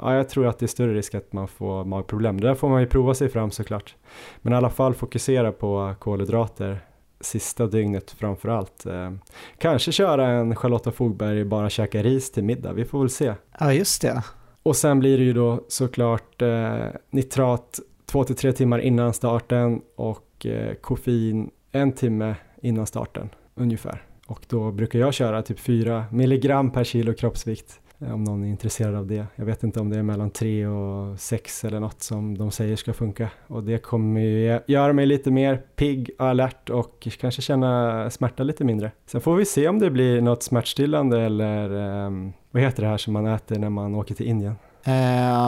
Ja, 0.00 0.14
jag 0.14 0.28
tror 0.28 0.46
att 0.46 0.58
det 0.58 0.66
är 0.66 0.68
större 0.68 0.94
risk 0.94 1.14
att 1.14 1.32
man 1.32 1.48
får 1.48 1.84
magproblem. 1.84 2.40
Det 2.40 2.46
där 2.46 2.54
får 2.54 2.68
man 2.68 2.80
ju 2.80 2.86
prova 2.86 3.14
sig 3.14 3.28
fram 3.28 3.50
såklart. 3.50 3.94
Men 4.42 4.52
i 4.52 4.56
alla 4.56 4.70
fall 4.70 4.94
fokusera 4.94 5.52
på 5.52 5.94
kolhydrater 5.98 6.80
sista 7.20 7.66
dygnet 7.66 8.10
framför 8.10 8.48
allt. 8.48 8.86
Eh, 8.86 9.12
kanske 9.58 9.92
köra 9.92 10.28
en 10.28 10.56
Charlotta 10.56 10.92
Fogberg 10.92 11.44
bara 11.44 11.70
käka 11.70 12.02
ris 12.02 12.32
till 12.32 12.44
middag, 12.44 12.72
vi 12.72 12.84
får 12.84 12.98
väl 12.98 13.10
se. 13.10 13.34
Ja, 13.60 13.72
just 13.72 14.02
det. 14.02 14.22
Och 14.62 14.76
sen 14.76 14.98
blir 14.98 15.18
det 15.18 15.24
ju 15.24 15.32
då 15.32 15.64
såklart 15.68 16.42
eh, 16.42 16.86
nitrat 17.10 17.80
två 18.06 18.24
till 18.24 18.36
tre 18.36 18.52
timmar 18.52 18.78
innan 18.78 19.12
starten 19.12 19.80
och 19.96 20.46
eh, 20.46 20.74
koffein 20.74 21.50
en 21.72 21.92
timme 21.92 22.34
innan 22.62 22.86
starten 22.86 23.28
ungefär. 23.54 24.02
Och 24.26 24.40
då 24.48 24.72
brukar 24.72 24.98
jag 24.98 25.14
köra 25.14 25.42
typ 25.42 25.60
4 25.60 26.04
milligram 26.10 26.70
per 26.70 26.84
kilo 26.84 27.14
kroppsvikt 27.14 27.80
om 27.98 28.24
någon 28.24 28.44
är 28.44 28.48
intresserad 28.48 28.94
av 28.94 29.06
det. 29.06 29.26
Jag 29.36 29.44
vet 29.44 29.62
inte 29.62 29.80
om 29.80 29.90
det 29.90 29.98
är 29.98 30.02
mellan 30.02 30.30
3 30.30 30.66
och 30.66 31.20
6 31.20 31.64
eller 31.64 31.80
något 31.80 32.02
som 32.02 32.38
de 32.38 32.50
säger 32.50 32.76
ska 32.76 32.92
funka 32.92 33.30
och 33.46 33.62
det 33.62 33.78
kommer 33.78 34.20
ju 34.20 34.60
göra 34.66 34.92
mig 34.92 35.06
lite 35.06 35.30
mer 35.30 35.56
pigg 35.76 36.10
och 36.18 36.26
alert 36.26 36.70
och 36.70 37.08
kanske 37.20 37.42
känna 37.42 38.10
smärta 38.10 38.42
lite 38.42 38.64
mindre. 38.64 38.90
Sen 39.06 39.20
får 39.20 39.36
vi 39.36 39.44
se 39.44 39.68
om 39.68 39.78
det 39.78 39.90
blir 39.90 40.20
något 40.20 40.42
smärtstillande 40.42 41.20
eller 41.20 41.72
um, 41.72 42.32
vad 42.50 42.62
heter 42.62 42.82
det 42.82 42.88
här 42.88 42.96
som 42.96 43.12
man 43.12 43.26
äter 43.26 43.58
när 43.58 43.70
man 43.70 43.94
åker 43.94 44.14
till 44.14 44.26
Indien? 44.26 44.54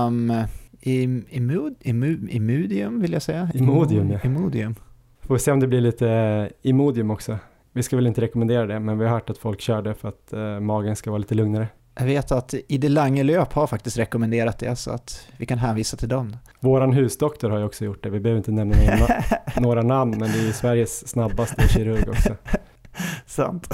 Um, 0.07 0.33
im, 0.81 1.27
imud, 1.31 1.75
imud, 1.81 2.29
imudium 2.31 3.01
vill 3.01 3.13
jag 3.13 3.23
säga. 3.23 3.51
Imodium, 3.55 4.11
ja. 4.11 4.19
Imodium. 4.25 4.75
Får 5.21 5.35
vi 5.35 5.41
se 5.41 5.53
om 5.53 5.61
det 5.61 5.67
blir 5.67 5.81
lite 5.81 6.51
imodium 6.63 7.11
också. 7.11 7.39
Vi 7.73 7.83
ska 7.83 7.97
väl 7.97 8.07
inte 8.07 8.21
rekommendera 8.21 8.67
det, 8.67 8.81
men 8.81 8.99
vi 8.99 9.05
har 9.05 9.13
hört 9.13 9.31
att 9.31 9.39
folk 9.39 9.61
kör 9.61 9.83
det 9.83 9.95
för 9.95 10.09
att 10.09 10.33
uh, 10.35 10.61
magen 10.61 10.97
ska 10.97 11.11
vara 11.11 11.19
lite 11.19 11.35
lugnare. 11.35 11.69
Jag 11.99 12.07
vet 12.07 12.33
att 12.33 12.55
Ide 12.69 12.89
Langelöp 12.89 13.53
har 13.53 13.67
faktiskt 13.67 13.99
rekommenderat 13.99 14.59
det 14.59 14.77
så 14.77 14.91
att 14.91 15.29
vi 15.37 15.47
kan 15.47 15.59
hänvisa 15.59 15.97
till 15.97 16.09
dem. 16.09 16.37
Våran 16.61 16.93
husdoktor 16.93 17.51
har 17.51 17.59
ju 17.59 17.65
också 17.65 17.85
gjort 17.85 18.03
det. 18.03 18.11
Vi 18.11 18.21
behöver 18.21 18.39
inte 18.39 18.51
nämna 18.51 18.77
några, 18.77 19.23
några 19.61 19.83
namn 19.83 20.11
men 20.11 20.33
det 20.33 20.39
är 20.39 20.47
ju 20.47 20.53
Sveriges 20.53 21.09
snabbaste 21.09 21.69
kirurg 21.69 22.09
också. 22.09 22.35
Sant. 23.27 23.69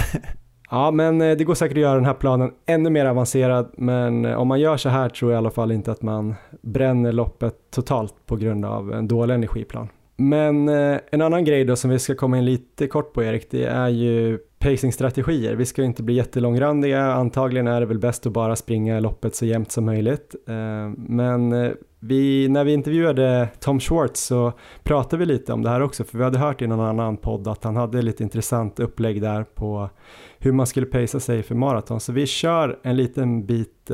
Ja, 0.71 0.91
men 0.91 1.21
eh, 1.21 1.37
det 1.37 1.45
går 1.45 1.55
säkert 1.55 1.77
att 1.77 1.81
göra 1.81 1.95
den 1.95 2.05
här 2.05 2.15
planen 2.15 2.51
ännu 2.67 2.91
mer 2.91 3.07
avancerad, 3.07 3.71
men 3.77 4.25
eh, 4.25 4.35
om 4.35 4.49
man 4.49 4.61
gör 4.61 4.77
så 4.77 4.89
här 4.89 5.09
tror 5.09 5.33
jag 5.33 5.37
i 5.37 5.39
alla 5.39 5.51
fall 5.51 5.73
inte 5.73 5.93
att 5.93 6.03
man 6.03 6.35
bränner 6.63 7.13
loppet 7.13 7.55
totalt 7.71 8.15
på 8.27 8.37
grund 8.37 8.65
av 8.65 8.93
en 8.93 9.09
dålig 9.09 9.35
energiplan. 9.35 9.89
Men 10.17 10.69
eh, 10.69 10.99
en 11.11 11.23
annan 11.23 11.45
grej 11.45 11.65
då 11.65 11.77
som 11.77 11.91
vi 11.91 11.99
ska 11.99 12.15
komma 12.15 12.39
in 12.39 12.45
lite 12.45 12.87
kort 12.87 13.13
på 13.13 13.23
Erik, 13.23 13.51
det 13.51 13.65
är 13.65 13.89
ju 13.89 14.39
pacingstrategier. 14.59 15.55
Vi 15.55 15.67
ska 15.67 15.83
inte 15.83 16.03
bli 16.03 16.15
jättelångrandiga, 16.15 17.13
antagligen 17.13 17.67
är 17.67 17.81
det 17.81 17.87
väl 17.87 17.99
bäst 17.99 18.27
att 18.27 18.33
bara 18.33 18.57
springa 18.57 19.01
loppet 19.01 19.35
så 19.35 19.47
jämnt 19.47 19.73
som 19.73 19.85
möjligt. 19.85 20.35
Eh, 20.49 20.89
men 20.97 21.53
eh, 21.53 21.73
vi, 22.01 22.49
när 22.49 22.65
vi 22.65 22.73
intervjuade 22.73 23.49
Tom 23.61 23.81
Schwartz 23.81 24.21
så 24.21 24.53
pratade 24.83 25.21
vi 25.21 25.27
lite 25.27 25.53
om 25.53 25.63
det 25.63 25.71
här 25.71 25.81
också, 25.81 26.05
för 26.05 26.19
vi 26.19 26.25
hade 26.25 26.39
hört 26.39 26.63
i 26.63 26.67
någon 26.67 26.81
annan 26.81 27.17
podd 27.17 27.49
att 27.49 27.65
han 27.65 27.77
hade 27.77 28.03
lite 28.03 28.23
intressant 28.23 28.81
upplägg 28.81 29.23
där 29.23 29.45
på 29.45 29.91
hur 30.39 30.53
man 30.53 30.67
skulle 30.67 30.87
pacea 30.87 31.21
sig 31.21 31.43
för 31.43 31.55
maraton. 31.55 32.01
Så 32.01 32.13
vi 32.13 32.27
kör 32.27 32.79
en 32.83 32.97
liten 32.97 33.47
bit 33.47 33.91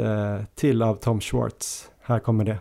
till 0.55 0.83
av 0.83 0.95
Tom 0.95 1.21
Schwartz. 1.21 1.91
Här 2.03 2.19
kommer 2.19 2.45
det. 2.45 2.59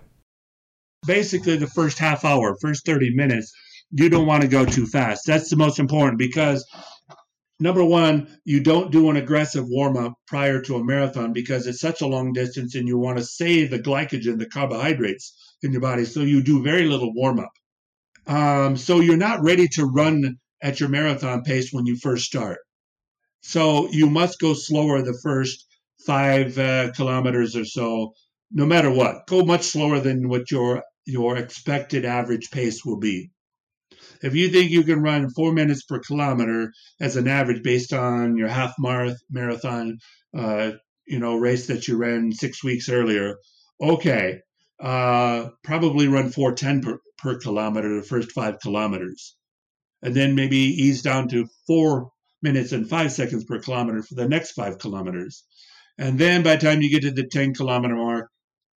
Basically 1.06 1.58
the 1.58 1.68
first 1.68 2.00
half 2.00 2.26
hour, 2.26 2.56
first 2.62 2.86
30 2.86 3.16
minutes, 3.16 3.52
you 3.92 4.10
don't 4.10 4.28
want 4.28 4.42
to 4.42 4.48
go 4.48 4.66
too 4.66 4.86
fast. 4.86 5.26
That's 5.26 5.50
the 5.50 5.56
most 5.56 5.80
important 5.80 6.20
because 6.20 6.66
number 7.60 7.84
one, 7.84 8.28
you 8.46 8.62
don't 8.62 8.92
do 8.92 9.10
an 9.10 9.18
aggressive 9.18 9.66
warm 9.68 9.98
up 9.98 10.14
prior 10.28 10.62
to 10.62 10.76
a 10.76 10.84
marathon 10.84 11.34
because 11.34 11.68
it's 11.68 11.82
such 11.82 12.02
a 12.02 12.08
long 12.08 12.34
distance 12.34 12.76
and 12.76 12.88
you 12.88 12.98
want 12.98 13.18
to 13.18 13.24
save 13.24 13.72
the 13.72 13.80
glycogen, 13.80 14.40
the 14.40 14.50
carbohydrates 14.50 15.34
in 15.62 15.72
your 15.72 15.82
body. 15.82 16.06
So 16.06 16.22
you 16.22 16.42
do 16.44 16.64
very 16.64 16.86
little 16.86 17.14
warm 17.14 17.40
up. 17.40 17.52
Um, 18.28 18.78
so 18.78 19.00
you're 19.00 19.18
not 19.18 19.44
ready 19.44 19.68
to 19.70 19.86
run 19.86 20.38
at 20.62 20.80
your 20.80 20.90
marathon 20.90 21.42
pace 21.44 21.72
when 21.72 21.86
you 21.86 21.98
first 21.98 22.26
start. 22.26 22.60
So 23.42 23.90
you 23.90 24.10
must 24.10 24.40
go 24.40 24.54
slower 24.54 25.02
the 25.02 25.18
first 25.24 25.66
five 26.06 26.58
uh, 26.58 26.92
kilometers 26.92 27.56
or 27.56 27.66
so 27.66 28.14
no 28.52 28.66
matter 28.66 28.92
what. 28.92 29.28
Go 29.28 29.44
much 29.44 29.64
slower 29.64 30.00
than 30.00 30.30
what 30.30 30.52
your 30.52 30.84
your 31.06 31.38
expected 31.38 32.06
average 32.06 32.52
pace 32.52 32.86
will 32.86 32.98
be. 32.98 33.32
If 34.22 34.36
you 34.36 34.50
think 34.50 34.70
you 34.70 34.84
can 34.84 35.02
run 35.02 35.30
four 35.30 35.54
minutes 35.54 35.84
per 35.84 36.00
kilometer 36.00 36.72
as 37.00 37.16
an 37.16 37.28
average 37.28 37.64
based 37.64 37.94
on 37.94 38.38
your 38.38 38.48
half 38.48 38.76
marathon, 39.30 39.98
uh, 40.38 40.72
you 41.08 41.20
know, 41.20 41.38
race 41.38 41.68
that 41.68 41.88
you 41.88 41.98
ran 41.98 42.32
six 42.32 42.64
weeks 42.64 42.90
earlier, 42.90 43.38
okay, 43.82 44.42
uh, 44.80 45.50
probably 45.64 46.08
run 46.08 46.30
410 46.30 46.82
per, 46.82 47.00
per 47.18 47.40
kilometer 47.40 47.96
the 47.96 48.04
first 48.04 48.32
five 48.32 48.60
kilometers. 48.60 49.36
And 50.02 50.14
then 50.14 50.36
maybe 50.36 50.58
ease 50.58 51.02
down 51.02 51.28
to 51.30 51.48
four 51.66 52.12
minutes 52.42 52.72
and 52.72 52.88
five 52.88 53.12
seconds 53.12 53.46
per 53.46 53.60
kilometer 53.60 54.04
for 54.04 54.16
the 54.16 54.28
next 54.28 54.52
five 54.52 54.78
kilometers. 54.80 55.44
And 55.98 56.18
then 56.18 56.44
by 56.44 56.56
the 56.56 56.66
time 56.66 56.82
you 56.82 56.90
get 56.90 57.02
to 57.02 57.12
the 57.12 57.28
10 57.28 57.54
kilometer 57.54 57.96
mark, 57.96 58.29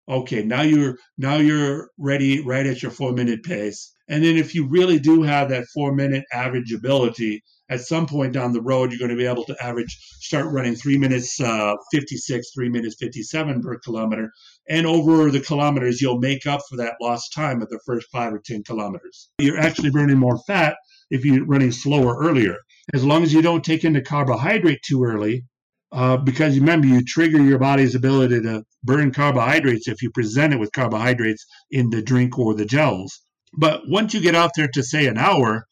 okay 0.10 0.44
now 0.44 0.62
you're 0.62 0.98
now 1.18 1.38
you're 1.38 1.90
ready 1.98 2.42
right 2.42 2.66
at 2.66 2.82
your 2.82 2.92
four 2.92 3.14
minute 3.14 3.44
pace. 3.44 3.94
And 4.08 4.24
then 4.24 4.38
if 4.38 4.56
you 4.56 4.68
really 4.68 5.00
do 5.00 5.22
have 5.22 5.50
that 5.50 5.68
four 5.74 5.94
minute 5.94 6.26
average 6.34 6.74
ability 6.74 7.44
at 7.70 7.82
some 7.82 8.08
point 8.08 8.34
down 8.34 8.52
the 8.52 8.62
road 8.62 8.92
you're 8.92 9.00
going 9.00 9.12
to 9.12 9.16
be 9.16 9.28
able 9.28 9.46
to 9.46 9.56
average 9.64 9.96
start 10.20 10.52
running 10.52 10.74
three 10.74 10.98
minutes 10.98 11.40
uh, 11.40 11.76
56 11.92 12.48
three 12.56 12.70
minutes 12.70 12.96
57 13.00 13.62
per 13.62 13.78
kilometer. 13.80 14.32
And 14.68 14.88
over 14.88 15.30
the 15.30 15.40
kilometers 15.40 16.02
you'll 16.02 16.20
make 16.20 16.48
up 16.48 16.62
for 16.70 16.78
that 16.78 16.96
lost 17.02 17.34
time 17.34 17.62
at 17.62 17.70
the 17.70 17.80
first 17.86 18.08
five 18.12 18.34
or 18.34 18.42
ten 18.44 18.64
kilometers. 18.64 19.30
You're 19.38 19.60
actually 19.60 19.92
burning 19.92 20.18
more 20.18 20.40
fat 20.48 20.78
if 21.12 21.26
you're 21.26 21.46
running 21.46 21.72
slower 21.72 22.18
earlier. 22.20 22.58
As 22.94 23.04
long 23.04 23.24
as 23.24 23.34
you 23.34 23.42
don't 23.42 23.64
take 23.64 23.84
in 23.84 23.94
the 23.94 24.02
carbohydrate 24.02 24.82
too 24.84 25.04
early 25.04 25.44
uh, 25.92 26.18
because 26.18 26.60
remember, 26.60 26.88
you 26.88 27.04
trigger 27.04 27.42
your 27.42 27.60
body's 27.60 27.96
ability 27.96 28.42
to 28.42 28.64
burn 28.84 29.12
carbohydrates 29.12 29.88
if 29.88 30.02
you 30.02 30.12
present 30.12 30.54
it 30.54 30.60
with 30.60 30.72
carbohydrates 30.72 31.46
in 31.72 31.90
the 31.90 32.02
drink 32.02 32.38
or 32.38 32.54
the 32.54 32.66
gels. 32.66 33.20
But 33.58 33.82
once 33.88 34.14
you 34.14 34.22
get 34.22 34.36
out 34.36 34.52
there 34.56 34.68
to 34.68 34.84
say 34.84 35.08
an 35.08 35.18
hour 35.18 35.66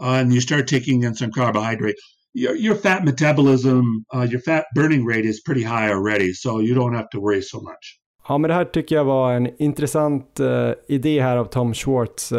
uh, 0.00 0.20
and 0.20 0.32
you 0.32 0.40
start 0.40 0.68
taking 0.68 1.02
in 1.02 1.14
some 1.14 1.32
carbohydrate, 1.32 1.96
your, 2.32 2.54
your 2.54 2.76
fat 2.76 3.04
metabolism, 3.04 4.04
uh, 4.14 4.26
your 4.30 4.40
fat 4.40 4.66
burning 4.74 5.04
rate 5.04 5.24
is 5.24 5.40
pretty 5.40 5.62
high 5.62 5.90
already, 5.90 6.32
so 6.32 6.60
you 6.60 6.74
don't 6.74 6.94
have 6.94 7.08
to 7.10 7.20
worry 7.20 7.42
so 7.42 7.60
much. 7.60 7.98
Ja, 8.28 8.38
men 8.38 8.48
det 8.48 8.54
här 8.54 8.64
tycker 8.64 8.96
jag 8.96 9.04
var 9.04 9.32
en 9.32 9.62
intressant 9.62 10.40
uh, 10.40 10.72
idé 10.88 11.20
här 11.22 11.36
av 11.36 11.44
Tom 11.44 11.74
Schwartz. 11.74 12.32
Uh, 12.32 12.38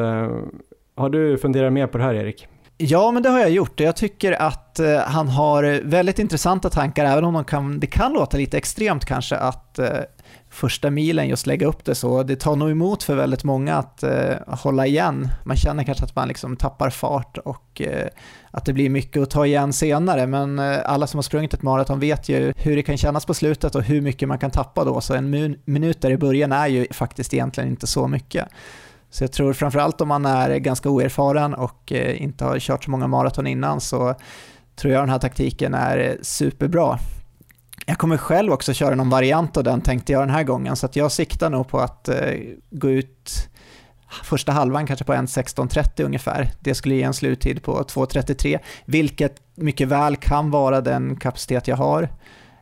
har 0.96 1.10
du 1.10 1.38
funderat 1.38 1.74
mer 1.74 1.88
på 1.88 1.98
det 1.98 2.04
här, 2.04 2.14
Erik? 2.14 2.48
Ja, 2.78 3.12
men 3.12 3.24
det 3.24 3.30
har 3.30 3.40
jag 3.40 3.50
gjort. 3.50 3.80
Jag 3.80 3.96
tycker 3.96 4.42
att 4.42 4.80
eh, 4.80 4.98
han 4.98 5.28
har 5.28 5.82
väldigt 5.84 6.20
intressanta 6.20 6.70
tankar, 6.70 7.06
även 7.06 7.24
om 7.24 7.34
de 7.34 7.44
kan, 7.44 7.80
det 7.80 7.88
kan 7.88 8.14
låta 8.14 8.38
lite 8.38 8.58
extremt 8.58 9.06
kanske 9.06 9.36
att 9.36 9.80
eh, 9.80 10.00
första 10.50 10.90
milen 10.90 11.28
just 11.28 11.48
lägga 11.48 11.68
upp 11.68 11.86
det 11.86 11.96
så. 11.96 12.24
Det 12.24 12.36
tar 12.36 12.56
nog 12.56 12.72
emot 12.72 13.04
för 13.04 13.16
väldigt 13.16 13.44
många 13.44 13.76
att 13.76 14.04
eh, 14.04 14.34
hålla 14.48 14.86
igen. 14.86 15.30
Man 15.46 15.58
känner 15.58 15.84
kanske 15.84 16.04
att 16.04 16.16
man 16.16 16.28
liksom 16.28 16.58
tappar 16.58 16.90
fart 16.90 17.38
och 17.38 17.82
eh, 17.82 18.08
att 18.52 18.66
det 18.66 18.74
blir 18.74 18.90
mycket 18.90 19.22
att 19.22 19.30
ta 19.30 19.46
igen 19.46 19.74
senare. 19.74 20.28
Men 20.28 20.60
eh, 20.60 20.78
alla 20.86 21.08
som 21.08 21.18
har 21.18 21.24
sprungit 21.24 21.54
ett 21.54 21.62
maraton 21.62 22.00
vet 22.00 22.30
ju 22.30 22.54
hur 22.58 22.76
det 22.76 22.84
kan 22.84 22.98
kännas 22.98 23.26
på 23.26 23.34
slutet 23.34 23.76
och 23.76 23.84
hur 23.84 24.02
mycket 24.02 24.28
man 24.28 24.38
kan 24.40 24.52
tappa 24.52 24.84
då. 24.84 25.02
Så 25.02 25.14
en 25.14 25.56
minut 25.66 26.02
där 26.02 26.12
i 26.12 26.18
början 26.18 26.52
är 26.52 26.68
ju 26.68 26.88
faktiskt 26.92 27.34
egentligen 27.34 27.70
inte 27.70 27.88
så 27.88 28.08
mycket. 28.08 28.48
Så 29.16 29.24
jag 29.24 29.32
tror 29.32 29.54
framförallt 29.54 30.02
om 30.02 30.08
man 30.08 30.26
är 30.26 30.58
ganska 30.58 30.90
oerfaren 30.90 31.54
och 31.54 31.92
eh, 31.92 32.22
inte 32.22 32.46
har 32.46 32.60
kört 32.60 32.84
så 32.84 32.92
många 32.92 33.08
maraton 33.08 33.48
innan 33.48 33.82
så 33.82 34.16
tror 34.76 34.94
jag 34.94 35.02
den 35.02 35.10
här 35.10 35.20
taktiken 35.20 35.74
är 35.74 36.18
superbra. 36.22 37.00
Jag 37.86 37.98
kommer 37.98 38.18
själv 38.18 38.54
också 38.54 38.74
köra 38.74 38.96
någon 38.96 39.10
variant 39.10 39.58
av 39.58 39.64
den 39.64 39.82
tänkte 39.82 40.12
jag 40.12 40.22
den 40.22 40.30
här 40.30 40.44
gången, 40.44 40.76
så 40.76 40.86
att 40.86 40.96
jag 40.96 41.12
siktar 41.12 41.50
nog 41.50 41.68
på 41.68 41.80
att 41.80 42.08
eh, 42.08 42.34
gå 42.70 42.90
ut 42.90 43.50
första 44.24 44.52
halvan 44.52 44.88
kanske 44.88 45.06
på 45.06 45.14
1.16.30 45.14 46.04
ungefär. 46.06 46.52
Det 46.60 46.76
skulle 46.76 46.96
ge 46.96 47.04
en 47.04 47.14
sluttid 47.14 47.64
på 47.64 47.84
2.33, 47.84 48.60
vilket 48.86 49.36
mycket 49.56 49.88
väl 49.88 50.16
kan 50.16 50.52
vara 50.52 50.82
den 50.82 51.16
kapacitet 51.16 51.68
jag 51.68 51.78
har. 51.78 52.10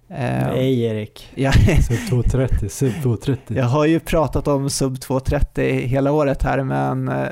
Nej 0.07 0.83
Erik, 0.83 1.31
ja. 1.35 1.51
sub 1.87 2.23
2.30, 2.23 2.67
sub 2.67 2.93
2.30. 2.93 3.37
Jag 3.47 3.65
har 3.65 3.85
ju 3.85 3.99
pratat 3.99 4.47
om 4.47 4.69
sub 4.69 4.93
2.30 4.95 5.79
hela 5.79 6.11
året 6.11 6.43
här, 6.43 6.63
men 6.63 7.07
eh, 7.07 7.27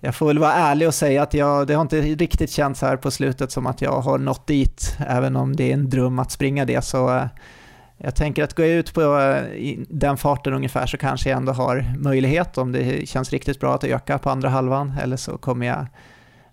jag 0.00 0.14
får 0.14 0.26
väl 0.26 0.38
vara 0.38 0.52
ärlig 0.52 0.88
och 0.88 0.94
säga 0.94 1.22
att 1.22 1.34
jag, 1.34 1.66
det 1.66 1.74
har 1.74 1.82
inte 1.82 2.00
riktigt 2.00 2.50
känts 2.50 2.82
här 2.82 2.96
på 2.96 3.10
slutet 3.10 3.52
som 3.52 3.66
att 3.66 3.82
jag 3.82 4.00
har 4.00 4.18
nått 4.18 4.46
dit, 4.46 4.96
även 5.08 5.36
om 5.36 5.56
det 5.56 5.70
är 5.70 5.74
en 5.74 5.90
dröm 5.90 6.18
att 6.18 6.32
springa 6.32 6.64
det. 6.64 6.84
Så 6.84 7.14
eh, 7.16 7.26
jag 7.98 8.14
tänker 8.14 8.44
att 8.44 8.54
gå 8.54 8.64
ut 8.64 8.94
på 8.94 9.18
eh, 9.18 9.76
den 9.88 10.16
farten 10.16 10.54
ungefär 10.54 10.86
så 10.86 10.96
kanske 10.96 11.30
jag 11.30 11.36
ändå 11.36 11.52
har 11.52 11.94
möjlighet 11.98 12.58
om 12.58 12.72
det 12.72 13.08
känns 13.08 13.32
riktigt 13.32 13.60
bra 13.60 13.74
att 13.74 13.84
öka 13.84 14.18
på 14.18 14.30
andra 14.30 14.48
halvan, 14.48 14.94
eller 15.02 15.16
så 15.16 15.38
kommer 15.38 15.66
jag 15.66 15.86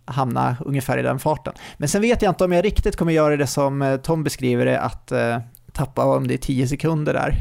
hamna 0.06 0.58
ungefär 0.66 0.98
i 0.98 1.02
den 1.02 1.20
farten. 1.20 1.54
Men 1.78 1.90
sen 1.90 2.02
vet 2.02 2.22
jag 2.22 2.32
inte 2.32 2.44
om 2.44 2.52
jag 2.52 2.66
riktigt 2.66 2.96
kommer 2.96 3.12
göra 3.12 3.38
det 3.38 3.48
som 3.48 3.82
eh, 3.82 3.98
Tom 3.98 4.24
beskriver 4.24 4.66
det, 4.66 4.80
att 4.80 5.12
tappa 5.72 6.06
om 6.06 6.28
det 6.28 6.34
är 6.34 6.38
10 6.38 6.68
sekunder 6.68 7.14
där 7.14 7.36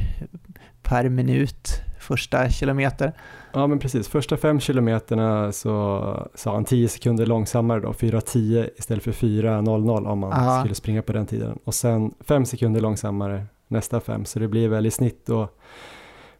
per 0.83 1.09
minut 1.09 1.83
första 2.01 2.51
kilometer. 2.51 3.13
Ja 3.53 3.67
men 3.67 3.79
precis, 3.79 4.09
första 4.09 4.37
fem 4.37 4.61
kilometerna 4.61 5.53
så 5.53 6.29
sa 6.35 6.55
han 6.55 6.65
10 6.65 6.89
sekunder 6.89 7.27
långsammare 7.27 7.81
då, 7.81 7.93
4.10 7.93 8.69
istället 8.77 9.05
för 9.05 9.13
4.00 9.13 10.07
om 10.07 10.19
man 10.19 10.33
Aha. 10.33 10.61
skulle 10.61 10.75
springa 10.75 11.03
på 11.03 11.13
den 11.13 11.27
tiden. 11.27 11.59
Och 11.65 11.75
sen 11.75 12.15
fem 12.21 12.47
sekunder 12.47 12.81
långsammare 12.81 13.47
nästa 13.69 14.01
fem, 14.01 14.25
så 14.25 14.39
det 14.39 14.49
blir 14.49 14.69
väl 14.69 14.87
i 14.87 14.91
snitt 14.91 15.27
då 15.27 15.49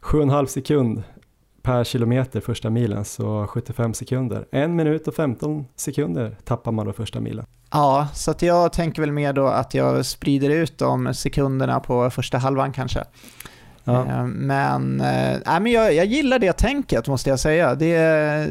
7,5 0.01 0.45
sekund 0.45 1.03
per 1.63 1.83
kilometer 1.83 2.41
första 2.41 2.69
milen, 2.69 3.05
så 3.05 3.47
75 3.47 3.93
sekunder. 3.93 4.45
En 4.51 4.75
minut 4.75 5.07
och 5.07 5.15
15 5.15 5.65
sekunder 5.75 6.37
tappar 6.43 6.71
man 6.71 6.85
då 6.85 6.93
första 6.93 7.19
milen. 7.19 7.45
Ja, 7.71 8.07
så 8.13 8.31
att 8.31 8.41
jag 8.41 8.73
tänker 8.73 9.01
väl 9.01 9.11
mer 9.11 9.33
då 9.33 9.47
att 9.47 9.73
jag 9.73 10.05
sprider 10.05 10.49
ut 10.49 10.77
de 10.77 11.13
sekunderna 11.13 11.79
på 11.79 12.09
första 12.09 12.37
halvan 12.37 12.73
kanske. 12.73 13.03
Ja. 13.83 14.05
Eh, 14.05 14.25
men, 14.25 15.01
äh, 15.01 15.39
men 15.45 15.67
jag, 15.67 15.93
jag 15.93 16.05
gillar 16.05 16.39
det 16.39 16.53
tänket 16.53 17.07
måste 17.07 17.29
jag 17.29 17.39
säga. 17.39 17.75
Det, 17.75 18.47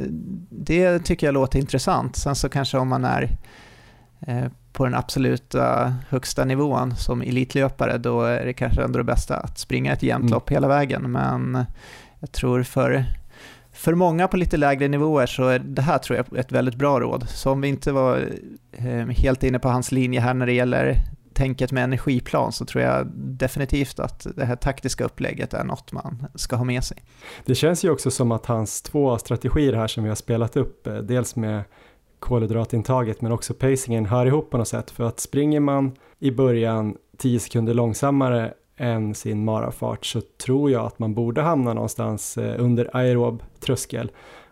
det 0.50 0.98
tycker 0.98 1.26
jag 1.26 1.34
låter 1.34 1.58
intressant. 1.58 2.16
Sen 2.16 2.34
så 2.34 2.48
kanske 2.48 2.78
om 2.78 2.88
man 2.88 3.04
är 3.04 3.28
eh, 4.20 4.44
på 4.72 4.84
den 4.84 4.94
absoluta 4.94 5.94
högsta 6.08 6.44
nivån 6.44 6.96
som 6.96 7.22
elitlöpare, 7.22 7.98
då 7.98 8.22
är 8.22 8.44
det 8.44 8.52
kanske 8.52 8.82
ändå 8.82 8.98
det 8.98 9.04
bästa 9.04 9.36
att 9.36 9.58
springa 9.58 9.92
ett 9.92 10.02
jämnt 10.02 10.22
mm. 10.22 10.32
lopp 10.32 10.50
hela 10.50 10.68
vägen. 10.68 11.12
Men 11.12 11.64
jag 12.22 12.32
tror 12.32 12.62
för, 12.62 13.04
för 13.72 13.94
många 13.94 14.28
på 14.28 14.36
lite 14.36 14.56
lägre 14.56 14.88
nivåer 14.88 15.26
så 15.26 15.48
är 15.48 15.58
det 15.58 15.82
här 15.82 15.98
tror 15.98 16.16
jag 16.16 16.38
ett 16.38 16.52
väldigt 16.52 16.74
bra 16.74 17.00
råd. 17.00 17.28
Så 17.28 17.50
om 17.50 17.60
vi 17.60 17.68
inte 17.68 17.92
var 17.92 18.28
ehm, 18.72 19.08
helt 19.08 19.42
inne 19.42 19.58
på 19.58 19.68
hans 19.68 19.92
linje 19.92 20.20
här 20.20 20.34
när 20.34 20.46
det 20.46 20.52
gäller 20.52 20.96
tänket 21.34 21.72
med 21.72 21.84
energiplan 21.84 22.52
så 22.52 22.64
tror 22.64 22.84
jag 22.84 23.06
definitivt 23.14 24.00
att 24.00 24.26
det 24.36 24.44
här 24.44 24.56
taktiska 24.56 25.04
upplägget 25.04 25.54
är 25.54 25.64
något 25.64 25.92
man 25.92 26.26
ska 26.34 26.56
ha 26.56 26.64
med 26.64 26.84
sig. 26.84 26.96
Det 27.44 27.54
känns 27.54 27.84
ju 27.84 27.90
också 27.90 28.10
som 28.10 28.32
att 28.32 28.46
hans 28.46 28.82
två 28.82 29.18
strategier 29.18 29.72
här 29.72 29.86
som 29.86 30.02
vi 30.02 30.08
har 30.08 30.16
spelat 30.16 30.56
upp, 30.56 30.86
eh, 30.86 30.96
dels 30.96 31.36
med 31.36 31.62
kolhydratintaget 32.18 33.20
men 33.20 33.32
också 33.32 33.54
pacingen 33.54 34.06
hör 34.06 34.26
ihop 34.26 34.50
på 34.50 34.58
något 34.58 34.68
sätt. 34.68 34.90
För 34.90 35.04
att 35.04 35.20
springer 35.20 35.60
man 35.60 35.92
i 36.18 36.30
början 36.30 36.96
10 37.18 37.40
sekunder 37.40 37.74
långsammare 37.74 38.54
än 38.82 39.14
sin 39.14 39.44
marafart 39.44 40.06
så 40.06 40.20
tror 40.20 40.70
jag 40.70 40.86
att 40.86 40.98
man 40.98 41.14
borde 41.14 41.42
hamna 41.42 41.74
någonstans 41.74 42.38
eh, 42.38 42.54
under 42.58 42.90
aerob 42.92 43.42
tröskel. 43.60 44.10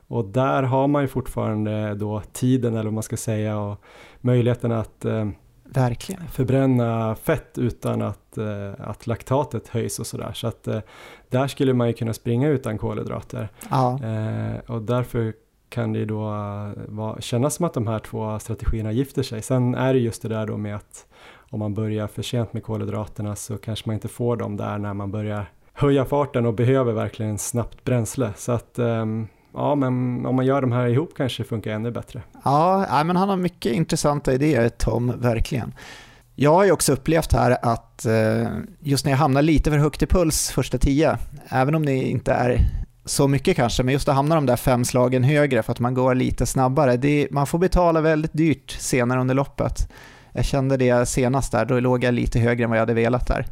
Och 0.08 0.24
där 0.24 0.62
har 0.62 0.88
man 0.88 1.02
ju 1.02 1.08
fortfarande 1.08 1.94
då 1.94 2.22
tiden 2.32 2.74
eller 2.74 2.84
vad 2.84 2.92
man 2.92 3.02
ska 3.02 3.16
säga 3.16 3.58
och 3.58 3.80
möjligheten 4.20 4.72
att 4.72 5.04
eh, 5.04 5.28
Verkligen. 5.64 6.28
förbränna 6.28 7.14
fett 7.14 7.58
utan 7.58 8.02
att, 8.02 8.38
eh, 8.38 8.72
att 8.78 9.06
laktatet 9.06 9.68
höjs 9.68 9.98
och 9.98 10.06
sådär. 10.06 10.32
Så 10.34 10.46
att 10.46 10.68
där 11.28 11.46
skulle 11.46 11.74
man 11.74 11.86
ju 11.86 11.92
kunna 11.92 12.12
springa 12.12 12.48
utan 12.48 12.78
kolhydrater. 12.78 13.48
Ja. 13.70 13.98
Och 14.66 14.82
därför 14.82 15.32
kan 15.68 15.92
det 15.92 16.04
då 16.04 16.22
vara, 16.88 17.20
kännas 17.20 17.54
som 17.54 17.66
att 17.66 17.74
de 17.74 17.86
här 17.86 17.98
två 17.98 18.38
strategierna 18.38 18.92
gifter 18.92 19.22
sig. 19.22 19.42
Sen 19.42 19.74
är 19.74 19.94
det 19.94 20.00
just 20.00 20.22
det 20.22 20.28
där 20.28 20.46
då 20.46 20.56
med 20.56 20.76
att 20.76 21.06
om 21.51 21.59
man 21.59 21.74
börjar 21.74 22.07
för 22.07 22.22
sent 22.22 22.53
med 22.53 22.62
kolhydraterna 22.62 23.36
så 23.36 23.59
kanske 23.59 23.88
man 23.88 23.94
inte 23.94 24.09
får 24.09 24.36
dem 24.36 24.57
där 24.57 24.78
när 24.78 24.94
man 24.94 25.11
börjar 25.11 25.46
höja 25.72 26.05
farten 26.05 26.46
och 26.46 26.55
behöver 26.55 26.92
verkligen 26.92 27.38
snabbt 27.38 27.84
bränsle. 27.84 28.32
Så 28.36 28.53
att 28.53 28.78
ehm, 28.78 29.28
ja, 29.55 29.74
men 29.74 30.26
om 30.26 30.36
man 30.36 30.46
gör 30.46 30.61
de 30.61 30.72
här 30.72 30.86
ihop 30.86 31.11
kanske 31.16 31.42
det 31.42 31.48
funkar 31.48 31.70
ännu 31.70 31.90
bättre. 31.90 32.22
Ja, 32.44 33.03
men 33.05 33.16
han 33.16 33.28
har 33.28 33.36
mycket 33.36 33.72
intressanta 33.72 34.32
idéer, 34.32 34.68
Tom, 34.68 35.20
verkligen. 35.20 35.74
Jag 36.34 36.53
har 36.55 36.64
ju 36.64 36.72
också 36.72 36.92
upplevt 36.92 37.32
här 37.32 37.57
att 37.62 38.07
eh, 38.07 38.48
just 38.80 39.05
när 39.05 39.12
jag 39.12 39.18
hamnar 39.18 39.42
lite 39.42 39.70
för 39.70 39.78
högt 39.78 40.03
i 40.03 40.07
puls 40.07 40.51
första 40.51 40.78
tio, 40.78 41.18
även 41.48 41.74
om 41.74 41.86
det 41.86 41.94
inte 41.94 42.32
är 42.32 42.59
så 43.05 43.28
mycket 43.28 43.57
kanske, 43.57 43.82
men 43.82 43.92
just 43.92 44.09
att 44.09 44.14
hamna 44.14 44.34
de 44.34 44.46
där 44.46 44.57
fem 44.57 44.84
slagen 44.84 45.24
högre 45.24 45.62
för 45.62 45.72
att 45.72 45.80
man 45.80 45.94
går 45.94 46.14
lite 46.14 46.46
snabbare, 46.46 46.96
det, 46.96 47.28
man 47.30 47.46
får 47.46 47.59
betala 47.59 48.01
väldigt 48.01 48.32
dyrt 48.32 48.70
senare 48.70 49.20
under 49.20 49.34
loppet. 49.34 49.88
Jag 50.32 50.44
kände 50.44 50.76
det 50.76 51.06
senast 51.08 51.52
där, 51.52 51.64
då 51.64 51.80
låg 51.80 52.04
jag 52.04 52.14
lite 52.14 52.38
högre 52.38 52.64
än 52.64 52.70
vad 52.70 52.76
jag 52.76 52.82
hade 52.82 52.94
velat 52.94 53.26
där. 53.26 53.46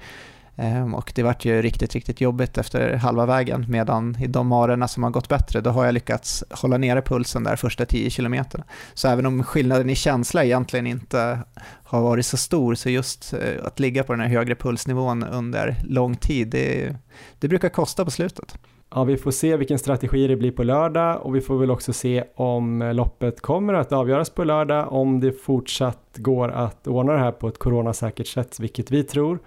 Ehm, 0.61 0.95
och 0.95 1.13
det 1.15 1.23
vart 1.23 1.45
ju 1.45 1.63
riktigt, 1.63 1.95
riktigt 1.95 2.21
jobbigt 2.21 2.59
efter 2.59 2.95
halva 2.95 3.27
vägen, 3.27 3.67
medan 3.69 4.17
i 4.21 4.27
de 4.27 4.47
marerna 4.47 4.89
som 4.89 5.03
har 5.03 5.11
gått 5.11 5.29
bättre, 5.29 5.61
då 5.61 5.71
har 5.71 5.85
jag 5.85 5.95
lyckats 5.95 6.45
hålla 6.51 6.79
nere 6.79 7.03
pulsen 7.03 7.45
där 7.45 7.57
första 7.57 7.87
10 7.87 8.11
kilometerna. 8.11 8.65
Så 8.95 9.09
även 9.09 9.27
om 9.27 9.45
skillnaden 9.45 9.91
i 9.91 9.95
känsla 9.95 10.45
egentligen 10.45 10.87
inte 10.87 11.39
har 11.85 12.01
varit 12.01 12.27
så 12.27 12.37
stor, 12.37 12.75
så 12.75 12.91
just 12.91 13.33
eh, 13.33 13.67
att 13.67 13.81
ligga 13.81 14.05
på 14.05 14.13
den 14.13 14.21
här 14.21 14.29
högre 14.29 14.55
pulsnivån 14.55 15.23
under 15.23 15.77
lång 15.85 16.17
tid, 16.17 16.49
det, 16.49 16.97
det 17.39 17.49
brukar 17.49 17.69
kosta 17.69 18.05
på 18.05 18.11
slutet. 18.11 18.59
Ja, 18.95 19.05
vi 19.05 19.17
får 19.17 19.31
se 19.31 19.57
vilken 19.57 19.79
strategi 19.79 20.27
det 20.27 20.37
blir 20.37 20.51
på 20.51 20.63
lördag 20.63 21.21
och 21.23 21.37
vi 21.37 21.41
får 21.41 21.59
väl 21.59 21.71
också 21.71 21.93
se 21.93 22.25
om 22.35 22.93
loppet 22.95 23.41
kommer 23.41 23.75
att 23.75 23.93
avgöras 23.93 24.31
på 24.31 24.45
lördag, 24.45 24.93
om 24.93 25.21
det 25.21 25.33
fortsatt 25.33 26.15
går 26.17 26.49
att 26.49 26.87
ordna 26.87 27.13
det 27.13 27.19
här 27.19 27.33
på 27.33 27.49
ett 27.49 27.59
coronasäkert 27.59 28.27
sätt, 28.27 28.61
vilket 28.61 28.91
vi 28.91 29.05
tror. 29.05 29.39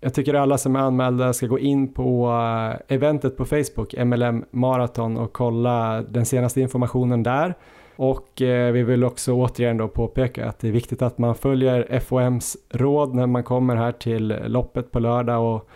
Jag 0.00 0.14
tycker 0.14 0.34
alla 0.34 0.58
som 0.58 0.76
är 0.76 0.80
anmälda 0.80 1.32
ska 1.32 1.46
gå 1.46 1.58
in 1.58 1.94
på 1.94 2.28
eh, 2.28 2.96
eventet 2.96 3.36
på 3.36 3.44
Facebook, 3.44 3.94
MLM 4.04 4.44
Marathon 4.50 5.16
och 5.16 5.32
kolla 5.32 6.02
den 6.02 6.26
senaste 6.26 6.60
informationen 6.60 7.22
där. 7.22 7.54
Och 7.96 8.42
eh, 8.42 8.72
vi 8.72 8.82
vill 8.82 9.04
också 9.04 9.32
återigen 9.32 9.76
då 9.76 9.88
påpeka 9.88 10.48
att 10.48 10.58
det 10.58 10.68
är 10.68 10.72
viktigt 10.72 11.02
att 11.02 11.18
man 11.18 11.34
följer 11.34 12.00
FOMs 12.00 12.56
råd 12.70 13.14
när 13.14 13.26
man 13.26 13.42
kommer 13.42 13.76
här 13.76 13.92
till 13.92 14.36
loppet 14.46 14.92
på 14.92 14.98
lördag 14.98 15.54
och 15.54 15.68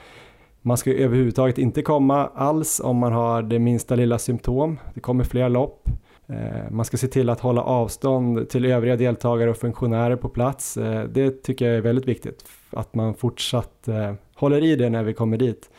man 0.62 0.76
ska 0.76 0.93
överhuvudtaget 0.93 1.59
inte 1.59 1.82
komma 1.82 2.30
alls 2.34 2.80
om 2.84 2.97
man 2.97 3.12
har 3.12 3.43
det 3.43 3.59
minsta 3.59 3.94
lilla 3.94 4.18
symptom. 4.18 4.78
Det 4.94 5.01
kommer 5.01 5.24
fler 5.24 5.48
lopp. 5.48 5.89
Eh, 6.26 6.70
man 6.70 6.84
ska 6.84 6.97
se 6.97 7.09
till 7.09 7.30
att 7.30 7.40
hålla 7.40 7.62
avstånd 7.62 8.48
till 8.48 8.64
övriga 8.64 8.97
deltagare 8.97 9.51
och 9.51 9.56
funktionärer 9.56 10.16
på 10.16 10.28
plats. 10.28 10.76
Eh, 10.76 11.05
det 11.05 11.43
tycker 11.43 11.66
jag 11.66 11.76
är 11.76 11.80
väldigt 11.80 12.09
viktigt 12.09 12.44
att 12.70 12.94
man 12.94 13.14
fortsatt 13.14 13.89
eh, 13.89 14.12
håller 14.34 14.64
i 14.64 14.76
det 14.76 14.90
när 14.90 15.02
vi 15.02 15.14
kommer 15.14 15.36
dit. 15.36 15.70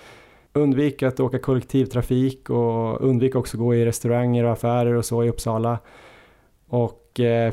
Undvik 0.53 1.03
att 1.03 1.19
åka 1.19 1.39
kollektivtrafik 1.39 2.49
och 2.49 3.01
undvik 3.01 3.35
också 3.35 3.57
gå 3.57 3.75
i 3.75 3.85
restauranger 3.85 4.43
och 4.43 4.51
affärer 4.51 4.93
och 4.93 5.05
så 5.05 5.23
i 5.23 5.29
Uppsala. 5.29 5.79
Och 6.67 6.99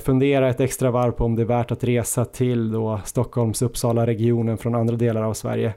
fundera 0.05 0.49
ett 0.49 0.61
extra 0.61 0.91
varv 0.91 1.13
på 1.13 1.25
om 1.25 1.37
det 1.37 1.43
är 1.43 1.47
värt 1.47 1.71
att 1.71 1.85
resa 1.85 2.25
till 2.25 2.73
då 2.73 3.01
Stockholms 3.05 3.63
Uppsala-regionen 3.63 4.59
från 4.59 4.75
andra 4.75 4.97
delar 4.97 5.23
av 5.23 5.35
Sverige. 5.35 5.75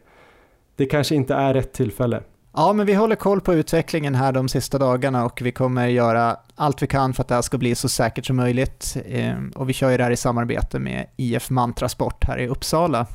Det 0.76 0.86
kanske 0.86 1.16
inte 1.16 1.34
är 1.34 1.54
rätt 1.54 1.74
tillfälle. 1.74 2.22
Ja, 2.56 2.74
men 2.74 2.86
vi 2.86 2.94
håller 2.94 3.16
koll 3.16 3.42
på 3.42 3.54
utvecklingen 3.54 4.16
här 4.16 4.32
de 4.32 4.50
sista 4.50 4.78
dagarna 4.78 5.26
och 5.26 5.42
vi 5.42 5.52
kommer 5.52 5.88
göra 5.88 6.38
allt 6.56 6.82
vi 6.82 6.88
kan 6.88 7.14
för 7.14 7.22
att 7.22 7.28
det 7.28 7.36
här 7.36 7.42
ska 7.42 7.58
bli 7.58 7.76
så 7.76 7.90
säkert 7.90 8.26
som 8.26 8.36
möjligt. 8.36 8.98
Ehm, 9.10 9.52
och 9.56 9.70
vi 9.70 9.74
kör 9.74 9.92
ju 9.92 9.98
det 9.98 10.04
här 10.04 10.12
i 10.12 10.18
samarbete 10.18 10.80
med 10.80 11.06
IF 11.18 11.50
Mantrasport 11.50 12.24
här 12.24 12.38
i 12.38 12.48
Uppsala. 12.48 13.06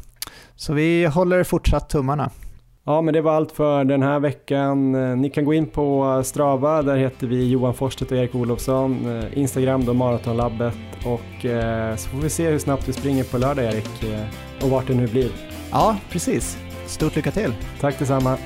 Så 0.56 0.72
vi 0.72 1.06
håller 1.06 1.44
fortsatt 1.44 1.90
tummarna. 1.90 2.30
Ja, 2.84 3.00
men 3.00 3.14
det 3.14 3.20
var 3.20 3.32
allt 3.32 3.52
för 3.52 3.84
den 3.84 4.02
här 4.02 4.20
veckan. 4.20 4.94
Eh, 4.94 5.16
ni 5.16 5.30
kan 5.30 5.44
gå 5.44 5.54
in 5.54 5.66
på 5.66 6.20
Strava, 6.24 6.82
där 6.82 6.96
heter 6.96 7.26
vi 7.26 7.48
Johan 7.48 7.74
Forsstedt 7.74 8.12
och 8.12 8.18
Erik 8.18 8.34
Olofsson. 8.34 9.18
Eh, 9.18 9.38
Instagram 9.38 9.84
då 9.84 9.94
Maratonlabbet 9.94 10.74
och 11.04 11.44
eh, 11.44 11.96
så 11.96 12.08
får 12.08 12.18
vi 12.18 12.30
se 12.30 12.50
hur 12.50 12.58
snabbt 12.58 12.86
du 12.86 12.92
springer 12.92 13.24
på 13.24 13.38
lördag 13.38 13.64
Erik 13.64 14.04
och 14.62 14.70
vart 14.70 14.86
det 14.86 14.94
nu 14.94 15.06
blir. 15.06 15.30
Ja, 15.70 15.96
precis. 16.10 16.67
Stort 16.88 17.16
lycka 17.16 17.30
till! 17.30 17.54
Tack 17.80 17.98
detsamma! 17.98 18.38